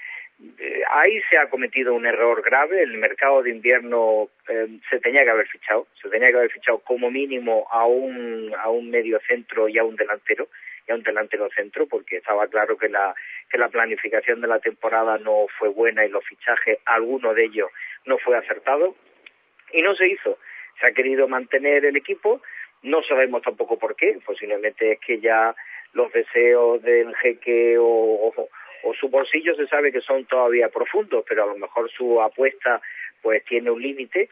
Eh, 0.60 0.84
ahí 0.88 1.20
se 1.30 1.38
ha 1.40 1.50
cometido 1.50 1.96
un 1.96 2.06
error 2.06 2.44
grave. 2.44 2.84
El 2.84 2.98
mercado 2.98 3.42
de 3.42 3.50
invierno 3.50 4.30
eh, 4.48 4.68
se 4.88 5.00
tenía 5.00 5.24
que 5.24 5.32
haber 5.32 5.48
fichado, 5.48 5.88
se 6.00 6.10
tenía 6.10 6.30
que 6.30 6.38
haber 6.38 6.52
fichado 6.52 6.78
como 6.80 7.10
mínimo 7.10 7.68
a 7.72 7.86
un 7.86 8.54
a 8.58 8.70
un 8.70 8.90
medio 8.92 9.20
centro 9.28 9.68
y 9.68 9.80
a 9.80 9.84
un 9.84 9.96
delantero 9.96 10.48
y 10.88 10.92
a 10.92 10.96
un 10.96 11.04
delantero 11.04 11.50
centro, 11.56 11.88
porque 11.88 12.18
estaba 12.18 12.48
claro 12.48 12.78
que 12.78 12.90
la 12.90 13.14
que 13.50 13.58
la 13.58 13.70
planificación 13.70 14.42
de 14.42 14.48
la 14.48 14.60
temporada 14.60 15.18
no 15.18 15.48
fue 15.58 15.70
buena 15.70 16.06
y 16.06 16.10
los 16.10 16.26
fichajes, 16.26 16.80
alguno 16.86 17.34
de 17.34 17.46
ellos 17.46 17.70
no 18.06 18.18
fue 18.18 18.38
acertado. 18.38 18.96
Y 19.74 19.82
no 19.82 19.96
se 19.96 20.08
hizo. 20.08 20.38
Se 20.80 20.88
ha 20.88 20.92
querido 20.92 21.28
mantener 21.28 21.86
el 21.86 21.96
equipo, 21.96 22.42
no 22.82 23.04
sabemos 23.04 23.42
tampoco 23.44 23.78
por 23.78 23.96
qué, 23.96 24.20
posiblemente 24.26 24.94
es 24.94 25.00
que 25.00 25.20
ya 25.20 25.56
los 25.94 26.12
deseos 26.12 26.82
del 26.82 27.16
jeque 27.18 27.78
o, 27.78 27.86
o 27.86 28.50
o 28.84 28.94
su 28.94 29.10
bolsillo 29.10 29.56
se 29.56 29.68
sabe 29.68 29.92
que 29.92 30.02
son 30.02 30.26
todavía 30.26 30.70
profundos, 30.70 31.24
pero 31.28 31.44
a 31.44 31.48
lo 31.48 31.58
mejor 31.58 31.90
su 31.92 32.22
apuesta 32.22 32.82
pues 33.22 33.44
tiene 33.46 33.70
un 33.70 33.82
límite 33.82 34.30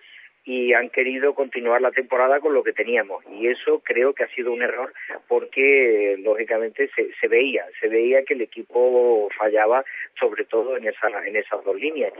y 0.49 0.73
han 0.73 0.89
querido 0.89 1.35
continuar 1.35 1.79
la 1.79 1.91
temporada 1.91 2.39
con 2.39 2.55
lo 2.55 2.63
que 2.63 2.73
teníamos. 2.73 3.23
Y 3.39 3.45
eso 3.49 3.81
creo 3.85 4.13
que 4.13 4.23
ha 4.23 4.33
sido 4.33 4.51
un 4.51 4.63
error 4.63 4.91
porque 5.27 6.15
lógicamente 6.17 6.89
se, 6.95 7.13
se 7.21 7.27
veía 7.27 7.67
se 7.79 7.87
veía 7.87 8.23
que 8.23 8.33
el 8.33 8.41
equipo 8.41 9.29
fallaba 9.37 9.85
sobre 10.19 10.45
todo 10.45 10.75
en 10.75 10.87
esa 10.87 11.07
en 11.23 11.35
esas 11.35 11.63
dos 11.63 11.75
líneas. 11.75 12.13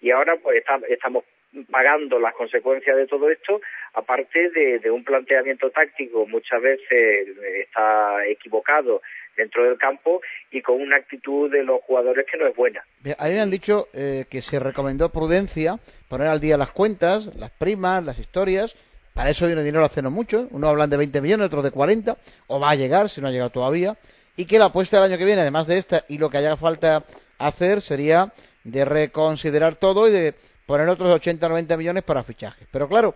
Y 0.00 0.10
ahora 0.10 0.34
pues 0.42 0.64
estamos 0.88 1.22
pagando 1.70 2.18
las 2.18 2.34
consecuencias 2.34 2.96
de 2.96 3.06
todo 3.06 3.30
esto, 3.30 3.60
aparte 3.94 4.50
de, 4.50 4.90
un 4.90 5.04
planteamiento 5.04 5.70
táctico 5.70 6.26
muchas 6.26 6.60
veces 6.60 7.28
está 7.60 8.26
equivocado 8.26 9.00
dentro 9.36 9.64
del 9.64 9.78
campo 9.78 10.20
y 10.50 10.60
con 10.60 10.80
una 10.80 10.96
actitud 10.96 11.50
de 11.50 11.62
los 11.62 11.80
jugadores 11.82 12.26
que 12.30 12.36
no 12.36 12.46
es 12.46 12.56
buena. 12.56 12.84
A 13.18 13.26
mí 13.26 13.34
me 13.34 13.40
han 13.40 13.50
dicho 13.50 13.88
eh, 13.94 14.24
que 14.30 14.42
se 14.42 14.58
recomendó 14.58 15.10
prudencia, 15.10 15.76
poner 16.08 16.28
al 16.28 16.40
día 16.40 16.56
las 16.56 16.70
cuentas, 16.70 17.26
las 17.36 17.50
primas, 17.50 18.04
las 18.04 18.18
historias. 18.18 18.74
Para 19.14 19.30
eso 19.30 19.46
viene 19.46 19.62
dinero 19.62 19.84
hace 19.84 20.02
no 20.02 20.10
mucho. 20.10 20.48
Unos 20.50 20.70
hablan 20.70 20.90
de 20.90 20.96
20 20.96 21.20
millones, 21.20 21.46
otros 21.46 21.64
de 21.64 21.70
40, 21.70 22.16
o 22.48 22.60
va 22.60 22.70
a 22.70 22.74
llegar 22.74 23.08
si 23.08 23.20
no 23.20 23.28
ha 23.28 23.30
llegado 23.30 23.50
todavía. 23.50 23.96
Y 24.36 24.44
que 24.44 24.58
la 24.58 24.66
apuesta 24.66 24.96
del 24.96 25.10
año 25.10 25.18
que 25.18 25.24
viene, 25.24 25.40
además 25.40 25.66
de 25.66 25.78
esta 25.78 26.04
y 26.08 26.18
lo 26.18 26.28
que 26.28 26.38
haya 26.38 26.56
falta 26.56 27.04
hacer, 27.38 27.80
sería 27.80 28.32
de 28.64 28.84
reconsiderar 28.84 29.76
todo 29.76 30.08
y 30.08 30.12
de 30.12 30.34
poner 30.66 30.88
otros 30.88 31.08
80 31.08 31.46
o 31.46 31.48
90 31.50 31.76
millones 31.76 32.02
para 32.02 32.22
fichajes. 32.22 32.68
Pero 32.70 32.88
claro, 32.88 33.14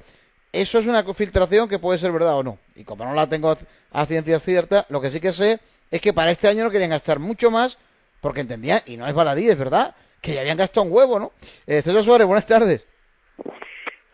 eso 0.53 0.79
es 0.79 0.87
una 0.87 1.03
filtración 1.15 1.69
que 1.69 1.79
puede 1.79 1.99
ser 1.99 2.13
verdad 2.13 2.37
o 2.37 2.43
no. 2.43 2.59
Y 2.75 2.85
como 2.85 3.05
no 3.05 3.15
la 3.15 3.29
tengo 3.29 3.57
a 3.93 4.07
ciencia 4.07 4.39
cierta, 4.39 4.87
lo 4.89 5.01
que 5.01 5.11
sí 5.11 5.21
que 5.21 5.33
sé 5.33 5.61
es 5.91 6.01
que 6.01 6.13
para 6.13 6.31
este 6.31 6.49
año 6.49 6.65
no 6.65 6.71
querían 6.71 6.91
gastar 6.91 7.19
mucho 7.19 7.51
más 7.51 7.77
porque 8.21 8.41
entendían, 8.41 8.83
y 8.87 8.97
no 8.97 9.07
es 9.07 9.15
baladí, 9.15 9.49
es 9.49 9.59
verdad, 9.59 9.95
que 10.21 10.35
ya 10.35 10.41
habían 10.41 10.59
gastado 10.59 10.87
un 10.87 10.93
huevo, 10.93 11.19
¿no? 11.19 11.33
Eh, 11.67 11.83
César 11.83 12.03
Suárez, 12.03 12.27
buenas 12.27 12.47
tardes. 12.47 12.87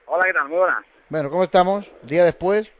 Hola, 0.06 0.24
¿qué 0.24 0.32
tal? 0.32 0.48
Muy 0.48 0.58
buenas. 0.58 0.84
Bueno, 1.08 1.30
¿cómo 1.30 1.44
estamos? 1.44 1.90
Día 2.02 2.24
después. 2.24 2.70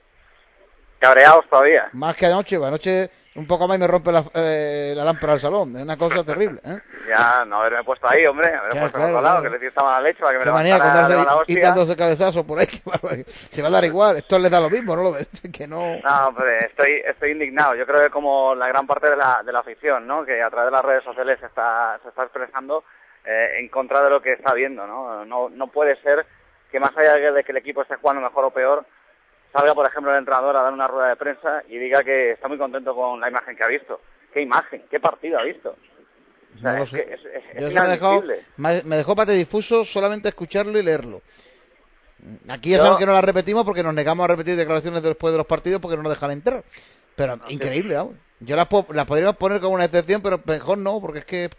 Cabreados 0.98 1.44
todavía. 1.48 1.88
Más 1.92 2.16
que 2.16 2.26
anoche, 2.26 2.56
anoche 2.56 3.10
un 3.34 3.46
poco 3.46 3.68
más 3.68 3.76
y 3.76 3.80
me 3.80 3.86
rompe 3.86 4.10
la, 4.10 4.24
eh, 4.34 4.94
la 4.96 5.04
lámpara 5.04 5.34
del 5.34 5.40
salón. 5.40 5.76
Es 5.76 5.82
una 5.82 5.96
cosa 5.98 6.24
terrible. 6.24 6.60
¿eh? 6.64 6.78
Ya, 7.08 7.44
no 7.44 7.60
haberme 7.60 7.84
puesto 7.84 8.08
ahí, 8.08 8.24
hombre. 8.24 8.48
Haberme 8.48 8.80
puesto 8.80 8.98
claro, 8.98 9.12
otro 9.12 9.20
lado, 9.20 9.40
claro. 9.40 9.52
que 9.52 9.58
le 9.58 9.68
estaba 9.68 10.00
la 10.00 10.08
leche 10.08 10.20
para 10.20 10.38
que 10.38 10.44
me 10.44 10.52
manía 10.52 10.78
darse 10.78 11.14
la 11.14 11.22
y 11.22 11.26
hostia. 11.26 11.62
dándose 11.62 11.96
cabezazos 11.96 12.46
por 12.46 12.58
ahí. 12.58 12.66
Se 13.50 13.60
va 13.60 13.68
a 13.68 13.72
dar 13.72 13.84
igual. 13.84 14.16
Esto 14.16 14.38
les 14.38 14.50
da 14.50 14.60
lo 14.60 14.70
mismo, 14.70 14.96
¿no 14.96 15.02
lo 15.02 15.12
ves? 15.12 15.28
Que 15.52 15.68
no... 15.68 15.98
No, 16.02 16.28
hombre, 16.28 16.66
estoy, 16.66 17.02
estoy 17.04 17.32
indignado. 17.32 17.74
Yo 17.74 17.86
creo 17.86 18.02
que 18.04 18.10
como 18.10 18.54
la 18.54 18.68
gran 18.68 18.86
parte 18.86 19.10
de 19.10 19.16
la, 19.16 19.42
de 19.44 19.52
la 19.52 19.58
afición, 19.58 20.06
¿no? 20.06 20.24
Que 20.24 20.42
a 20.42 20.48
través 20.48 20.68
de 20.68 20.76
las 20.76 20.84
redes 20.84 21.04
sociales 21.04 21.38
se 21.38 21.46
está, 21.46 21.98
se 22.02 22.08
está 22.08 22.22
expresando 22.22 22.84
eh, 23.26 23.58
en 23.58 23.68
contra 23.68 24.02
de 24.02 24.10
lo 24.10 24.22
que 24.22 24.32
está 24.32 24.54
viendo, 24.54 24.86
¿no? 24.86 25.24
No, 25.24 25.48
no 25.48 25.66
puede 25.68 26.00
ser 26.02 26.24
que 26.70 26.80
más 26.80 26.96
allá 26.96 27.32
de 27.32 27.44
que 27.44 27.52
el 27.52 27.58
equipo 27.58 27.82
esté 27.82 27.96
jugando 27.96 28.22
mejor 28.22 28.44
o 28.44 28.50
peor, 28.50 28.84
salga, 29.52 29.74
por 29.74 29.86
ejemplo, 29.86 30.12
el 30.12 30.18
entrenador 30.18 30.56
a 30.56 30.62
dar 30.62 30.72
una 30.72 30.86
rueda 30.88 31.08
de 31.08 31.16
prensa 31.16 31.62
y 31.68 31.78
diga 31.78 32.02
que 32.04 32.32
está 32.32 32.48
muy 32.48 32.58
contento 32.58 32.94
con 32.94 33.20
la 33.20 33.28
imagen 33.28 33.56
que 33.56 33.64
ha 33.64 33.68
visto. 33.68 34.00
¿Qué 34.32 34.42
imagen? 34.42 34.82
¿Qué 34.90 35.00
partido 35.00 35.38
ha 35.38 35.42
visto? 35.42 35.76
O 36.56 36.58
sea, 36.58 36.72
No 36.72 36.78
lo 36.78 36.84
es 36.84 36.90
que 36.90 37.00
es, 37.00 37.20
es- 37.24 37.44
es 37.54 37.60
Yo 37.60 37.66
me 37.68 37.72
inadmisible. 37.72 38.40
me 38.56 38.96
dejó 38.96 39.14
pate 39.16 39.32
difuso 39.32 39.84
solamente 39.84 40.28
escucharlo 40.28 40.78
y 40.78 40.82
leerlo. 40.82 41.20
Aquí 42.48 42.70
Yo- 42.72 42.78
saben 42.78 42.98
que 42.98 43.06
no 43.06 43.12
la 43.12 43.20
repetimos 43.20 43.64
porque 43.64 43.82
nos 43.82 43.94
negamos 43.94 44.24
a 44.24 44.28
repetir 44.28 44.56
declaraciones 44.56 45.02
después 45.02 45.32
de 45.32 45.38
los 45.38 45.46
partidos 45.46 45.80
porque 45.80 45.96
no 45.96 46.02
nos 46.02 46.12
dejan 46.12 46.30
entrar. 46.32 46.64
Pero 47.14 47.38
increíble, 47.48 47.94
vamos. 47.94 48.14
Yo 48.40 48.56
las, 48.56 48.68
las 48.90 49.06
podríamos 49.06 49.36
poner 49.36 49.60
como 49.60 49.74
una 49.74 49.84
excepción, 49.86 50.20
pero 50.22 50.40
mejor 50.44 50.78
no, 50.78 51.00
porque 51.00 51.20
es 51.20 51.24
que 51.24 51.50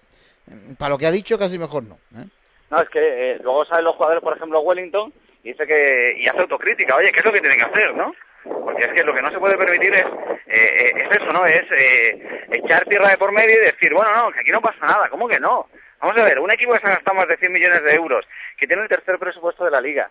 para 0.78 0.90
lo 0.90 0.98
que 0.98 1.08
ha 1.08 1.12
dicho 1.12 1.38
casi 1.38 1.58
mejor 1.58 1.84
no. 1.84 1.96
¿eh? 2.16 2.26
No, 2.70 2.82
es 2.82 2.90
que 2.90 3.00
eh, 3.32 3.40
luego 3.42 3.66
salen 3.66 3.86
los 3.86 3.96
jugadores, 3.96 4.22
por 4.22 4.36
ejemplo, 4.36 4.60
Wellington, 4.60 5.14
y 5.44 5.50
dice 5.50 5.66
que 5.66 6.16
y 6.18 6.28
hace 6.28 6.42
autocrítica. 6.42 6.96
Oye, 6.96 7.12
¿qué 7.12 7.20
es 7.20 7.26
lo 7.26 7.32
que 7.32 7.42
tienen 7.42 7.60
que 7.60 7.66
hacer, 7.66 7.96
no? 7.96 8.14
Porque 8.44 8.86
es 8.86 8.94
que 8.94 9.04
lo 9.04 9.14
que 9.14 9.22
no 9.22 9.30
se 9.30 9.40
puede 9.40 9.58
permitir 9.58 9.94
es, 9.94 10.06
eh, 10.06 10.46
eh, 10.48 10.94
es 10.96 11.16
eso, 11.18 11.32
¿no? 11.32 11.46
Es 11.46 11.66
echar 12.52 12.86
tierra 12.86 13.10
de 13.10 13.18
por 13.18 13.32
medio 13.32 13.56
y 13.56 13.66
decir, 13.66 13.94
bueno, 13.94 14.12
no, 14.14 14.32
que 14.32 14.42
aquí 14.42 14.52
no 14.52 14.62
pasa 14.62 14.86
nada. 14.86 15.10
¿Cómo 15.10 15.28
que 15.28 15.40
no? 15.40 15.68
Vamos 16.00 16.18
a 16.18 16.26
ver, 16.26 16.40
un 16.40 16.52
equipo 16.52 16.74
que 16.74 16.80
se 16.80 16.88
ha 16.88 16.96
gastado 16.96 17.18
más 17.18 17.28
de 17.28 17.38
100 17.38 17.52
millones 17.52 17.84
de 17.84 17.96
euros, 17.96 18.26
que 18.58 18.68
tiene 18.68 18.84
el 18.84 18.90
tercer 18.90 19.18
presupuesto 19.18 19.66
de 19.66 19.72
la 19.72 19.82
liga, 19.82 20.10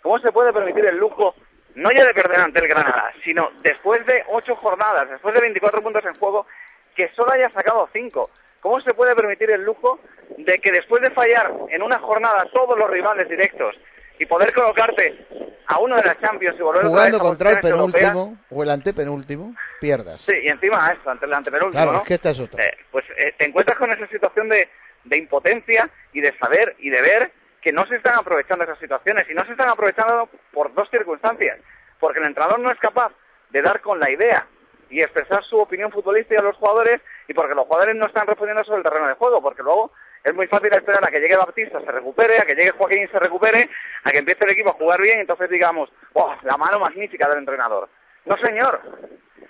¿cómo 0.00 0.18
se 0.18 0.32
puede 0.32 0.52
permitir 0.52 0.86
el 0.86 0.96
lujo, 0.96 1.34
no 1.74 1.92
ya 1.92 2.06
de 2.06 2.14
perder 2.14 2.40
ante 2.40 2.60
el 2.60 2.68
Granada, 2.68 3.12
sino 3.22 3.50
después 3.62 4.04
de 4.06 4.24
ocho 4.28 4.56
jornadas, 4.56 5.10
después 5.10 5.34
de 5.34 5.42
24 5.42 5.82
puntos 5.82 6.04
en 6.06 6.14
juego, 6.14 6.46
que 6.94 7.10
solo 7.14 7.32
haya 7.32 7.50
sacado 7.50 7.88
cinco? 7.92 8.30
¿Cómo 8.66 8.80
se 8.80 8.94
puede 8.94 9.14
permitir 9.14 9.48
el 9.52 9.62
lujo 9.62 10.00
de 10.38 10.58
que 10.58 10.72
después 10.72 11.00
de 11.00 11.12
fallar 11.12 11.52
en 11.68 11.82
una 11.82 12.00
jornada 12.00 12.48
todos 12.52 12.76
los 12.76 12.90
rivales 12.90 13.28
directos 13.28 13.76
y 14.18 14.26
poder 14.26 14.52
colocarte 14.52 15.24
a 15.68 15.78
uno 15.78 15.94
de 15.94 16.02
las 16.02 16.18
Champions 16.20 16.58
y 16.58 16.62
volver 16.62 16.82
Jugando 16.82 17.18
a 17.18 17.20
contra 17.20 17.50
el 17.50 17.64
europeas? 17.64 18.10
penúltimo 18.10 18.38
o 18.50 18.62
el 18.64 18.70
antepenúltimo, 18.70 19.54
pierdas. 19.80 20.20
Sí, 20.22 20.32
y 20.42 20.48
encima 20.48 20.90
esto, 20.92 21.08
ante 21.08 21.26
el 21.26 21.34
antepenúltimo, 21.34 21.80
Claro, 21.80 21.92
¿no? 21.92 21.98
es 21.98 22.08
que 22.08 22.14
esta 22.14 22.30
es 22.30 22.40
otra. 22.40 22.64
Eh, 22.64 22.76
pues 22.90 23.04
eh, 23.16 23.34
te 23.38 23.44
encuentras 23.44 23.78
con 23.78 23.92
esa 23.92 24.08
situación 24.08 24.48
de, 24.48 24.68
de 25.04 25.16
impotencia 25.16 25.88
y 26.12 26.20
de 26.20 26.36
saber 26.36 26.74
y 26.80 26.90
de 26.90 27.02
ver 27.02 27.30
que 27.62 27.70
no 27.70 27.86
se 27.86 27.94
están 27.94 28.16
aprovechando 28.16 28.64
esas 28.64 28.80
situaciones 28.80 29.26
y 29.30 29.34
no 29.34 29.44
se 29.44 29.52
están 29.52 29.68
aprovechando 29.68 30.28
por 30.52 30.74
dos 30.74 30.90
circunstancias. 30.90 31.60
Porque 32.00 32.18
el 32.18 32.26
entrenador 32.26 32.58
no 32.58 32.72
es 32.72 32.80
capaz 32.80 33.12
de 33.50 33.62
dar 33.62 33.80
con 33.80 34.00
la 34.00 34.10
idea 34.10 34.44
y 34.90 35.00
expresar 35.02 35.42
su 35.44 35.58
opinión 35.58 35.90
futbolística 35.90 36.40
a 36.40 36.44
los 36.44 36.56
jugadores 36.56 37.00
y 37.28 37.34
porque 37.34 37.54
los 37.54 37.66
jugadores 37.66 37.96
no 37.96 38.06
están 38.06 38.26
respondiendo 38.26 38.64
sobre 38.64 38.78
el 38.78 38.84
terreno 38.84 39.08
de 39.08 39.14
juego, 39.14 39.42
porque 39.42 39.62
luego 39.62 39.92
es 40.24 40.34
muy 40.34 40.46
fácil 40.46 40.72
esperar 40.72 41.04
a 41.04 41.10
que 41.10 41.20
llegue 41.20 41.36
Baptista, 41.36 41.80
se 41.80 41.90
recupere, 41.92 42.38
a 42.38 42.44
que 42.44 42.54
llegue 42.54 42.70
Joaquín 42.72 43.04
y 43.04 43.08
se 43.08 43.18
recupere, 43.18 43.68
a 44.04 44.10
que 44.10 44.18
empiece 44.18 44.44
el 44.44 44.50
equipo 44.50 44.70
a 44.70 44.74
jugar 44.74 45.00
bien 45.00 45.18
y 45.18 45.20
entonces 45.22 45.48
digamos, 45.50 45.90
¡oh, 46.14 46.34
la 46.42 46.56
mano 46.56 46.78
magnífica 46.80 47.28
del 47.28 47.38
entrenador! 47.38 47.88
No, 48.24 48.36
señor. 48.38 48.80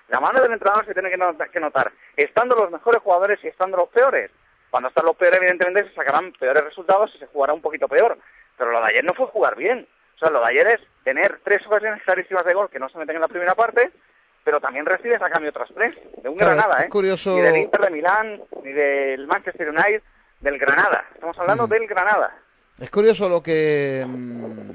La 0.08 0.20
mano 0.20 0.40
del 0.40 0.52
entrenador 0.52 0.86
se 0.86 0.92
tiene 0.92 1.10
que 1.10 1.16
not- 1.16 1.50
que 1.50 1.58
notar, 1.60 1.90
estando 2.16 2.54
los 2.54 2.70
mejores 2.70 3.02
jugadores 3.02 3.38
y 3.42 3.48
estando 3.48 3.76
los 3.76 3.88
peores. 3.88 4.30
Cuando 4.70 4.88
están 4.88 5.06
los 5.06 5.16
peores, 5.16 5.38
evidentemente, 5.38 5.88
se 5.88 5.94
sacarán 5.94 6.32
peores 6.32 6.62
resultados 6.62 7.10
y 7.14 7.18
se 7.18 7.26
jugará 7.26 7.52
un 7.54 7.62
poquito 7.62 7.88
peor. 7.88 8.18
Pero 8.58 8.70
lo 8.70 8.80
de 8.80 8.86
ayer 8.86 9.04
no 9.04 9.14
fue 9.14 9.26
jugar 9.26 9.56
bien. 9.56 9.88
O 10.14 10.18
sea, 10.18 10.30
lo 10.30 10.40
de 10.40 10.46
ayer 10.46 10.66
es 10.66 10.80
tener 11.04 11.40
tres 11.44 11.66
ocasiones 11.66 12.02
clarísimas 12.02 12.44
de 12.44 12.54
gol 12.54 12.68
que 12.70 12.78
no 12.78 12.88
se 12.88 12.98
meten 12.98 13.16
en 13.16 13.22
la 13.22 13.28
primera 13.28 13.54
parte, 13.54 13.90
pero 14.46 14.60
también 14.60 14.86
recibes 14.86 15.20
a 15.20 15.28
cambio 15.28 15.50
otras 15.50 15.68
tres. 15.74 15.92
De 16.22 16.28
un 16.28 16.36
Claro, 16.36 16.54
Granada, 16.54 16.84
¿eh? 16.84 16.88
curioso- 16.88 17.34
Ni 17.34 17.42
del 17.42 17.56
Inter 17.56 17.80
de 17.80 17.90
Milán, 17.90 18.40
ni 18.62 18.70
del 18.72 19.26
Manchester 19.26 19.68
United, 19.70 20.02
del 20.40 20.56
Granada. 20.56 21.04
Estamos 21.12 21.36
hablando 21.36 21.66
Mm. 21.66 21.70
del 21.70 21.86
Granada. 21.88 22.32
Es 22.78 22.88
curioso 22.90 23.28
lo 23.28 23.42
que 23.42 24.04
mm, 24.06 24.70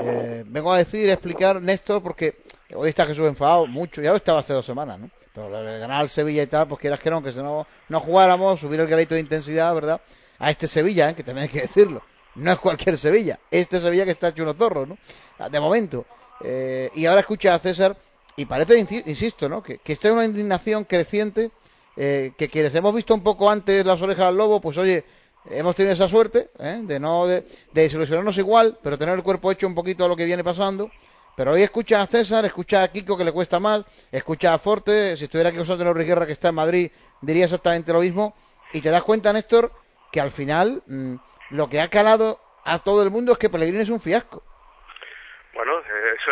eh, 0.00 0.44
vengo 0.46 0.72
a 0.72 0.78
decir, 0.78 1.10
a 1.10 1.14
explicar, 1.14 1.60
Néstor, 1.60 2.00
porque 2.04 2.36
hoy 2.72 2.90
está 2.90 3.04
Jesús 3.04 3.26
enfadado 3.26 3.66
mucho, 3.66 4.00
ya 4.00 4.10
lo 4.10 4.16
estaba 4.16 4.38
hace 4.40 4.52
dos 4.52 4.64
semanas, 4.64 5.00
¿no? 5.00 5.10
Pero 5.34 5.48
lo 5.50 5.60
de 5.62 5.80
ganar 5.80 6.00
al 6.02 6.08
Sevilla 6.08 6.42
y 6.44 6.46
tal, 6.46 6.68
pues 6.68 6.80
quieras 6.80 7.00
que 7.00 7.10
no, 7.10 7.20
que 7.20 7.32
si 7.32 7.40
no, 7.40 7.66
no 7.88 7.98
jugáramos, 8.00 8.60
subir 8.60 8.78
el 8.78 8.86
grito 8.86 9.14
de 9.16 9.20
intensidad, 9.22 9.74
¿verdad? 9.74 10.00
A 10.38 10.50
este 10.52 10.68
Sevilla, 10.68 11.10
¿eh? 11.10 11.14
que 11.16 11.24
también 11.24 11.44
hay 11.44 11.48
que 11.52 11.62
decirlo. 11.62 12.00
No 12.36 12.52
es 12.52 12.58
cualquier 12.58 12.96
Sevilla, 12.96 13.40
este 13.50 13.80
Sevilla 13.80 14.04
que 14.04 14.12
está 14.12 14.28
hecho 14.28 14.44
unos 14.44 14.56
zorros, 14.56 14.86
¿no? 14.86 14.96
De 15.50 15.58
momento. 15.58 16.06
Eh, 16.44 16.90
y 16.94 17.06
ahora 17.06 17.20
escucha 17.20 17.54
a 17.54 17.58
César, 17.58 17.96
y 18.38 18.44
parece, 18.44 18.78
insisto, 18.78 19.48
¿no? 19.48 19.64
Que, 19.64 19.78
que 19.78 19.92
esta 19.92 20.06
es 20.06 20.14
una 20.14 20.24
indignación 20.24 20.84
creciente, 20.84 21.50
eh, 21.96 22.30
que 22.38 22.48
quienes 22.48 22.72
hemos 22.76 22.94
visto 22.94 23.12
un 23.12 23.24
poco 23.24 23.50
antes 23.50 23.84
las 23.84 24.00
orejas 24.00 24.26
al 24.26 24.36
lobo, 24.36 24.60
pues 24.60 24.78
oye, 24.78 25.02
hemos 25.50 25.74
tenido 25.74 25.92
esa 25.92 26.06
suerte 26.06 26.50
¿eh? 26.60 26.78
de 26.82 27.00
no 27.00 27.26
de, 27.26 27.40
de, 27.40 27.82
desilusionarnos 27.82 28.38
igual, 28.38 28.78
pero 28.80 28.96
tener 28.96 29.16
el 29.16 29.24
cuerpo 29.24 29.50
hecho 29.50 29.66
un 29.66 29.74
poquito 29.74 30.04
a 30.04 30.08
lo 30.08 30.14
que 30.14 30.24
viene 30.24 30.44
pasando. 30.44 30.88
Pero 31.34 31.50
hoy 31.50 31.62
escucha 31.62 32.00
a 32.00 32.06
César, 32.06 32.44
escucha 32.44 32.84
a 32.84 32.88
Kiko 32.88 33.16
que 33.16 33.24
le 33.24 33.32
cuesta 33.32 33.58
más, 33.58 33.84
escucha 34.12 34.54
a 34.54 34.58
Forte, 34.58 35.16
si 35.16 35.24
estuviera 35.24 35.50
aquí 35.50 35.58
José 35.58 35.72
Antonio 35.72 35.94
Guerra 35.94 36.24
que 36.24 36.32
está 36.32 36.50
en 36.50 36.54
Madrid, 36.54 36.92
diría 37.20 37.46
exactamente 37.46 37.92
lo 37.92 38.00
mismo. 38.00 38.36
Y 38.72 38.80
te 38.82 38.90
das 38.90 39.02
cuenta, 39.02 39.32
Néstor, 39.32 39.72
que 40.12 40.20
al 40.20 40.30
final 40.30 40.84
mmm, 40.86 41.16
lo 41.50 41.68
que 41.68 41.80
ha 41.80 41.88
calado 41.88 42.38
a 42.64 42.78
todo 42.78 43.02
el 43.02 43.10
mundo 43.10 43.32
es 43.32 43.38
que 43.38 43.50
Pellegrini 43.50 43.82
es 43.82 43.90
un 43.90 44.00
fiasco. 44.00 44.44
Bueno, 45.54 45.72
eh, 45.80 46.14
eso, 46.16 46.30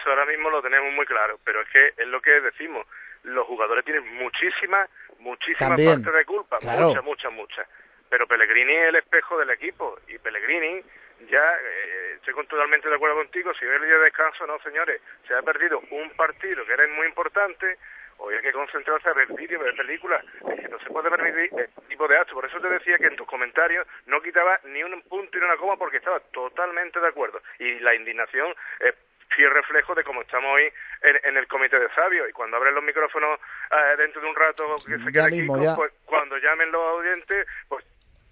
eso 0.00 0.10
ahora 0.10 0.26
mismo 0.26 0.50
lo 0.50 0.62
tenemos 0.62 0.92
muy 0.92 1.06
claro, 1.06 1.38
pero 1.44 1.60
es 1.60 1.68
que 1.68 1.92
es 1.96 2.08
lo 2.08 2.20
que 2.20 2.40
decimos. 2.40 2.86
Los 3.22 3.46
jugadores 3.46 3.84
tienen 3.84 4.06
muchísima, 4.14 4.88
muchísima 5.18 5.70
También, 5.70 6.02
parte 6.02 6.16
de 6.16 6.24
culpa, 6.24 6.58
claro. 6.58 6.88
mucha, 6.88 7.02
mucha, 7.02 7.30
mucha. 7.30 7.66
Pero 8.08 8.26
Pellegrini 8.26 8.74
es 8.74 8.88
el 8.88 8.96
espejo 8.96 9.38
del 9.38 9.50
equipo 9.50 9.98
y 10.08 10.18
Pellegrini 10.18 10.82
ya 11.28 11.58
eh, 11.62 12.14
estoy 12.16 12.34
totalmente 12.46 12.88
de 12.88 12.94
acuerdo 12.94 13.16
contigo, 13.16 13.52
si 13.54 13.66
ve 13.66 13.76
el 13.76 13.82
día 13.82 13.98
de 13.98 14.04
descanso, 14.04 14.46
no 14.46 14.58
señores, 14.60 15.00
se 15.26 15.34
ha 15.34 15.42
perdido 15.42 15.80
un 15.90 16.10
partido 16.10 16.64
que 16.64 16.72
era 16.72 16.86
muy 16.88 17.06
importante, 17.06 17.78
hoy 18.18 18.34
hay 18.34 18.42
que 18.42 18.52
concentrarse 18.52 19.08
a 19.08 19.12
ver 19.12 19.28
vídeos, 19.34 19.62
ver 19.62 19.76
películas, 19.76 20.24
es 20.48 20.60
que 20.60 20.68
no 20.68 20.78
se 20.80 20.90
puede 20.90 21.10
permitir 21.10 21.50
este 21.58 21.68
tipo 21.88 22.08
de 22.08 22.16
actos, 22.16 22.34
por 22.34 22.46
eso 22.46 22.58
te 22.60 22.68
decía 22.68 22.96
que 22.98 23.06
en 23.06 23.16
tus 23.16 23.26
comentarios 23.26 23.86
no 24.06 24.22
quitaba 24.22 24.58
ni 24.64 24.82
un 24.82 25.02
punto 25.02 25.38
ni 25.38 25.44
una 25.44 25.56
coma 25.56 25.76
porque 25.76 25.98
estaba 25.98 26.20
totalmente 26.32 27.00
de 27.00 27.08
acuerdo 27.08 27.42
y 27.58 27.78
la 27.80 27.94
indignación 27.94 28.54
es 28.80 28.94
fiel 29.40 29.50
reflejo 29.50 29.94
de 29.94 30.04
cómo 30.04 30.20
estamos 30.20 30.50
hoy 30.52 30.70
en, 31.02 31.16
en, 31.24 31.36
el 31.38 31.46
comité 31.48 31.78
de 31.78 31.88
sabios 31.94 32.28
y 32.28 32.32
cuando 32.32 32.58
abren 32.58 32.74
los 32.74 32.84
micrófonos 32.84 33.40
eh, 33.70 33.96
dentro 33.96 34.20
de 34.20 34.28
un 34.28 34.36
rato 34.36 34.76
que 34.86 34.98
se 34.98 35.12
quede 35.12 35.22
aquí, 35.22 35.46
pues 35.46 35.92
cuando 36.04 36.36
llamen 36.36 36.70
los 36.70 36.82
audientes, 36.82 37.46
pues 37.68 37.84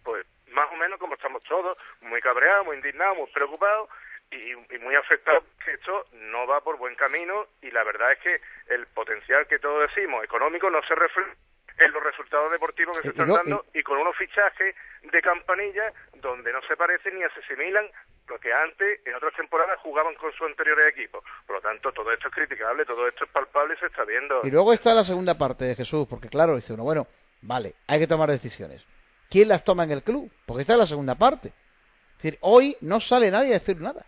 pues 0.04 0.26
más 0.48 0.70
o 0.70 0.76
menos 0.76 0.98
como 0.98 1.14
estamos 1.14 1.42
todos, 1.44 1.78
muy 2.02 2.20
cabreados, 2.20 2.66
muy 2.66 2.76
indignados, 2.76 3.16
muy 3.16 3.26
preocupados 3.28 3.88
y, 4.30 4.52
y, 4.52 4.78
muy 4.80 4.94
afectados, 4.94 5.44
que 5.64 5.72
esto 5.72 6.06
no 6.12 6.46
va 6.46 6.61
por 6.61 6.76
buen 6.76 6.94
camino. 6.94 7.46
Y 7.62 7.70
la 7.70 7.84
verdad 7.84 8.12
es 8.12 8.18
que 8.18 8.40
el 8.74 8.86
potencial 8.88 9.46
que 9.46 9.59
todos 9.59 9.88
decimos 9.88 10.24
económico 10.24 10.70
no 10.70 10.82
se 10.82 10.94
refleja 10.94 11.30
en 11.78 11.92
los 11.92 12.02
resultados 12.02 12.50
deportivos 12.50 12.96
que 12.96 13.02
se 13.02 13.09
están 13.11 13.28
dando 13.28 13.64
y 13.72 13.82
con 13.82 13.98
unos 13.98 14.16
fichajes 14.16 14.74
de 15.02 15.22
campanilla 15.22 15.92
donde 16.14 16.52
no 16.52 16.61
se 16.62 16.76
parecen 16.76 17.14
ni 17.14 17.20
se 17.20 17.40
asimilan 17.40 17.86
lo 18.29 18.37
antes, 18.62 19.01
en 19.05 19.14
otras 19.14 19.35
temporadas, 19.35 19.79
jugaban 19.81 20.14
con 20.14 20.33
su 20.33 20.45
anterior 20.45 20.79
equipo. 20.89 21.22
Por 21.47 21.57
lo 21.57 21.62
tanto, 21.62 21.93
todo 21.93 22.12
esto 22.12 22.29
es 22.29 22.35
criticable, 22.35 22.85
todo 22.85 23.09
esto 23.09 23.24
es 23.24 23.31
palpable 23.31 23.74
y 23.74 23.79
se 23.79 23.87
está 23.87 24.05
viendo. 24.05 24.41
Y 24.45 24.51
luego 24.51 24.72
está 24.72 24.95
la 24.95 25.05
segunda 25.05 25.37
parte 25.37 25.64
de 25.64 25.74
Jesús, 25.74 26.07
porque 26.09 26.29
claro, 26.29 26.57
dice 26.57 26.72
uno, 26.72 26.85
bueno, 26.85 27.07
vale, 27.43 27.74
hay 27.87 27.99
que 27.99 28.07
tomar 28.07 28.31
decisiones. 28.31 28.85
¿quién 29.29 29.49
las 29.49 29.64
toma 29.64 29.85
en 29.85 29.91
el 29.91 30.03
club? 30.03 30.31
Porque 30.47 30.62
esta 30.62 30.74
es 30.74 30.79
la 30.79 30.87
segunda 30.87 31.14
parte. 31.14 31.49
Es 31.49 32.22
decir, 32.22 32.39
hoy 32.41 32.76
no 32.81 33.01
sale 33.01 33.31
nadie 33.31 33.51
a 33.51 33.59
decir 33.59 33.81
nada. 33.81 34.05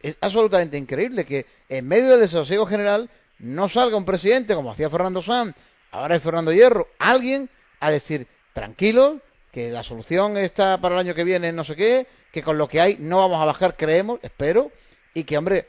Es 0.00 0.18
absolutamente 0.20 0.76
increíble 0.76 1.24
que 1.24 1.46
en 1.68 1.88
medio 1.88 2.10
del 2.10 2.20
desasosiego 2.20 2.66
general 2.66 3.08
no 3.38 3.68
salga 3.68 3.96
un 3.96 4.04
presidente 4.04 4.54
como 4.54 4.70
hacía 4.70 4.90
Fernando 4.90 5.22
Sanz, 5.22 5.56
ahora 5.90 6.16
es 6.16 6.22
Fernando 6.22 6.52
Hierro, 6.52 6.88
alguien 6.98 7.48
a 7.80 7.90
decir, 7.90 8.26
tranquilo, 8.52 9.20
que 9.54 9.70
la 9.70 9.84
solución 9.84 10.36
está 10.36 10.78
para 10.78 10.96
el 10.96 11.00
año 11.00 11.14
que 11.14 11.22
viene 11.22 11.52
no 11.52 11.62
sé 11.62 11.76
qué, 11.76 12.08
que 12.32 12.42
con 12.42 12.58
lo 12.58 12.66
que 12.66 12.80
hay 12.80 12.96
no 12.98 13.18
vamos 13.18 13.40
a 13.40 13.44
bajar, 13.44 13.76
creemos, 13.76 14.18
espero, 14.20 14.72
y 15.14 15.22
que, 15.22 15.38
hombre, 15.38 15.68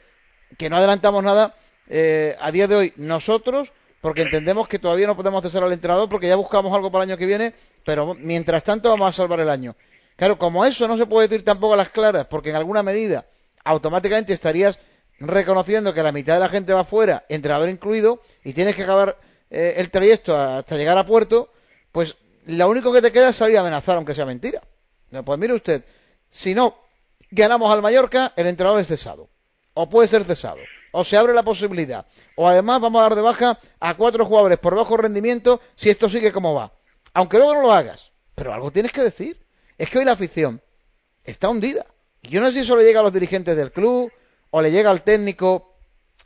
que 0.58 0.68
no 0.68 0.76
adelantamos 0.76 1.22
nada 1.22 1.54
eh, 1.88 2.36
a 2.40 2.50
día 2.50 2.66
de 2.66 2.74
hoy 2.74 2.92
nosotros, 2.96 3.70
porque 4.00 4.22
entendemos 4.22 4.66
que 4.66 4.80
todavía 4.80 5.06
no 5.06 5.14
podemos 5.14 5.40
cesar 5.40 5.62
al 5.62 5.72
entrenador 5.72 6.08
porque 6.08 6.26
ya 6.26 6.34
buscamos 6.34 6.74
algo 6.74 6.90
para 6.90 7.04
el 7.04 7.10
año 7.10 7.16
que 7.16 7.26
viene, 7.26 7.54
pero 7.84 8.16
mientras 8.16 8.64
tanto 8.64 8.90
vamos 8.90 9.08
a 9.08 9.12
salvar 9.12 9.38
el 9.38 9.48
año. 9.48 9.76
Claro, 10.16 10.36
como 10.36 10.64
eso 10.64 10.88
no 10.88 10.98
se 10.98 11.06
puede 11.06 11.28
decir 11.28 11.44
tampoco 11.44 11.74
a 11.74 11.76
las 11.76 11.90
claras, 11.90 12.26
porque 12.26 12.50
en 12.50 12.56
alguna 12.56 12.82
medida 12.82 13.26
automáticamente 13.62 14.32
estarías 14.32 14.80
reconociendo 15.20 15.94
que 15.94 16.02
la 16.02 16.10
mitad 16.10 16.34
de 16.34 16.40
la 16.40 16.48
gente 16.48 16.72
va 16.72 16.82
fuera, 16.82 17.24
entrenador 17.28 17.68
incluido, 17.68 18.20
y 18.42 18.52
tienes 18.52 18.74
que 18.74 18.82
acabar 18.82 19.16
eh, 19.48 19.74
el 19.76 19.92
trayecto 19.92 20.36
hasta 20.36 20.76
llegar 20.76 20.98
a 20.98 21.06
puerto, 21.06 21.52
pues 21.92 22.16
lo 22.46 22.68
único 22.68 22.92
que 22.92 23.02
te 23.02 23.12
queda 23.12 23.28
es 23.28 23.36
salir 23.36 23.58
a 23.58 23.60
amenazar, 23.60 23.96
aunque 23.96 24.14
sea 24.14 24.26
mentira. 24.26 24.62
Pues 25.24 25.38
mire 25.38 25.52
usted, 25.52 25.84
si 26.30 26.54
no 26.54 26.76
ganamos 27.30 27.72
al 27.72 27.82
Mallorca, 27.82 28.32
el 28.36 28.46
entrenador 28.46 28.80
es 28.80 28.88
cesado, 28.88 29.28
o 29.74 29.88
puede 29.88 30.08
ser 30.08 30.24
cesado 30.24 30.58
o 30.96 31.04
se 31.04 31.18
abre 31.18 31.34
la 31.34 31.42
posibilidad. 31.42 32.06
O 32.36 32.48
además 32.48 32.80
vamos 32.80 33.00
a 33.00 33.02
dar 33.02 33.14
de 33.14 33.20
baja 33.20 33.58
a 33.80 33.94
cuatro 33.94 34.24
jugadores 34.24 34.58
por 34.58 34.74
bajo 34.74 34.96
rendimiento 34.96 35.60
si 35.74 35.90
esto 35.90 36.08
sigue 36.08 36.32
como 36.32 36.54
va. 36.54 36.72
Aunque 37.12 37.36
luego 37.36 37.52
no 37.52 37.60
lo 37.60 37.72
hagas. 37.72 38.12
Pero 38.34 38.54
algo 38.54 38.70
tienes 38.70 38.92
que 38.92 39.02
decir. 39.02 39.44
Es 39.76 39.90
que 39.90 39.98
hoy 39.98 40.06
la 40.06 40.12
afición 40.12 40.62
está 41.22 41.50
hundida. 41.50 41.84
Yo 42.22 42.40
no 42.40 42.46
sé 42.46 42.54
si 42.54 42.58
eso 42.60 42.76
le 42.76 42.84
llega 42.84 43.00
a 43.00 43.02
los 43.02 43.12
dirigentes 43.12 43.54
del 43.58 43.72
club 43.72 44.10
o 44.50 44.62
le 44.62 44.70
llega 44.70 44.90
al 44.90 45.02
técnico 45.02 45.76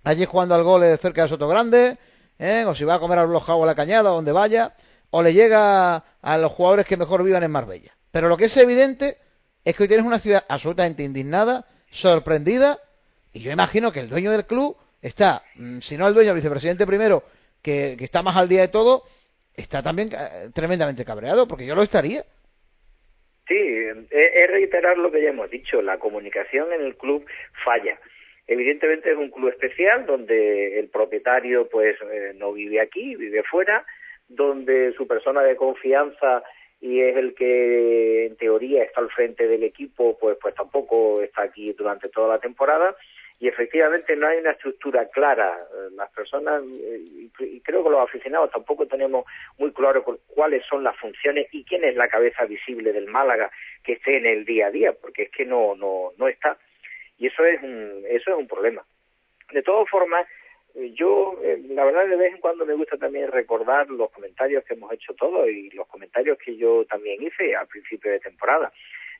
allí 0.05 0.25
jugando 0.25 0.55
al 0.55 0.63
gol 0.63 0.83
cerca 0.99 1.23
de 1.23 1.29
Soto 1.29 1.49
Grande, 1.49 1.99
¿eh? 2.39 2.65
o 2.65 2.73
si 2.73 2.85
va 2.85 2.95
a 2.95 3.01
comer 3.01 3.19
al 3.19 3.27
blojado 3.27 3.65
a 3.65 3.67
la 3.67 3.75
cañada, 3.75 4.11
donde 4.11 4.31
vaya, 4.31 4.75
o 5.11 5.23
le 5.23 5.33
llega 5.33 5.97
a 5.97 6.39
los 6.39 6.53
jugadores 6.53 6.87
que 6.87 6.97
mejor 6.97 7.23
vivan 7.23 7.43
en 7.43 7.51
Marbella. 7.51 7.93
Pero 8.11 8.29
lo 8.29 8.37
que 8.37 8.47
es 8.47 8.57
evidente 8.57 9.17
es 9.65 9.77
que 9.77 9.83
hoy 9.83 9.89
tienes 9.89 10.07
una 10.07 10.19
ciudad 10.19 10.45
absolutamente 10.49 11.03
indignada, 11.03 11.67
sorprendida 11.91 12.79
y 13.33 13.41
yo 13.41 13.53
imagino 13.53 13.93
que 13.93 14.01
el 14.01 14.09
dueño 14.09 14.33
del 14.33 14.47
club 14.47 14.77
está, 15.03 15.43
mm, 15.57 15.79
si 15.81 15.97
no 15.97 16.09
el 16.09 16.15
dueño, 16.15 16.31
el 16.31 16.37
vicepresidente 16.37 16.87
primero, 16.87 17.23
que, 17.63 17.93
está 18.01 18.23
más 18.23 18.37
al 18.37 18.49
día 18.49 18.63
de 18.63 18.69
todo, 18.69 19.05
está 19.55 19.83
también 19.83 20.11
eh, 20.13 20.51
tremendamente 20.55 21.05
cabreado, 21.05 21.47
porque 21.47 21.67
yo 21.67 21.75
lo 21.75 21.83
estaría. 21.83 22.25
Sí, 23.47 23.57
es 23.57 24.51
reiterar 24.51 24.97
lo 24.97 25.11
que 25.11 25.23
ya 25.23 25.31
hemos 25.31 25.51
dicho, 25.51 25.83
la 25.83 25.99
comunicación 25.99 26.73
en 26.73 26.83
el 26.83 26.97
club 26.97 27.27
falla. 27.65 27.99
Evidentemente 28.47 29.11
es 29.11 29.17
un 29.17 29.31
club 29.31 29.49
especial 29.49 30.07
donde 30.07 30.79
el 30.79 30.89
propietario 30.89 31.69
pues 31.69 31.97
eh, 32.13 32.33
no 32.37 32.53
vive 32.53 32.81
aquí, 32.81 33.17
vive 33.17 33.43
fuera, 33.45 33.85
donde 34.31 34.93
su 34.95 35.07
persona 35.07 35.43
de 35.43 35.57
confianza 35.57 36.43
y 36.81 37.01
es 37.01 37.17
el 37.17 37.35
que 37.35 38.27
en 38.27 38.37
teoría 38.37 38.85
está 38.85 39.01
al 39.01 39.11
frente 39.11 39.47
del 39.47 39.65
equipo, 39.65 40.17
pues 40.19 40.39
pues 40.41 40.55
tampoco 40.55 41.21
está 41.21 41.43
aquí 41.43 41.73
durante 41.75 42.09
toda 42.09 42.29
la 42.29 42.39
temporada 42.39 42.97
y 43.41 43.49
efectivamente 43.49 44.15
no 44.17 44.29
hay 44.29 44.39
una 44.39 44.53
estructura 44.53 45.09
clara. 45.09 45.59
Las 45.93 46.11
personas, 46.11 46.63
y 46.63 47.61
creo 47.61 47.83
que 47.83 47.91
los 47.91 48.01
aficionados 48.01 48.51
tampoco 48.51 48.87
tenemos 48.87 49.25
muy 49.59 49.73
claro 49.73 50.05
cuáles 50.29 50.65
son 50.67 50.85
las 50.85 50.97
funciones 50.99 51.49
y 51.51 51.65
quién 51.65 51.83
es 51.85 51.97
la 51.97 52.09
cabeza 52.09 52.45
visible 52.45 52.93
del 52.93 53.07
Málaga 53.07 53.51
que 53.83 53.95
esté 53.95 54.19
en 54.19 54.27
el 54.27 54.45
día 54.45 54.67
a 54.67 54.71
día, 54.71 54.93
porque 54.93 55.23
es 55.23 55.31
que 55.31 55.47
no, 55.47 55.75
no, 55.75 56.13
no 56.19 56.29
está. 56.29 56.59
Y 57.19 57.29
eso 57.29 57.43
es 57.47 57.63
un, 57.63 58.05
eso 58.09 58.31
es 58.31 58.37
un 58.37 58.47
problema. 58.47 58.85
De 59.53 59.63
todas 59.63 59.89
formas, 59.89 60.27
yo, 60.95 61.39
la 61.69 61.85
verdad, 61.85 62.07
de 62.07 62.17
vez 62.17 62.35
en 62.35 62.41
cuando 62.41 62.65
me 62.65 62.75
gusta 62.75 62.97
también 62.97 63.31
recordar 63.31 63.89
los 63.91 64.11
comentarios 64.11 64.65
que 64.65 64.75
hemos 64.75 64.93
hecho 64.93 65.15
todos 65.15 65.49
y 65.49 65.71
los 65.71 65.87
comentarios 65.89 66.39
que 66.39 66.57
yo 66.57 66.85
también 66.85 67.23
hice 67.23 67.55
al 67.55 67.67
principio 67.67 68.11
de 68.11 68.21
temporada. 68.21 68.73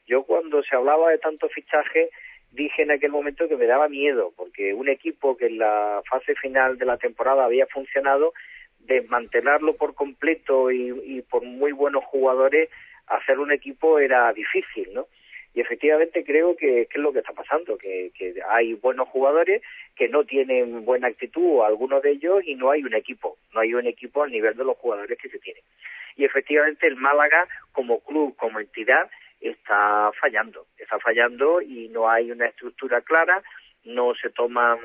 Yo 0.07 0.25
cuando 0.25 0.63
se 0.63 0.75
hablaba 0.77 1.11
de 1.11 1.19
tanto 1.19 1.49
fichaje, 1.49 2.11
dije 2.53 2.83
en 2.83 2.91
aquel 2.91 3.11
momento 3.11 3.49
que 3.49 3.57
me 3.57 3.67
daba 3.67 3.89
miedo, 3.89 4.33
porque 4.37 4.75
un 4.75 4.89
equipo 4.89 5.37
que 5.37 5.47
en 5.47 5.59
la 5.59 6.03
fase 6.09 6.35
final 6.35 6.79
de 6.79 6.87
la 6.87 6.97
temporada 6.97 7.45
había 7.45 7.67
funcionado, 7.67 8.33
desmantelarlo 8.81 9.77
por 9.77 9.95
completo 9.95 10.71
y, 10.71 10.91
y 11.05 11.23
por 11.23 11.43
muy 11.43 11.73
buenos 11.73 12.05
jugadores, 12.05 12.71
hacer 13.07 13.39
un 13.39 13.53
equipo 13.53 13.99
era 13.99 14.33
difícil, 14.33 14.89
¿no? 14.95 15.07
Y 15.55 15.61
efectivamente 15.61 16.25
creo 16.25 16.57
que, 16.57 16.83
es 16.83 16.97
lo 16.97 17.13
que 17.13 17.19
está 17.21 17.33
pasando, 17.33 17.77
que, 17.77 18.13
que, 18.17 18.35
hay 18.49 18.75
buenos 18.75 19.09
jugadores 19.09 19.63
que 19.97 20.09
no 20.09 20.25
tienen 20.25 20.85
buena 20.85 21.09
actitud, 21.09 21.63
algunos 21.63 22.03
de 22.03 22.13
ellos, 22.13 22.43
y 22.45 22.55
no 22.55 22.71
hay 22.71 22.85
un 22.85 22.95
equipo, 22.95 23.37
no 23.53 23.61
hay 23.61 23.75
un 23.75 23.87
equipo 23.87 24.23
al 24.23 24.31
nivel 24.31 24.57
de 24.57 24.65
los 24.65 24.77
jugadores 24.77 25.19
que 25.19 25.29
se 25.29 25.39
tienen. 25.39 25.63
Y 26.17 26.25
efectivamente 26.25 26.87
el 26.87 26.97
Málaga 26.97 27.49
como 27.73 28.01
club, 28.01 28.37
como 28.37 28.61
entidad, 28.61 29.11
está 29.41 30.11
fallando, 30.21 30.67
está 30.79 30.99
fallando 30.99 31.63
y 31.63 31.89
no 31.89 32.09
hay 32.09 32.31
una 32.31 32.47
estructura 32.47 33.01
clara, 33.01 33.43
no 33.85 34.15
se 34.15 34.31
toman 34.31 34.79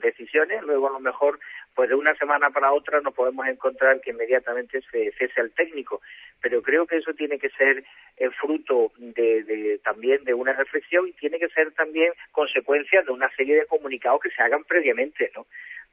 decisiones, 0.00 0.62
luego 0.62 0.88
a 0.88 0.92
lo 0.92 1.00
mejor 1.00 1.38
pues 1.74 1.90
de 1.90 1.94
una 1.94 2.14
semana 2.14 2.50
para 2.50 2.72
otra 2.72 3.00
no 3.02 3.12
podemos 3.12 3.46
encontrar 3.46 4.00
que 4.00 4.10
inmediatamente 4.10 4.80
se 4.90 5.12
cese 5.12 5.40
al 5.40 5.52
técnico, 5.52 6.00
pero 6.40 6.62
creo 6.62 6.86
que 6.86 6.96
eso 6.96 7.12
tiene 7.12 7.38
que 7.38 7.50
ser 7.50 7.84
el 8.16 8.32
fruto 8.32 8.92
de, 8.96 9.42
de, 9.42 9.78
también 9.84 10.24
de 10.24 10.32
una 10.32 10.54
reflexión 10.54 11.06
y 11.06 11.12
tiene 11.12 11.38
que 11.38 11.50
ser 11.50 11.72
también 11.72 12.12
consecuencia 12.32 13.02
de 13.02 13.12
una 13.12 13.28
serie 13.36 13.56
de 13.56 13.66
comunicados 13.66 14.20
que 14.22 14.30
se 14.30 14.42
hagan 14.42 14.64
previamente, 14.64 15.30
¿no? 15.34 15.46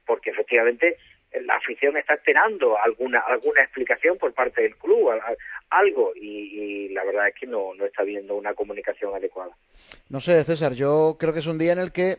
Porque 0.06 0.30
efectivamente 0.30 0.96
la 1.42 1.56
afición 1.56 1.96
está 1.96 2.14
esperando 2.14 2.78
alguna 2.78 3.20
alguna 3.20 3.62
explicación 3.62 4.18
por 4.18 4.32
parte 4.32 4.62
del 4.62 4.76
club, 4.76 5.10
algo, 5.70 6.12
y, 6.14 6.88
la 6.90 7.04
verdad 7.04 7.28
es 7.28 7.34
que 7.34 7.46
no, 7.46 7.74
no 7.74 7.84
está 7.84 8.02
habiendo 8.02 8.36
una 8.36 8.54
comunicación 8.54 9.14
adecuada. 9.14 9.52
No 10.08 10.20
sé, 10.20 10.44
César, 10.44 10.74
yo 10.74 11.16
creo 11.18 11.32
que 11.32 11.40
es 11.40 11.46
un 11.46 11.58
día 11.58 11.72
en 11.72 11.80
el 11.80 11.92
que 11.92 12.18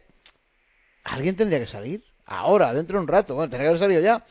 alguien 1.03 1.37
tendría 1.37 1.59
que 1.59 1.67
salir 1.67 2.01
ahora, 2.25 2.73
dentro 2.73 2.97
de 2.97 3.03
un 3.03 3.07
rato, 3.07 3.35
bueno, 3.35 3.49
tendría 3.49 3.65
que 3.65 3.69
haber 3.69 3.79
salido 3.79 4.01
ya, 4.01 4.25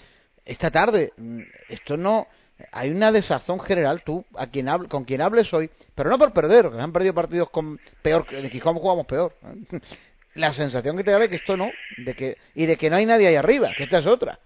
esta 0.44 0.70
tarde. 0.70 1.12
Mm, 1.16 1.42
esto 1.68 1.96
no, 1.96 2.26
hay 2.72 2.90
una 2.90 3.12
desazón 3.12 3.60
general, 3.60 4.02
tú, 4.02 4.24
a 4.36 4.48
quien 4.48 4.68
hable, 4.68 4.88
con 4.88 5.04
quien 5.04 5.20
hables 5.20 5.52
hoy, 5.54 5.70
pero 5.94 6.10
no 6.10 6.18
por 6.18 6.32
perder, 6.32 6.70
que 6.70 6.80
han 6.80 6.92
perdido 6.92 7.14
partidos 7.14 7.50
con 7.50 7.80
peor, 8.02 8.26
en 8.30 8.50
Gijón 8.50 8.76
jugamos 8.76 9.06
peor. 9.06 9.34
La 10.34 10.52
sensación 10.52 10.96
que 10.96 11.04
te 11.04 11.12
da 11.12 11.18
de 11.18 11.28
que 11.28 11.36
esto 11.36 11.56
no, 11.56 11.70
de 11.96 12.14
que, 12.14 12.36
y 12.54 12.66
de 12.66 12.76
que 12.76 12.90
no 12.90 12.96
hay 12.96 13.06
nadie 13.06 13.28
ahí 13.28 13.36
arriba, 13.36 13.70
que 13.76 13.84
esta 13.84 13.98
es 13.98 14.06
otra. 14.06 14.38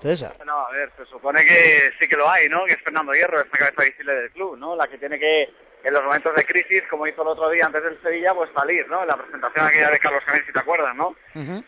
César. 0.00 0.36
No, 0.44 0.66
a 0.66 0.70
ver, 0.70 0.90
se 0.96 1.06
supone 1.06 1.44
que 1.44 1.90
sí 1.98 2.06
que 2.06 2.16
lo 2.16 2.28
hay, 2.28 2.48
¿no? 2.48 2.64
Que 2.66 2.74
es 2.74 2.82
Fernando 2.82 3.12
Hierro, 3.12 3.40
esta 3.40 3.56
cabeza 3.56 3.84
visible 3.84 4.14
del 4.14 4.30
club, 4.32 4.58
¿no? 4.58 4.76
La 4.76 4.86
que 4.86 4.98
tiene 4.98 5.18
que 5.18 5.48
en 5.84 5.92
los 5.92 6.02
momentos 6.02 6.34
de 6.34 6.44
crisis, 6.46 6.82
como 6.88 7.06
hizo 7.06 7.20
el 7.22 7.28
otro 7.28 7.50
día 7.50 7.66
antes 7.66 7.82
del 7.82 8.00
Sevilla, 8.00 8.32
pues 8.34 8.50
salir, 8.54 8.88
¿no? 8.88 9.02
En 9.02 9.08
la 9.08 9.16
presentación 9.16 9.66
aquella 9.66 9.90
de 9.90 9.98
Carlos 9.98 10.22
Canel, 10.24 10.46
si 10.46 10.52
te 10.52 10.58
acuerdas, 10.58 10.96
¿no? 10.96 11.14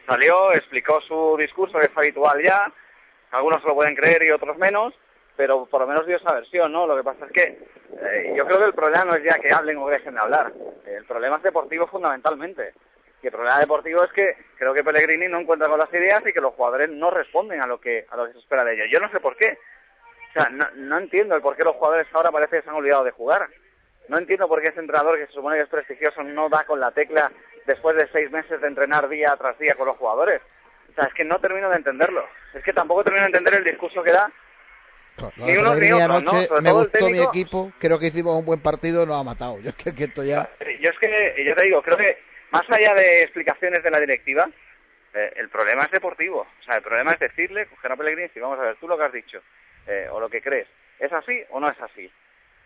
Salió, 0.07 0.53
explicó 0.53 1.03
su 1.03 1.36
discurso, 1.39 1.78
que 1.78 1.86
es 1.86 1.97
habitual 1.97 2.43
ya, 2.43 2.73
algunos 3.31 3.62
lo 3.65 3.74
pueden 3.74 3.94
creer 3.94 4.23
y 4.23 4.31
otros 4.31 4.57
menos, 4.57 4.94
pero 5.37 5.67
por 5.67 5.81
lo 5.83 5.87
menos 5.87 6.07
dio 6.07 6.17
esa 6.17 6.33
versión, 6.33 6.73
¿no? 6.73 6.87
Lo 6.87 6.97
que 6.97 7.05
pasa 7.05 7.27
es 7.27 7.33
que 7.33 7.43
eh, 7.43 8.35
yo 8.37 8.47
creo 8.47 8.59
que 8.59 8.67
el 8.67 8.75
problema 8.75 9.05
no 9.05 9.15
es 9.15 9.25
ya 9.25 9.39
que 9.39 9.53
hablen 9.53 9.79
o 9.79 9.89
dejen 9.89 10.15
de 10.15 10.21
hablar, 10.21 10.53
el 10.87 11.05
problema 11.05 11.37
es 11.37 11.43
deportivo 11.43 11.87
fundamentalmente. 11.87 12.75
Y 13.23 13.27
el 13.27 13.33
problema 13.33 13.59
deportivo 13.59 14.05
es 14.05 14.13
que 14.13 14.37
creo 14.57 14.75
que 14.75 14.85
Pellegrini 14.85 15.29
no 15.29 15.41
encuentra 15.41 15.69
con 15.69 15.79
las 15.79 15.93
ideas 15.93 16.23
y 16.27 16.33
que 16.33 16.41
los 16.41 16.55
jugadores 16.55 16.91
no 16.91 17.11
responden 17.11 17.63
a 17.63 17.67
lo 17.67 17.81
que 17.81 18.07
a 18.11 18.17
lo 18.17 18.27
que 18.27 18.33
se 18.33 18.39
espera 18.39 18.63
de 18.65 18.75
ellos. 18.75 18.89
Yo 18.91 19.01
no 19.01 19.11
sé 19.11 19.21
por 19.21 19.37
qué. 19.37 19.59
O 20.31 20.33
sea, 20.33 20.51
no, 20.51 20.67
no 20.75 20.99
entiendo 20.99 21.35
el 21.35 21.41
por 21.41 21.57
qué 21.57 21.65
los 21.65 21.77
jugadores 21.77 22.07
ahora 22.13 22.31
parece 22.31 22.57
que 22.57 22.63
se 22.63 22.69
han 22.69 22.77
olvidado 22.77 23.05
de 23.05 23.13
jugar. 23.13 23.49
No 24.09 24.19
entiendo 24.19 24.47
por 24.49 24.61
qué 24.61 24.69
ese 24.69 24.81
entrenador, 24.81 25.19
que 25.19 25.27
se 25.27 25.33
supone 25.33 25.57
que 25.57 25.63
es 25.63 25.69
prestigioso, 25.69 26.23
no 26.23 26.49
da 26.49 26.65
con 26.65 26.79
la 26.79 26.93
tecla 26.93 27.33
después 27.67 27.97
de 27.97 28.09
seis 28.13 28.31
meses 28.31 28.61
de 28.61 28.67
entrenar 28.67 29.09
día 29.09 29.35
tras 29.37 29.59
día 29.59 29.75
con 29.75 29.87
los 29.87 29.97
jugadores. 29.97 30.41
O 30.91 30.95
sea, 30.95 31.05
es 31.05 31.15
que 31.15 31.25
no 31.25 31.41
termino 31.41 31.69
de 31.69 31.77
entenderlo. 31.77 32.25
Es 32.55 32.63
que 32.63 32.73
tampoco 32.73 33.03
termino 33.03 33.23
de 33.23 33.29
entender 33.29 33.55
el 33.55 33.65
discurso 33.65 34.03
que 34.03 34.13
da. 34.13 34.31
Ni 35.37 35.57
uno 35.57 35.75
ni 35.75 35.93
otro, 35.93 36.21
¿no? 36.21 36.61
me 36.61 36.73
gustó 36.73 37.09
mi 37.09 37.21
equipo, 37.21 37.73
creo 37.79 37.99
que 37.99 38.09
hicimos 38.09 38.39
un 38.39 38.45
buen 38.45 38.61
partido, 38.61 39.07
nos 39.07 39.21
ha 39.21 39.25
matado. 39.25 39.59
Yo 39.63 39.71
es 39.71 39.77
que, 39.77 39.95
que 39.95 40.05
esto 40.05 40.25
ya... 40.25 40.49
Yo 40.81 40.91
es 40.91 40.99
que, 40.99 41.45
yo 41.45 41.55
te 41.55 41.63
digo, 41.63 41.83
creo 41.83 41.97
que 41.97 42.19
más 42.51 42.69
allá 42.71 42.95
de 42.95 43.23
explicaciones 43.23 43.83
de 43.83 43.91
la 43.91 44.01
directiva, 44.01 44.49
eh, 45.15 45.33
el 45.37 45.49
problema 45.49 45.85
es 45.85 45.91
deportivo. 45.91 46.41
O 46.41 46.65
sea, 46.65 46.77
el 46.77 46.83
problema 46.83 47.13
es 47.13 47.19
decirle, 47.19 47.67
coger 47.67 47.93
a 47.93 47.97
Pellegrini 47.97 48.31
y 48.35 48.41
vamos 48.41 48.59
a 48.59 48.63
ver, 48.63 48.77
tú 48.77 48.87
lo 48.87 48.99
que 48.99 49.05
has 49.05 49.13
dicho, 49.13 49.41
eh, 49.87 50.09
o 50.11 50.21
lo 50.21 50.29
que 50.29 50.43
crees, 50.43 50.69
¿es 50.99 51.13
así 51.13 51.43
o 51.51 51.61
no 51.61 51.71
es 51.71 51.81
así? 51.81 52.11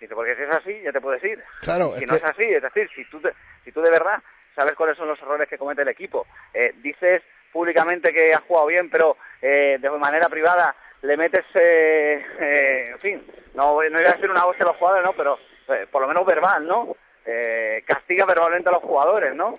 Dice, 0.00 0.14
porque 0.14 0.34
si 0.34 0.42
es 0.42 0.50
así, 0.50 0.80
ya 0.82 0.92
te 0.92 1.00
puedes 1.00 1.22
ir. 1.22 1.42
Claro, 1.60 1.94
si 1.98 2.06
no 2.06 2.14
es 2.14 2.24
así, 2.24 2.44
es 2.44 2.62
decir, 2.62 2.88
si 2.94 3.04
tú, 3.04 3.20
si 3.64 3.70
tú 3.70 3.82
de 3.82 3.90
verdad 3.90 4.22
sabes 4.54 4.74
cuáles 4.74 4.96
son 4.96 5.08
los 5.08 5.20
errores 5.20 5.48
que 5.48 5.58
comete 5.58 5.82
el 5.82 5.88
equipo, 5.88 6.26
eh, 6.54 6.72
dices 6.78 7.22
públicamente 7.52 8.12
que 8.12 8.32
has 8.32 8.40
jugado 8.42 8.66
bien, 8.66 8.88
pero 8.88 9.16
eh, 9.42 9.78
de 9.80 9.90
manera 9.90 10.28
privada 10.28 10.74
le 11.02 11.16
metes, 11.16 11.44
eh, 11.54 12.24
eh, 12.38 12.90
en 12.92 12.98
fin, 13.00 13.26
no, 13.54 13.80
no 13.80 14.00
iba 14.00 14.10
a 14.10 14.14
decir 14.14 14.30
una 14.30 14.44
voz 14.44 14.60
a 14.60 14.64
los 14.64 14.76
jugadores, 14.76 15.04
¿no? 15.04 15.12
Pero 15.14 15.38
eh, 15.68 15.86
por 15.90 16.02
lo 16.02 16.08
menos 16.08 16.26
verbal, 16.26 16.66
¿no? 16.66 16.96
Eh, 17.24 17.82
castiga 17.86 18.24
verbalmente 18.26 18.68
a 18.68 18.72
los 18.72 18.82
jugadores, 18.82 19.34
¿no? 19.34 19.58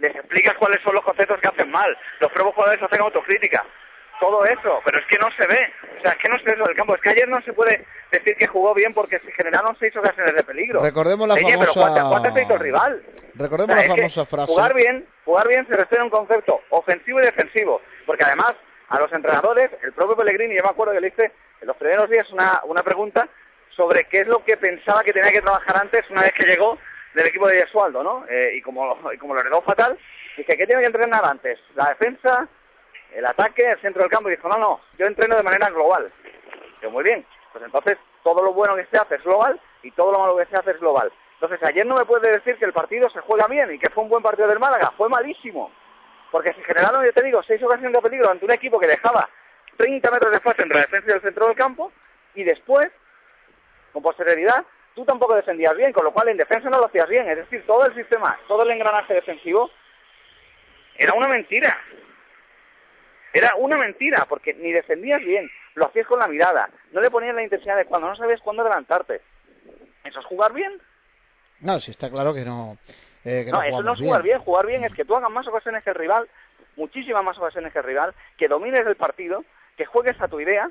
Les 0.00 0.14
explicas 0.14 0.54
cuáles 0.58 0.80
son 0.82 0.94
los 0.94 1.04
conceptos 1.04 1.40
que 1.40 1.48
hacen 1.48 1.70
mal. 1.70 1.96
Los 2.20 2.30
propios 2.32 2.54
jugadores 2.54 2.82
hacen 2.82 3.00
autocrítica 3.00 3.64
todo 4.20 4.44
eso, 4.44 4.80
pero 4.84 4.98
es 4.98 5.06
que 5.06 5.18
no 5.18 5.28
se 5.36 5.46
ve, 5.46 5.72
o 5.98 6.02
sea, 6.02 6.12
es 6.12 6.18
que 6.18 6.28
no 6.28 6.36
se 6.38 6.44
ve 6.44 6.52
eso 6.52 6.64
del 6.64 6.76
campo, 6.76 6.94
es 6.94 7.00
que 7.00 7.10
ayer 7.10 7.28
no 7.28 7.40
se 7.42 7.52
puede 7.52 7.84
decir 8.10 8.36
que 8.36 8.46
jugó 8.46 8.74
bien 8.74 8.92
porque 8.92 9.18
se 9.20 9.32
generaron 9.32 9.76
seis 9.78 9.94
ocasiones 9.96 10.34
de 10.34 10.42
peligro. 10.42 10.82
Recordemos 10.82 11.28
la 11.28 11.34
Oye, 11.34 11.52
famosa... 11.52 11.72
pero 11.72 12.08
¿cuántas, 12.08 12.42
hizo 12.42 12.54
el 12.54 12.60
rival? 12.60 13.02
Recordemos 13.34 13.76
O 13.76 13.78
sea, 13.78 13.88
la 13.88 13.94
famosa 13.94 14.26
frase. 14.26 14.52
Jugar 14.52 14.74
bien, 14.74 15.06
jugar 15.24 15.48
bien 15.48 15.66
se 15.68 15.76
refiere 15.76 16.02
a 16.02 16.04
un 16.04 16.10
concepto 16.10 16.60
ofensivo 16.70 17.20
y 17.20 17.26
defensivo, 17.26 17.80
porque 18.06 18.24
además 18.24 18.54
a 18.88 18.98
los 18.98 19.12
entrenadores, 19.12 19.70
el 19.82 19.92
propio 19.92 20.16
Pellegrini, 20.16 20.56
yo 20.56 20.62
me 20.62 20.70
acuerdo 20.70 20.94
que 20.94 21.00
le 21.00 21.08
hice 21.08 21.32
en 21.60 21.66
los 21.66 21.76
primeros 21.76 22.08
días 22.08 22.30
una, 22.30 22.62
una 22.64 22.82
pregunta 22.82 23.28
sobre 23.76 24.04
qué 24.04 24.20
es 24.20 24.26
lo 24.26 24.44
que 24.44 24.56
pensaba 24.56 25.04
que 25.04 25.12
tenía 25.12 25.30
que 25.30 25.42
trabajar 25.42 25.76
antes 25.76 26.08
una 26.10 26.22
vez 26.22 26.32
que 26.32 26.46
llegó 26.46 26.78
del 27.14 27.26
equipo 27.26 27.48
de 27.48 27.58
Yesualdo, 27.58 28.02
¿no? 28.02 28.24
Eh, 28.28 28.52
y 28.54 28.62
como, 28.62 28.98
y 29.12 29.18
como 29.18 29.34
lo 29.34 29.40
heredó 29.40 29.60
fatal, 29.62 29.98
dije, 30.36 30.56
¿qué 30.56 30.66
tiene 30.66 30.80
que 30.82 30.86
entrenar 30.86 31.24
antes? 31.24 31.58
¿La 31.74 31.90
defensa? 31.90 32.48
el 33.14 33.26
ataque, 33.26 33.70
el 33.70 33.80
centro 33.80 34.02
del 34.02 34.10
campo, 34.10 34.28
y 34.28 34.36
dijo, 34.36 34.48
no, 34.48 34.58
no, 34.58 34.80
yo 34.98 35.06
entreno 35.06 35.36
de 35.36 35.42
manera 35.42 35.70
global. 35.70 36.12
Yo, 36.82 36.90
muy 36.90 37.04
bien, 37.04 37.24
pues 37.52 37.64
entonces 37.64 37.98
todo 38.22 38.42
lo 38.42 38.52
bueno 38.52 38.76
que 38.76 38.86
se 38.86 38.98
hace 38.98 39.16
es 39.16 39.24
global 39.24 39.60
y 39.82 39.90
todo 39.92 40.12
lo 40.12 40.18
malo 40.18 40.36
que 40.36 40.46
se 40.46 40.56
hace 40.56 40.72
es 40.72 40.80
global. 40.80 41.12
Entonces 41.34 41.62
ayer 41.62 41.86
no 41.86 41.96
me 41.96 42.04
puede 42.04 42.32
decir 42.32 42.56
que 42.56 42.64
el 42.64 42.72
partido 42.72 43.08
se 43.10 43.20
juega 43.20 43.46
bien 43.46 43.72
y 43.72 43.78
que 43.78 43.90
fue 43.90 44.04
un 44.04 44.10
buen 44.10 44.22
partido 44.22 44.48
del 44.48 44.58
Málaga, 44.58 44.92
fue 44.96 45.08
malísimo. 45.08 45.70
Porque 46.30 46.52
se 46.52 46.62
generaron, 46.62 47.04
yo 47.04 47.12
te 47.12 47.22
digo, 47.22 47.42
seis 47.42 47.62
ocasiones 47.62 47.92
de 47.92 48.02
peligro 48.02 48.30
ante 48.30 48.44
un 48.44 48.50
equipo 48.50 48.78
que 48.78 48.86
dejaba 48.86 49.28
30 49.76 50.10
metros 50.10 50.30
de 50.30 50.36
espacio 50.36 50.64
entre 50.64 50.78
la 50.78 50.86
defensa 50.86 51.10
y 51.10 51.14
el 51.14 51.22
centro 51.22 51.46
del 51.46 51.56
campo 51.56 51.92
y 52.34 52.44
después, 52.44 52.88
con 53.92 54.02
posterioridad, 54.02 54.64
tú 54.94 55.04
tampoco 55.04 55.34
defendías 55.34 55.76
bien, 55.76 55.92
con 55.92 56.04
lo 56.04 56.12
cual 56.12 56.28
en 56.28 56.36
defensa 56.36 56.68
no 56.68 56.78
lo 56.78 56.86
hacías 56.86 57.08
bien. 57.08 57.28
Es 57.28 57.36
decir, 57.36 57.64
todo 57.66 57.86
el 57.86 57.94
sistema, 57.94 58.38
todo 58.46 58.62
el 58.64 58.70
engranaje 58.70 59.14
defensivo 59.14 59.70
era 60.96 61.14
una 61.14 61.28
mentira. 61.28 61.78
Era 63.32 63.54
una 63.56 63.76
mentira, 63.76 64.26
porque 64.28 64.54
ni 64.54 64.72
defendías 64.72 65.20
bien, 65.20 65.48
lo 65.74 65.86
hacías 65.86 66.06
con 66.06 66.18
la 66.18 66.26
mirada, 66.26 66.68
no 66.92 67.00
le 67.00 67.10
ponías 67.10 67.34
la 67.34 67.42
intensidad 67.42 67.76
de 67.76 67.84
cuando 67.84 68.08
no 68.08 68.16
sabías 68.16 68.40
cuándo 68.40 68.62
adelantarte. 68.62 69.20
¿Eso 70.04 70.20
es 70.20 70.26
jugar 70.26 70.52
bien? 70.52 70.80
No, 71.60 71.78
sí 71.78 71.90
está 71.90 72.10
claro 72.10 72.32
que 72.32 72.44
no. 72.44 72.78
Eh, 73.28 73.44
que 73.44 73.52
no, 73.52 73.58
no 73.58 73.62
eso 73.64 73.82
no 73.82 73.92
es 73.92 73.98
jugar 73.98 74.22
bien. 74.22 74.38
Jugar 74.38 74.66
bien 74.66 74.84
es 74.84 74.94
que 74.94 75.04
tú 75.04 75.14
hagas 75.14 75.30
más 75.30 75.46
ocasiones 75.46 75.84
que 75.84 75.90
el 75.90 75.96
rival, 75.96 76.28
muchísimas 76.76 77.22
más 77.22 77.36
ocasiones 77.36 77.72
que 77.72 77.78
el 77.80 77.84
rival, 77.84 78.14
que 78.38 78.48
domines 78.48 78.86
el 78.86 78.96
partido, 78.96 79.44
que 79.76 79.84
juegues 79.84 80.18
a 80.20 80.28
tu 80.28 80.40
idea 80.40 80.70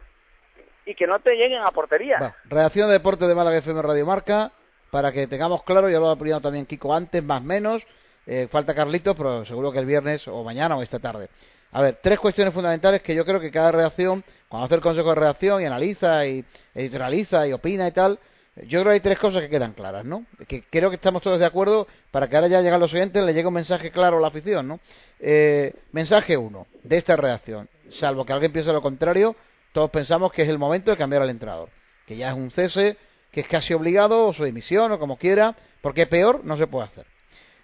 y 0.85 0.95
que 0.95 1.05
no 1.05 1.19
te 1.19 1.35
lleguen 1.35 1.61
a 1.61 1.71
portería. 1.71 2.17
Va, 2.19 2.35
Redacción 2.45 2.87
de 2.87 2.93
Deporte 2.93 3.27
de 3.27 3.35
Málaga 3.35 3.57
FM 3.57 3.81
Radio 3.81 4.05
Marca, 4.05 4.51
para 4.89 5.11
que 5.11 5.27
tengamos 5.27 5.63
claro, 5.63 5.89
ya 5.89 5.99
lo 5.99 6.07
ha 6.07 6.13
opinado 6.13 6.41
también 6.41 6.65
Kiko 6.65 6.93
antes, 6.93 7.23
más 7.23 7.43
menos, 7.43 7.85
eh, 8.25 8.47
falta 8.49 8.73
Carlitos, 8.73 9.15
pero 9.15 9.45
seguro 9.45 9.71
que 9.71 9.79
el 9.79 9.85
viernes 9.85 10.27
o 10.27 10.43
mañana 10.43 10.75
o 10.77 10.81
esta 10.81 10.99
tarde. 10.99 11.29
A 11.73 11.81
ver, 11.81 11.99
tres 12.01 12.19
cuestiones 12.19 12.53
fundamentales 12.53 13.01
que 13.01 13.13
yo 13.13 13.25
creo 13.25 13.39
que 13.39 13.51
cada 13.51 13.71
redacción, 13.71 14.23
cuando 14.47 14.65
hace 14.65 14.75
el 14.75 14.81
consejo 14.81 15.09
de 15.09 15.15
redacción 15.15 15.61
y 15.61 15.65
analiza 15.65 16.25
y 16.25 16.43
editorializa 16.73 17.45
y 17.47 17.53
opina 17.53 17.87
y 17.87 17.91
tal, 17.91 18.17
yo 18.65 18.81
creo 18.81 18.85
que 18.85 18.95
hay 18.95 18.99
tres 18.99 19.19
cosas 19.19 19.41
que 19.41 19.49
quedan 19.49 19.73
claras, 19.73 20.05
¿no? 20.05 20.25
Que 20.47 20.63
creo 20.63 20.89
que 20.89 20.95
estamos 20.95 21.21
todos 21.21 21.39
de 21.39 21.45
acuerdo 21.45 21.87
para 22.11 22.27
que 22.27 22.35
ahora 22.35 22.47
ya 22.47 22.61
lleguen 22.61 22.79
los 22.79 22.93
oyentes, 22.93 23.23
le 23.23 23.33
llegue 23.33 23.47
un 23.47 23.53
mensaje 23.53 23.91
claro 23.91 24.17
a 24.17 24.21
la 24.21 24.27
afición, 24.27 24.67
¿no? 24.67 24.79
Eh, 25.19 25.73
mensaje 25.91 26.37
uno 26.37 26.67
de 26.83 26.97
esta 26.97 27.15
redacción, 27.15 27.69
salvo 27.89 28.25
que 28.25 28.33
alguien 28.33 28.51
piense 28.51 28.71
lo 28.71 28.81
contrario, 28.81 29.35
todos 29.73 29.91
pensamos 29.91 30.31
que 30.31 30.43
es 30.43 30.49
el 30.49 30.57
momento 30.57 30.91
de 30.91 30.97
cambiar 30.97 31.21
al 31.21 31.29
entrenador, 31.29 31.69
que 32.07 32.17
ya 32.17 32.29
es 32.29 32.35
un 32.35 32.49
cese, 32.49 32.97
que 33.31 33.41
es 33.41 33.47
casi 33.47 33.73
obligado, 33.73 34.27
o 34.27 34.33
su 34.33 34.43
dimisión, 34.43 34.91
o 34.91 34.99
como 34.99 35.17
quiera, 35.17 35.55
porque 35.81 36.07
peor 36.07 36.41
no 36.43 36.57
se 36.57 36.67
puede 36.67 36.85
hacer. 36.85 37.05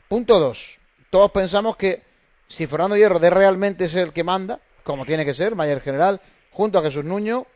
Punto 0.07 0.39
dos, 0.39 0.77
todos 1.09 1.31
pensamos 1.31 1.75
que 1.77 2.03
si 2.47 2.67
Fernando 2.67 2.95
Hierro 2.95 3.19
de 3.19 3.29
realmente 3.29 3.85
es 3.85 3.95
el 3.95 4.13
que 4.13 4.23
manda, 4.23 4.59
como 4.83 5.05
tiene 5.05 5.25
que 5.25 5.33
ser, 5.33 5.55
mayor 5.55 5.81
general, 5.81 6.21
junto 6.51 6.77
a 6.77 6.83
Jesús 6.83 7.03
Nuño, 7.03 7.47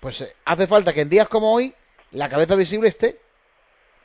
pues 0.00 0.20
eh, 0.22 0.34
hace 0.44 0.66
falta 0.66 0.92
que 0.92 1.02
en 1.02 1.08
días 1.08 1.28
como 1.28 1.52
hoy 1.52 1.74
la 2.12 2.28
cabeza 2.28 2.54
visible 2.54 2.88
esté, 2.88 3.18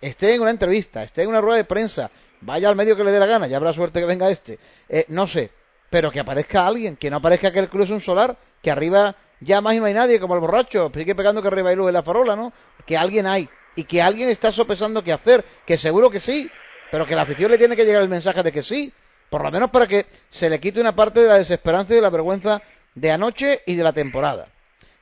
esté 0.02 0.36
en 0.36 0.42
una 0.42 0.52
entrevista, 0.52 1.04
esté 1.04 1.24
en 1.24 1.30
una 1.30 1.42
rueda 1.42 1.58
de 1.58 1.66
prensa, 1.66 2.12
vaya 2.42 2.70
al 2.70 2.76
medio 2.76 2.96
que 2.96 3.04
le 3.04 3.12
dé 3.12 3.20
la 3.20 3.26
gana, 3.26 3.48
ya 3.48 3.58
habrá 3.58 3.74
suerte 3.74 4.00
que 4.00 4.06
venga 4.06 4.30
este, 4.30 4.60
eh, 4.90 5.06
no 5.10 5.28
sé, 5.28 5.52
pero 5.90 6.12
que 6.12 6.20
aparezca 6.20 6.66
alguien, 6.66 6.96
que 6.96 7.10
no 7.10 7.18
aparezca 7.18 7.52
que 7.52 7.60
el 7.60 7.70
club 7.70 7.84
es 7.84 7.90
un 7.90 8.02
solar, 8.02 8.38
que 8.62 8.72
arriba 8.72 9.16
ya 9.40 9.62
más 9.62 9.76
y 9.76 9.80
no 9.80 9.86
hay 9.86 9.94
nadie, 9.94 10.20
como 10.20 10.36
el 10.36 10.40
borracho, 10.40 10.92
sigue 10.94 11.16
pegando 11.16 11.42
que 11.42 11.48
arriba 11.48 11.70
hay 11.70 11.76
luz 11.76 11.88
en 11.88 11.94
la 11.94 12.04
farola, 12.04 12.36
¿no? 12.36 12.54
Que 12.86 12.98
alguien 12.98 13.28
hay, 13.28 13.50
y 13.76 13.84
que 13.84 14.02
alguien 14.02 14.30
está 14.30 14.52
sopesando 14.52 15.04
qué 15.04 15.14
hacer, 15.14 15.44
que 15.66 15.78
seguro 15.78 16.10
que 16.10 16.20
sí, 16.20 16.50
pero 16.92 17.06
que 17.06 17.16
la 17.16 17.24
afición 17.24 17.52
le 17.52 17.58
tiene 17.58 17.76
que 17.76 17.86
llegar 17.86 18.02
el 18.02 18.10
mensaje 18.10 18.44
de 18.44 18.52
que 18.52 18.64
sí, 18.64 18.94
por 19.30 19.44
lo 19.44 19.52
menos 19.52 19.70
para 19.72 19.88
que 19.88 20.06
se 20.30 20.50
le 20.50 20.60
quite 20.60 20.82
una 20.82 20.96
parte 20.96 21.22
de 21.22 21.28
la 21.28 21.38
desesperanza 21.38 21.94
y 21.94 21.96
de 21.96 22.02
la 22.02 22.10
vergüenza 22.10 22.62
de 22.96 23.12
anoche 23.12 23.62
y 23.66 23.76
de 23.76 23.84
la 23.84 23.94
temporada. 23.94 24.50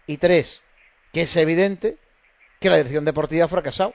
Y 0.05 0.17
tres, 0.17 0.61
que 1.11 1.21
es 1.21 1.35
evidente 1.35 1.97
que 2.59 2.69
la 2.69 2.77
dirección 2.77 3.05
deportiva 3.05 3.45
ha 3.45 3.47
fracasado. 3.47 3.93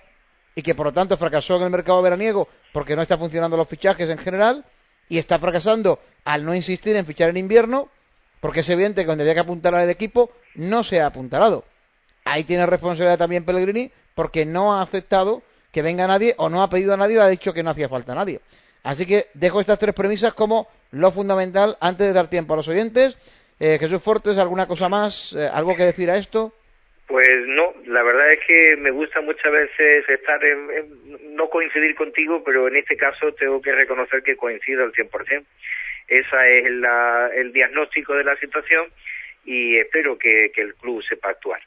y 0.57 0.63
que 0.63 0.75
por 0.75 0.87
lo 0.87 0.93
tanto 0.93 1.17
fracasó 1.17 1.57
en 1.57 1.63
el 1.63 1.71
mercado 1.71 2.01
veraniego 2.01 2.49
porque 2.73 2.95
no 2.95 3.03
está 3.03 3.19
funcionando 3.19 3.57
los 3.57 3.67
fichajes 3.67 4.09
en 4.09 4.19
general 4.19 4.65
y 5.09 5.19
está 5.19 5.39
fracasando 5.39 5.99
al 6.25 6.45
no 6.45 6.55
insistir 6.55 6.95
en 6.95 7.07
fichar 7.07 7.31
en 7.31 7.39
invierno 7.39 7.89
porque 8.41 8.61
es 8.61 8.69
evidente 8.69 9.03
que 9.03 9.07
donde 9.07 9.25
había 9.25 9.35
que 9.35 9.41
apuntar 9.41 9.75
al 9.75 9.91
equipo 9.91 10.31
no 10.55 10.85
se 10.85 11.01
ha 11.01 11.07
apuntalado. 11.07 11.65
Ahí 12.25 12.45
tiene 12.45 12.67
responsabilidad 12.67 13.19
también 13.19 13.45
Pellegrini 13.45 13.91
porque 14.15 14.47
no 14.47 14.75
ha 14.75 14.83
aceptado 14.83 15.43
que 15.73 15.83
venga 15.83 16.07
nadie 16.07 16.35
o 16.39 16.49
no 16.49 16.63
ha 16.63 16.71
pedido 16.71 16.95
a 16.95 16.97
nadie 16.97 17.19
o 17.19 17.23
ha 17.23 17.29
dicho 17.29 17.53
que 17.53 17.63
no 17.63 17.71
hacía 17.71 17.89
falta 17.89 18.15
nadie. 18.15 18.41
Así 18.85 19.07
que 19.07 19.29
dejo 19.35 19.61
estas 19.61 19.79
tres 19.79 19.95
premisas 19.95 20.35
como 20.35 20.69
lo 20.91 21.11
fundamental 21.11 21.77
antes 21.81 22.07
de 22.07 22.13
dar 22.13 22.29
tiempo 22.29 22.55
a 22.55 22.59
los 22.59 22.69
oyentes. 22.69 23.17
Eh, 23.59 23.79
Jesús 23.81 24.03
Fortes, 24.03 24.39
¿alguna 24.39 24.69
cosa 24.69 24.89
más? 24.89 25.33
Eh, 25.33 25.51
¿Algo 25.53 25.75
que 25.75 25.85
decir 25.85 26.11
a 26.11 26.17
esto? 26.17 26.53
Pues 27.07 27.31
no, 27.47 27.75
la 27.87 28.03
verdad 28.03 28.33
es 28.33 28.41
que 28.47 28.77
me 28.77 28.91
gusta 28.91 29.21
muchas 29.21 29.53
veces 29.53 30.09
estar 30.09 30.43
en, 30.45 30.71
en- 30.71 31.37
no 31.37 31.49
coincidir 31.51 31.95
contigo, 31.95 32.43
pero 32.45 32.67
en 32.69 32.77
este 32.77 32.97
caso 32.97 33.33
tengo 33.35 33.61
que 33.61 33.73
reconocer 33.73 34.23
que 34.23 34.37
coincido 34.37 34.85
al 34.85 34.93
100%. 34.93 35.45
Esa 36.09 36.49
es 36.49 36.71
la, 36.71 37.31
el 37.35 37.53
diagnóstico 37.53 38.15
de 38.15 38.25
la 38.25 38.37
situación 38.37 38.87
y 39.45 39.77
espero 39.77 40.17
que, 40.19 40.51
que 40.55 40.63
el 40.63 40.75
club 40.75 41.03
sepa 41.03 41.31
actuar. 41.31 41.61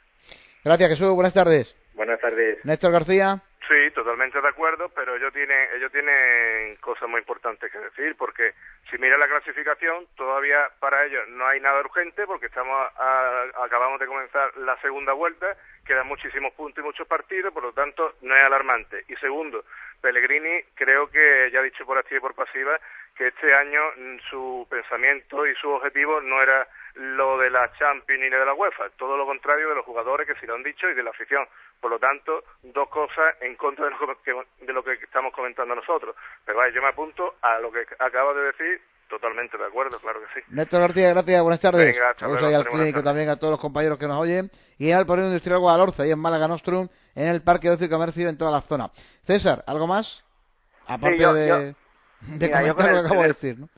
Gracias, 0.64 0.90
Jesús. 0.90 1.14
Buenas 1.14 1.34
tardes. 1.34 1.76
Buenas 1.94 2.20
tardes. 2.20 2.64
Néstor 2.64 2.92
García. 2.92 3.42
Sí, 3.68 3.90
totalmente 3.90 4.40
de 4.40 4.48
acuerdo, 4.48 4.88
pero 4.88 5.14
ellos 5.16 5.30
tienen, 5.34 5.68
ellos 5.74 5.92
tienen 5.92 6.76
cosas 6.76 7.06
muy 7.06 7.18
importantes 7.20 7.70
que 7.70 7.78
decir, 7.78 8.16
porque 8.16 8.54
si 8.90 8.96
mira 8.96 9.18
la 9.18 9.28
clasificación, 9.28 10.06
todavía 10.16 10.70
para 10.80 11.04
ellos 11.04 11.28
no 11.28 11.46
hay 11.46 11.60
nada 11.60 11.80
urgente, 11.80 12.26
porque 12.26 12.46
estamos 12.46 12.74
a- 12.96 13.44
acabamos 13.62 14.00
de 14.00 14.06
comenzar 14.06 14.56
la 14.56 14.80
segunda 14.80 15.12
vuelta, 15.12 15.54
quedan 15.84 16.06
muchísimos 16.06 16.54
puntos 16.54 16.82
y 16.82 16.86
muchos 16.86 17.06
partidos, 17.06 17.52
por 17.52 17.62
lo 17.62 17.72
tanto 17.74 18.14
no 18.22 18.34
es 18.34 18.42
alarmante. 18.42 19.04
Y 19.06 19.16
segundo, 19.16 19.62
Pellegrini 20.00 20.62
creo 20.74 21.10
que 21.10 21.50
ya 21.52 21.60
ha 21.60 21.62
dicho 21.62 21.84
por 21.84 21.98
activa 21.98 22.18
y 22.18 22.20
por 22.20 22.34
pasiva 22.34 22.78
que 23.16 23.28
este 23.28 23.54
año 23.54 23.80
mm, 23.96 24.18
su 24.30 24.66
pensamiento 24.70 25.46
y 25.46 25.54
su 25.56 25.68
objetivo 25.70 26.20
no 26.20 26.40
era 26.40 26.66
lo 26.94 27.38
de 27.38 27.50
la 27.50 27.72
Champions 27.74 28.20
ni 28.20 28.28
de 28.28 28.44
la 28.44 28.54
UEFA, 28.54 28.90
todo 28.90 29.16
lo 29.16 29.26
contrario 29.26 29.68
de 29.68 29.74
los 29.74 29.84
jugadores 29.84 30.26
que 30.26 30.34
sí 30.36 30.46
lo 30.46 30.54
han 30.54 30.62
dicho 30.62 30.88
y 30.88 30.94
de 30.94 31.02
la 31.02 31.10
afición. 31.10 31.46
Por 31.80 31.90
lo 31.90 31.98
tanto, 31.98 32.44
dos 32.62 32.88
cosas 32.88 33.36
en 33.40 33.54
contra 33.56 33.84
de 33.86 33.90
lo 33.90 34.22
que, 34.22 34.34
de 34.60 34.72
lo 34.72 34.82
que 34.82 34.92
estamos 34.94 35.32
comentando 35.32 35.74
nosotros. 35.74 36.16
Pero 36.44 36.58
vaya, 36.58 36.74
yo 36.74 36.82
me 36.82 36.88
apunto 36.88 37.36
a 37.42 37.58
lo 37.60 37.70
que 37.70 37.86
acaba 37.98 38.34
de 38.34 38.52
decir, 38.52 38.80
totalmente 39.08 39.56
de 39.58 39.64
acuerdo, 39.64 39.98
claro 39.98 40.20
que 40.20 40.40
sí. 40.40 40.46
Néstor 40.50 40.80
García, 40.80 41.10
gracias. 41.10 41.42
Buenas 41.42 41.60
tardes. 41.60 41.94
Venga, 41.96 42.14
Saludos 42.16 42.54
al 42.54 42.66
clínico 42.66 43.02
también 43.02 43.28
a 43.28 43.36
todos 43.36 43.52
los 43.52 43.60
compañeros 43.60 43.98
que 43.98 44.06
nos 44.06 44.18
oyen. 44.18 44.50
Y 44.78 44.92
al 44.92 45.06
Polígono 45.06 45.28
Industrial 45.32 45.58
Guadalhorce, 45.58 46.02
ahí 46.02 46.10
en 46.10 46.18
Málaga 46.18 46.46
Nostrum, 46.48 46.88
en 47.14 47.28
el 47.28 47.42
Parque 47.42 47.68
de 47.68 47.74
Ocio 47.74 47.86
y 47.86 47.90
Comercio, 47.90 48.28
en 48.28 48.38
toda 48.38 48.50
la 48.50 48.60
zona. 48.60 48.90
César, 49.24 49.64
¿algo 49.66 49.86
más? 49.86 50.24
Aparte 50.86 51.18
yo- 51.18 51.32
de, 51.34 51.48
yo- 51.48 51.56
de 51.58 51.74
Mira, 52.20 52.60
comentar 52.60 52.92
lo 52.92 53.00
que 53.00 53.06
acabo 53.06 53.22
de 53.22 53.28
decir, 53.28 53.58
¿no? 53.58 53.68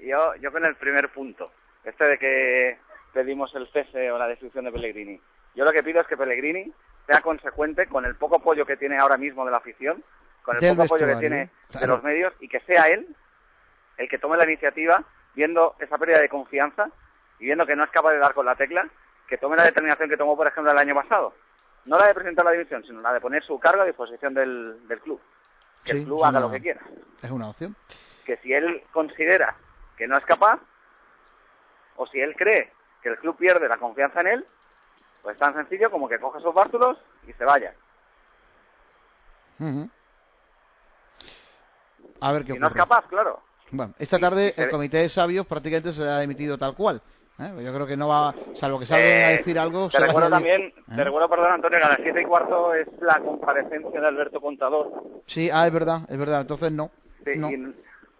Yo, 0.00 0.34
yo 0.40 0.50
con 0.52 0.64
el 0.64 0.76
primer 0.76 1.10
punto, 1.12 1.52
este 1.84 2.04
de 2.08 2.18
que 2.18 2.78
pedimos 3.12 3.54
el 3.54 3.68
cese 3.72 4.10
o 4.10 4.18
la 4.18 4.26
destrucción 4.28 4.64
de 4.64 4.72
Pellegrini. 4.72 5.20
Yo 5.54 5.64
lo 5.64 5.72
que 5.72 5.82
pido 5.82 6.00
es 6.00 6.06
que 6.06 6.16
Pellegrini 6.16 6.72
sea 7.06 7.20
consecuente 7.20 7.86
con 7.86 8.04
el 8.04 8.16
poco 8.16 8.36
apoyo 8.36 8.64
que 8.66 8.76
tiene 8.76 8.98
ahora 8.98 9.16
mismo 9.16 9.44
de 9.44 9.50
la 9.50 9.58
afición, 9.58 10.02
con 10.42 10.56
el 10.56 10.60
Del 10.62 10.70
poco 10.76 10.82
apoyo 10.84 11.06
que 11.06 11.16
tiene 11.16 11.50
de 11.80 11.86
los 11.86 12.02
medios 12.02 12.32
y 12.40 12.48
que 12.48 12.60
sea 12.60 12.84
él 12.88 13.06
el 13.98 14.08
que 14.08 14.18
tome 14.18 14.36
la 14.36 14.44
iniciativa, 14.44 15.02
viendo 15.34 15.74
esa 15.78 15.98
pérdida 15.98 16.20
de 16.20 16.28
confianza 16.28 16.88
y 17.38 17.46
viendo 17.46 17.66
que 17.66 17.76
no 17.76 17.84
es 17.84 17.90
capaz 17.90 18.12
de 18.12 18.18
dar 18.18 18.34
con 18.34 18.46
la 18.46 18.54
tecla, 18.54 18.86
que 19.28 19.38
tome 19.38 19.56
la 19.56 19.64
determinación 19.64 20.08
que 20.08 20.16
tomó, 20.16 20.36
por 20.36 20.46
ejemplo, 20.46 20.70
el 20.72 20.78
año 20.78 20.94
pasado. 20.94 21.34
No 21.86 21.98
la 21.98 22.06
de 22.06 22.14
presentar 22.14 22.44
la 22.44 22.52
división, 22.52 22.82
sino 22.84 23.00
la 23.00 23.12
de 23.12 23.20
poner 23.20 23.42
su 23.44 23.58
cargo 23.58 23.82
a 23.82 23.86
disposición 23.86 24.32
del, 24.34 24.86
del 24.88 25.00
club. 25.00 25.20
Que 25.84 25.92
Sí, 25.92 25.98
el 25.98 26.04
club 26.04 26.18
es 26.20 26.24
haga 26.28 26.38
una- 26.38 26.46
lo 26.46 26.52
que 26.52 26.60
quiera. 26.60 26.80
Es 27.22 27.30
una 27.30 27.48
opción. 27.50 27.76
Que 28.24 28.36
si 28.38 28.52
él 28.54 28.82
considera 28.92 29.54
que 29.96 30.06
no 30.06 30.16
es 30.16 30.24
capaz, 30.24 30.58
o 31.96 32.06
si 32.06 32.20
él 32.20 32.34
cree 32.36 32.72
que 33.02 33.10
el 33.10 33.18
club 33.18 33.36
pierde 33.36 33.68
la 33.68 33.76
confianza 33.76 34.20
en 34.22 34.26
él, 34.28 34.46
pues 35.22 35.36
tan 35.38 35.54
sencillo 35.54 35.90
como 35.90 36.08
que 36.08 36.18
coge 36.18 36.40
sus 36.40 36.54
bártulos 36.54 36.98
y 37.26 37.32
se 37.34 37.44
vaya. 37.44 37.74
Ujú. 39.60 39.88
A 42.20 42.32
ver 42.32 42.44
qué 42.44 42.52
Si 42.52 42.58
no 42.58 42.68
es 42.68 42.72
capaz, 42.74 43.06
claro. 43.08 43.42
Bueno, 43.76 43.94
esta 43.98 44.18
tarde 44.18 44.54
el 44.56 44.66
ve- 44.66 44.70
comité 44.70 44.98
de 44.98 45.08
sabios 45.08 45.46
prácticamente 45.46 45.92
se 45.92 46.02
ha 46.08 46.22
emitido 46.22 46.56
tal 46.58 46.74
cual. 46.74 47.00
¿eh? 47.38 47.52
Yo 47.64 47.74
creo 47.74 47.86
que 47.86 47.96
no 47.96 48.08
va, 48.08 48.34
salvo 48.54 48.78
que 48.78 48.86
salgan 48.86 49.06
a 49.08 49.32
Eh, 49.32 49.36
decir 49.38 49.58
algo. 49.58 49.88
Te 49.88 49.98
recuerdo 49.98 50.30
también, 50.30 50.62
¿eh? 50.62 50.74
te 50.94 51.04
recuerdo, 51.04 51.28
perdón, 51.28 51.52
Antonio, 51.52 51.78
que 51.78 51.84
a 51.84 51.88
las 51.88 51.98
siete 52.02 52.22
y 52.22 52.24
cuarto 52.24 52.74
es 52.74 52.86
la 53.00 53.18
comparecencia 53.20 54.00
de 54.00 54.06
Alberto 54.06 54.40
Contador. 54.40 54.92
Sí, 55.26 55.50
ah, 55.52 55.66
es 55.66 55.72
verdad, 55.72 56.02
es 56.08 56.16
verdad. 56.18 56.42
Entonces 56.42 56.70
no. 56.72 56.90
Sí, 57.24 57.32
no. 57.36 57.50
y 57.50 57.54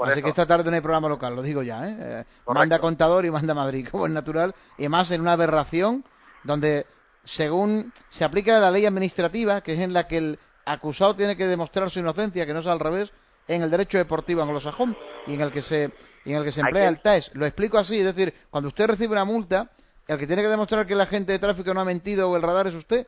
Así 0.01 0.13
eso. 0.19 0.23
que 0.23 0.29
esta 0.31 0.47
tarde 0.47 0.69
no 0.71 0.75
hay 0.75 0.81
programa 0.83 1.09
local, 1.09 1.37
lo 1.37 1.43
digo 1.43 1.63
ya. 1.63 1.89
¿eh? 1.89 1.97
Eh, 2.01 2.25
manda 2.49 2.81
contador 2.81 3.25
y 3.25 3.31
manda 3.31 3.55
Madrid, 3.55 3.87
como 3.93 4.07
es 4.07 4.13
natural. 4.13 4.55
Y 4.79 4.89
más 4.89 5.11
en 5.13 5.21
una 5.21 5.33
aberración 5.35 6.05
donde, 6.43 6.87
según 7.23 7.93
se 8.09 8.25
aplica 8.25 8.59
la 8.59 8.71
ley 8.73 8.85
administrativa, 8.87 9.61
que 9.61 9.75
es 9.75 9.81
en 9.81 9.93
la 9.93 10.09
que 10.09 10.17
el 10.19 10.39
acusado 10.67 11.15
tiene 11.15 11.37
que 11.37 11.47
demostrar 11.47 11.91
su 11.91 12.01
inocencia, 12.01 12.45
que 12.47 12.55
no 12.55 12.61
es 12.61 12.67
al 12.67 12.81
revés, 12.81 13.13
en 13.49 13.63
el 13.63 13.71
derecho 13.71 13.99
deportivo 13.99 14.43
anglosajón 14.43 14.97
y 15.27 15.35
en 15.35 15.41
el 15.41 15.53
que 15.53 15.63
se, 15.63 15.93
y 16.25 16.33
en 16.33 16.39
el 16.39 16.45
que 16.45 16.53
se 16.53 16.61
emplea 16.61 16.89
el 16.89 17.01
TAES. 17.01 17.31
Lo 17.35 17.47
explico 17.47 17.79
así, 17.79 17.99
es 17.99 18.05
decir, 18.05 18.35
cuando 18.51 18.69
usted 18.69 18.87
recibe 18.87 19.13
una 19.13 19.25
multa, 19.25 19.71
el 20.07 20.19
que 20.19 20.27
tiene 20.27 20.43
que 20.43 20.49
demostrar 20.49 20.87
que 20.87 20.95
el 20.95 21.01
agente 21.01 21.33
de 21.33 21.39
tráfico 21.39 21.73
no 21.75 21.81
ha 21.81 21.85
mentido 21.85 22.31
o 22.31 22.37
el 22.37 22.43
radar 22.43 22.67
es 22.67 22.75
usted, 22.75 23.07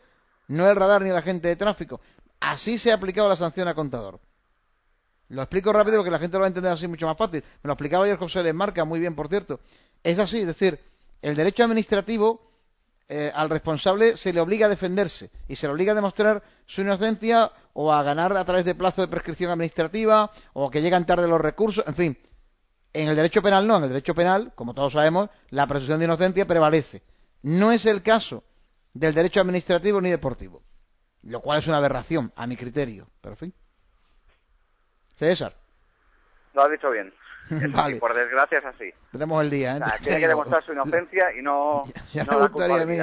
no 0.48 0.68
el 0.68 0.76
radar 0.76 1.02
ni 1.02 1.10
el 1.10 1.16
agente 1.16 1.48
de 1.48 1.56
tráfico. 1.56 2.00
Así 2.40 2.78
se 2.78 2.90
ha 2.90 2.94
aplicado 2.94 3.28
la 3.28 3.36
sanción 3.36 3.68
a 3.68 3.74
contador. 3.74 4.20
Lo 5.28 5.42
explico 5.42 5.72
rápido 5.72 5.96
porque 5.96 6.10
la 6.10 6.18
gente 6.18 6.36
lo 6.36 6.40
va 6.40 6.46
a 6.46 6.48
entender 6.48 6.72
así 6.72 6.86
mucho 6.86 7.06
más 7.06 7.16
fácil. 7.16 7.42
Me 7.62 7.68
lo 7.68 7.72
explicaba 7.72 8.04
ayer 8.04 8.16
José 8.16 8.42
Les 8.42 8.54
Marca, 8.54 8.84
muy 8.84 9.00
bien, 9.00 9.14
por 9.14 9.28
cierto. 9.28 9.60
Es 10.04 10.18
así, 10.18 10.40
es 10.40 10.46
decir, 10.46 10.78
el 11.20 11.34
derecho 11.34 11.64
administrativo 11.64 12.45
eh, 13.08 13.30
al 13.34 13.50
responsable 13.50 14.16
se 14.16 14.32
le 14.32 14.40
obliga 14.40 14.66
a 14.66 14.68
defenderse 14.68 15.30
y 15.46 15.54
se 15.54 15.66
le 15.66 15.72
obliga 15.72 15.92
a 15.92 15.94
demostrar 15.94 16.42
su 16.66 16.80
inocencia 16.80 17.52
o 17.72 17.92
a 17.92 18.02
ganar 18.02 18.36
a 18.36 18.44
través 18.44 18.64
de 18.64 18.74
plazo 18.74 19.02
de 19.02 19.08
prescripción 19.08 19.50
administrativa 19.50 20.30
o 20.54 20.70
que 20.70 20.82
llegan 20.82 21.06
tarde 21.06 21.28
los 21.28 21.40
recursos, 21.40 21.84
en 21.86 21.94
fin. 21.94 22.18
En 22.92 23.08
el 23.08 23.14
derecho 23.14 23.42
penal 23.42 23.66
no, 23.66 23.76
en 23.76 23.84
el 23.84 23.90
derecho 23.90 24.14
penal, 24.14 24.52
como 24.54 24.74
todos 24.74 24.94
sabemos, 24.94 25.30
la 25.50 25.66
presunción 25.66 25.98
de 26.00 26.06
inocencia 26.06 26.46
prevalece. 26.46 27.02
No 27.42 27.70
es 27.70 27.86
el 27.86 28.02
caso 28.02 28.42
del 28.92 29.14
derecho 29.14 29.40
administrativo 29.40 30.00
ni 30.00 30.10
deportivo, 30.10 30.62
lo 31.22 31.40
cual 31.40 31.60
es 31.60 31.66
una 31.68 31.76
aberración, 31.76 32.32
a 32.34 32.46
mi 32.46 32.56
criterio. 32.56 33.06
Pero 33.20 33.34
en 33.34 33.38
fin. 33.38 33.54
César. 35.16 35.54
Lo 36.54 36.64
has 36.64 36.70
dicho 36.70 36.90
bien. 36.90 37.12
Eso 37.51 37.68
Vale. 37.73 37.94
sí, 37.94 38.01
por 38.01 38.14
desgracia 38.14 38.59
es 38.59 38.64
así. 38.64 38.90
Tenemos 39.12 39.43
el 39.43 39.51
día, 39.51 39.77
¿eh? 39.77 39.81
O 39.82 39.86
sea, 39.86 39.98
tiene 39.98 40.20
que 40.20 40.28
demostrar 40.28 40.64
su 40.64 40.73
inocencia 40.73 41.27
y 41.39 41.43
no, 41.43 41.85
Ya 42.12 42.24
no 42.24 42.32
me 42.32 42.39
la 42.40 42.48
gustaría 42.48 42.77
a 42.82 42.86
mí, 42.86 42.97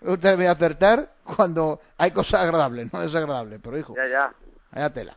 culpabilidad. 0.00 0.36
me 0.38 0.48
a 0.48 0.52
acertar 0.52 1.12
cuando 1.24 1.80
hay 1.96 2.10
cosas 2.12 2.42
agradables, 2.42 2.92
no 2.92 3.00
desagradables, 3.00 3.60
pero 3.62 3.78
hijo, 3.78 3.94
Ya, 3.96 4.06
ya. 4.06 4.32
vaya 4.72 4.90
tela. 4.92 5.14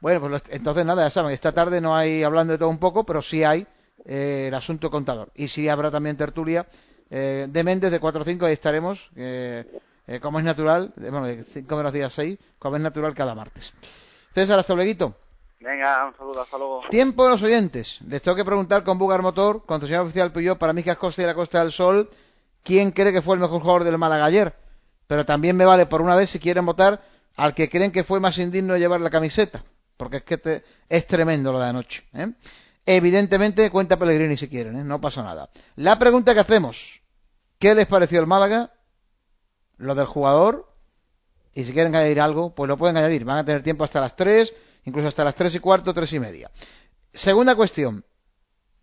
Bueno, 0.00 0.20
pues 0.20 0.42
entonces 0.50 0.84
nada, 0.84 1.04
ya 1.04 1.10
saben, 1.10 1.32
esta 1.32 1.52
tarde 1.52 1.80
no 1.80 1.96
hay 1.96 2.22
hablando 2.22 2.52
de 2.52 2.58
todo 2.58 2.68
un 2.68 2.78
poco, 2.78 3.04
pero 3.04 3.22
sí 3.22 3.42
hay 3.44 3.66
eh, 4.04 4.46
el 4.48 4.54
asunto 4.54 4.90
contador. 4.90 5.30
Y 5.34 5.48
sí 5.48 5.68
habrá 5.68 5.90
también 5.90 6.16
tertulia 6.16 6.66
eh, 7.10 7.46
de 7.48 7.64
Méndez 7.64 7.90
de 7.90 8.00
4 8.00 8.22
o 8.22 8.24
5, 8.24 8.44
ahí 8.46 8.52
estaremos, 8.52 9.10
eh, 9.16 9.64
eh, 10.06 10.20
como 10.20 10.38
es 10.38 10.44
natural, 10.44 10.92
bueno, 10.96 11.24
de 11.26 11.42
5 11.44 11.76
menos 11.76 11.92
días 11.92 12.12
6, 12.12 12.38
como 12.58 12.76
es 12.76 12.82
natural 12.82 13.14
cada 13.14 13.34
martes. 13.34 13.72
César, 14.34 14.58
hasta 14.58 14.74
luego. 14.74 15.14
Venga, 15.60 16.06
un 16.06 16.14
saludo, 16.16 16.42
hasta 16.42 16.58
luego. 16.58 16.82
Tiempo 16.90 17.24
de 17.24 17.30
los 17.30 17.42
oyentes. 17.42 17.98
Les 18.06 18.20
tengo 18.22 18.36
que 18.36 18.44
preguntar 18.44 18.84
con 18.84 18.98
Bugar 18.98 19.22
Motor, 19.22 19.64
concesionario 19.64 20.04
oficial 20.06 20.30
Peugeot 20.32 20.58
para 20.58 20.72
Mijas 20.72 20.98
Costa 20.98 21.22
y 21.22 21.26
la 21.26 21.34
Costa 21.34 21.60
del 21.62 21.72
Sol, 21.72 22.10
quién 22.62 22.90
cree 22.90 23.12
que 23.12 23.22
fue 23.22 23.34
el 23.36 23.40
mejor 23.40 23.60
jugador 23.62 23.84
del 23.84 23.96
Málaga 23.98 24.26
ayer. 24.26 24.54
Pero 25.06 25.24
también 25.24 25.56
me 25.56 25.64
vale 25.64 25.86
por 25.86 26.02
una 26.02 26.16
vez 26.16 26.30
si 26.30 26.38
quieren 26.38 26.66
votar 26.66 27.02
al 27.36 27.54
que 27.54 27.68
creen 27.70 27.92
que 27.92 28.04
fue 28.04 28.20
más 28.20 28.38
indigno 28.38 28.74
de 28.74 28.80
llevar 28.80 29.00
la 29.00 29.10
camiseta. 29.10 29.64
Porque 29.96 30.18
es 30.18 30.22
que 30.24 30.38
te- 30.38 30.64
es 30.88 31.06
tremendo 31.06 31.52
lo 31.52 31.60
de 31.60 31.66
anoche. 31.68 32.04
¿eh? 32.14 32.28
Evidentemente 32.84 33.70
cuenta 33.70 33.96
Pellegrini 33.98 34.36
si 34.36 34.48
quieren, 34.48 34.76
¿eh? 34.78 34.84
no 34.84 35.00
pasa 35.00 35.22
nada. 35.22 35.48
La 35.76 35.98
pregunta 35.98 36.34
que 36.34 36.40
hacemos, 36.40 37.00
¿qué 37.58 37.74
les 37.74 37.86
pareció 37.86 38.20
el 38.20 38.26
Málaga? 38.26 38.70
Lo 39.78 39.94
del 39.94 40.06
jugador. 40.06 40.68
Y 41.54 41.64
si 41.64 41.72
quieren 41.72 41.94
añadir 41.94 42.20
algo, 42.20 42.54
pues 42.54 42.68
lo 42.68 42.76
pueden 42.76 42.96
añadir. 42.96 43.24
Van 43.24 43.38
a 43.38 43.44
tener 43.44 43.62
tiempo 43.62 43.84
hasta 43.84 44.00
las 44.00 44.16
3, 44.16 44.52
incluso 44.84 45.08
hasta 45.08 45.24
las 45.24 45.34
3 45.34 45.54
y 45.54 45.58
cuarto, 45.60 45.92
3 45.94 46.12
y 46.12 46.20
media. 46.20 46.50
Segunda 47.12 47.54
cuestión 47.54 48.04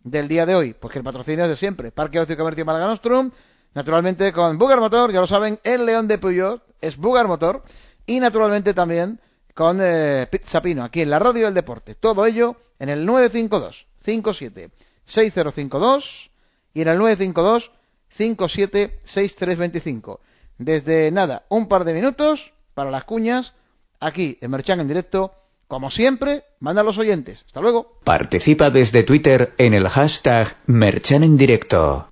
del 0.00 0.28
día 0.28 0.46
de 0.46 0.54
hoy, 0.54 0.74
pues 0.74 0.92
que 0.92 0.98
el 0.98 1.04
patrocinio 1.04 1.44
es 1.44 1.50
de 1.50 1.56
siempre. 1.56 1.92
Parque 1.92 2.20
Ocio 2.20 2.34
y 2.34 2.38
Comercio 2.38 2.64
Málaga 2.64 2.86
Nostrum, 2.86 3.30
naturalmente 3.74 4.32
con 4.32 4.58
Bugar 4.58 4.80
Motor, 4.80 5.12
ya 5.12 5.20
lo 5.20 5.26
saben, 5.26 5.58
el 5.64 5.86
León 5.86 6.08
de 6.08 6.18
Puyol 6.18 6.62
es 6.80 6.96
Bugar 6.96 7.28
Motor, 7.28 7.62
y 8.06 8.20
naturalmente 8.20 8.74
también 8.74 9.20
con 9.54 9.78
eh, 9.80 10.26
Pizza 10.30 10.60
Pino, 10.62 10.82
aquí 10.82 11.02
en 11.02 11.10
la 11.10 11.18
radio 11.18 11.46
del 11.46 11.54
deporte. 11.54 11.94
Todo 11.94 12.26
ello 12.26 12.56
en 12.78 12.88
el 12.88 13.04
952 13.06 13.86
57 14.02 14.70
6052 15.04 16.30
y 16.74 16.82
en 16.82 16.88
el 16.88 16.98
952 16.98 17.70
57 18.08 19.00
6325. 19.04 20.20
Desde 20.58 21.10
nada, 21.10 21.44
un 21.48 21.68
par 21.68 21.84
de 21.84 21.94
minutos 21.94 22.52
para 22.74 22.90
las 22.90 23.04
cuñas 23.04 23.54
aquí 24.00 24.38
en 24.40 24.50
Merchan 24.50 24.80
en 24.80 24.88
directo. 24.88 25.34
Como 25.72 25.90
siempre, 25.90 26.44
manda 26.60 26.82
a 26.82 26.84
los 26.84 26.98
oyentes. 26.98 27.44
Hasta 27.46 27.62
luego. 27.62 27.98
Participa 28.04 28.68
desde 28.68 29.04
Twitter 29.04 29.54
en 29.56 29.72
el 29.72 29.88
hashtag 29.88 30.54
Merchan 30.66 31.22
en 31.22 31.38
directo. 31.38 32.10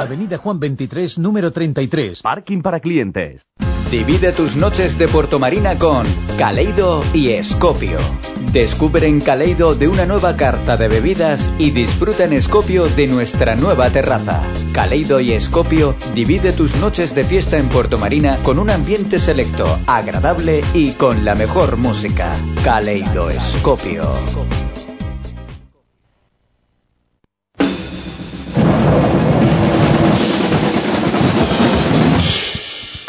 Avenida 0.00 0.38
Juan 0.38 0.58
23, 0.58 1.16
número 1.20 1.52
33. 1.52 2.22
Parking 2.22 2.60
para 2.60 2.80
clientes. 2.80 3.42
Divide 3.88 4.32
tus 4.32 4.56
noches 4.56 4.98
de 4.98 5.06
Puerto 5.06 5.38
Marina 5.38 5.78
con 5.78 6.04
Caleido 6.36 7.04
y 7.14 7.28
Escopio. 7.28 7.98
Descubre 8.52 9.06
en 9.06 9.20
Caleido 9.20 9.76
de 9.76 9.86
una 9.86 10.06
nueva 10.06 10.36
carta 10.36 10.76
de 10.76 10.88
bebidas 10.88 11.54
y 11.58 11.70
disfruta 11.70 12.24
en 12.24 12.32
Escopio 12.32 12.88
de 12.88 13.06
nuestra 13.06 13.54
nueva 13.54 13.90
terraza. 13.90 14.42
Caleido 14.74 15.20
y 15.20 15.32
Escopio 15.32 15.94
divide 16.14 16.52
tus 16.52 16.74
noches 16.74 17.14
de 17.14 17.22
fiesta 17.22 17.58
en 17.58 17.68
Puerto 17.68 17.96
Marina 17.96 18.40
con 18.42 18.58
un 18.58 18.70
ambiente 18.70 19.20
selecto, 19.20 19.78
agradable 19.86 20.62
y 20.74 20.90
con 20.94 21.24
la 21.24 21.36
mejor 21.36 21.76
música. 21.76 22.32
Caleido 22.64 23.30
Escopio. 23.30 24.63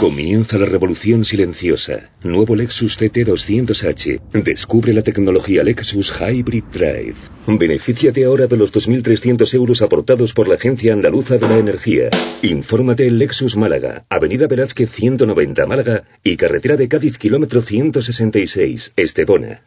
Comienza 0.06 0.60
la 0.60 0.68
revolución 0.68 1.26
silenciosa. 1.26 2.12
Nuevo 2.22 2.56
Lexus 2.56 3.02
CT200H. 3.02 4.22
Descubre 4.44 4.94
la 4.94 5.02
tecnología 5.02 5.64
Lexus 5.64 6.14
Hybrid 6.22 6.66
Drive. 6.72 7.16
Benefíciate 7.48 8.24
ahora 8.24 8.46
de 8.46 8.56
los 8.56 8.72
2.300 8.72 9.52
euros 9.56 9.82
aportados 9.82 10.34
por 10.34 10.48
la 10.48 10.56
Agencia 10.56 10.94
Andaluza 10.94 11.40
de 11.40 11.48
la 11.48 11.58
Energía. 11.58 12.12
Infórmate 12.44 13.08
en 13.08 13.18
Lexus 13.18 13.58
Málaga, 13.58 14.06
Avenida 14.08 14.46
Velázquez 14.46 14.92
190 14.92 15.66
Málaga 15.66 16.04
y 16.24 16.38
Carretera 16.38 16.78
de 16.78 16.88
Cádiz 16.88 17.18
kilómetro 17.18 17.64
166, 17.64 18.94
Estepona. 18.96 19.64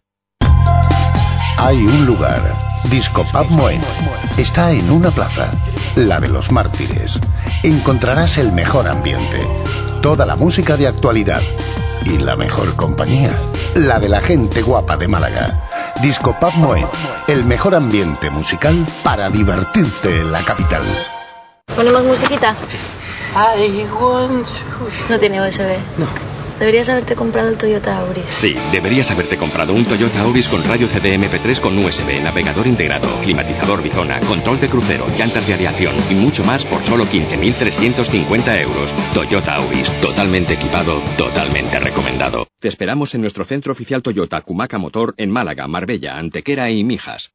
Hay 1.59 1.78
un 1.78 2.06
lugar, 2.06 2.55
Disco 2.93 3.24
Pub 3.32 3.51
Moen. 3.51 3.81
Está 4.39 4.70
en 4.70 4.89
una 4.89 5.10
plaza, 5.10 5.51
la 5.97 6.20
de 6.20 6.28
los 6.28 6.52
mártires. 6.52 7.19
Encontrarás 7.65 8.39
el 8.39 8.52
mejor 8.52 8.86
ambiente, 8.86 9.40
toda 10.01 10.27
la 10.27 10.37
música 10.37 10.77
de 10.77 10.87
actualidad 10.87 11.43
y 12.05 12.19
la 12.19 12.37
mejor 12.37 12.77
compañía, 12.77 13.39
la 13.75 13.99
de 13.99 14.09
la 14.09 14.20
gente 14.20 14.62
guapa 14.62 14.97
de 14.97 15.09
Málaga. 15.09 15.65
Disco 16.01 16.37
Pub 16.39 16.55
Moen, 16.55 16.87
el 17.27 17.45
mejor 17.45 17.75
ambiente 17.75 18.31
musical 18.31 18.87
para 19.03 19.29
divertirte 19.29 20.20
en 20.20 20.33
la 20.33 20.43
capital. 20.43 20.83
¿Ponemos 21.75 22.05
musiquita? 22.05 22.55
Sí. 22.66 22.77
No 25.09 25.19
tiene 25.19 25.41
USB. 25.41 25.79
No. 25.99 26.38
Deberías 26.59 26.89
haberte 26.89 27.15
comprado 27.15 27.49
el 27.49 27.57
Toyota 27.57 27.99
Auris. 28.01 28.25
Sí, 28.27 28.57
deberías 28.73 29.11
haberte 29.13 29.37
comprado 29.37 29.73
un 29.75 29.85
Toyota 29.85 30.23
Auris 30.23 30.49
con 30.49 30.63
radio 30.65 30.89
CDMP3 30.89 31.61
con 31.61 31.79
USB, 31.79 32.21
navegador 32.23 32.67
integrado, 32.67 33.09
climatizador 33.23 33.83
bizona, 33.83 34.19
control 34.21 34.59
de 34.59 34.69
crucero, 34.69 35.07
llantas 35.17 35.47
de 35.47 35.55
aviación 35.55 35.95
y 36.11 36.15
mucho 36.15 36.43
más 36.43 36.65
por 36.65 36.83
solo 36.83 37.05
15.350 37.05 38.61
euros. 38.63 38.93
Toyota 39.15 39.55
Auris, 39.57 39.93
totalmente 40.01 40.55
equipado, 40.55 41.01
totalmente 41.17 41.79
recomendado. 41.79 42.49
Te 42.59 42.67
esperamos 42.67 43.15
en 43.15 43.21
nuestro 43.21 43.45
centro 43.45 43.71
oficial 43.71 44.03
Toyota 44.03 44.41
Cumaca 44.41 44.79
Motor 44.79 45.15
en 45.17 45.31
Málaga, 45.31 45.69
Marbella, 45.69 46.19
Antequera 46.19 46.71
y 46.71 46.83
Mijas. 46.83 47.31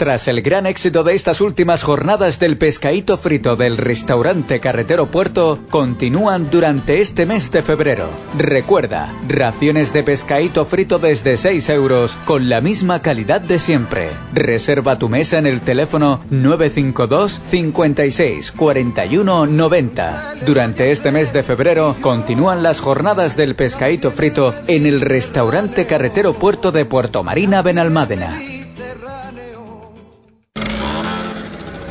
Tras 0.00 0.28
el 0.28 0.40
gran 0.40 0.64
éxito 0.64 1.04
de 1.04 1.14
estas 1.14 1.42
últimas 1.42 1.82
jornadas 1.82 2.38
del 2.38 2.56
pescadito 2.56 3.18
frito 3.18 3.56
del 3.56 3.76
restaurante 3.76 4.58
Carretero 4.58 5.10
Puerto, 5.10 5.58
continúan 5.68 6.50
durante 6.50 7.02
este 7.02 7.26
mes 7.26 7.52
de 7.52 7.60
febrero. 7.60 8.08
Recuerda, 8.38 9.12
raciones 9.28 9.92
de 9.92 10.02
pescadito 10.02 10.64
frito 10.64 10.98
desde 10.98 11.36
6 11.36 11.68
euros, 11.68 12.16
con 12.24 12.48
la 12.48 12.62
misma 12.62 13.02
calidad 13.02 13.42
de 13.42 13.58
siempre. 13.58 14.08
Reserva 14.32 14.98
tu 14.98 15.10
mesa 15.10 15.36
en 15.36 15.46
el 15.46 15.60
teléfono 15.60 16.22
952 16.30 17.42
56 17.44 18.52
41 18.52 19.46
90. 19.46 20.34
Durante 20.46 20.92
este 20.92 21.12
mes 21.12 21.34
de 21.34 21.42
febrero 21.42 21.94
continúan 22.00 22.62
las 22.62 22.80
jornadas 22.80 23.36
del 23.36 23.54
pescadito 23.54 24.10
frito 24.10 24.54
en 24.66 24.86
el 24.86 25.02
restaurante 25.02 25.84
Carretero 25.84 26.32
Puerto 26.32 26.72
de 26.72 26.86
Puerto 26.86 27.22
Marina, 27.22 27.60
Benalmádena. 27.60 28.59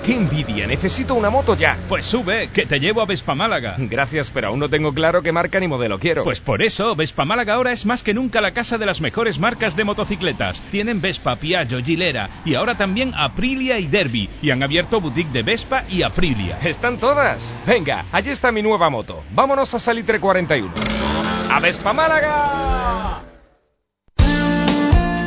¡Qué 0.10 0.16
envidia! 0.16 0.66
Necesito 0.66 1.14
una 1.14 1.30
moto 1.30 1.56
ya. 1.56 1.78
Pues 1.88 2.04
sube, 2.04 2.50
que 2.52 2.66
te 2.66 2.80
llevo 2.80 3.04
a 3.04 3.06
Vespa 3.06 3.36
Málaga. 3.36 3.76
Gracias, 3.78 4.32
pero 4.32 4.48
aún 4.48 4.60
no 4.60 4.68
tengo 4.68 4.92
claro 4.92 5.22
qué 5.22 5.32
marca 5.32 5.60
ni 5.60 5.68
modelo 5.68 6.00
quiero. 6.00 6.24
Pues 6.24 6.40
por 6.40 6.64
eso, 6.64 6.96
Vespa 6.96 7.26
Málaga 7.26 7.54
ahora 7.54 7.74
es 7.74 7.86
más 7.86 8.02
que 8.02 8.16
nunca 8.16 8.42
la 8.42 8.52
casa 8.52 8.80
de 8.80 8.88
las 8.88 9.02
mejores 9.02 9.38
marcas 9.38 9.76
de 9.76 9.84
motocicletas. 9.84 10.62
Tienen 10.72 11.00
Vespa, 11.00 11.36
Piaggio, 11.36 11.84
Gilera 11.84 12.32
y 12.44 12.56
ahora 12.56 12.76
también 12.76 13.14
Aprilia 13.16 13.78
y 13.78 13.86
Derby. 13.86 14.32
Y 14.42 14.50
han 14.50 14.64
abierto 14.64 15.00
boutique 15.00 15.32
de 15.32 15.44
Vespa 15.44 15.84
y 15.88 16.02
Aprilia. 16.02 16.58
¿Están 16.64 16.98
todas? 16.98 17.60
Venga, 17.68 18.04
allí 18.12 18.32
está 18.32 18.52
mi 18.52 18.64
nueva 18.64 18.90
moto. 18.90 19.24
Vámonos 19.36 19.76
a 19.76 19.80
Salitre 19.80 20.20
41. 20.20 20.72
¡A 21.52 21.60
Vespa 21.60 21.94
Málaga! 21.94 23.22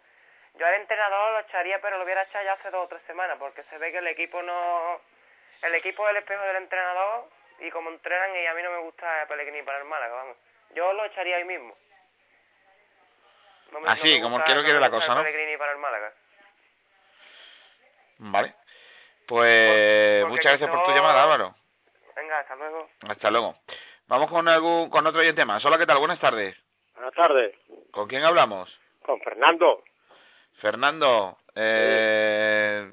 yo 0.60 0.66
al 0.66 0.74
entrenador 0.76 1.34
lo 1.34 1.40
echaría, 1.40 1.80
pero 1.80 1.98
lo 1.98 2.04
hubiera 2.04 2.24
echado 2.24 2.44
ya 2.44 2.54
hace 2.54 2.70
dos 2.72 2.86
o 2.86 2.88
tres 2.90 3.02
semanas, 3.08 3.38
porque 3.40 3.64
se 3.70 3.78
ve 3.78 3.92
que 3.92 4.00
el 4.00 4.08
equipo 4.08 4.42
no, 4.42 5.00
el 5.62 5.76
equipo 5.76 6.06
es 6.06 6.12
el 6.12 6.18
espejo 6.18 6.44
del 6.44 6.58
entrenador 6.58 7.30
y 7.60 7.70
como 7.72 7.90
entrenan 7.90 8.36
y 8.36 8.46
a 8.46 8.54
mí 8.54 8.62
no 8.64 8.72
me 8.72 8.78
gusta 8.80 9.26
Pellegrini 9.28 9.64
para 9.64 9.80
el 9.80 9.86
Málaga, 9.86 10.14
vamos. 10.16 10.38
Yo 10.76 10.94
lo 10.94 11.06
echaría 11.06 11.38
ahí 11.38 11.46
mismo. 11.46 11.76
No 13.72 13.80
me- 13.82 13.90
Así, 13.90 14.00
no 14.04 14.16
me 14.18 14.22
como 14.22 14.36
gusta- 14.36 14.46
quiero 14.46 14.62
no 14.62 14.66
quiere 14.66 14.80
la 14.80 14.90
cosa, 14.90 15.16
¿no? 15.16 15.24
Pellegrini 15.24 15.58
para 15.58 15.72
el 15.74 15.78
Málaga. 15.80 16.14
Vale. 18.20 18.54
Pues 19.28 20.22
Porque 20.22 20.26
muchas 20.30 20.46
gracias 20.54 20.70
por 20.70 20.86
tu 20.86 20.92
llamada, 20.92 21.24
Álvaro. 21.24 21.56
Venga, 22.16 22.40
hasta 22.40 22.56
luego. 22.56 22.90
Hasta 23.10 23.30
luego. 23.32 23.56
Vamos 24.08 24.30
con 24.32 24.48
algún, 24.48 24.90
con 24.90 25.06
otro 25.06 25.20
oyente 25.20 25.46
más. 25.46 25.64
Hola, 25.66 25.78
¿qué 25.78 25.86
tal? 25.86 26.00
Buenas 26.00 26.20
tardes. 26.20 26.56
Buenas 26.96 27.14
tardes. 27.14 27.56
¿Con 27.92 28.08
quién 28.08 28.24
hablamos? 28.26 28.70
Con 29.04 29.20
Fernando. 29.22 29.84
Fernando, 30.62 31.38
eh, 31.56 32.92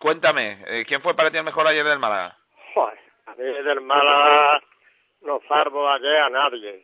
cuéntame, 0.00 0.64
eh, 0.66 0.84
¿quién 0.88 1.00
fue 1.02 1.14
para 1.14 1.30
ti 1.30 1.36
el 1.36 1.44
mejor 1.44 1.66
ayer 1.68 1.84
del 1.84 2.00
Málaga? 2.00 2.36
Joder, 2.74 2.98
a 3.26 3.34
mí 3.34 3.44
del 3.44 3.80
Málaga 3.80 4.60
no 5.22 5.40
salvo 5.48 5.88
ayer 5.88 6.16
a 6.16 6.30
nadie. 6.30 6.82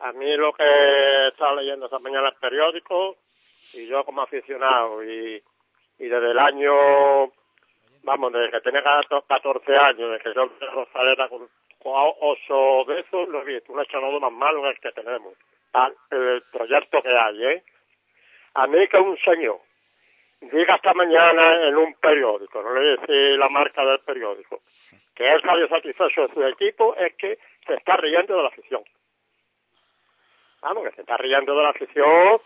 A 0.00 0.12
mí 0.12 0.36
lo 0.36 0.52
que 0.52 0.64
he 0.64 1.28
estado 1.28 1.56
leyendo 1.56 1.86
esta 1.86 1.98
mañana 1.98 2.28
el 2.28 2.34
periódico 2.36 3.16
y 3.72 3.86
yo 3.86 4.04
como 4.04 4.22
aficionado 4.22 5.04
y, 5.04 5.42
y 5.98 6.08
desde 6.08 6.30
el 6.30 6.38
año, 6.38 7.32
vamos, 8.02 8.32
desde 8.32 8.50
que 8.50 8.60
tenía 8.60 8.82
14 8.82 9.76
años, 9.76 10.10
desde 10.10 10.24
que 10.24 10.34
yo 10.34 10.48
vi 10.48 10.66
a 10.66 10.70
Rosalera 10.70 11.28
con, 11.28 11.48
ocho 11.84 12.84
besos, 12.84 13.28
lo 13.28 13.42
he 13.42 13.44
visto, 13.44 13.72
un 13.72 13.80
echanado 13.80 14.20
más 14.20 14.32
malo 14.32 14.60
en 14.60 14.66
el 14.66 14.80
que 14.80 14.92
tenemos. 14.92 15.34
El 16.10 16.42
proyecto 16.52 17.02
que 17.02 17.08
hay, 17.08 17.44
¿eh? 17.44 17.64
A 18.54 18.66
mí 18.66 18.86
que 18.88 18.98
un 18.98 19.16
señor 19.18 19.60
diga 20.40 20.76
esta 20.76 20.92
mañana 20.92 21.68
en 21.68 21.76
un 21.76 21.94
periódico, 21.94 22.62
no 22.62 22.74
le 22.74 22.96
decir 22.96 23.38
la 23.38 23.48
marca 23.48 23.84
del 23.84 24.00
periódico, 24.00 24.60
que 25.14 25.30
él 25.30 25.40
salió 25.42 25.68
satisfecho 25.68 26.26
de 26.28 26.34
su 26.34 26.42
equipo, 26.46 26.94
es 26.96 27.14
que 27.16 27.38
se 27.66 27.74
está 27.74 27.96
riendo 27.96 28.36
de 28.36 28.42
la 28.42 28.48
afición. 28.48 28.82
Vamos, 30.62 30.84
que 30.84 30.94
se 30.94 31.00
está 31.02 31.16
riendo 31.16 31.54
de 31.56 31.62
la 31.62 31.70
afición, 31.70 32.40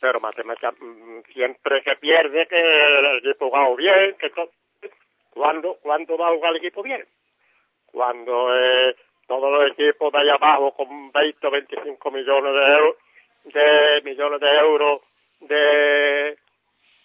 pero 0.00 0.20
matemática, 0.20 0.72
mm, 0.72 1.22
siempre 1.32 1.82
que 1.82 1.96
pierde, 1.96 2.46
que 2.46 2.60
el 2.60 3.18
equipo 3.18 3.50
va 3.50 3.74
bien, 3.76 4.16
que 4.18 4.30
to- 4.30 4.50
¿Cuándo, 5.30 5.76
¿Cuándo 5.80 6.18
va 6.18 6.28
a 6.28 6.32
jugar 6.32 6.50
el 6.50 6.58
equipo 6.58 6.82
bien? 6.82 7.06
Cuando 7.86 8.54
eh, 8.54 8.94
todos 9.26 9.50
los 9.50 9.70
equipos 9.72 10.12
de 10.12 10.18
allá 10.18 10.34
abajo 10.34 10.72
con 10.74 11.10
20 11.10 11.46
o 11.46 11.50
25 11.50 12.10
millones 12.10 12.52
de 12.52 12.72
euros, 12.74 12.96
de 13.44 14.02
millones 14.04 14.40
de 14.40 14.50
euros 14.58 15.00
de 15.40 16.36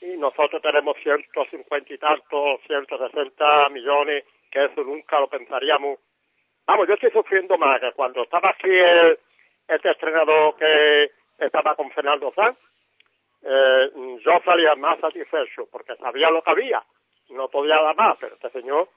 y 0.02 0.18
nosotros 0.18 0.62
tenemos 0.62 0.96
150 1.02 1.94
y 1.94 1.98
tantos, 1.98 2.60
160 2.68 3.70
millones, 3.70 4.26
que 4.52 4.66
eso 4.66 4.84
nunca 4.84 5.20
lo 5.20 5.28
pensaríamos. 5.28 6.00
Vamos, 6.66 6.88
yo 6.88 6.96
estoy 6.96 7.12
sufriendo 7.12 7.58
más 7.58 7.80
que 7.80 7.92
cuando 7.94 8.24
estaba 8.24 8.50
aquí 8.50 8.70
el, 8.70 9.18
este 9.68 9.90
entrenador 9.90 10.56
que 10.56 11.12
estaba 11.38 11.76
con 11.76 11.92
Fernando 11.92 12.32
Sanz, 12.36 12.58
eh, 13.44 13.92
yo 14.24 14.40
salía 14.44 14.76
más 14.76 15.00
satisfecho 15.00 15.68
porque 15.72 15.96
sabía 15.96 16.30
lo 16.32 16.42
que 16.42 16.52
había, 16.52 16.84
no 17.30 17.48
podía 17.50 17.82
dar 17.82 17.96
más, 17.96 18.18
pero 18.20 18.36
este 18.36 18.50
señor, 18.50 18.90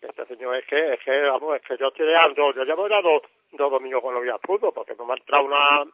este 0.00 0.24
señor 0.26 0.56
es 0.56 0.66
que, 0.66 0.94
es 0.94 1.00
que, 1.00 1.20
vamos, 1.22 1.56
es 1.56 1.62
que 1.62 1.76
yo 1.76 1.88
estoy 1.88 2.10
dando, 2.10 2.52
yo 2.54 2.64
llevo 2.64 2.88
ya 2.88 3.02
dos, 3.02 3.22
dos 3.52 3.70
domingos 3.70 4.02
con 4.02 4.14
los 4.14 4.22
días 4.22 4.38
fútbol 4.42 4.72
porque 4.74 4.94
no 4.96 5.04
me 5.04 5.14
ha 5.14 5.16
entrado 5.16 5.44
una, 5.44 5.84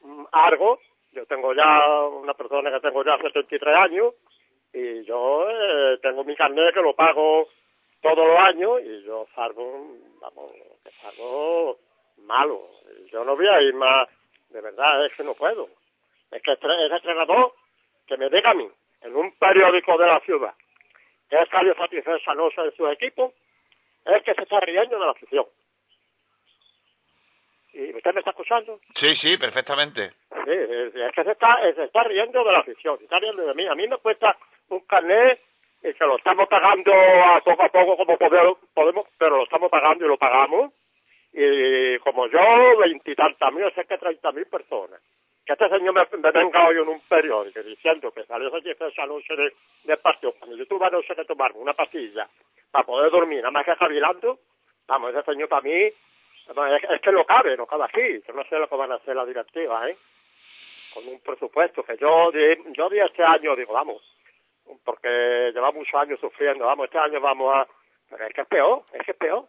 mm, 0.00 0.24
algo, 0.32 0.80
yo 1.12 1.26
tengo 1.26 1.52
ya 1.54 2.06
una 2.06 2.34
persona 2.34 2.70
que 2.70 2.80
tengo 2.80 3.04
ya 3.04 3.18
73 3.18 3.76
años 3.76 4.14
y 4.72 5.04
yo 5.04 5.48
eh, 5.48 5.98
tengo 6.02 6.24
mi 6.24 6.34
carnet 6.34 6.74
que 6.74 6.82
lo 6.82 6.94
pago 6.94 7.48
todos 8.04 8.26
los 8.28 8.38
años 8.38 8.80
y 8.84 9.02
yo 9.04 9.26
salgo, 9.34 9.88
vamos, 10.20 10.52
que 10.84 10.90
salgo 11.00 11.78
malo. 12.18 12.68
Yo 13.10 13.24
no 13.24 13.34
voy 13.34 13.48
a 13.48 13.62
ir 13.62 13.74
más, 13.74 14.08
de 14.50 14.60
verdad, 14.60 15.06
es 15.06 15.12
que 15.14 15.24
no 15.24 15.34
puedo. 15.34 15.68
Es 16.30 16.42
que 16.42 16.52
este- 16.52 16.86
ese 16.86 16.96
entrenador 16.96 17.54
que 18.06 18.16
me 18.18 18.28
diga 18.28 18.50
a 18.50 18.54
mí, 18.54 18.68
en 19.00 19.16
un 19.16 19.32
periódico 19.38 19.96
de 19.96 20.06
la 20.06 20.20
ciudad, 20.20 20.54
que 21.30 21.36
es 21.40 21.48
salió 21.48 21.74
satisfecho 21.74 22.30
anoche 22.30 22.60
de 22.62 22.72
su 22.76 22.86
equipo, 22.88 23.32
es 24.04 24.22
que 24.22 24.34
se 24.34 24.42
está 24.42 24.60
riendo 24.60 24.98
de 24.98 25.06
la 25.06 25.12
afición. 25.12 25.46
¿Y 27.72 27.94
usted 27.96 28.12
me 28.12 28.20
está 28.20 28.30
escuchando? 28.30 28.78
Sí, 29.00 29.16
sí, 29.16 29.36
perfectamente. 29.38 30.12
Sí, 30.44 30.50
es, 30.52 30.94
es 30.94 31.12
que 31.12 31.24
se 31.24 31.32
está, 31.32 31.56
se 31.74 31.84
está 31.84 32.04
riendo 32.04 32.44
de 32.44 32.52
la 32.52 32.58
afición, 32.58 32.98
se 32.98 33.04
está 33.04 33.18
riendo 33.18 33.44
de 33.46 33.54
mí. 33.54 33.66
A 33.66 33.74
mí 33.74 33.88
me 33.88 33.96
cuesta 33.96 34.36
un 34.68 34.80
carnet 34.80 35.40
y 35.84 35.92
que 35.92 36.06
lo 36.06 36.16
estamos 36.16 36.48
pagando 36.48 36.92
a 36.92 37.42
poco 37.44 37.62
a 37.62 37.68
poco 37.68 37.96
como 37.98 38.16
podemos, 38.16 39.06
pero 39.18 39.36
lo 39.36 39.44
estamos 39.44 39.70
pagando 39.70 40.06
y 40.06 40.08
lo 40.08 40.16
pagamos. 40.16 40.72
Y 41.30 41.98
como 41.98 42.26
yo, 42.28 42.78
veintitantas 42.78 43.52
mil, 43.52 43.70
sé 43.74 43.84
que 43.84 43.98
treinta 43.98 44.32
mil 44.32 44.46
personas. 44.46 45.00
Que 45.44 45.52
este 45.52 45.68
señor 45.68 45.92
me, 45.92 46.06
me 46.16 46.30
venga 46.30 46.68
hoy 46.68 46.78
en 46.78 46.88
un 46.88 47.00
periódico 47.00 47.62
diciendo 47.62 48.10
que 48.12 48.24
salió 48.24 48.50
satisfecho 48.50 49.02
anoche 49.02 49.36
de, 49.36 49.52
del 49.84 49.98
partido, 49.98 50.32
cuando 50.38 50.56
yo 50.56 50.66
tuve 50.66 50.86
anoche 50.86 51.14
que 51.14 51.24
tomarme 51.26 51.58
una 51.58 51.74
pastilla 51.74 52.26
para 52.70 52.86
poder 52.86 53.10
dormir, 53.10 53.40
nada 53.40 53.50
más 53.50 53.66
que 53.66 53.74
jabilando, 53.74 54.38
vamos, 54.86 55.10
ese 55.14 55.22
señor 55.24 55.50
para 55.50 55.60
mí, 55.60 55.70
es, 55.74 57.00
que 57.02 57.12
no 57.12 57.26
cabe, 57.26 57.58
no 57.58 57.66
cabe 57.66 57.84
aquí. 57.84 58.22
Yo 58.26 58.32
no 58.32 58.44
sé 58.44 58.58
lo 58.58 58.68
que 58.68 58.76
van 58.76 58.92
a 58.92 58.94
hacer 58.94 59.14
la 59.14 59.26
directiva, 59.26 59.86
¿eh? 59.90 59.98
Con 60.94 61.06
un 61.08 61.20
presupuesto 61.20 61.82
que 61.82 61.98
yo 61.98 62.32
yo 62.32 62.88
di 62.88 63.00
este 63.00 63.22
año, 63.22 63.54
digo, 63.54 63.74
vamos, 63.74 64.02
porque 64.84 65.50
llevamos 65.52 65.76
muchos 65.76 65.94
años 65.94 66.20
sufriendo, 66.20 66.66
vamos, 66.66 66.86
este 66.86 66.98
año 66.98 67.20
vamos 67.20 67.54
a... 67.54 67.66
Pero 68.10 68.26
es 68.26 68.34
que 68.34 68.40
es 68.42 68.48
peor, 68.48 68.82
es 68.92 69.04
que 69.04 69.10
es 69.12 69.16
peor. 69.16 69.44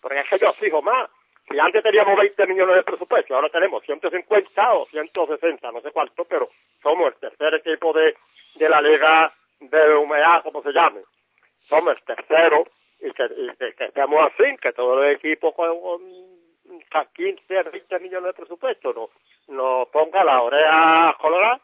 Porque 0.00 0.20
es 0.20 0.28
que 0.28 0.38
yo 0.38 0.52
fijo 0.54 0.82
más. 0.82 1.10
Si 1.48 1.58
antes 1.58 1.82
teníamos 1.82 2.16
20 2.16 2.46
millones 2.46 2.76
de 2.76 2.82
presupuesto, 2.84 3.34
ahora 3.34 3.50
tenemos 3.50 3.82
150 3.84 4.72
o 4.74 4.86
160, 4.86 5.72
no 5.72 5.80
sé 5.80 5.90
cuánto, 5.90 6.24
pero 6.24 6.48
somos 6.82 7.08
el 7.08 7.20
tercer 7.20 7.54
equipo 7.54 7.92
de, 7.92 8.16
de 8.54 8.68
la 8.68 8.80
Liga 8.80 9.32
de 9.60 9.94
Humedad, 9.94 10.42
como 10.42 10.62
se 10.62 10.72
llame. 10.72 11.00
Somos 11.68 11.96
el 11.96 12.02
tercero 12.04 12.64
y 13.00 13.10
que, 13.12 13.24
y 13.24 13.56
que, 13.56 13.74
que 13.74 13.84
estemos 13.84 14.32
así, 14.32 14.56
que 14.56 14.72
todos 14.72 14.96
los 14.96 15.14
equipos 15.14 15.54
con, 15.54 15.78
con 15.80 16.00
15, 17.14 17.62
20 17.62 17.98
millones 18.00 18.26
de 18.26 18.32
presupuesto 18.32 18.92
nos 18.92 19.10
no 19.48 19.88
ponga 19.92 20.24
la 20.24 20.42
oreja 20.42 21.16
colorada. 21.20 21.60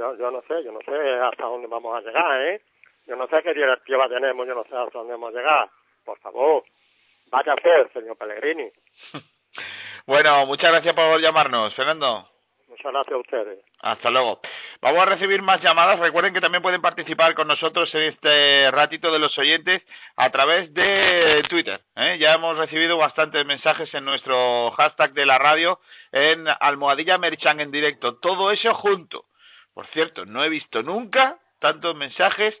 Yo, 0.00 0.16
yo 0.16 0.30
no 0.30 0.40
sé, 0.48 0.64
yo 0.64 0.72
no 0.72 0.80
sé 0.80 0.92
hasta 1.20 1.44
dónde 1.44 1.66
vamos 1.66 1.94
a 1.94 2.00
llegar, 2.00 2.40
¿eh? 2.40 2.62
Yo 3.06 3.16
no 3.16 3.26
sé 3.26 3.42
qué 3.42 3.52
directiva 3.52 4.08
tenemos, 4.08 4.46
yo 4.46 4.54
no 4.54 4.64
sé 4.64 4.74
hasta 4.74 4.98
dónde 4.98 5.12
vamos 5.12 5.34
a 5.34 5.38
llegar. 5.38 5.68
Por 6.06 6.18
favor, 6.20 6.64
vaya 7.30 7.52
a 7.52 7.54
hacer, 7.54 7.92
señor 7.92 8.16
Pellegrini. 8.16 8.70
Bueno, 10.06 10.46
muchas 10.46 10.72
gracias 10.72 10.94
por 10.94 11.20
llamarnos, 11.20 11.74
Fernando. 11.74 12.26
Muchas 12.68 12.90
gracias 12.90 13.12
a 13.12 13.18
ustedes. 13.18 13.58
Hasta 13.80 14.10
luego. 14.10 14.40
Vamos 14.80 15.02
a 15.02 15.06
recibir 15.06 15.42
más 15.42 15.60
llamadas. 15.60 16.00
Recuerden 16.00 16.32
que 16.32 16.40
también 16.40 16.62
pueden 16.62 16.80
participar 16.80 17.34
con 17.34 17.46
nosotros 17.46 17.88
en 17.94 18.04
este 18.04 18.70
ratito 18.70 19.12
de 19.12 19.18
los 19.18 19.36
oyentes 19.38 19.82
a 20.16 20.30
través 20.30 20.72
de 20.72 21.42
Twitter. 21.48 21.80
¿eh? 21.96 22.18
Ya 22.18 22.32
hemos 22.32 22.56
recibido 22.56 22.96
bastantes 22.96 23.44
mensajes 23.44 23.92
en 23.94 24.04
nuestro 24.04 24.70
hashtag 24.72 25.12
de 25.12 25.26
la 25.26 25.38
radio 25.38 25.78
en 26.10 26.46
Almohadilla 26.58 27.18
Merchan 27.18 27.60
en 27.60 27.70
directo. 27.70 28.16
Todo 28.16 28.50
eso 28.50 28.74
junto. 28.74 29.26
Por 29.80 29.88
cierto, 29.92 30.26
no 30.26 30.44
he 30.44 30.50
visto 30.50 30.82
nunca 30.82 31.38
tantos 31.58 31.96
mensajes 31.96 32.54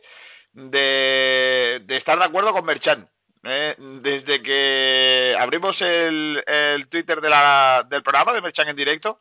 de, 0.54 1.82
de 1.82 1.96
estar 1.98 2.18
de 2.18 2.24
acuerdo 2.24 2.54
con 2.54 2.64
Merchan. 2.64 3.06
¿eh? 3.44 3.74
Desde 3.76 4.42
que 4.42 5.36
abrimos 5.38 5.76
el, 5.82 6.42
el 6.46 6.88
Twitter 6.88 7.20
de 7.20 7.28
la, 7.28 7.84
del 7.90 8.02
programa 8.02 8.32
de 8.32 8.40
Merchan 8.40 8.68
en 8.68 8.76
directo, 8.76 9.20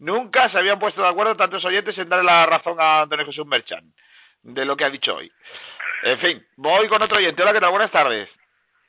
Nunca 0.00 0.50
se 0.50 0.58
habían 0.58 0.78
puesto 0.78 1.00
de 1.00 1.08
acuerdo 1.08 1.34
tantos 1.34 1.64
oyentes 1.64 1.96
en 1.96 2.10
darle 2.10 2.26
la 2.26 2.44
razón 2.44 2.76
a 2.78 3.02
Antonio 3.02 3.24
Jesús 3.24 3.46
Merchan 3.46 3.90
de 4.42 4.64
lo 4.66 4.76
que 4.76 4.84
ha 4.84 4.90
dicho 4.90 5.14
hoy. 5.14 5.32
En 6.02 6.20
fin, 6.20 6.46
voy 6.56 6.88
con 6.88 7.00
otro 7.00 7.16
oyente. 7.16 7.42
Hola, 7.42 7.54
¿qué 7.54 7.60
tal? 7.60 7.70
Buenas 7.70 7.90
tardes. 7.90 8.28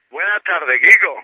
Buenas 0.10 0.44
tardes, 0.44 0.82
Kiko. 0.82 1.23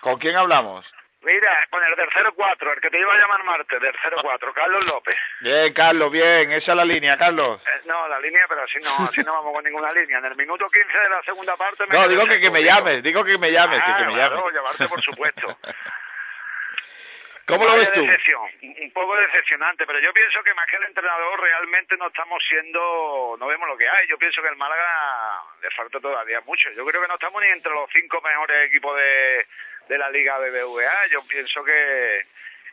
¿Con 0.00 0.18
quién 0.18 0.36
hablamos? 0.36 0.84
Mira, 1.22 1.50
con 1.70 1.82
el 1.82 1.96
del 1.96 2.08
04, 2.36 2.72
el 2.74 2.80
que 2.80 2.90
te 2.90 2.98
iba 3.00 3.12
a 3.12 3.18
llamar 3.18 3.42
Marte, 3.44 3.78
del 3.80 3.92
04, 4.22 4.52
Carlos 4.54 4.84
López. 4.86 5.16
Bien, 5.40 5.72
Carlos, 5.74 6.12
bien. 6.12 6.52
Esa 6.52 6.70
es 6.72 6.76
la 6.76 6.84
línea, 6.84 7.16
Carlos. 7.16 7.60
Eh, 7.66 7.80
no, 7.86 8.06
la 8.06 8.20
línea, 8.20 8.44
pero 8.48 8.62
así 8.62 8.78
no, 8.80 9.08
así 9.08 9.20
no 9.22 9.32
vamos 9.32 9.52
con 9.52 9.64
ninguna 9.64 9.92
línea. 9.92 10.18
En 10.18 10.24
el 10.26 10.36
minuto 10.36 10.68
15 10.70 10.96
de 10.98 11.08
la 11.10 11.20
segunda 11.22 11.56
parte 11.56 11.84
me 11.88 11.98
No, 11.98 12.06
digo 12.08 12.24
que, 12.24 12.40
que 12.40 12.50
me 12.50 12.62
llames, 12.62 13.02
digo 13.02 13.24
que 13.24 13.36
me 13.36 13.50
llames, 13.50 13.82
que, 13.84 13.90
Ah, 13.90 13.96
que 13.98 14.04
me 14.04 14.14
claro, 14.14 14.36
llames. 14.36 14.54
llamarte 14.54 14.88
por 14.88 15.02
supuesto. 15.02 15.58
¿Cómo 17.48 17.64
lo 17.64 17.76
ves 17.76 17.90
tú? 17.94 18.04
un 18.60 18.90
poco 18.92 19.16
decepcionante, 19.16 19.86
pero 19.86 19.98
yo 20.00 20.12
pienso 20.12 20.42
que 20.42 20.52
más 20.52 20.66
que 20.66 20.76
el 20.76 20.84
entrenador 20.84 21.40
realmente 21.40 21.96
no 21.96 22.08
estamos 22.08 22.42
siendo, 22.46 23.36
no 23.38 23.46
vemos 23.46 23.66
lo 23.66 23.76
que 23.76 23.88
hay. 23.88 24.06
Yo 24.06 24.18
pienso 24.18 24.42
que 24.42 24.48
el 24.48 24.56
Málaga 24.56 25.40
le 25.62 25.70
falta 25.70 25.98
todavía 25.98 26.42
mucho. 26.42 26.70
Yo 26.72 26.84
creo 26.84 27.00
que 27.00 27.08
no 27.08 27.14
estamos 27.14 27.42
ni 27.42 27.48
entre 27.48 27.72
los 27.72 27.88
cinco 27.90 28.20
mejores 28.20 28.68
equipos 28.68 28.94
de, 28.98 29.46
de 29.88 29.98
la 29.98 30.10
Liga 30.10 30.38
BBVA. 30.38 31.06
Yo 31.10 31.22
pienso 31.26 31.64
que 31.64 32.26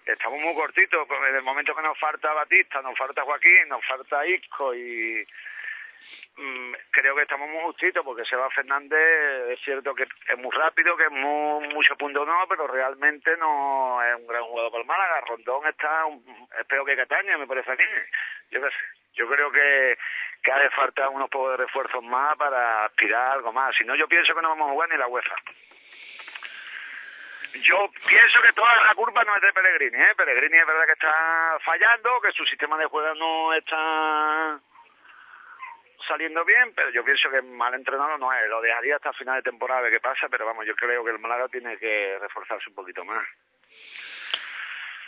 estamos 0.06 0.41
muy 0.41 0.53
cortitos. 0.53 1.07
En 1.30 1.35
el 1.35 1.43
momento 1.43 1.73
que 1.73 1.81
nos 1.81 1.97
falta 1.97 2.34
Batista, 2.34 2.81
nos 2.81 2.97
falta 2.97 3.23
Joaquín, 3.23 3.69
nos 3.69 3.85
falta 3.85 4.27
Isco 4.27 4.76
y 4.76 5.26
creo 6.91 7.16
que 7.16 7.22
estamos 7.22 7.49
muy 7.49 7.62
justitos 7.64 8.03
porque 8.03 8.26
Seba 8.26 8.49
Fernández 8.49 8.99
es 9.52 9.60
cierto 9.64 9.95
que 9.95 10.03
es 10.03 10.38
muy 10.38 10.52
rápido, 10.52 10.98
que 10.98 11.06
es 11.06 11.12
muy, 11.12 11.68
mucho 11.70 11.95
punto 11.95 12.26
no, 12.26 12.45
pero 12.49 12.68
realmente 12.68 13.36
no 13.38 14.03
es 14.03 14.16
un 14.16 14.28
gran 14.28 14.44
jugador 14.44 14.72
para 14.72 14.82
el 14.82 14.88
Málaga. 14.88 15.22
Rondón 15.22 15.68
está 15.68 16.06
un, 16.06 16.24
es 16.60 16.68
que 16.68 16.95
Cataña, 16.95 17.38
me 17.38 17.48
parece 17.48 17.72
a 17.72 17.76
mí. 17.76 17.84
Yo, 18.52 18.62
yo 19.14 19.28
creo 19.28 19.52
que, 19.52 19.98
que 20.44 20.52
hace 20.52 20.70
falta 20.72 21.10
unos 21.10 21.30
pocos 21.30 21.52
de 21.52 21.66
refuerzos 21.66 22.03
más 22.03 22.36
para 22.38 22.86
aspirar 22.86 23.32
algo 23.32 23.52
más. 23.52 23.76
Si 23.76 23.84
no, 23.84 23.95
yo 23.95 24.07
pienso 24.07 24.36
que 24.36 24.41
no 24.41 24.49
vamos 24.49 24.70
a 24.70 24.74
jugar 24.74 24.90
ni 24.90 24.98
la 24.98 25.07
UEFA. 25.07 25.36
Yo 27.53 27.90
pienso 28.07 28.41
que 28.41 28.52
toda 28.52 28.76
la 28.84 28.94
culpa 28.95 29.24
no 29.24 29.36
es 29.36 29.41
de 29.41 29.53
Pellegrini, 29.53 29.98
¿eh? 29.98 30.16
Pellegrini 30.18 30.57
es 30.57 30.68
verdad 30.68 30.86
que 30.86 30.91
está 30.91 31.57
fallando, 31.64 32.20
que 32.20 32.32
su 32.34 32.45
sistema 32.45 32.78
de 32.78 32.86
juego 32.86 33.16
no 33.16 33.53
está 33.53 34.60
saliendo 36.07 36.44
bien, 36.45 36.73
pero 36.76 36.90
yo 36.91 37.03
pienso 37.03 37.30
que 37.30 37.41
mal 37.41 37.73
entrenado 37.73 38.18
no 38.18 38.32
es. 38.34 38.48
Lo 38.49 38.61
dejaría 38.61 38.95
hasta 38.95 39.14
final 39.14 39.36
de 39.36 39.44
temporada 39.49 39.82
de 39.84 39.91
qué 39.91 39.99
pasa, 39.99 40.27
pero 40.30 40.45
vamos, 40.45 40.65
yo 40.65 40.76
creo 40.76 41.03
que 41.03 41.11
el 41.11 41.19
Málaga 41.19 41.48
tiene 41.49 41.77
que 41.77 42.18
reforzarse 42.19 42.69
un 42.69 42.76
poquito 42.76 43.03
más. 43.06 43.26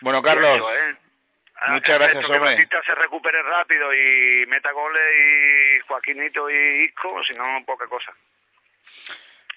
Bueno, 0.01 0.21
Carlos, 0.21 0.57
¿eh? 0.73 0.95
muchas 1.69 1.95
A- 1.95 1.97
gracias, 1.97 2.25
que 2.25 2.37
hombre. 2.37 2.67
Se 2.85 2.95
recupere 2.95 3.41
rápido 3.41 3.93
y 3.93 4.45
meta 4.47 4.71
goles 4.71 5.03
y 5.15 5.79
Joaquinito 5.87 6.49
y 6.49 6.85
Isco, 6.85 7.23
si 7.23 7.33
no, 7.33 7.63
poca 7.65 7.87
cosa. 7.87 8.13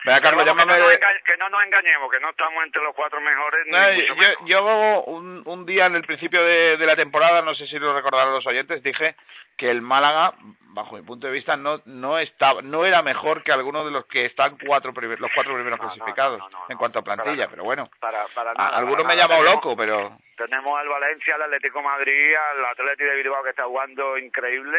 Venga, 0.05 0.21
Carlos, 0.21 0.45
llámame... 0.45 0.73
que, 0.75 0.79
no 0.81 0.87
nos 0.87 0.93
enga- 0.95 1.23
que 1.25 1.37
no 1.37 1.49
nos 1.51 1.63
engañemos, 1.65 2.11
que 2.11 2.21
no 2.21 2.31
estamos 2.31 2.65
entre 2.65 2.83
los 2.83 2.95
cuatro 2.95 3.21
mejores, 3.21 3.67
ni 3.67 3.73
No, 3.73 3.91
yo, 3.93 4.17
menos. 4.17 4.37
yo 4.47 5.03
un, 5.05 5.43
un 5.45 5.67
día 5.67 5.87
en 5.87 5.97
el 5.97 6.03
principio 6.05 6.43
de, 6.43 6.77
de 6.77 6.87
la 6.87 6.97
temporada, 6.97 7.43
no 7.43 7.55
sé 7.55 7.67
si 7.67 7.79
lo 7.79 7.95
recordarán 7.95 8.33
los 8.33 8.47
oyentes, 8.47 8.83
dije 8.83 9.15
que 9.59 9.67
el 9.69 9.83
Málaga, 9.83 10.33
bajo 10.73 10.97
mi 10.97 11.03
punto 11.03 11.27
de 11.27 11.35
vista, 11.35 11.55
no 11.55 11.83
no 11.85 12.19
estaba, 12.19 12.63
no 12.63 12.87
era 12.87 13.03
mejor 13.03 13.43
que 13.43 13.53
algunos 13.53 13.85
de 13.85 13.91
los 13.91 14.07
que 14.07 14.25
están 14.25 14.57
cuatro 14.67 14.95
primer- 14.95 15.21
los 15.21 15.31
cuatro 15.35 15.53
primeros 15.55 15.79
clasificados 15.79 16.41
en 16.71 16.79
cuanto 16.79 17.01
a 17.01 17.03
plantilla, 17.03 17.49
pero 17.49 17.65
bueno, 17.65 17.91
Para, 18.01 18.27
para 18.29 18.55
nada, 18.55 18.77
algunos 18.79 19.03
para 19.03 19.15
me 19.17 19.23
Tenemos- 19.23 19.45
loco, 19.45 19.77
pero 19.77 20.17
Tenemos 20.37 20.81
al 20.81 20.89
Valencia, 20.89 21.35
al 21.35 21.43
Atlético 21.43 21.81
de 21.81 21.85
Madrid, 21.85 22.35
al 22.35 22.65
Atlético 22.65 23.11
de 23.11 23.17
Bilbao 23.17 23.43
que 23.45 23.51
está 23.51 23.65
jugando 23.65 24.17
increíble. 24.17 24.79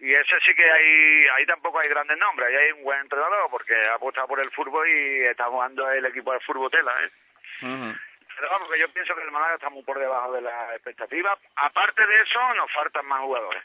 Y 0.00 0.14
ese 0.14 0.34
sí 0.46 0.54
que 0.54 0.64
hay, 0.70 1.26
ahí 1.36 1.46
tampoco 1.46 1.80
hay 1.80 1.88
grandes 1.88 2.16
nombres, 2.18 2.48
ahí 2.48 2.54
hay 2.56 2.72
un 2.72 2.84
buen 2.84 3.00
entrenador 3.00 3.50
porque 3.50 3.74
ha 3.74 3.94
apostado 3.94 4.28
por 4.28 4.38
el 4.40 4.50
fútbol 4.52 4.88
y 4.88 5.24
está 5.26 5.46
jugando 5.46 5.90
el 5.90 6.04
equipo 6.06 6.32
de 6.32 6.40
fútbol 6.40 6.70
tela, 6.70 6.92
¿eh? 7.04 7.10
Pero 7.60 8.50
vamos, 8.50 8.70
que 8.70 8.78
yo 8.78 8.88
pienso 8.92 9.16
que 9.16 9.22
el 9.22 9.32
Málaga 9.32 9.54
está 9.54 9.68
muy 9.70 9.82
por 9.82 9.98
debajo 9.98 10.32
de 10.32 10.42
las 10.42 10.72
expectativas. 10.74 11.36
Aparte 11.56 12.06
de 12.06 12.14
eso, 12.14 12.54
nos 12.54 12.72
faltan 12.72 13.04
más 13.06 13.20
jugadores. 13.22 13.62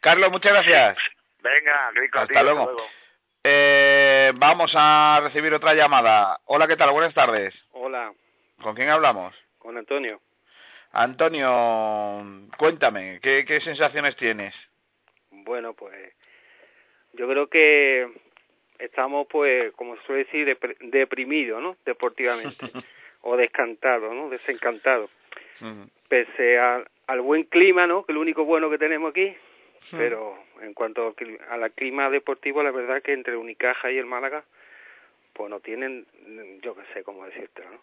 Carlos, 0.00 0.30
muchas 0.32 0.52
gracias. 0.52 0.98
Venga, 1.40 1.90
Crico, 1.94 2.18
Hasta 2.18 2.34
tío, 2.34 2.42
luego. 2.42 2.76
Eh, 3.44 4.32
vamos 4.34 4.72
a 4.74 5.20
recibir 5.22 5.54
otra 5.54 5.74
llamada. 5.74 6.38
Hola, 6.46 6.66
¿qué 6.66 6.74
tal? 6.76 6.90
Buenas 6.90 7.14
tardes. 7.14 7.54
Hola, 7.70 8.12
¿Con 8.60 8.74
quién 8.74 8.90
hablamos? 8.90 9.32
con 9.58 9.76
Antonio. 9.78 10.20
Antonio, 10.92 12.48
cuéntame, 12.56 13.20
¿qué, 13.22 13.44
qué 13.46 13.60
sensaciones 13.60 14.16
tienes? 14.16 14.54
Bueno, 15.48 15.72
pues 15.72 15.94
yo 17.14 17.26
creo 17.26 17.46
que 17.48 18.06
estamos, 18.78 19.26
pues, 19.28 19.72
como 19.72 19.96
se 19.96 20.02
suele 20.04 20.24
decir, 20.24 20.56
deprimidos, 20.80 21.60
¿no? 21.62 21.76
Deportivamente. 21.84 22.66
o 23.22 23.36
descantados, 23.36 24.14
¿no? 24.14 24.28
Desencantados. 24.28 25.10
Pese 26.08 26.58
a- 26.58 26.84
al 27.08 27.20
buen 27.22 27.44
clima, 27.44 27.86
¿no? 27.86 28.04
Que 28.04 28.12
es 28.12 28.14
lo 28.14 28.20
único 28.20 28.44
bueno 28.44 28.70
que 28.70 28.78
tenemos 28.78 29.10
aquí. 29.10 29.34
Pero 29.98 30.38
en 30.60 30.74
cuanto 30.74 31.06
al 31.06 31.16
cli- 31.16 31.40
a 31.48 31.56
la 31.56 31.70
clima 31.70 32.10
deportivo, 32.10 32.62
la 32.62 32.70
verdad 32.70 33.02
que 33.02 33.12
entre 33.14 33.36
Unicaja 33.36 33.90
y 33.90 33.96
el 33.98 34.04
Málaga, 34.06 34.44
pues 35.32 35.48
no 35.50 35.60
tienen, 35.60 36.04
yo 36.62 36.74
qué 36.76 36.82
sé 36.92 37.02
cómo 37.02 37.24
decirte, 37.24 37.62
¿no? 37.64 37.80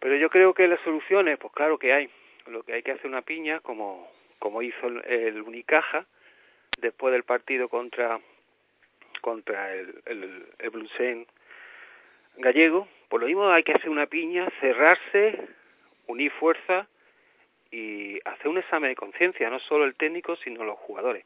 Pero 0.00 0.16
yo 0.16 0.28
creo 0.28 0.52
que 0.54 0.66
las 0.66 0.80
soluciones, 0.80 1.38
pues 1.38 1.52
claro 1.54 1.78
que 1.78 1.92
hay. 1.92 2.10
Lo 2.48 2.62
que 2.64 2.72
hay 2.72 2.82
que 2.82 2.92
hacer 2.92 3.06
una 3.06 3.22
piña, 3.22 3.60
como, 3.60 4.10
como 4.40 4.60
hizo 4.62 4.86
el, 4.88 5.04
el 5.06 5.42
Unicaja, 5.42 6.04
después 6.80 7.12
del 7.12 7.24
partido 7.24 7.68
contra 7.68 8.20
contra 9.20 9.74
el, 9.74 10.02
el, 10.06 10.46
el 10.58 10.70
Blusen 10.70 11.26
gallego, 12.36 12.88
por 13.08 13.20
lo 13.20 13.26
mismo 13.26 13.50
hay 13.50 13.62
que 13.62 13.72
hacer 13.72 13.90
una 13.90 14.06
piña, 14.06 14.48
cerrarse, 14.60 15.48
unir 16.06 16.30
fuerza 16.32 16.86
y 17.70 18.18
hacer 18.24 18.48
un 18.48 18.58
examen 18.58 18.90
de 18.90 18.96
conciencia, 18.96 19.50
no 19.50 19.60
solo 19.60 19.84
el 19.84 19.94
técnico, 19.94 20.36
sino 20.36 20.64
los 20.64 20.78
jugadores 20.78 21.24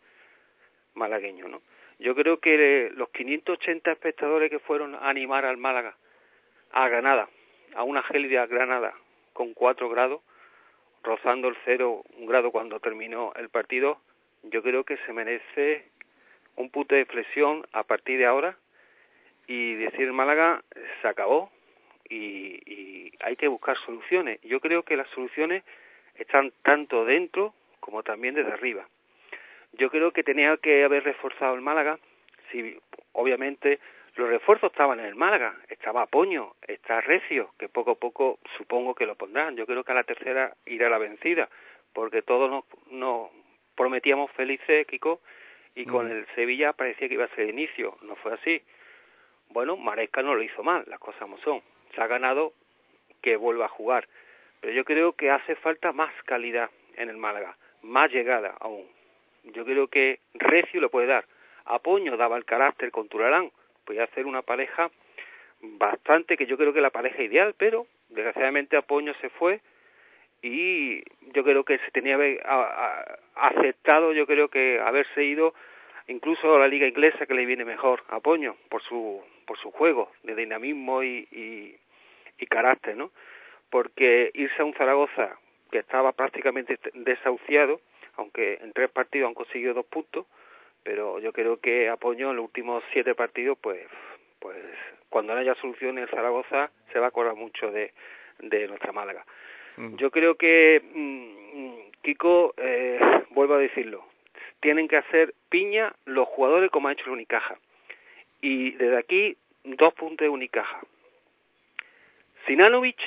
malagueños, 0.94 1.48
¿no? 1.48 1.62
Yo 1.98 2.14
creo 2.14 2.38
que 2.38 2.90
los 2.96 3.08
580 3.10 3.92
espectadores 3.92 4.50
que 4.50 4.58
fueron 4.58 4.94
a 4.94 5.08
animar 5.08 5.44
al 5.44 5.56
Málaga 5.56 5.96
a 6.72 6.88
Granada, 6.88 7.28
a 7.74 7.84
una 7.84 8.02
gélida 8.02 8.46
Granada 8.46 8.94
con 9.32 9.54
4 9.54 9.88
grados, 9.88 10.20
rozando 11.02 11.48
el 11.48 11.56
cero 11.64 12.02
un 12.16 12.26
grado 12.26 12.50
cuando 12.50 12.80
terminó 12.80 13.32
el 13.36 13.48
partido, 13.48 14.00
yo 14.44 14.62
creo 14.62 14.84
que 14.84 14.96
se 14.98 15.12
merece 15.12 15.84
un 16.56 16.70
punto 16.70 16.94
de 16.94 17.04
flexión 17.04 17.66
a 17.72 17.82
partir 17.82 18.18
de 18.18 18.26
ahora 18.26 18.56
y 19.46 19.74
decir 19.74 20.12
Málaga 20.12 20.62
se 21.02 21.08
acabó 21.08 21.50
y, 22.08 22.60
y 22.66 23.12
hay 23.20 23.36
que 23.36 23.48
buscar 23.48 23.76
soluciones. 23.84 24.40
Yo 24.42 24.60
creo 24.60 24.82
que 24.82 24.96
las 24.96 25.08
soluciones 25.10 25.64
están 26.16 26.52
tanto 26.62 27.04
dentro 27.04 27.54
como 27.80 28.02
también 28.02 28.34
desde 28.34 28.52
arriba. 28.52 28.86
Yo 29.72 29.90
creo 29.90 30.12
que 30.12 30.22
tenía 30.22 30.56
que 30.58 30.84
haber 30.84 31.04
reforzado 31.04 31.54
el 31.54 31.60
Málaga, 31.60 31.98
si 32.50 32.78
obviamente 33.12 33.80
los 34.16 34.28
refuerzos 34.28 34.70
estaban 34.70 35.00
en 35.00 35.06
el 35.06 35.16
Málaga, 35.16 35.56
estaba 35.68 36.06
Poño, 36.06 36.54
está 36.68 37.00
Recio, 37.00 37.50
que 37.58 37.68
poco 37.68 37.92
a 37.92 37.94
poco 37.96 38.38
supongo 38.56 38.94
que 38.94 39.06
lo 39.06 39.16
pondrán. 39.16 39.56
Yo 39.56 39.66
creo 39.66 39.82
que 39.82 39.92
a 39.92 39.96
la 39.96 40.04
tercera 40.04 40.54
irá 40.66 40.88
la 40.88 40.98
vencida, 40.98 41.48
porque 41.92 42.22
todos 42.22 42.50
nos, 42.50 42.64
nos 42.92 43.30
prometíamos 43.76 44.30
felices, 44.32 44.86
Kiko, 44.86 45.20
y 45.74 45.86
con 45.86 46.10
el 46.10 46.26
Sevilla 46.34 46.72
parecía 46.72 47.08
que 47.08 47.14
iba 47.14 47.24
a 47.24 47.34
ser 47.34 47.40
el 47.40 47.50
inicio, 47.50 47.96
no 48.02 48.14
fue 48.16 48.32
así. 48.34 48.62
Bueno, 49.48 49.76
Maresca 49.76 50.22
no 50.22 50.34
lo 50.34 50.42
hizo 50.42 50.62
mal, 50.62 50.84
las 50.86 50.98
cosas 50.98 51.20
como 51.20 51.38
son. 51.38 51.62
Se 51.94 52.00
ha 52.00 52.06
ganado 52.06 52.52
que 53.22 53.36
vuelva 53.36 53.66
a 53.66 53.68
jugar. 53.68 54.06
Pero 54.60 54.72
yo 54.72 54.84
creo 54.84 55.12
que 55.12 55.30
hace 55.30 55.56
falta 55.56 55.92
más 55.92 56.12
calidad 56.24 56.70
en 56.96 57.08
el 57.08 57.16
Málaga, 57.16 57.56
más 57.82 58.10
llegada 58.10 58.54
aún. 58.60 58.86
Yo 59.44 59.64
creo 59.64 59.88
que 59.88 60.20
Recio 60.34 60.80
lo 60.80 60.90
puede 60.90 61.06
dar. 61.06 61.24
Apoño 61.66 62.16
daba 62.16 62.36
el 62.36 62.44
carácter 62.44 62.90
con 62.90 63.08
Turarán, 63.08 63.50
podía 63.84 64.04
hacer 64.04 64.26
una 64.26 64.42
pareja 64.42 64.90
bastante, 65.60 66.36
que 66.36 66.46
yo 66.46 66.56
creo 66.56 66.72
que 66.72 66.80
la 66.80 66.90
pareja 66.90 67.22
ideal, 67.22 67.54
pero 67.56 67.86
desgraciadamente 68.08 68.76
Apoño 68.76 69.14
se 69.20 69.28
fue 69.30 69.60
y 70.42 71.02
yo 71.32 71.42
creo 71.44 71.64
que 71.64 71.78
se 71.78 71.90
tenía 71.90 72.16
a- 72.44 72.54
a- 72.54 73.18
aceptado, 73.48 74.12
yo 74.12 74.26
creo 74.26 74.48
que 74.48 74.80
haberse 74.80 75.24
ido 75.24 75.54
incluso 76.06 76.54
a 76.54 76.58
la 76.58 76.68
liga 76.68 76.86
inglesa 76.86 77.26
que 77.26 77.34
le 77.34 77.46
viene 77.46 77.64
mejor 77.64 78.02
a 78.08 78.16
Apoño 78.16 78.56
por 78.68 78.82
su 78.82 79.22
por 79.46 79.58
su 79.58 79.70
juego 79.72 80.10
de 80.22 80.34
dinamismo 80.34 81.02
y, 81.02 81.28
y, 81.30 82.46
carácter, 82.46 82.96
¿no? 82.96 83.10
Porque 83.70 84.30
irse 84.34 84.60
a 84.60 84.64
un 84.64 84.74
Zaragoza 84.74 85.38
que 85.70 85.78
estaba 85.78 86.12
prácticamente 86.12 86.78
desahuciado, 86.94 87.80
aunque 88.16 88.58
en 88.62 88.72
tres 88.72 88.90
partidos 88.90 89.28
han 89.28 89.34
conseguido 89.34 89.74
dos 89.74 89.86
puntos, 89.86 90.26
pero 90.82 91.18
yo 91.20 91.32
creo 91.32 91.58
que 91.58 91.88
Apoño 91.88 92.30
en 92.30 92.36
los 92.36 92.44
últimos 92.44 92.84
siete 92.92 93.14
partidos, 93.14 93.58
pues, 93.60 93.86
pues 94.40 94.56
cuando 95.08 95.34
no 95.34 95.40
haya 95.40 95.54
solución 95.56 95.98
el 95.98 96.08
Zaragoza 96.08 96.70
se 96.92 96.98
va 96.98 97.06
a 97.06 97.08
acordar 97.08 97.34
mucho 97.34 97.70
de, 97.70 97.92
de 98.38 98.68
nuestra 98.68 98.92
Málaga. 98.92 99.24
Yo 99.76 100.10
creo 100.10 100.36
que, 100.36 100.82
mm, 100.94 102.02
Kiko, 102.02 102.54
eh, 102.56 102.98
vuelvo 103.30 103.54
a 103.54 103.58
decirlo, 103.58 104.04
tienen 104.60 104.88
que 104.88 104.96
hacer 104.96 105.34
piña 105.48 105.92
los 106.04 106.28
jugadores 106.28 106.70
como 106.70 106.88
ha 106.88 106.92
hecho 106.92 107.04
el 107.06 107.12
Unicaja. 107.12 107.58
Y 108.40 108.72
desde 108.72 108.98
aquí, 108.98 109.36
dos 109.64 109.94
puntos 109.94 110.24
de 110.24 110.28
Unicaja. 110.28 110.80
Sinanovic, 112.46 112.98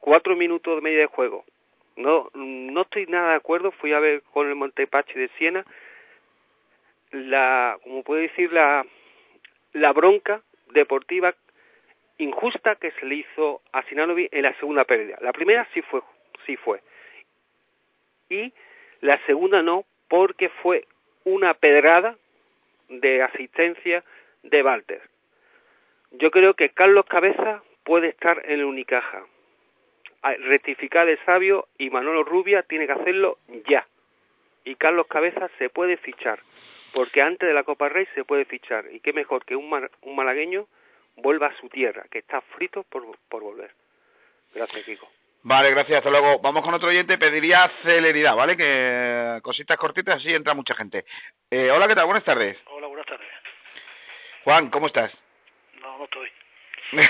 cuatro 0.00 0.36
minutos 0.36 0.76
de 0.76 0.82
media 0.82 1.00
de 1.00 1.06
juego. 1.06 1.44
No, 1.96 2.28
no 2.34 2.82
estoy 2.82 3.06
nada 3.06 3.30
de 3.30 3.36
acuerdo, 3.36 3.70
fui 3.70 3.92
a 3.92 4.00
ver 4.00 4.22
con 4.32 4.48
el 4.48 4.56
Montepache 4.56 5.18
de 5.18 5.28
Siena 5.38 5.64
la, 7.14 7.78
como 7.82 8.02
puede 8.02 8.22
decir, 8.22 8.52
la, 8.52 8.84
la 9.72 9.92
bronca 9.92 10.42
deportiva 10.72 11.34
injusta 12.18 12.76
que 12.76 12.90
se 12.92 13.06
le 13.06 13.16
hizo 13.16 13.62
a 13.72 13.82
Sinanovic 13.84 14.32
en 14.32 14.42
la 14.42 14.54
segunda 14.58 14.84
pérdida. 14.84 15.18
La 15.20 15.32
primera 15.32 15.66
sí 15.74 15.82
fue, 15.82 16.00
sí 16.46 16.56
fue. 16.56 16.80
Y 18.28 18.52
la 19.00 19.18
segunda 19.26 19.62
no, 19.62 19.84
porque 20.08 20.48
fue 20.48 20.86
una 21.24 21.54
pedrada 21.54 22.16
de 22.88 23.22
asistencia 23.22 24.04
de 24.42 24.62
Walter. 24.62 25.02
Yo 26.12 26.30
creo 26.30 26.54
que 26.54 26.70
Carlos 26.70 27.06
Cabeza 27.06 27.62
puede 27.82 28.08
estar 28.08 28.42
en 28.44 28.60
el 28.60 28.64
Unicaja. 28.64 29.24
Rectificar 30.22 31.06
de 31.06 31.18
sabio 31.24 31.68
y 31.76 31.90
Manolo 31.90 32.24
Rubia 32.24 32.62
tiene 32.62 32.86
que 32.86 32.92
hacerlo 32.92 33.38
ya. 33.68 33.86
Y 34.64 34.76
Carlos 34.76 35.06
Cabeza 35.06 35.50
se 35.58 35.68
puede 35.68 35.98
fichar, 35.98 36.40
porque 36.94 37.20
antes 37.20 37.46
de 37.46 37.54
la 37.54 37.64
Copa 37.64 37.90
Rey 37.90 38.06
se 38.14 38.24
puede 38.24 38.46
fichar. 38.46 38.86
Y 38.90 39.00
qué 39.00 39.12
mejor 39.12 39.44
que 39.44 39.56
un, 39.56 39.88
un 40.02 40.16
malagueño 40.16 40.66
vuelva 41.16 41.48
a 41.48 41.56
su 41.60 41.68
tierra, 41.68 42.04
que 42.10 42.18
está 42.18 42.40
frito 42.56 42.82
por, 42.84 43.04
por 43.28 43.42
volver. 43.42 43.70
Gracias, 44.54 44.84
Kiko. 44.84 45.08
Vale, 45.42 45.70
gracias, 45.70 45.98
hasta 45.98 46.10
luego. 46.10 46.38
Vamos 46.40 46.64
con 46.64 46.72
otro 46.72 46.88
oyente, 46.88 47.18
pediría 47.18 47.70
celeridad, 47.84 48.34
¿vale? 48.34 48.56
Que 48.56 49.40
cositas 49.42 49.76
cortitas, 49.76 50.16
así 50.16 50.32
entra 50.32 50.54
mucha 50.54 50.74
gente. 50.74 51.04
Eh, 51.50 51.70
hola, 51.70 51.86
¿qué 51.86 51.94
tal? 51.94 52.06
Buenas 52.06 52.24
tardes. 52.24 52.56
Hola, 52.66 52.86
buenas 52.86 53.06
tardes. 53.06 53.28
Juan, 54.44 54.70
¿cómo 54.70 54.86
estás? 54.86 55.12
No, 55.82 55.98
no 55.98 56.04
estoy. 56.04 56.30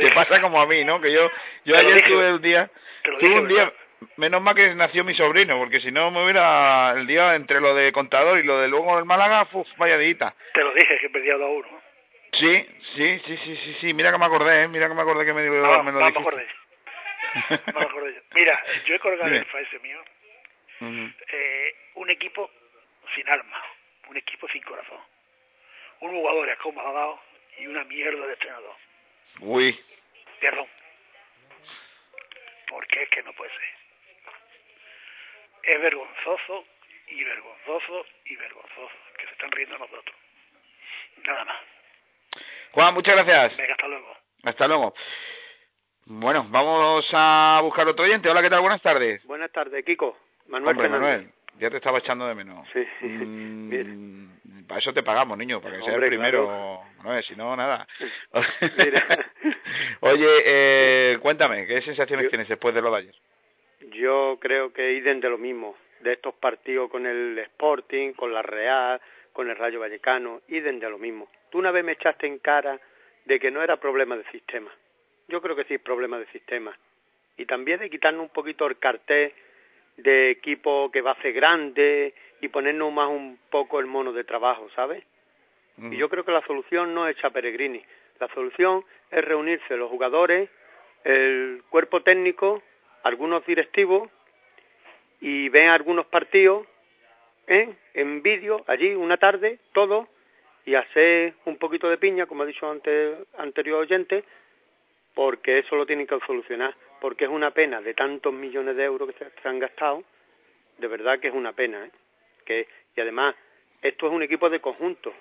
Te 0.00 0.10
pasa 0.14 0.40
como 0.40 0.60
a 0.60 0.66
mí, 0.66 0.84
¿no? 0.84 1.00
Que 1.00 1.12
yo, 1.12 1.30
yo 1.64 1.76
ayer 1.76 1.94
dije. 1.94 2.08
tuve 2.10 2.32
un 2.34 2.42
día, 2.42 2.70
Te 3.02 3.10
lo 3.10 3.18
tuve 3.18 3.28
dije, 3.28 3.40
un 3.42 3.48
día, 3.48 3.72
menos 4.16 4.40
mal 4.42 4.54
que 4.54 4.74
nació 4.74 5.04
mi 5.04 5.14
sobrino, 5.14 5.58
porque 5.58 5.80
si 5.80 5.90
no 5.90 6.10
me 6.10 6.22
hubiera 6.22 6.92
el 6.96 7.06
día 7.06 7.34
entre 7.34 7.60
lo 7.60 7.74
de 7.74 7.90
contador 7.92 8.38
y 8.38 8.42
lo 8.42 8.58
de 8.58 8.68
luego 8.68 8.96
del 8.96 9.04
Málaga, 9.06 9.48
uf, 9.52 9.66
vaya 9.78 9.96
dita. 9.98 10.34
Te 10.54 10.62
lo 10.62 10.72
dije, 10.74 10.98
que 11.00 11.10
perdía 11.10 11.34
2 11.36 11.42
a 11.42 11.48
1. 11.48 11.79
Sí, 12.32 12.66
sí, 12.94 13.18
sí, 13.26 13.36
sí, 13.36 13.56
sí, 13.56 13.76
sí, 13.80 13.94
mira 13.94 14.12
que 14.12 14.18
me 14.18 14.24
acordé, 14.24 14.62
¿eh? 14.62 14.68
mira 14.68 14.88
que 14.88 14.94
me 14.94 15.02
acordé 15.02 15.24
que 15.24 15.32
me, 15.32 15.42
me 15.42 15.56
No, 15.56 15.82
lo 15.82 15.82
no 15.82 15.92
me 15.92 16.06
acordé. 16.06 16.46
No 17.66 17.80
me 17.80 17.86
acordé 17.86 18.14
yo. 18.14 18.20
Mira, 18.34 18.64
yo 18.86 18.94
he 18.94 18.98
colgado 18.98 19.28
en 19.28 19.36
el 19.36 19.46
face 19.46 19.78
mío 19.80 20.02
eh, 20.80 21.74
un 21.94 22.10
equipo 22.10 22.50
sin 23.14 23.28
alma, 23.28 23.62
un 24.08 24.16
equipo 24.16 24.48
sin 24.48 24.62
corazón, 24.62 25.00
un 26.00 26.10
jugador 26.10 26.50
acomodado 26.50 27.20
y 27.58 27.66
una 27.66 27.84
mierda 27.84 28.26
de 28.26 28.32
entrenador. 28.32 28.76
Uy, 29.40 29.78
Perdón. 30.40 30.66
Porque 32.68 33.02
es 33.02 33.08
que 33.10 33.22
no 33.22 33.32
puede 33.34 33.50
ser. 33.50 33.60
Es 35.62 35.80
vergonzoso 35.82 36.66
y 37.08 37.24
vergonzoso 37.24 38.06
y 38.24 38.36
vergonzoso 38.36 38.92
que 39.18 39.26
se 39.26 39.32
están 39.32 39.50
riendo 39.50 39.76
nosotros. 39.78 40.16
Nada 41.24 41.44
más. 41.44 41.56
Juan, 42.72 42.94
muchas 42.94 43.16
gracias. 43.16 43.56
Venga, 43.56 43.72
hasta 43.72 43.88
luego. 43.88 44.06
Hasta 44.44 44.68
luego. 44.68 44.94
Bueno, 46.06 46.46
vamos 46.50 47.06
a 47.12 47.60
buscar 47.62 47.86
otro 47.88 48.04
oyente. 48.04 48.28
Hola, 48.30 48.42
¿qué 48.42 48.50
tal? 48.50 48.60
Buenas 48.60 48.82
tardes. 48.82 49.24
Buenas 49.24 49.50
tardes, 49.52 49.84
Kiko. 49.84 50.16
Manuel 50.48 50.76
Hombre. 50.76 50.88
Manuel, 50.88 51.30
ya 51.58 51.70
te 51.70 51.76
estaba 51.76 51.98
echando 51.98 52.26
de 52.26 52.34
menos. 52.34 52.66
Sí. 52.72 52.86
Mm, 53.06 54.64
para 54.68 54.80
eso 54.80 54.92
te 54.92 55.02
pagamos, 55.02 55.36
niño, 55.36 55.60
para 55.60 55.76
que 55.76 55.84
seas 55.84 55.96
el 55.96 56.08
primero. 56.08 56.82
Manuel, 56.98 57.24
si 57.24 57.34
no, 57.36 57.56
nada. 57.56 57.86
Oye, 60.00 60.28
eh, 60.44 61.18
cuéntame, 61.20 61.66
¿qué 61.66 61.82
sensaciones 61.82 62.28
tienes 62.28 62.48
después 62.48 62.74
de 62.74 62.82
lo 62.82 62.90
de 62.92 62.98
ayer? 62.98 63.14
Yo 63.92 64.38
creo 64.40 64.72
que 64.72 64.92
iden 64.92 65.20
de 65.20 65.28
lo 65.28 65.38
mismo, 65.38 65.76
de 66.00 66.12
estos 66.12 66.34
partidos 66.34 66.90
con 66.90 67.06
el 67.06 67.38
Sporting, 67.38 68.12
con 68.12 68.32
la 68.32 68.42
Real, 68.42 69.00
con 69.32 69.48
el 69.48 69.56
Rayo 69.56 69.80
Vallecano, 69.80 70.40
iden 70.48 70.80
de 70.80 70.90
lo 70.90 70.98
mismo. 70.98 71.28
Tú 71.50 71.58
una 71.58 71.70
vez 71.70 71.84
me 71.84 71.92
echaste 71.92 72.26
en 72.26 72.38
cara 72.38 72.80
de 73.24 73.38
que 73.38 73.50
no 73.50 73.62
era 73.62 73.76
problema 73.76 74.16
de 74.16 74.24
sistema. 74.30 74.70
Yo 75.28 75.40
creo 75.40 75.54
que 75.54 75.64
sí 75.64 75.74
es 75.74 75.80
problema 75.80 76.18
de 76.18 76.26
sistema. 76.26 76.76
Y 77.36 77.46
también 77.46 77.80
de 77.80 77.90
quitarnos 77.90 78.22
un 78.22 78.28
poquito 78.30 78.66
el 78.66 78.78
cartel 78.78 79.32
de 79.96 80.30
equipo 80.30 80.90
que 80.90 81.00
va 81.00 81.12
a 81.12 81.22
ser 81.22 81.32
grande 81.32 82.14
y 82.40 82.48
ponernos 82.48 82.92
más 82.92 83.08
un 83.08 83.38
poco 83.50 83.80
el 83.80 83.86
mono 83.86 84.12
de 84.12 84.24
trabajo, 84.24 84.68
¿sabes? 84.74 85.04
Y 85.78 85.96
yo 85.96 86.10
creo 86.10 86.24
que 86.24 86.32
la 86.32 86.44
solución 86.46 86.92
no 86.92 87.08
es 87.08 87.16
echar 87.16 87.32
Peregrini. 87.32 87.82
La 88.18 88.28
solución 88.34 88.84
es 89.10 89.24
reunirse 89.24 89.76
los 89.78 89.88
jugadores, 89.88 90.50
el 91.04 91.62
cuerpo 91.70 92.02
técnico, 92.02 92.62
algunos 93.02 93.46
directivos 93.46 94.10
y 95.20 95.48
ven 95.48 95.68
algunos 95.68 96.04
partidos 96.06 96.66
¿eh? 97.50 97.68
en 97.94 98.22
vídeo 98.22 98.64
allí 98.66 98.94
una 98.94 99.18
tarde, 99.18 99.58
todo, 99.74 100.08
y 100.64 100.74
hacer 100.76 101.34
un 101.44 101.58
poquito 101.58 101.90
de 101.90 101.98
piña, 101.98 102.26
como 102.26 102.44
ha 102.44 102.46
dicho 102.46 102.70
antes 102.70 103.18
anterior 103.36 103.80
oyente, 103.80 104.24
porque 105.14 105.58
eso 105.58 105.76
lo 105.76 105.84
tienen 105.84 106.06
que 106.06 106.18
solucionar, 106.26 106.74
porque 107.00 107.24
es 107.24 107.30
una 107.30 107.50
pena 107.50 107.82
de 107.82 107.92
tantos 107.92 108.32
millones 108.32 108.76
de 108.76 108.84
euros 108.84 109.12
que 109.12 109.24
se, 109.24 109.48
han 109.48 109.58
gastado, 109.58 110.04
de 110.78 110.86
verdad 110.86 111.18
que 111.18 111.28
es 111.28 111.34
una 111.34 111.52
pena, 111.52 111.84
¿eh? 111.84 111.90
que 112.46 112.68
y 112.96 113.00
además 113.00 113.34
esto 113.82 114.06
es 114.06 114.12
un 114.12 114.22
equipo 114.22 114.48
de 114.48 114.60
conjunto, 114.60 115.12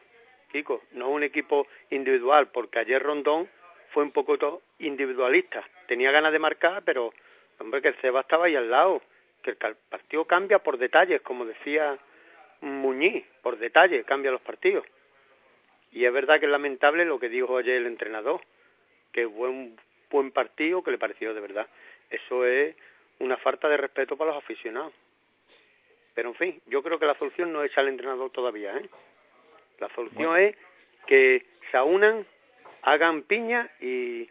Kiko, 0.51 0.83
no 0.91 1.09
un 1.09 1.23
equipo 1.23 1.67
individual, 1.89 2.49
porque 2.49 2.79
ayer 2.79 3.01
Rondón 3.01 3.49
fue 3.91 4.03
un 4.03 4.11
poco 4.11 4.61
individualista, 4.77 5.63
tenía 5.87 6.11
ganas 6.11 6.31
de 6.31 6.39
marcar, 6.39 6.83
pero 6.85 7.11
hombre 7.59 7.81
que 7.81 7.89
el 7.89 7.95
Ceba 7.95 8.21
estaba 8.21 8.45
ahí 8.45 8.55
al 8.55 8.69
lado, 8.69 9.01
que 9.41 9.51
el 9.51 9.57
partido 9.89 10.25
cambia 10.25 10.59
por 10.59 10.77
detalles, 10.77 11.21
como 11.21 11.45
decía 11.45 11.97
Muñiz, 12.61 13.25
por 13.41 13.57
detalles 13.57 14.05
cambia 14.05 14.31
los 14.31 14.41
partidos. 14.41 14.85
Y 15.91 16.05
es 16.05 16.13
verdad 16.13 16.39
que 16.39 16.45
es 16.45 16.51
lamentable 16.51 17.05
lo 17.05 17.19
que 17.19 17.29
dijo 17.29 17.57
ayer 17.57 17.75
el 17.77 17.87
entrenador, 17.87 18.41
que 19.11 19.27
fue 19.27 19.49
un 19.49 19.77
buen 20.09 20.31
partido 20.31 20.83
que 20.83 20.91
le 20.91 20.97
pareció 20.97 21.33
de 21.33 21.41
verdad. 21.41 21.67
Eso 22.09 22.45
es 22.45 22.75
una 23.19 23.37
falta 23.37 23.67
de 23.69 23.77
respeto 23.77 24.17
para 24.17 24.31
los 24.31 24.43
aficionados. 24.43 24.93
Pero 26.13 26.29
en 26.29 26.35
fin, 26.35 26.61
yo 26.67 26.83
creo 26.83 26.99
que 26.99 27.05
la 27.05 27.17
solución 27.17 27.53
no 27.53 27.63
es 27.63 27.75
al 27.77 27.87
entrenador 27.87 28.31
todavía, 28.31 28.75
¿eh? 28.77 28.89
La 29.79 29.89
solución 29.95 30.37
es 30.37 30.55
que 31.07 31.45
se 31.71 31.77
aunan, 31.77 32.25
hagan 32.81 33.23
piña 33.23 33.69
y, 33.79 34.29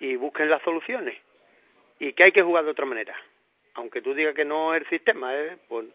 y 0.00 0.16
busquen 0.16 0.50
las 0.50 0.62
soluciones. 0.62 1.16
Y 1.98 2.12
que 2.12 2.24
hay 2.24 2.32
que 2.32 2.42
jugar 2.42 2.64
de 2.64 2.70
otra 2.70 2.84
manera. 2.84 3.16
Aunque 3.74 4.02
tú 4.02 4.14
digas 4.14 4.34
que 4.34 4.44
no 4.44 4.74
es 4.74 4.82
el 4.82 4.88
sistema, 4.88 5.34
¿eh? 5.34 5.56
Pues 5.68 5.86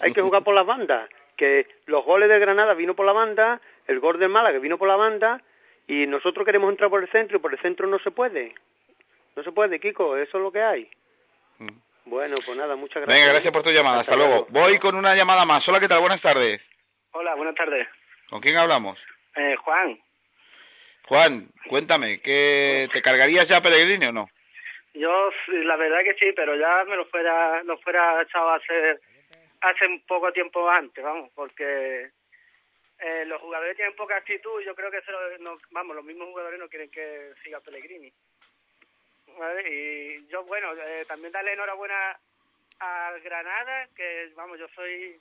hay 0.00 0.12
que 0.12 0.22
jugar 0.22 0.42
por 0.44 0.54
las 0.54 0.66
bandas. 0.66 1.10
Que 1.36 1.66
los 1.86 2.04
goles 2.04 2.28
de 2.28 2.38
Granada 2.38 2.74
vino 2.74 2.94
por 2.94 3.06
la 3.06 3.12
banda, 3.12 3.60
el 3.86 4.00
gol 4.00 4.18
del 4.18 4.28
Málaga 4.28 4.58
vino 4.58 4.78
por 4.78 4.88
la 4.88 4.96
banda, 4.96 5.42
y 5.86 6.06
nosotros 6.06 6.44
queremos 6.44 6.70
entrar 6.70 6.90
por 6.90 7.02
el 7.02 7.10
centro 7.10 7.36
y 7.36 7.40
por 7.40 7.52
el 7.52 7.60
centro 7.60 7.86
no 7.86 7.98
se 7.98 8.10
puede. 8.10 8.54
No 9.36 9.42
se 9.42 9.52
puede, 9.52 9.78
Kiko, 9.78 10.16
eso 10.16 10.38
es 10.38 10.42
lo 10.42 10.50
que 10.50 10.62
hay. 10.62 10.88
Bueno, 12.06 12.38
pues 12.44 12.56
nada, 12.56 12.76
muchas 12.76 13.02
gracias. 13.02 13.16
Mm. 13.16 13.20
Venga, 13.20 13.32
gracias 13.32 13.52
por 13.52 13.62
tu 13.62 13.70
llamada. 13.70 14.00
Hasta 14.00 14.16
luego. 14.16 14.46
Voy 14.50 14.78
con 14.78 14.94
una 14.94 15.14
llamada 15.14 15.44
más. 15.44 15.66
Hola, 15.68 15.80
¿qué 15.80 15.88
tal? 15.88 16.00
Buenas 16.00 16.22
tardes. 16.22 16.62
Hola, 17.12 17.34
buenas 17.34 17.54
tardes. 17.54 17.86
¿Con 18.30 18.40
quién 18.40 18.56
hablamos? 18.56 18.98
Eh, 19.36 19.56
Juan, 19.56 19.98
Juan, 21.08 21.48
cuéntame, 21.68 22.20
¿qué 22.20 22.88
te 22.92 23.00
cargarías 23.00 23.46
ya 23.46 23.60
Pellegrini 23.60 24.06
o 24.06 24.12
no? 24.12 24.28
yo 24.94 25.30
la 25.48 25.76
verdad 25.76 25.98
que 26.04 26.14
sí, 26.14 26.32
pero 26.34 26.56
ya 26.56 26.84
me 26.88 26.96
lo 26.96 27.04
fuera, 27.06 27.62
lo 27.64 27.76
fuera 27.78 28.22
echado 28.22 28.48
a 28.48 28.56
hacer 28.56 28.98
hace 29.68 29.86
un 29.86 30.04
poco 30.06 30.32
tiempo 30.32 30.68
antes, 30.68 31.02
vamos, 31.02 31.30
porque 31.34 32.10
eh, 32.98 33.24
los 33.26 33.40
jugadores 33.40 33.76
tienen 33.76 33.96
poca 33.96 34.16
actitud 34.16 34.60
y 34.60 34.64
yo 34.64 34.74
creo 34.74 34.90
que 34.90 35.02
se 35.02 35.12
lo- 35.12 35.38
no- 35.38 35.58
vamos, 35.70 35.96
los 35.96 36.04
mismos 36.04 36.28
jugadores 36.28 36.58
no 36.58 36.68
quieren 36.68 36.90
que 36.90 37.32
siga 37.42 37.60
Pellegrini. 37.60 38.12
Y 39.68 40.26
yo, 40.28 40.44
bueno, 40.44 40.72
eh, 40.74 41.04
también 41.06 41.32
darle 41.32 41.52
enhorabuena 41.52 42.18
al 42.78 43.20
Granada, 43.20 43.88
que 43.94 44.32
vamos, 44.34 44.58
yo 44.58 44.66
soy 44.68 45.20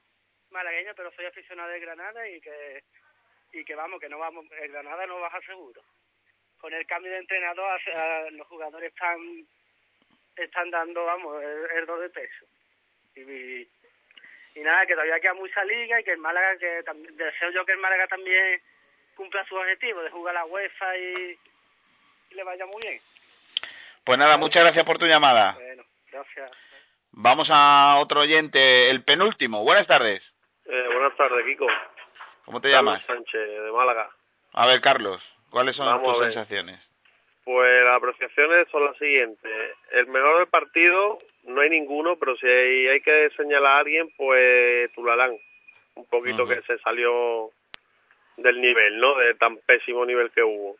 malagueño, 0.51 0.93
pero 0.95 1.11
soy 1.11 1.25
aficionado 1.25 1.69
de 1.69 1.79
Granada 1.79 2.27
y 2.29 2.39
que 2.41 2.83
y 3.51 3.63
que 3.63 3.75
vamos, 3.75 3.99
que 4.01 4.09
no 4.09 4.19
vamos, 4.19 4.45
el 4.51 4.71
Granada 4.71 5.05
no 5.07 5.19
baja 5.19 5.39
seguro. 5.41 5.81
Con 6.59 6.73
el 6.73 6.85
cambio 6.87 7.11
de 7.11 7.19
entrenador, 7.19 7.79
los 8.31 8.47
jugadores 8.47 8.91
están 8.91 9.47
están 10.35 10.69
dando, 10.71 11.05
vamos, 11.05 11.41
el, 11.41 11.71
el 11.77 11.85
do 11.85 11.97
de 11.99 12.09
peso. 12.09 12.45
Y, 13.15 13.67
y 14.55 14.61
nada, 14.61 14.85
que 14.85 14.93
todavía 14.93 15.19
queda 15.19 15.33
mucha 15.33 15.63
liga 15.65 15.99
y 15.99 16.03
que 16.03 16.11
el 16.11 16.17
Málaga, 16.17 16.57
que 16.57 16.81
también, 16.83 17.15
deseo 17.17 17.51
yo 17.51 17.65
que 17.65 17.73
el 17.73 17.77
Málaga 17.77 18.07
también 18.07 18.61
cumpla 19.15 19.45
su 19.45 19.55
objetivo 19.55 20.01
de 20.01 20.09
jugar 20.09 20.33
la 20.33 20.45
UEFA 20.45 20.97
y, 20.97 21.37
y 22.31 22.35
le 22.35 22.43
vaya 22.43 22.65
muy 22.65 22.81
bien. 22.81 23.01
Pues 24.03 24.17
nada, 24.17 24.37
muchas 24.37 24.63
gracias 24.63 24.85
por 24.85 24.97
tu 24.97 25.05
llamada. 25.05 25.53
Bueno, 25.53 25.83
gracias. 26.11 26.51
Vamos 27.11 27.47
a 27.51 27.97
otro 27.99 28.21
oyente, 28.21 28.89
el 28.89 29.03
penúltimo. 29.03 29.63
Buenas 29.63 29.87
tardes. 29.87 30.21
Eh, 30.65 30.87
buenas 30.91 31.15
tardes, 31.15 31.45
Kiko. 31.45 31.67
¿Cómo 32.45 32.61
te 32.61 32.69
Carlos 32.69 32.93
llamas? 32.93 33.05
Sánchez, 33.07 33.63
de 33.63 33.71
Málaga. 33.71 34.09
A 34.53 34.67
ver, 34.67 34.79
Carlos, 34.81 35.21
¿cuáles 35.49 35.75
son 35.75 35.85
Vamos 35.85 36.17
tus 36.17 36.23
a 36.23 36.25
sensaciones? 36.27 36.79
Pues 37.43 37.83
las 37.83 37.97
apreciaciones 37.97 38.67
son 38.69 38.85
las 38.85 38.97
siguientes. 38.97 39.77
El 39.91 40.07
mejor 40.07 40.39
del 40.39 40.47
partido 40.47 41.19
no 41.45 41.61
hay 41.61 41.69
ninguno, 41.69 42.17
pero 42.17 42.35
si 42.37 42.47
hay, 42.47 42.87
hay 42.87 43.01
que 43.01 43.29
señalar 43.37 43.71
a 43.73 43.77
alguien, 43.79 44.09
pues 44.17 44.91
Tulalán. 44.93 45.35
Un 45.95 46.05
poquito 46.07 46.45
que 46.45 46.61
se 46.63 46.77
salió 46.79 47.49
del 48.37 48.59
nivel, 48.59 48.99
¿no? 48.99 49.15
De 49.15 49.33
tan 49.35 49.57
pésimo 49.65 50.05
nivel 50.05 50.29
que 50.31 50.43
hubo. 50.43 50.75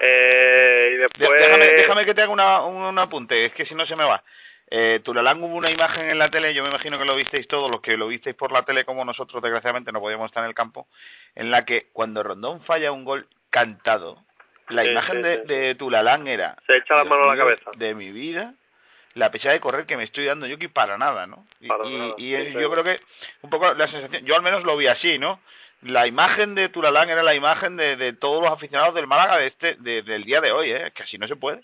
Eh, 0.00 0.90
y 0.92 0.96
De- 0.96 1.08
después... 1.08 1.40
déjame, 1.40 1.66
déjame 1.66 2.04
que 2.06 2.14
te 2.14 2.22
haga 2.22 2.32
una, 2.32 2.64
un, 2.64 2.76
un 2.76 2.98
apunte, 2.98 3.46
es 3.46 3.52
que 3.52 3.66
si 3.66 3.74
no 3.74 3.84
se 3.86 3.96
me 3.96 4.04
va. 4.04 4.22
Eh, 4.70 5.00
Tulalán 5.04 5.42
hubo 5.42 5.54
una 5.54 5.70
imagen 5.70 6.10
en 6.10 6.18
la 6.18 6.28
tele, 6.30 6.52
yo 6.54 6.62
me 6.62 6.70
imagino 6.70 6.98
que 6.98 7.04
lo 7.04 7.14
visteis 7.14 7.46
todos, 7.46 7.70
los 7.70 7.80
que 7.80 7.96
lo 7.96 8.08
visteis 8.08 8.34
por 8.34 8.50
la 8.50 8.62
tele 8.62 8.84
como 8.84 9.04
nosotros, 9.04 9.42
desgraciadamente 9.42 9.92
no 9.92 10.00
podíamos 10.00 10.26
estar 10.30 10.42
en 10.42 10.48
el 10.48 10.54
campo, 10.56 10.86
en 11.34 11.50
la 11.50 11.64
que 11.64 11.86
cuando 11.92 12.22
Rondón 12.22 12.62
falla 12.62 12.90
un 12.92 13.04
gol 13.04 13.26
cantado, 13.50 14.16
la 14.68 14.82
Sí, 14.82 14.88
imagen 14.88 15.16
sí, 15.18 15.22
de, 15.22 15.40
sí, 15.42 15.46
de 15.46 15.74
Tulalán 15.76 16.26
era... 16.26 16.56
Se 16.66 16.76
echa 16.78 16.96
la 16.96 17.04
mano 17.04 17.24
a 17.30 17.34
la 17.34 17.44
cabeza. 17.44 17.70
De 17.76 17.94
mi 17.94 18.10
vida, 18.10 18.54
la 19.16 19.30
pesada 19.30 19.54
de 19.54 19.60
correr 19.60 19.84
que 19.86 19.96
me 19.96 20.04
estoy 20.04 20.24
dando 20.26 20.46
yo 20.46 20.56
que 20.58 20.68
para 20.68 20.96
nada, 20.96 21.26
¿no? 21.26 21.46
Y, 21.60 21.68
Para 21.68 21.84
y- 21.86 22.32
nada, 22.32 22.60
yo 22.60 22.70
creo 22.70 22.84
que 22.84 23.00
un 23.42 23.50
poco 23.50 23.72
la 23.74 23.86
sensación, 23.88 24.24
yo 24.24 24.34
al 24.36 24.42
menos 24.42 24.62
lo 24.64 24.76
vi 24.76 24.86
así, 24.86 25.18
¿no? 25.18 25.40
La 25.82 26.06
imagen 26.06 26.54
de 26.54 26.68
Tulalán 26.70 27.10
era 27.10 27.22
la 27.22 27.34
imagen 27.34 27.76
de, 27.76 27.96
de 27.96 28.12
todos 28.14 28.42
los 28.42 28.50
aficionados 28.50 28.94
del 28.94 29.06
Málaga 29.06 29.38
de 29.38 29.46
este, 29.48 29.74
de- 29.80 30.02
del 30.02 30.24
día 30.24 30.40
de 30.40 30.52
hoy, 30.52 30.70
¿eh? 30.72 30.90
Que 30.94 31.02
así 31.02 31.18
no 31.18 31.26
se 31.28 31.36
puede. 31.36 31.60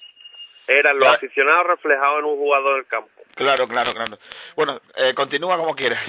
Eran 0.66 0.96
los 0.96 1.08
Claro. 1.08 1.16
aficionados 1.16 1.66
reflejados 1.66 2.18
en 2.20 2.24
un 2.26 2.36
jugador 2.36 2.74
del 2.76 2.86
campo. 2.86 3.10
Claro, 3.34 3.66
claro, 3.68 3.92
claro. 3.94 4.18
Bueno, 4.56 4.80
eh, 4.96 5.12
continúa 5.14 5.56
como 5.56 5.74
quieras. 5.74 6.02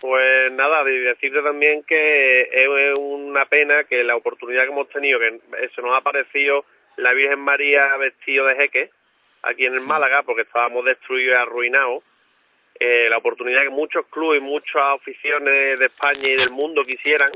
Pues 0.00 0.52
nada, 0.52 0.84
de 0.84 0.92
decirte 1.00 1.42
también 1.42 1.82
que 1.84 2.42
es 2.42 2.94
una 2.98 3.44
pena 3.46 3.84
que 3.84 4.02
la 4.04 4.16
oportunidad 4.16 4.62
que 4.64 4.70
hemos 4.70 4.88
tenido, 4.88 5.18
que 5.18 5.40
se 5.74 5.82
nos 5.82 5.96
ha 5.96 6.00
parecido 6.02 6.64
la 6.96 7.12
Virgen 7.12 7.40
María 7.40 7.96
vestido 7.98 8.46
de 8.46 8.56
jeque 8.56 8.90
aquí 9.42 9.66
en 9.66 9.74
el 9.74 9.80
Málaga 9.80 10.22
porque 10.22 10.42
estábamos 10.42 10.84
destruidos 10.84 11.34
y 11.34 11.36
arruinados. 11.36 12.02
Eh, 12.78 13.08
la 13.10 13.18
oportunidad 13.18 13.62
que 13.62 13.70
muchos 13.70 14.06
clubes 14.06 14.40
y 14.40 14.44
muchas 14.44 14.82
aficiones 14.94 15.78
de 15.78 15.86
España 15.86 16.28
y 16.28 16.36
del 16.36 16.50
mundo 16.50 16.84
quisieran, 16.84 17.32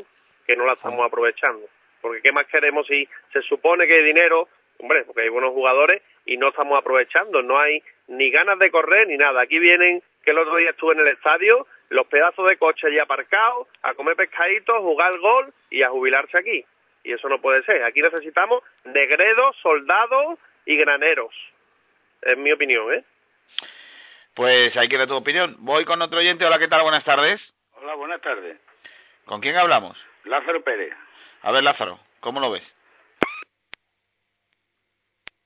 que 0.46 0.56
no 0.56 0.64
la 0.64 0.72
estamos 0.72 1.04
aprovechando. 1.04 1.68
Porque 2.00 2.22
¿qué 2.22 2.32
más 2.32 2.46
queremos 2.46 2.86
si 2.86 3.08
se 3.32 3.42
supone 3.42 3.86
que 3.86 3.94
hay 3.94 4.04
dinero? 4.04 4.48
Hombre, 4.78 5.04
porque 5.04 5.22
hay 5.22 5.28
buenos 5.28 5.52
jugadores 5.52 6.02
y 6.24 6.36
no 6.36 6.48
estamos 6.48 6.78
aprovechando. 6.78 7.42
No 7.42 7.58
hay 7.58 7.82
ni 8.08 8.30
ganas 8.30 8.58
de 8.58 8.70
correr 8.70 9.08
ni 9.08 9.16
nada. 9.16 9.42
Aquí 9.42 9.58
vienen, 9.58 10.02
que 10.24 10.30
el 10.32 10.38
otro 10.38 10.56
día 10.56 10.70
estuve 10.70 10.94
en 10.94 11.00
el 11.00 11.08
estadio, 11.08 11.66
los 11.88 12.06
pedazos 12.08 12.48
de 12.48 12.56
coche 12.56 12.92
ya 12.92 13.04
aparcados, 13.04 13.68
a 13.82 13.94
comer 13.94 14.16
pescaditos, 14.16 14.78
jugar 14.78 15.18
gol 15.18 15.52
y 15.70 15.82
a 15.82 15.90
jubilarse 15.90 16.38
aquí. 16.38 16.64
Y 17.04 17.12
eso 17.12 17.28
no 17.28 17.40
puede 17.40 17.62
ser. 17.62 17.84
Aquí 17.84 18.02
necesitamos 18.02 18.62
negredos, 18.84 19.56
soldados 19.62 20.38
y 20.64 20.76
graneros. 20.76 21.32
Es 22.22 22.38
mi 22.38 22.52
opinión, 22.52 22.92
¿eh? 22.94 23.04
Pues 24.34 24.76
ahí 24.76 24.88
queda 24.88 25.06
tu 25.06 25.14
opinión. 25.14 25.56
Voy 25.60 25.84
con 25.84 26.00
otro 26.02 26.18
oyente. 26.18 26.44
Hola, 26.44 26.58
¿qué 26.58 26.68
tal? 26.68 26.82
Buenas 26.82 27.04
tardes. 27.04 27.40
Hola, 27.72 27.94
buenas 27.94 28.20
tardes. 28.20 28.58
¿Con 29.24 29.40
quién 29.40 29.56
hablamos? 29.58 29.96
Lázaro 30.24 30.62
Pérez. 30.62 30.92
A 31.42 31.52
ver, 31.52 31.62
Lázaro, 31.62 31.98
¿cómo 32.20 32.40
lo 32.40 32.50
ves? 32.50 32.62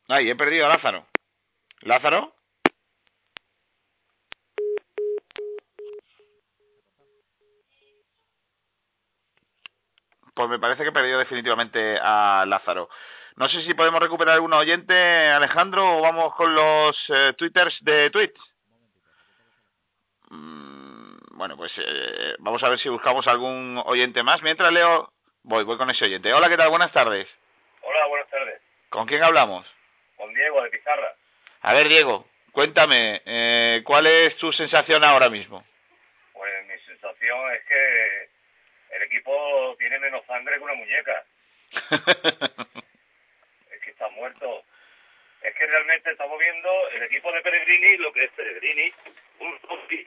Ay, 0.09 0.29
he 0.31 0.35
perdido 0.35 0.67
a 0.67 0.69
Lázaro. 0.69 1.07
¿Lázaro? 1.83 2.35
Pues 10.35 10.49
me 10.49 10.59
parece 10.59 10.83
que 10.83 10.89
he 10.89 10.93
perdido 10.93 11.19
definitivamente 11.19 11.99
a 12.01 12.45
Lázaro. 12.47 12.89
No 13.41 13.49
sé 13.49 13.65
si 13.65 13.73
podemos 13.73 14.03
recuperar 14.03 14.35
algún 14.35 14.53
oyente, 14.53 14.93
Alejandro, 14.93 15.97
o 15.97 16.03
vamos 16.03 16.35
con 16.35 16.55
los 16.55 16.95
eh, 17.09 17.33
twitters 17.39 17.75
de 17.81 18.11
tweets. 18.11 18.39
Mm, 20.29 21.17
bueno, 21.39 21.57
pues 21.57 21.73
eh, 21.79 22.35
vamos 22.41 22.63
a 22.63 22.69
ver 22.69 22.79
si 22.81 22.91
buscamos 22.91 23.27
algún 23.27 23.81
oyente 23.87 24.23
más. 24.23 24.43
Mientras 24.43 24.71
leo, 24.71 25.11
voy, 25.43 25.65
voy 25.65 25.79
con 25.79 25.89
ese 25.89 26.05
oyente. 26.05 26.31
Hola, 26.35 26.51
¿qué 26.51 26.59
tal? 26.59 26.69
Buenas 26.69 26.93
tardes. 26.93 27.27
Hola, 27.81 28.07
buenas 28.09 28.29
tardes. 28.29 28.61
¿Con 28.91 29.07
quién 29.07 29.23
hablamos? 29.23 29.67
Con 30.19 30.35
Diego 30.35 30.63
de 30.63 30.69
Pizarra. 30.69 31.15
A 31.63 31.73
ver, 31.73 31.89
Diego, 31.89 32.27
cuéntame, 32.53 33.23
eh, 33.25 33.83
¿cuál 33.87 34.07
es 34.07 34.37
tu 34.37 34.53
sensación 34.53 35.03
ahora 35.03 35.31
mismo? 35.31 35.65
Pues 36.35 36.67
mi 36.67 36.79
sensación 36.81 37.53
es 37.55 37.65
que 37.65 38.29
el 38.97 39.03
equipo 39.05 39.75
tiene 39.79 39.99
menos 39.99 40.27
sangre 40.27 40.59
que 40.59 40.63
una 40.63 40.75
muñeca. 40.75 41.25
está 44.01 44.09
muerto. 44.15 44.65
Es 45.43 45.55
que 45.55 45.67
realmente 45.67 46.11
estamos 46.11 46.39
viendo 46.39 46.89
el 46.91 47.03
equipo 47.03 47.31
de 47.33 47.43
Peregrini, 47.43 47.99
lo 47.99 48.13
que 48.13 48.25
es 48.25 48.31
Peregrini, 48.33 48.93
un 49.41 49.59
zombie. 49.61 50.07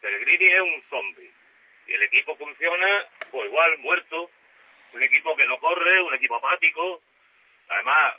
Peregrini 0.00 0.46
es 0.46 0.60
un 0.60 0.82
zombie. 0.88 1.30
Y 1.86 1.92
el 1.92 2.02
equipo 2.04 2.34
funciona, 2.36 3.06
pues 3.30 3.46
igual, 3.46 3.78
muerto. 3.78 4.30
Un 4.94 5.02
equipo 5.02 5.36
que 5.36 5.46
no 5.46 5.58
corre, 5.58 6.00
un 6.00 6.14
equipo 6.14 6.36
apático. 6.36 7.02
Además, 7.68 8.14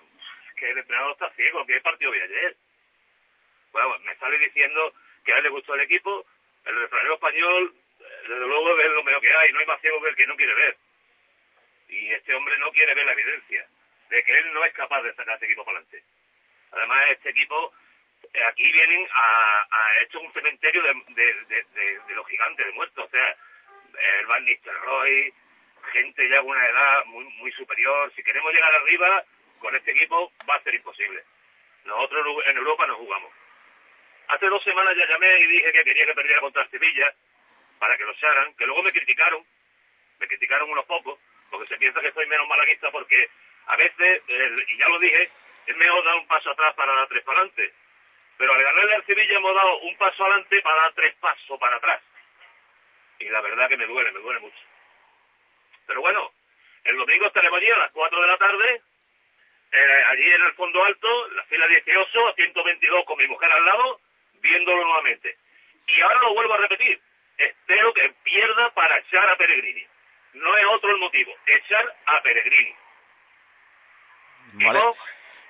que 0.55 0.69
el 0.69 0.77
entrenador 0.77 1.13
está 1.13 1.31
ciego, 1.31 1.65
que 1.65 1.81
partido 1.81 2.11
de 2.11 2.21
ayer. 2.21 2.55
Bueno, 3.71 3.97
me 4.05 4.15
sale 4.17 4.37
diciendo 4.37 4.93
que 5.25 5.33
a 5.33 5.37
él 5.37 5.43
le 5.43 5.49
gustó 5.49 5.73
el 5.73 5.81
equipo, 5.81 6.25
el 6.65 6.75
refranero 6.75 7.15
español, 7.15 7.73
desde 7.99 8.39
luego 8.39 8.79
es 8.79 8.91
lo 8.91 9.03
mejor 9.03 9.21
que 9.21 9.33
hay, 9.33 9.51
no 9.51 9.59
hay 9.59 9.65
más 9.65 9.81
ciego 9.81 10.01
que 10.01 10.09
el 10.09 10.15
que 10.15 10.27
no 10.27 10.35
quiere 10.35 10.53
ver. 10.53 10.77
Y 11.89 12.11
este 12.13 12.35
hombre 12.35 12.57
no 12.59 12.71
quiere 12.71 12.93
ver 12.93 13.05
la 13.05 13.13
evidencia 13.13 13.67
de 14.09 14.23
que 14.23 14.37
él 14.37 14.53
no 14.53 14.63
es 14.65 14.73
capaz 14.73 15.01
de 15.01 15.13
sacar 15.13 15.35
este 15.35 15.45
equipo 15.45 15.65
para 15.65 15.79
adelante. 15.79 16.03
Además, 16.71 17.05
este 17.11 17.29
equipo, 17.29 17.73
eh, 18.33 18.43
aquí 18.43 18.71
vienen 18.71 19.07
a, 19.11 19.67
a 19.69 19.97
esto 20.01 20.19
es 20.19 20.25
un 20.25 20.33
cementerio 20.33 20.81
de, 20.83 20.93
de, 21.09 21.33
de, 21.45 21.99
de, 22.07 22.15
los 22.15 22.27
gigantes, 22.27 22.65
de 22.65 22.71
muertos, 22.73 23.05
o 23.05 23.09
sea, 23.09 23.35
el 24.19 24.25
Van 24.25 24.45
Nistelrooy, 24.45 25.33
gente 25.91 26.29
ya 26.29 26.39
con 26.39 26.49
una 26.49 26.67
edad 26.67 27.05
muy, 27.05 27.25
muy 27.25 27.51
superior. 27.53 28.11
Si 28.15 28.23
queremos 28.23 28.53
llegar 28.53 28.73
arriba, 28.73 29.23
con 29.59 29.75
este 29.75 29.91
equipo 29.91 30.31
va 30.49 30.55
a 30.55 30.63
ser 30.63 30.75
imposible. 30.75 31.23
Nosotros 31.85 32.43
en 32.47 32.57
Europa 32.57 32.87
no 32.87 32.95
jugamos. 32.95 33.31
Hace 34.27 34.47
dos 34.47 34.63
semanas 34.63 34.95
ya 34.97 35.05
llamé 35.05 35.39
y 35.39 35.47
dije 35.47 35.71
que 35.71 35.83
quería 35.83 36.05
que 36.05 36.15
perdiera 36.15 36.41
contra 36.41 36.67
Sevilla 36.69 37.13
para 37.79 37.95
que 37.95 38.03
lo 38.03 38.11
echaran, 38.11 38.55
que 38.55 38.65
luego 38.65 38.81
me 38.81 38.91
criticaron, 38.91 39.45
me 40.19 40.27
criticaron 40.27 40.69
unos 40.69 40.85
pocos, 40.85 41.19
porque 41.51 41.67
se 41.67 41.77
piensa 41.77 42.01
que 42.01 42.11
soy 42.11 42.25
menos 42.25 42.47
malaguista 42.47 42.89
porque 42.91 43.29
a 43.67 43.75
veces, 43.75 44.23
el- 44.27 44.65
y 44.69 44.77
ya 44.77 44.87
lo 44.89 44.99
dije, 44.99 45.29
es 45.67 45.75
mejor 45.77 46.03
dar 46.03 46.15
un 46.15 46.27
paso 46.27 46.51
atrás 46.51 46.73
para 46.75 46.93
dar 46.93 47.07
tres 47.07 47.23
para 47.23 47.39
adelante. 47.39 47.73
Pero 48.37 48.53
al 48.53 48.63
ganarle 48.63 48.95
al 48.95 49.05
Sevilla 49.05 49.37
hemos 49.37 49.55
dado 49.55 49.77
un 49.79 49.97
paso 49.97 50.23
adelante 50.25 50.61
para 50.61 50.81
dar 50.81 50.93
tres 50.93 51.15
pasos 51.15 51.59
para 51.59 51.77
atrás. 51.77 52.01
Y 53.19 53.29
la 53.29 53.41
verdad 53.41 53.69
que 53.69 53.77
me 53.77 53.85
duele, 53.87 54.11
me 54.11 54.19
duele 54.19 54.39
mucho. 54.41 54.59
Pero 55.87 56.01
bueno, 56.01 56.31
el 56.83 56.97
domingo 56.97 57.27
estaremos 57.27 57.57
allí 57.57 57.71
a 57.71 57.77
las 57.77 57.91
4 57.91 58.21
de 58.21 58.27
la 58.27 58.37
tarde, 58.37 58.81
eh, 59.71 60.03
allí 60.07 60.31
en 60.31 60.43
el 60.43 60.53
fondo 60.53 60.83
alto, 60.83 61.27
la 61.29 61.43
fila 61.45 61.67
18, 61.67 62.33
122 62.33 63.05
con 63.05 63.17
mi 63.17 63.27
mujer 63.27 63.51
al 63.51 63.65
lado, 63.65 63.99
viéndolo 64.41 64.83
nuevamente. 64.83 65.37
Y 65.87 66.01
ahora 66.01 66.19
lo 66.21 66.33
vuelvo 66.33 66.53
a 66.55 66.57
repetir, 66.57 66.99
espero 67.37 67.93
que 67.93 68.09
pierda 68.23 68.69
para 68.71 68.97
echar 68.99 69.29
a 69.29 69.37
Peregrini. 69.37 69.85
No 70.33 70.57
es 70.57 70.65
otro 70.65 70.89
el 70.91 70.97
motivo, 70.97 71.33
echar 71.45 71.95
a 72.07 72.21
Peregrini. 72.21 72.75
Vale. 74.63 74.79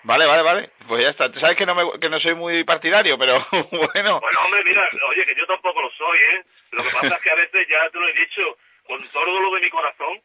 Vale, 0.04 0.26
vale, 0.28 0.44
vale. 0.44 0.70
Pues 0.88 1.02
ya 1.04 1.10
está. 1.10 1.32
Sabes 1.40 1.58
que 1.58 1.66
no, 1.66 1.74
me, 1.74 2.00
que 2.00 2.10
no 2.10 2.20
soy 2.20 2.36
muy 2.36 2.64
partidario, 2.64 3.18
pero 3.18 3.38
bueno. 3.72 4.20
Bueno, 4.20 4.40
hombre, 4.46 4.64
mira, 4.64 4.88
oye, 5.10 5.26
que 5.26 5.36
yo 5.36 5.46
tampoco 5.48 5.82
lo 5.82 5.90
soy, 5.92 6.18
¿eh? 6.20 6.44
Lo 6.72 6.84
que 6.84 6.90
pasa 6.92 7.16
es 7.16 7.22
que 7.22 7.32
a 7.32 7.36
veces, 7.36 7.68
ya 7.68 7.90
te 7.90 7.98
lo 8.00 8.08
he 8.08 8.14
dicho, 8.14 8.58
con 8.88 9.02
todo 9.10 9.40
lo 9.40 9.56
de 9.56 9.62
mi 9.62 9.70
corazón, 9.70 10.20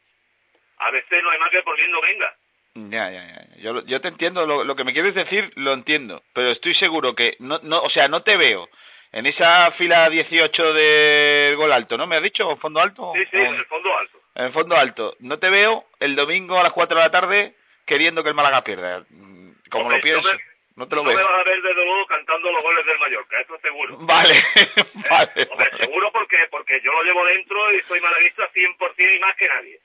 a 0.79 0.91
veces 0.91 1.23
no 1.23 1.31
hay 1.31 1.39
más 1.39 1.51
que 1.51 1.63
por 1.63 1.77
bien 1.77 1.91
no 1.91 2.01
venga. 2.03 2.35
Ya, 2.75 3.11
ya, 3.11 3.27
ya. 3.27 3.57
Yo, 3.59 3.85
yo 3.87 4.01
te 4.01 4.09
entiendo. 4.09 4.47
Lo, 4.47 4.65
lo 4.65 4.77
que 4.77 4.85
me 4.85 4.93
quieres 4.93 5.15
decir, 5.15 5.51
lo 5.57 5.73
entiendo. 5.73 6.23
Pero 6.35 6.51
estoy 6.51 6.75
seguro 6.75 7.15
que, 7.15 7.37
no, 7.39 7.59
no, 7.63 7.81
o 7.81 7.91
sea, 7.91 8.09
no 8.09 8.23
te 8.23 8.37
veo 8.37 8.69
en 9.13 9.27
esa 9.27 9.73
fila 9.73 10.09
18 10.11 10.73
del 10.75 11.57
gol 11.57 11.73
alto, 11.73 11.97
¿no? 11.97 12.07
¿Me 12.07 12.17
has 12.17 12.23
dicho? 12.23 12.55
¿Fondo 12.57 12.81
alto? 12.81 13.13
Sí, 13.17 13.25
sí, 13.31 13.37
O- 13.37 13.41
en 13.41 13.55
el 13.55 13.65
fondo 13.67 13.97
alto. 13.99 14.19
En 14.35 14.45
el 14.45 14.53
fondo 14.53 14.77
alto. 14.77 15.17
No 15.21 15.39
te 15.39 15.49
veo 15.51 15.85
el 16.01 16.15
domingo 16.15 16.59
a 16.61 16.63
las 16.63 16.73
4 16.73 16.97
de 16.99 17.03
la 17.03 17.11
tarde 17.11 17.55
queriendo 17.91 18.23
que 18.23 18.29
el 18.31 18.35
Málaga 18.37 18.63
pierda. 18.63 19.01
Mm, 19.11 19.51
Como 19.71 19.85
Hombre, 19.85 19.99
lo 19.99 20.03
pienso. 20.03 20.29
no 20.77 20.87
te 20.89 20.95
lo 20.95 21.03
no 21.03 21.11
me 21.11 21.17
vas 21.23 21.41
a 21.41 21.43
ver 21.45 21.61
desde 21.61 21.85
luego 21.85 22.07
cantando 22.07 22.53
los 22.53 22.63
goles 22.63 22.87
del 22.87 22.99
Mallorca, 22.99 23.41
eso 23.41 23.59
seguro. 23.59 23.97
Vale, 23.99 24.35
vale. 25.11 25.49
Hombre, 25.51 25.71
seguro 25.77 26.13
porque 26.13 26.37
porque 26.51 26.81
yo 26.83 26.93
lo 26.93 27.03
llevo 27.03 27.25
dentro 27.27 27.75
y 27.75 27.83
soy 27.83 28.01
malaguista 28.01 28.49
100% 28.53 29.17
y 29.17 29.19
más 29.19 29.37
que 29.37 29.49
nadie. 29.49 29.79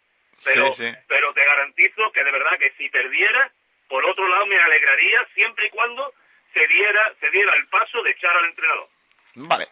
Pero, 0.44 0.76
Sí, 0.76 0.84
sí. 0.84 0.98
pero 1.08 1.34
te 1.34 1.44
garantizo 1.44 2.12
que 2.12 2.24
de 2.24 2.32
verdad 2.32 2.58
que 2.60 2.70
si 2.78 2.88
perdiera, 2.90 3.50
por 3.90 4.06
otro 4.06 4.28
lado 4.28 4.46
me 4.46 4.60
alegraría 4.60 5.26
siempre 5.34 5.66
y 5.66 5.70
cuando 5.72 6.14
se 6.54 6.68
diera, 6.68 7.12
se 7.20 7.30
diera 7.32 7.54
el 7.56 7.68
paso 7.68 8.02
de 8.04 8.12
echar 8.12 8.38
al 8.38 8.46
entrenador. 8.46 8.88
Vale. 9.36 9.68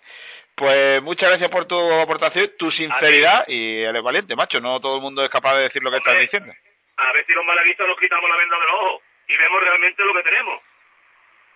Pues 0.56 1.02
muchas 1.02 1.30
gracias 1.30 1.50
por 1.50 1.66
tu 1.66 1.76
aportación, 1.94 2.52
tu 2.60 2.70
sinceridad 2.72 3.46
y 3.48 3.84
eres 3.84 4.04
valiente, 4.04 4.36
macho. 4.36 4.60
No 4.60 4.80
todo 4.80 4.98
el 4.98 5.02
mundo 5.02 5.24
es 5.24 5.30
capaz 5.30 5.56
de 5.58 5.64
decir 5.64 5.82
lo 5.82 5.90
que 5.92 5.98
estás 5.98 6.20
diciendo. 6.20 6.54
A 6.98 7.12
ver 7.14 7.26
si 7.26 7.34
los 7.34 7.46
malaguistas 7.46 7.88
nos 7.88 8.00
quitamos 8.00 8.30
la 8.30 8.38
venda 8.38 8.58
de 8.58 8.66
los 8.66 8.76
ojos 8.76 9.02
y 9.28 9.38
vemos 9.38 9.62
realmente 9.62 10.04
lo 10.04 10.14
que 10.14 10.24
tenemos. 10.24 10.62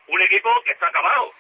Un 0.08 0.22
equipo 0.22 0.50
que 0.64 0.72
está 0.72 0.88
acabado. 0.88 1.34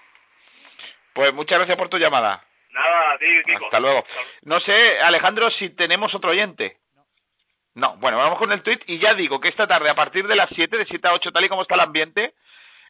Pues 1.14 1.34
muchas 1.34 1.57
gracias 1.57 1.78
por 1.78 1.90
tu 1.90 1.98
llamada. 1.98 2.44
Nada, 2.69 3.14
a 3.14 3.18
ti, 3.18 3.26
Kiko. 3.45 3.65
Hasta 3.65 3.80
luego. 3.80 4.06
No 4.44 4.60
sé, 4.60 4.99
Alejandro, 4.99 5.49
si 5.52 5.69
tenemos 5.76 6.14
otro 6.14 6.32
oyente. 6.32 6.78
No, 7.74 7.95
bueno, 7.98 8.18
vamos 8.18 8.40
con 8.40 8.52
el 8.52 8.64
tweet 8.64 8.80
y 8.88 8.99
ya 8.99 9.14
digo 9.14 9.40
que 9.40 9.49
esta 9.49 9.68
tarde, 9.68 9.90
a 9.90 9.95
partir 9.95 10.28
de 10.28 10.36
las 10.36 10.48
7, 10.53 10.78
de 10.78 10.86
7 10.86 11.07
a 11.07 11.14
8, 11.14 11.32
tal 11.32 11.45
y 11.45 11.49
como 11.49 11.61
está 11.61 11.76
el 11.76 11.82
ambiente, 11.82 12.34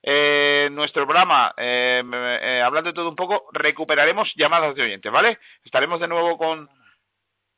eh, 0.02 0.70
nuestro 0.72 1.06
programa, 1.06 1.54
eh, 1.58 2.02
eh, 2.02 2.62
hablando 2.64 2.92
de 2.92 2.96
todo 2.96 3.10
un 3.10 3.16
poco, 3.16 3.48
recuperaremos 3.52 4.32
llamadas 4.36 4.76
de 4.76 4.84
oyentes, 4.84 5.12
¿vale? 5.12 5.40
Estaremos 5.66 6.00
de 6.00 6.08
nuevo 6.08 6.38
con... 6.38 6.70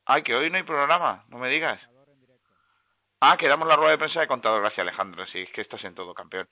Ay, 0.06 0.24
que 0.24 0.34
hoy 0.34 0.50
no 0.50 0.56
hay 0.56 0.64
programa, 0.64 1.24
no 1.28 1.38
me 1.38 1.48
digas. 1.48 1.80
Ah, 3.22 3.36
que 3.36 3.48
damos 3.48 3.68
la 3.68 3.76
rueda 3.76 3.92
de 3.92 3.98
prensa 3.98 4.20
de 4.20 4.26
contador. 4.26 4.60
Gracias, 4.62 4.80
Alejandro. 4.80 5.26
Sí, 5.26 5.40
es 5.40 5.50
que 5.52 5.60
estás 5.60 5.84
en 5.84 5.94
todo, 5.94 6.14
campeón. 6.14 6.48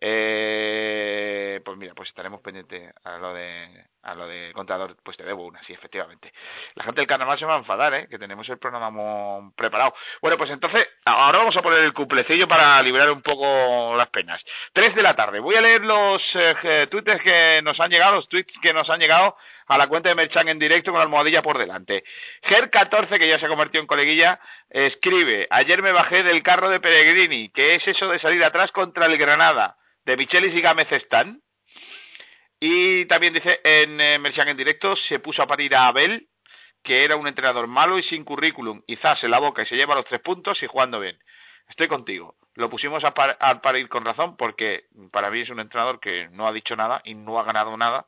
Eh, 0.00 1.60
pues 1.64 1.76
mira, 1.76 1.94
pues 1.94 2.08
estaremos 2.08 2.40
pendientes 2.40 2.92
a 3.04 3.18
lo 3.18 3.32
de 3.34 3.84
a 4.02 4.14
lo 4.14 4.26
de 4.26 4.52
contador. 4.52 4.96
Pues 5.02 5.16
te 5.16 5.24
debo 5.24 5.46
una, 5.46 5.62
sí, 5.64 5.72
efectivamente. 5.72 6.32
La 6.74 6.84
gente 6.84 7.00
del 7.00 7.08
carnaval 7.08 7.38
se 7.38 7.44
va 7.44 7.54
a 7.54 7.58
enfadar, 7.58 7.94
¿eh? 7.94 8.08
Que 8.08 8.18
tenemos 8.18 8.48
el 8.48 8.58
programa 8.58 9.52
preparado. 9.56 9.94
Bueno, 10.20 10.36
pues 10.36 10.50
entonces, 10.50 10.86
ahora 11.04 11.38
vamos 11.38 11.56
a 11.56 11.62
poner 11.62 11.84
el 11.84 11.94
cuplecillo 11.94 12.48
para 12.48 12.82
liberar 12.82 13.10
un 13.10 13.22
poco 13.22 13.94
las 13.96 14.08
penas. 14.08 14.40
Tres 14.72 14.94
de 14.94 15.02
la 15.02 15.14
tarde. 15.14 15.40
Voy 15.40 15.54
a 15.54 15.60
leer 15.60 15.82
los 15.82 16.20
eh, 16.34 16.86
twitters 16.90 17.22
que 17.22 17.60
nos 17.62 17.78
han 17.78 17.90
llegado, 17.90 18.16
los 18.16 18.28
tweets 18.28 18.52
que 18.60 18.72
nos 18.72 18.88
han 18.90 19.00
llegado 19.00 19.36
a 19.68 19.78
la 19.78 19.86
cuenta 19.86 20.08
de 20.08 20.14
Merchan 20.14 20.48
en 20.48 20.58
directo 20.58 20.90
con 20.90 20.98
la 20.98 21.04
almohadilla 21.04 21.42
por 21.42 21.58
delante. 21.58 22.04
Ger14, 22.42 23.18
que 23.18 23.28
ya 23.28 23.38
se 23.38 23.46
ha 23.46 23.48
convertido 23.48 23.80
en 23.80 23.86
coleguilla, 23.86 24.40
escribe, 24.68 25.46
ayer 25.50 25.82
me 25.82 25.92
bajé 25.92 26.22
del 26.22 26.42
carro 26.42 26.68
de 26.68 26.80
Peregrini, 26.80 27.50
que 27.50 27.76
es 27.76 27.86
eso 27.86 28.08
de 28.08 28.20
salir 28.20 28.42
atrás 28.44 28.70
contra 28.72 29.06
el 29.06 29.16
Granada, 29.16 29.76
de 30.04 30.16
Michelis 30.16 30.54
y 30.54 30.60
Gámez 30.60 30.90
están. 30.90 31.42
Y 32.60 33.06
también 33.06 33.34
dice, 33.34 33.60
en 33.64 34.00
eh, 34.00 34.18
Merchan 34.18 34.48
en 34.48 34.56
directo, 34.56 34.94
se 35.08 35.18
puso 35.18 35.42
a 35.42 35.46
parir 35.46 35.74
a 35.74 35.88
Abel, 35.88 36.28
que 36.84 37.04
era 37.04 37.16
un 37.16 37.26
entrenador 37.26 37.66
malo 37.66 37.98
y 37.98 38.02
sin 38.04 38.24
currículum, 38.24 38.82
y 38.86 38.96
zas 38.96 39.22
en 39.22 39.30
la 39.30 39.40
boca 39.40 39.62
y 39.62 39.66
se 39.66 39.76
lleva 39.76 39.94
los 39.94 40.04
tres 40.04 40.20
puntos 40.20 40.62
y 40.62 40.66
jugando 40.66 41.00
bien. 41.00 41.18
Estoy 41.68 41.88
contigo. 41.88 42.36
Lo 42.54 42.68
pusimos 42.68 43.02
a, 43.04 43.14
par, 43.14 43.36
a 43.40 43.60
parir 43.62 43.88
con 43.88 44.04
razón 44.04 44.36
porque 44.36 44.84
para 45.10 45.30
mí 45.30 45.40
es 45.40 45.48
un 45.48 45.60
entrenador 45.60 46.00
que 46.00 46.28
no 46.30 46.46
ha 46.46 46.52
dicho 46.52 46.76
nada 46.76 47.00
y 47.04 47.14
no 47.14 47.38
ha 47.38 47.44
ganado 47.44 47.76
nada 47.76 48.06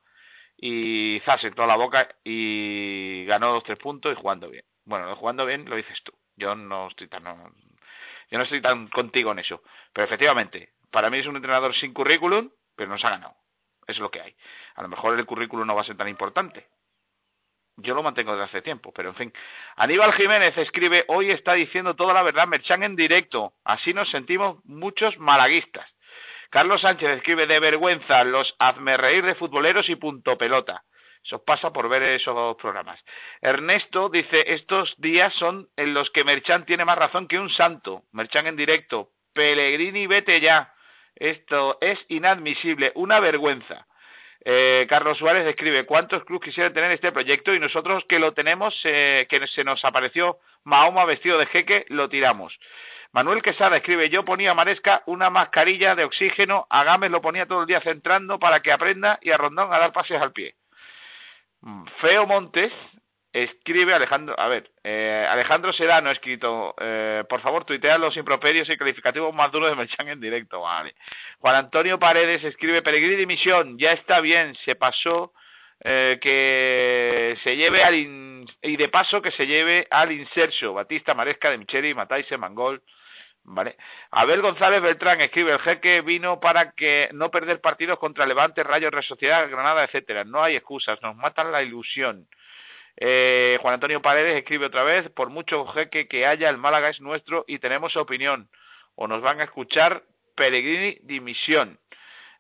y 0.57 1.21
zas 1.25 1.43
en 1.45 1.55
toda 1.55 1.69
la 1.69 1.77
boca 1.77 2.09
y 2.25 3.25
ganó 3.27 3.55
los 3.55 3.65
tres 3.65 3.79
puntos 3.79 4.13
y 4.13 4.21
jugando 4.21 4.51
bien. 4.51 4.65
Bueno, 4.85 5.15
jugando 5.17 5.47
bien 5.47 5.69
lo 5.69 5.77
dices 5.77 5.99
tú. 6.05 6.13
Yo 6.37 6.55
no 6.55 6.89
estoy 6.89 7.09
tan 7.09 7.25
no, 7.25 7.51
yo 8.31 8.39
no 8.39 8.45
estoy 8.45 8.61
tan 8.61 8.89
contigo 8.89 9.33
en 9.33 9.39
eso. 9.39 9.63
Pero 9.93 10.07
efectivamente, 10.07 10.71
para 10.95 11.11
mí 11.11 11.19
es 11.19 11.27
un 11.27 11.35
entrenador 11.35 11.75
sin 11.75 11.93
currículum, 11.93 12.51
pero 12.77 12.89
nos 12.89 13.05
ha 13.05 13.11
ganado. 13.11 13.35
Es 13.89 13.99
lo 13.99 14.13
que 14.13 14.21
hay. 14.21 14.33
A 14.77 14.83
lo 14.83 14.89
mejor 14.89 15.19
el 15.19 15.27
currículum 15.27 15.67
no 15.67 15.75
va 15.75 15.83
a 15.83 15.87
ser 15.87 15.97
tan 15.97 16.07
importante. 16.07 16.69
Yo 17.79 17.97
lo 17.97 18.05
mantengo 18.05 18.31
desde 18.31 18.45
hace 18.45 18.63
tiempo, 18.63 18.93
pero 18.95 19.09
en 19.09 19.17
fin. 19.17 19.33
Aníbal 19.75 20.15
Jiménez 20.15 20.57
escribe, 20.57 21.05
hoy 21.09 21.33
está 21.33 21.55
diciendo 21.55 21.95
toda 21.97 22.15
la 22.15 22.23
verdad 22.23 22.47
Merchan 22.47 22.85
en 22.85 22.95
directo. 22.95 23.55
Así 23.65 23.93
nos 23.93 24.09
sentimos 24.13 24.65
muchos 24.67 25.19
malaguistas. 25.19 25.85
Carlos 26.49 26.81
Sánchez 26.81 27.17
escribe 27.17 27.49
de 27.49 27.59
vergüenza 27.59 28.23
los 28.23 28.55
hazme 28.61 28.97
reír 28.97 29.25
de 29.25 29.35
futboleros 29.35 29.89
y 29.89 29.97
punto 29.97 30.39
pelota. 30.39 30.85
Eso 31.25 31.43
pasa 31.43 31.73
por 31.73 31.89
ver 31.89 32.05
esos 32.05 32.57
programas. 32.59 33.01
Ernesto 33.41 34.11
dice, 34.11 34.45
estos 34.55 34.95
días 34.99 35.35
son 35.41 35.69
en 35.77 35.93
los 35.93 36.09
que 36.11 36.23
Merchan 36.23 36.65
tiene 36.65 36.85
más 36.85 36.97
razón 36.97 37.27
que 37.27 37.41
un 37.41 37.51
santo. 37.51 38.05
Merchan 38.13 38.47
en 38.47 38.55
directo. 38.55 39.09
Pellegrini, 39.33 40.07
vete 40.07 40.41
ya. 40.41 40.71
Esto 41.17 41.79
es 41.81 41.99
inadmisible, 42.09 42.93
una 42.95 43.21
vergüenza. 43.21 43.87
Eh, 44.45 44.87
Carlos 44.89 45.17
Suárez 45.17 45.47
escribe, 45.47 45.87
¿cuántos 45.87 46.25
clubes 46.25 46.45
quisieran 46.45 46.75
tener 46.75 46.91
este 46.93 47.13
proyecto? 47.13 47.55
Y 47.55 47.61
nosotros 47.61 48.05
que 48.09 48.19
lo 48.19 48.33
tenemos, 48.35 48.75
eh, 48.85 49.27
que 49.29 49.47
se 49.47 49.65
nos 49.65 49.83
apareció 49.85 50.39
Mahoma 50.65 51.07
vestido 51.07 51.39
de 51.39 51.47
jeque, 51.47 51.87
lo 51.89 52.09
tiramos. 52.09 52.53
Manuel 53.13 53.43
Quesada 53.43 53.77
escribe, 53.77 54.11
yo 54.11 54.25
ponía 54.25 54.51
a 54.51 54.55
Maresca 54.55 55.03
una 55.07 55.31
mascarilla 55.31 55.95
de 55.95 56.05
oxígeno, 56.05 56.67
a 56.69 56.83
Gámez 56.85 57.11
lo 57.11 57.23
ponía 57.23 57.47
todo 57.47 57.61
el 57.61 57.67
día 57.67 57.81
centrando 57.81 58.39
para 58.39 58.61
que 58.61 58.73
aprenda 58.73 59.19
y 59.23 59.31
a 59.31 59.37
Rondón 59.37 59.73
a 59.73 59.79
dar 59.79 59.93
pases 59.93 60.21
al 60.21 60.33
pie. 60.33 60.57
Mm, 61.61 61.85
Feo 62.01 62.27
Montes 62.27 62.73
escribe 63.35 63.93
Alejandro, 63.93 64.39
a 64.39 64.47
ver, 64.47 64.71
eh, 64.85 65.27
Alejandro 65.29 65.73
Serano 65.73 66.09
ha 66.09 66.13
escrito, 66.13 66.73
eh, 66.81 67.25
por 67.29 67.43
favor 67.43 67.65
tuitea 67.65 67.99
los 67.99 68.17
improperios 68.17 68.71
y 68.71 68.77
calificativos 68.77 69.35
más 69.35 69.51
duros 69.51 69.71
de 69.71 69.75
Merchan 69.75 70.09
en 70.09 70.21
directo, 70.21 70.61
vale. 70.61 70.95
Juan 71.41 71.57
Antonio 71.57 71.99
Paredes 71.99 72.45
escribe, 72.45 72.81
Peregrini 72.81 73.17
dimisión, 73.17 73.77
ya 73.77 73.91
está 73.91 74.21
bien, 74.21 74.55
se 74.65 74.77
pasó, 74.77 75.33
eh, 75.83 76.19
que 76.23 77.37
se 77.43 77.57
lleve 77.57 77.83
al, 77.83 77.97
y 77.97 78.77
de 78.77 78.89
paso 78.89 79.21
que 79.21 79.33
se 79.33 79.47
lleve 79.47 79.89
al 79.91 80.13
inserso, 80.13 80.73
Batista, 80.73 81.13
Maresca, 81.13 81.51
de 81.51 81.59
Micheli, 81.59 81.93
Mataise, 81.93 82.39
Mangol, 82.39 82.83
Vale. 83.47 83.77
Abel 84.13 84.41
González 84.41 84.81
Beltrán 84.81 85.21
escribe, 85.21 85.53
el 85.53 85.59
jeque 85.59 86.01
vino 86.01 86.41
para 86.41 86.71
que 86.71 87.11
no 87.13 87.31
perder 87.31 87.61
partidos 87.61 87.99
contra 87.99 88.25
Levante, 88.25 88.63
Rayo, 88.63 88.89
Real 88.89 89.05
Sociedad, 89.05 89.51
Granada, 89.51 89.85
etcétera. 89.85 90.25
No 90.25 90.43
hay 90.43 90.57
excusas, 90.57 90.99
nos 91.03 91.15
matan 91.17 91.53
la 91.53 91.63
ilusión. 91.63 92.27
Eh, 92.97 93.59
Juan 93.61 93.75
Antonio 93.75 94.01
Paredes 94.01 94.37
escribe 94.37 94.67
otra 94.67 94.85
vez, 94.85 95.11
por 95.11 95.31
mucho 95.31 95.67
jeque 95.67 96.07
que 96.07 96.27
haya, 96.27 96.49
el 96.49 96.59
Málaga 96.59 96.91
es 96.91 97.01
nuestro 97.01 97.45
y 97.47 97.59
tenemos 97.59 97.97
opinión. 97.97 98.49
O 98.95 99.09
nos 99.09 99.23
van 99.23 99.41
a 99.41 99.45
escuchar 99.45 100.03
Pellegrini 100.37 100.99
dimisión. 101.03 101.79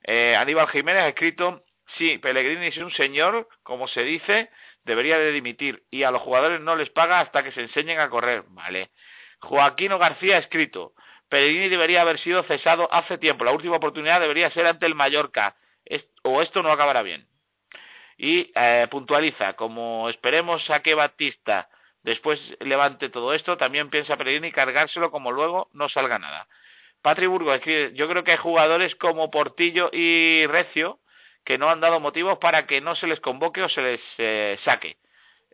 Eh, 0.05 0.36
Aníbal 0.36 0.68
Jiménez 0.68 1.02
ha 1.02 1.09
escrito, 1.09 1.62
sí, 1.98 2.18
Pellegrini 2.18 2.68
es 2.68 2.76
un 2.78 2.93
señor, 2.93 3.48
como 3.62 3.89
se 3.89 4.02
dice, 4.02 4.51
debería 4.85 5.18
de 5.18 5.32
dimitir 5.32 5.82
y 5.90 6.05
a 6.05 6.10
los 6.10 6.22
jugadores 6.22 6.60
no 6.60 6.76
les 6.76 6.90
paga 6.90 7.18
hasta 7.18 7.43
que 7.43 7.52
se 7.52 7.62
enseñen 7.62 7.98
a 7.98 8.10
correr. 8.10 8.44
Vale. 8.48 8.90
Joaquino 9.40 9.98
García 9.98 10.36
ha 10.36 10.40
escrito, 10.40 10.93
Pellegrini 11.28 11.68
debería 11.68 12.02
haber 12.02 12.20
sido 12.20 12.43
cesado 12.44 12.89
hace 12.93 13.18
tiempo. 13.18 13.44
La 13.44 13.52
última 13.52 13.76
oportunidad 13.76 14.20
debería 14.20 14.51
ser 14.51 14.66
ante 14.66 14.86
el 14.86 14.94
Mallorca. 14.94 15.56
O 16.22 16.40
esto 16.40 16.62
no 16.62 16.70
acabará 16.70 17.02
bien. 17.02 17.26
Y 18.16 18.53
eh, 18.55 18.86
puntualiza, 18.91 19.55
como 19.55 20.09
esperemos 20.09 20.62
a 20.70 20.81
que 20.81 20.95
Batista 20.95 21.69
después 22.03 22.39
levante 22.61 23.09
todo 23.09 23.35
esto, 23.35 23.57
también 23.57 23.91
piensa 23.91 24.16
Pellegrini 24.16 24.53
cargárselo 24.53 25.11
como 25.11 25.32
luego 25.32 25.69
no 25.73 25.89
salga 25.89 26.19
nada. 26.19 26.47
Patri 27.03 27.27
Burgo 27.27 27.53
escribe, 27.53 27.93
yo 27.95 28.09
creo 28.09 28.24
que 28.24 28.32
hay 28.32 28.39
jugadores 28.39 28.95
como 28.97 29.31
Portillo 29.31 29.91
y 29.93 30.47
Recio 30.47 31.01
que 31.45 31.59
no 31.59 31.69
han 31.69 31.81
dado 31.81 32.01
motivos 32.01 32.39
para 32.39 32.66
que 32.66 32.81
no 32.81 32.97
se 32.97 33.07
les 33.07 33.20
convoque 33.20 33.62
o 33.62 33.69
se 33.69 33.82
les 33.82 34.01
eh, 34.19 34.59
saque. 34.65 34.97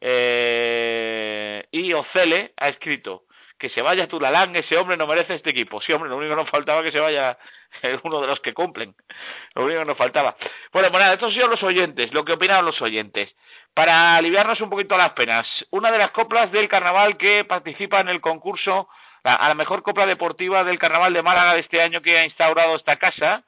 Eh, 0.00 1.66
y 1.72 1.92
Ocele 1.92 2.52
ha 2.56 2.68
escrito 2.68 3.24
que 3.60 3.68
se 3.70 3.82
vaya 3.82 4.08
Tulalán, 4.08 4.56
ese 4.56 4.76
hombre 4.78 4.96
no 4.96 5.06
merece 5.06 5.34
este 5.34 5.50
equipo. 5.50 5.80
Sí, 5.82 5.92
hombre, 5.92 6.08
lo 6.08 6.16
único 6.16 6.34
que 6.34 6.42
nos 6.42 6.50
faltaba 6.50 6.82
que 6.82 6.90
se 6.90 6.98
vaya 6.98 7.38
uno 8.04 8.20
de 8.22 8.26
los 8.26 8.40
que 8.40 8.54
cumplen. 8.54 8.94
Lo 9.54 9.64
único 9.64 9.80
que 9.80 9.86
nos 9.86 9.98
faltaba. 9.98 10.34
Bueno, 10.72 10.88
pues 10.88 11.00
nada, 11.00 11.12
estos 11.12 11.34
sido 11.34 11.46
los 11.46 11.62
oyentes, 11.62 12.12
lo 12.12 12.24
que 12.24 12.32
opinaron 12.32 12.64
los 12.64 12.80
oyentes. 12.80 13.28
Para 13.74 14.16
aliviarnos 14.16 14.60
un 14.62 14.70
poquito 14.70 14.96
las 14.96 15.10
penas, 15.10 15.46
una 15.70 15.92
de 15.92 15.98
las 15.98 16.10
coplas 16.10 16.50
del 16.50 16.68
carnaval 16.68 17.18
que 17.18 17.44
participa 17.44 18.00
en 18.00 18.08
el 18.08 18.20
concurso 18.20 18.88
a 19.22 19.48
la 19.48 19.54
mejor 19.54 19.82
copla 19.82 20.06
deportiva 20.06 20.64
del 20.64 20.78
carnaval 20.78 21.12
de 21.12 21.22
Málaga 21.22 21.54
de 21.54 21.60
este 21.60 21.82
año 21.82 22.00
que 22.00 22.18
ha 22.18 22.24
instaurado 22.24 22.74
esta 22.76 22.96
casa, 22.96 23.44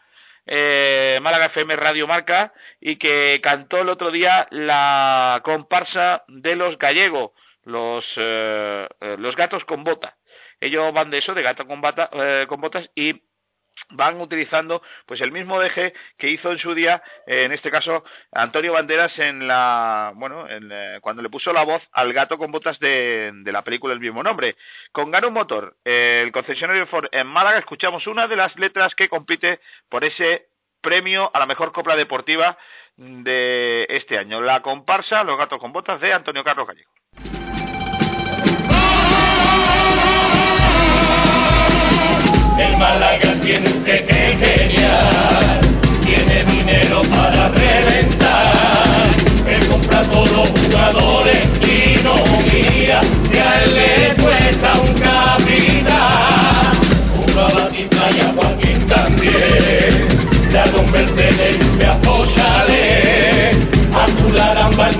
eh, 0.47 1.19
Málaga 1.23 1.47
FM 1.47 1.75
Radio 1.77 2.07
Marca, 2.07 2.53
y 2.81 2.97
que 2.97 3.41
cantó 3.41 3.79
el 3.79 3.89
otro 3.89 4.11
día 4.11 4.47
la 4.51 5.41
comparsa 5.43 6.25
de 6.29 6.55
los 6.55 6.79
gallegos, 6.79 7.31
los, 7.65 8.05
eh, 8.17 8.89
eh, 9.01 9.17
los 9.19 9.37
gatos 9.37 9.65
con 9.65 9.85
bota. 9.85 10.17
Ellos 10.61 10.93
van 10.93 11.11
de 11.11 11.19
eso, 11.19 11.35
de 11.35 11.43
gato 11.43 11.67
con, 11.67 11.81
bata- 11.81 12.11
eh, 12.13 12.47
con 12.49 12.61
botas, 12.61 12.89
y 12.95 13.21
van 13.91 14.21
utilizando 14.21 14.83
pues 15.07 15.21
el 15.23 15.33
mismo 15.33 15.59
deje 15.59 15.93
que 16.17 16.29
hizo 16.29 16.53
en 16.53 16.59
su 16.59 16.73
día 16.75 17.03
eh, 17.27 17.45
en 17.45 17.53
este 17.53 17.71
caso 17.71 18.05
Antonio 18.31 18.73
Banderas 18.73 19.11
en 19.19 19.47
la 19.47 20.13
bueno 20.15 20.49
en, 20.49 20.71
eh, 20.71 20.99
cuando 21.01 21.21
le 21.23 21.29
puso 21.31 21.53
la 21.53 21.65
voz 21.65 21.83
al 21.93 22.13
gato 22.13 22.39
con 22.39 22.53
botas 22.53 22.79
de, 22.79 23.31
de 23.35 23.53
la 23.53 23.63
película 23.63 23.93
del 23.93 24.01
mismo 24.01 24.23
nombre. 24.23 24.57
Con 24.93 25.11
Gano 25.11 25.31
Motor 25.31 25.77
el 25.85 26.31
concesionario 26.33 26.87
Ford 26.87 27.07
en 27.11 27.27
Málaga 27.27 27.59
escuchamos 27.59 28.07
una 28.07 28.27
de 28.27 28.37
las 28.37 28.55
letras 28.57 28.95
que 28.95 29.09
compite 29.09 29.61
por 29.89 30.05
ese 30.05 30.49
premio 30.81 31.31
a 31.35 31.39
la 31.39 31.47
mejor 31.47 31.73
copla 31.73 31.97
deportiva 31.97 32.57
de 32.97 33.85
este 33.89 34.19
año. 34.19 34.41
La 34.41 34.61
comparsa 34.61 35.25
los 35.25 35.39
gatos 35.39 35.59
con 35.59 35.73
botas 35.73 36.01
de 36.01 36.13
Antonio 36.13 36.45
Carlos 36.45 36.69
Gallego 36.69 36.91
El 42.63 42.77
Málaga 42.77 43.33
tiene 43.43 43.69
un 43.69 43.85
jeque 43.85 44.37
genial, 44.39 45.61
tiene 46.05 46.45
dinero 46.45 47.03
para 47.11 47.49
reventar. 47.49 49.11
Él 49.49 49.67
compra 49.67 49.99
a 49.99 50.03
todos 50.05 50.31
los 50.31 50.49
jugadores 50.51 51.41
y 51.63 52.03
no 52.05 52.15
guía, 52.45 53.01
si 53.31 53.39
a 53.39 53.63
él 53.65 53.75
le 53.75 54.23
cuesta 54.23 54.75
un 54.81 54.93
capital. 54.95 56.73
Compra 57.17 57.47
a 57.47 57.53
Batista 57.53 58.09
y 58.17 58.21
a 58.21 58.33
Joaquín 58.37 58.87
también, 58.87 60.09
le 60.53 60.59
ha 60.59 60.65
convertido 60.71 61.45
en 61.45 61.69
un 61.69 61.79
pedazo 61.79 62.27
chalet. 62.35 63.57
A 63.93 64.07
tu 64.07 64.33
laramba 64.35 64.89
el 64.89 64.97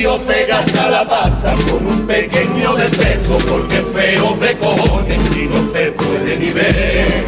tío 0.00 0.18
se 0.26 0.46
gasta 0.46 0.88
la 0.88 1.04
pasta 1.04 1.54
con 1.68 1.86
un 1.86 2.06
pequeño 2.06 2.74
defecto 2.74 3.36
porque 3.46 3.82
feo 3.92 4.34
de 4.36 4.56
cojones 4.56 5.36
y 5.36 5.42
no 5.42 5.72
se 5.72 5.92
puede 5.92 6.38
ni 6.38 6.50
ver. 6.50 7.24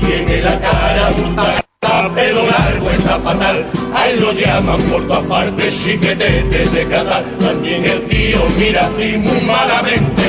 Tiene 0.00 0.42
la 0.42 0.58
cara 0.58 1.12
untada, 1.16 2.14
pelo 2.16 2.44
largo 2.44 2.90
está 2.90 3.20
fatal. 3.20 3.64
A 3.94 4.08
él 4.08 4.20
lo 4.20 4.32
llaman 4.32 4.82
por 4.90 5.06
todas 5.06 5.24
partes 5.26 5.80
chiquetete 5.80 6.66
de 6.70 6.86
Qatar. 6.88 7.22
También 7.38 7.84
el 7.84 8.02
tío 8.06 8.40
mira 8.58 8.86
así 8.86 9.16
muy 9.16 9.40
malamente. 9.42 10.22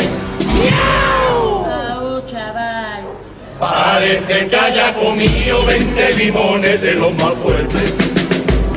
Au, 1.17 2.21
chaval. 2.29 3.03
Parece 3.59 4.47
que 4.47 4.55
haya 4.55 4.93
comido 4.93 5.65
20 5.65 6.13
limones 6.13 6.81
de 6.81 6.93
los 6.93 7.13
más 7.15 7.33
fuertes. 7.33 7.93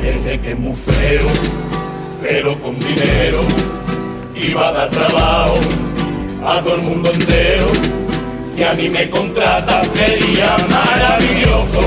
Desde 0.01 0.39
que 0.39 0.51
es 0.51 0.59
muy 0.59 0.75
feo, 0.75 1.27
pero 2.23 2.57
con 2.59 2.79
dinero. 2.79 3.41
Va 4.55 4.69
a 4.69 4.71
dar 4.73 4.89
trabajo 4.89 5.57
a 6.45 6.61
todo 6.61 6.75
el 6.75 6.81
mundo 6.81 7.11
entero. 7.11 7.67
Si 8.55 8.63
a 8.63 8.73
mí 8.73 8.89
me 8.89 9.09
contrata 9.09 9.83
sería 9.95 10.57
maravilloso. 10.69 11.81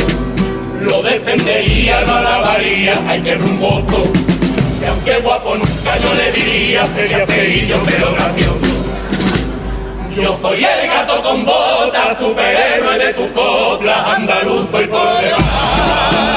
Lo 0.81 1.03
defendería, 1.03 2.01
no 2.07 2.15
alabaría, 2.17 2.95
ay 3.07 3.21
que 3.23 3.35
rumboso. 3.37 4.05
Y 4.83 4.85
aunque 4.87 5.19
guapo 5.21 5.55
nunca 5.55 5.99
yo 5.99 6.15
le 6.15 6.33
diría, 6.33 6.87
sería 6.95 7.27
feillo 7.27 7.77
pero 7.85 8.13
gracioso. 8.13 8.77
Yo 10.17 10.39
soy 10.41 10.65
el 10.65 10.89
gato 10.89 11.23
con 11.23 11.45
botas, 11.45 12.19
superhéroe 12.19 12.99
de 12.99 13.15
tu 13.15 13.33
copla, 13.33 14.15
andaluz 14.15 14.67
soy 14.71 14.87
por 14.87 15.01
Málaga 15.01 16.36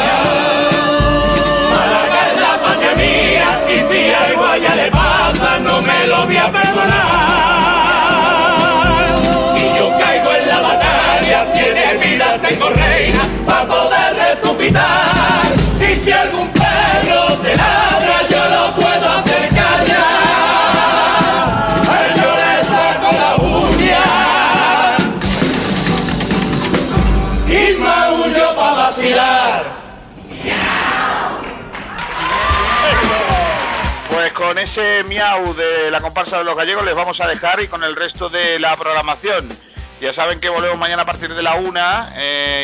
ese 34.71 35.03
miau 35.03 35.53
de 35.55 35.89
la 35.89 35.99
comparsa 35.99 36.37
de 36.37 36.43
los 36.43 36.55
gallegos 36.55 36.85
les 36.85 36.93
vamos 36.93 37.19
a 37.19 37.27
dejar 37.27 37.61
y 37.61 37.67
con 37.67 37.83
el 37.83 37.95
resto 37.95 38.29
de 38.29 38.59
la 38.59 38.75
programación. 38.77 39.47
Ya 39.99 40.13
saben 40.13 40.39
que 40.39 40.47
volvemos 40.47 40.77
mañana 40.77 41.01
a 41.01 41.05
partir 41.05 41.33
de 41.33 41.41
la 41.41 41.55
1 41.55 41.79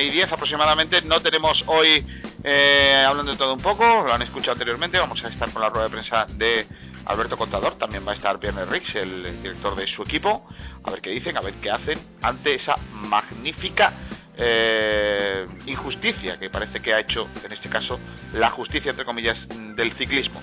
y 0.03 0.11
10 0.11 0.31
aproximadamente. 0.31 1.01
No 1.01 1.19
tenemos 1.19 1.57
hoy, 1.65 2.05
eh, 2.43 3.03
hablando 3.07 3.31
de 3.31 3.37
todo 3.37 3.53
un 3.53 3.59
poco, 3.59 4.03
lo 4.03 4.13
han 4.13 4.21
escuchado 4.21 4.53
anteriormente, 4.53 4.99
vamos 4.99 5.23
a 5.23 5.29
estar 5.29 5.51
con 5.51 5.61
la 5.61 5.69
rueda 5.69 5.85
de 5.85 5.89
prensa 5.89 6.25
de 6.33 6.65
Alberto 7.05 7.37
Contador. 7.37 7.75
También 7.77 8.07
va 8.07 8.11
a 8.11 8.15
estar 8.15 8.39
Pierre 8.39 8.65
Rix, 8.65 8.93
el 8.95 9.41
director 9.41 9.75
de 9.75 9.87
su 9.87 10.03
equipo. 10.03 10.47
A 10.83 10.91
ver 10.91 11.01
qué 11.01 11.09
dicen, 11.09 11.37
a 11.37 11.41
ver 11.41 11.55
qué 11.55 11.71
hacen 11.71 11.97
ante 12.21 12.55
esa 12.55 12.75
magnífica 12.91 13.93
eh, 14.37 15.45
injusticia 15.65 16.37
que 16.37 16.49
parece 16.49 16.79
que 16.79 16.93
ha 16.93 16.99
hecho, 16.99 17.27
en 17.43 17.51
este 17.51 17.69
caso, 17.69 17.99
la 18.33 18.51
justicia, 18.51 18.91
entre 18.91 19.05
comillas, 19.05 19.37
del 19.75 19.91
ciclismo. 19.93 20.41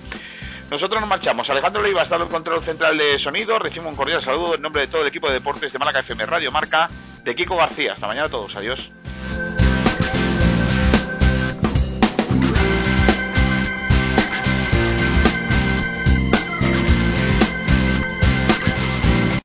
Nosotros 0.72 1.02
nos 1.02 1.08
marchamos. 1.10 1.48
Alejandro 1.50 1.82
Leiva 1.82 2.02
está 2.02 2.16
en 2.16 2.22
el 2.22 2.28
control 2.28 2.64
central 2.64 2.96
de 2.96 3.18
sonido. 3.18 3.58
Recibo 3.58 3.90
un 3.90 3.94
cordial 3.94 4.24
saludo 4.24 4.54
en 4.54 4.62
nombre 4.62 4.80
de 4.80 4.88
todo 4.88 5.02
el 5.02 5.08
equipo 5.08 5.28
de 5.28 5.34
deportes 5.34 5.70
de 5.70 5.78
Málaga 5.78 6.00
FM 6.00 6.24
Radio 6.24 6.50
Marca, 6.50 6.88
de 7.22 7.34
Kiko 7.34 7.56
García. 7.56 7.92
Hasta 7.92 8.06
mañana 8.06 8.28
a 8.28 8.30
todos. 8.30 8.56
Adiós. 8.56 8.90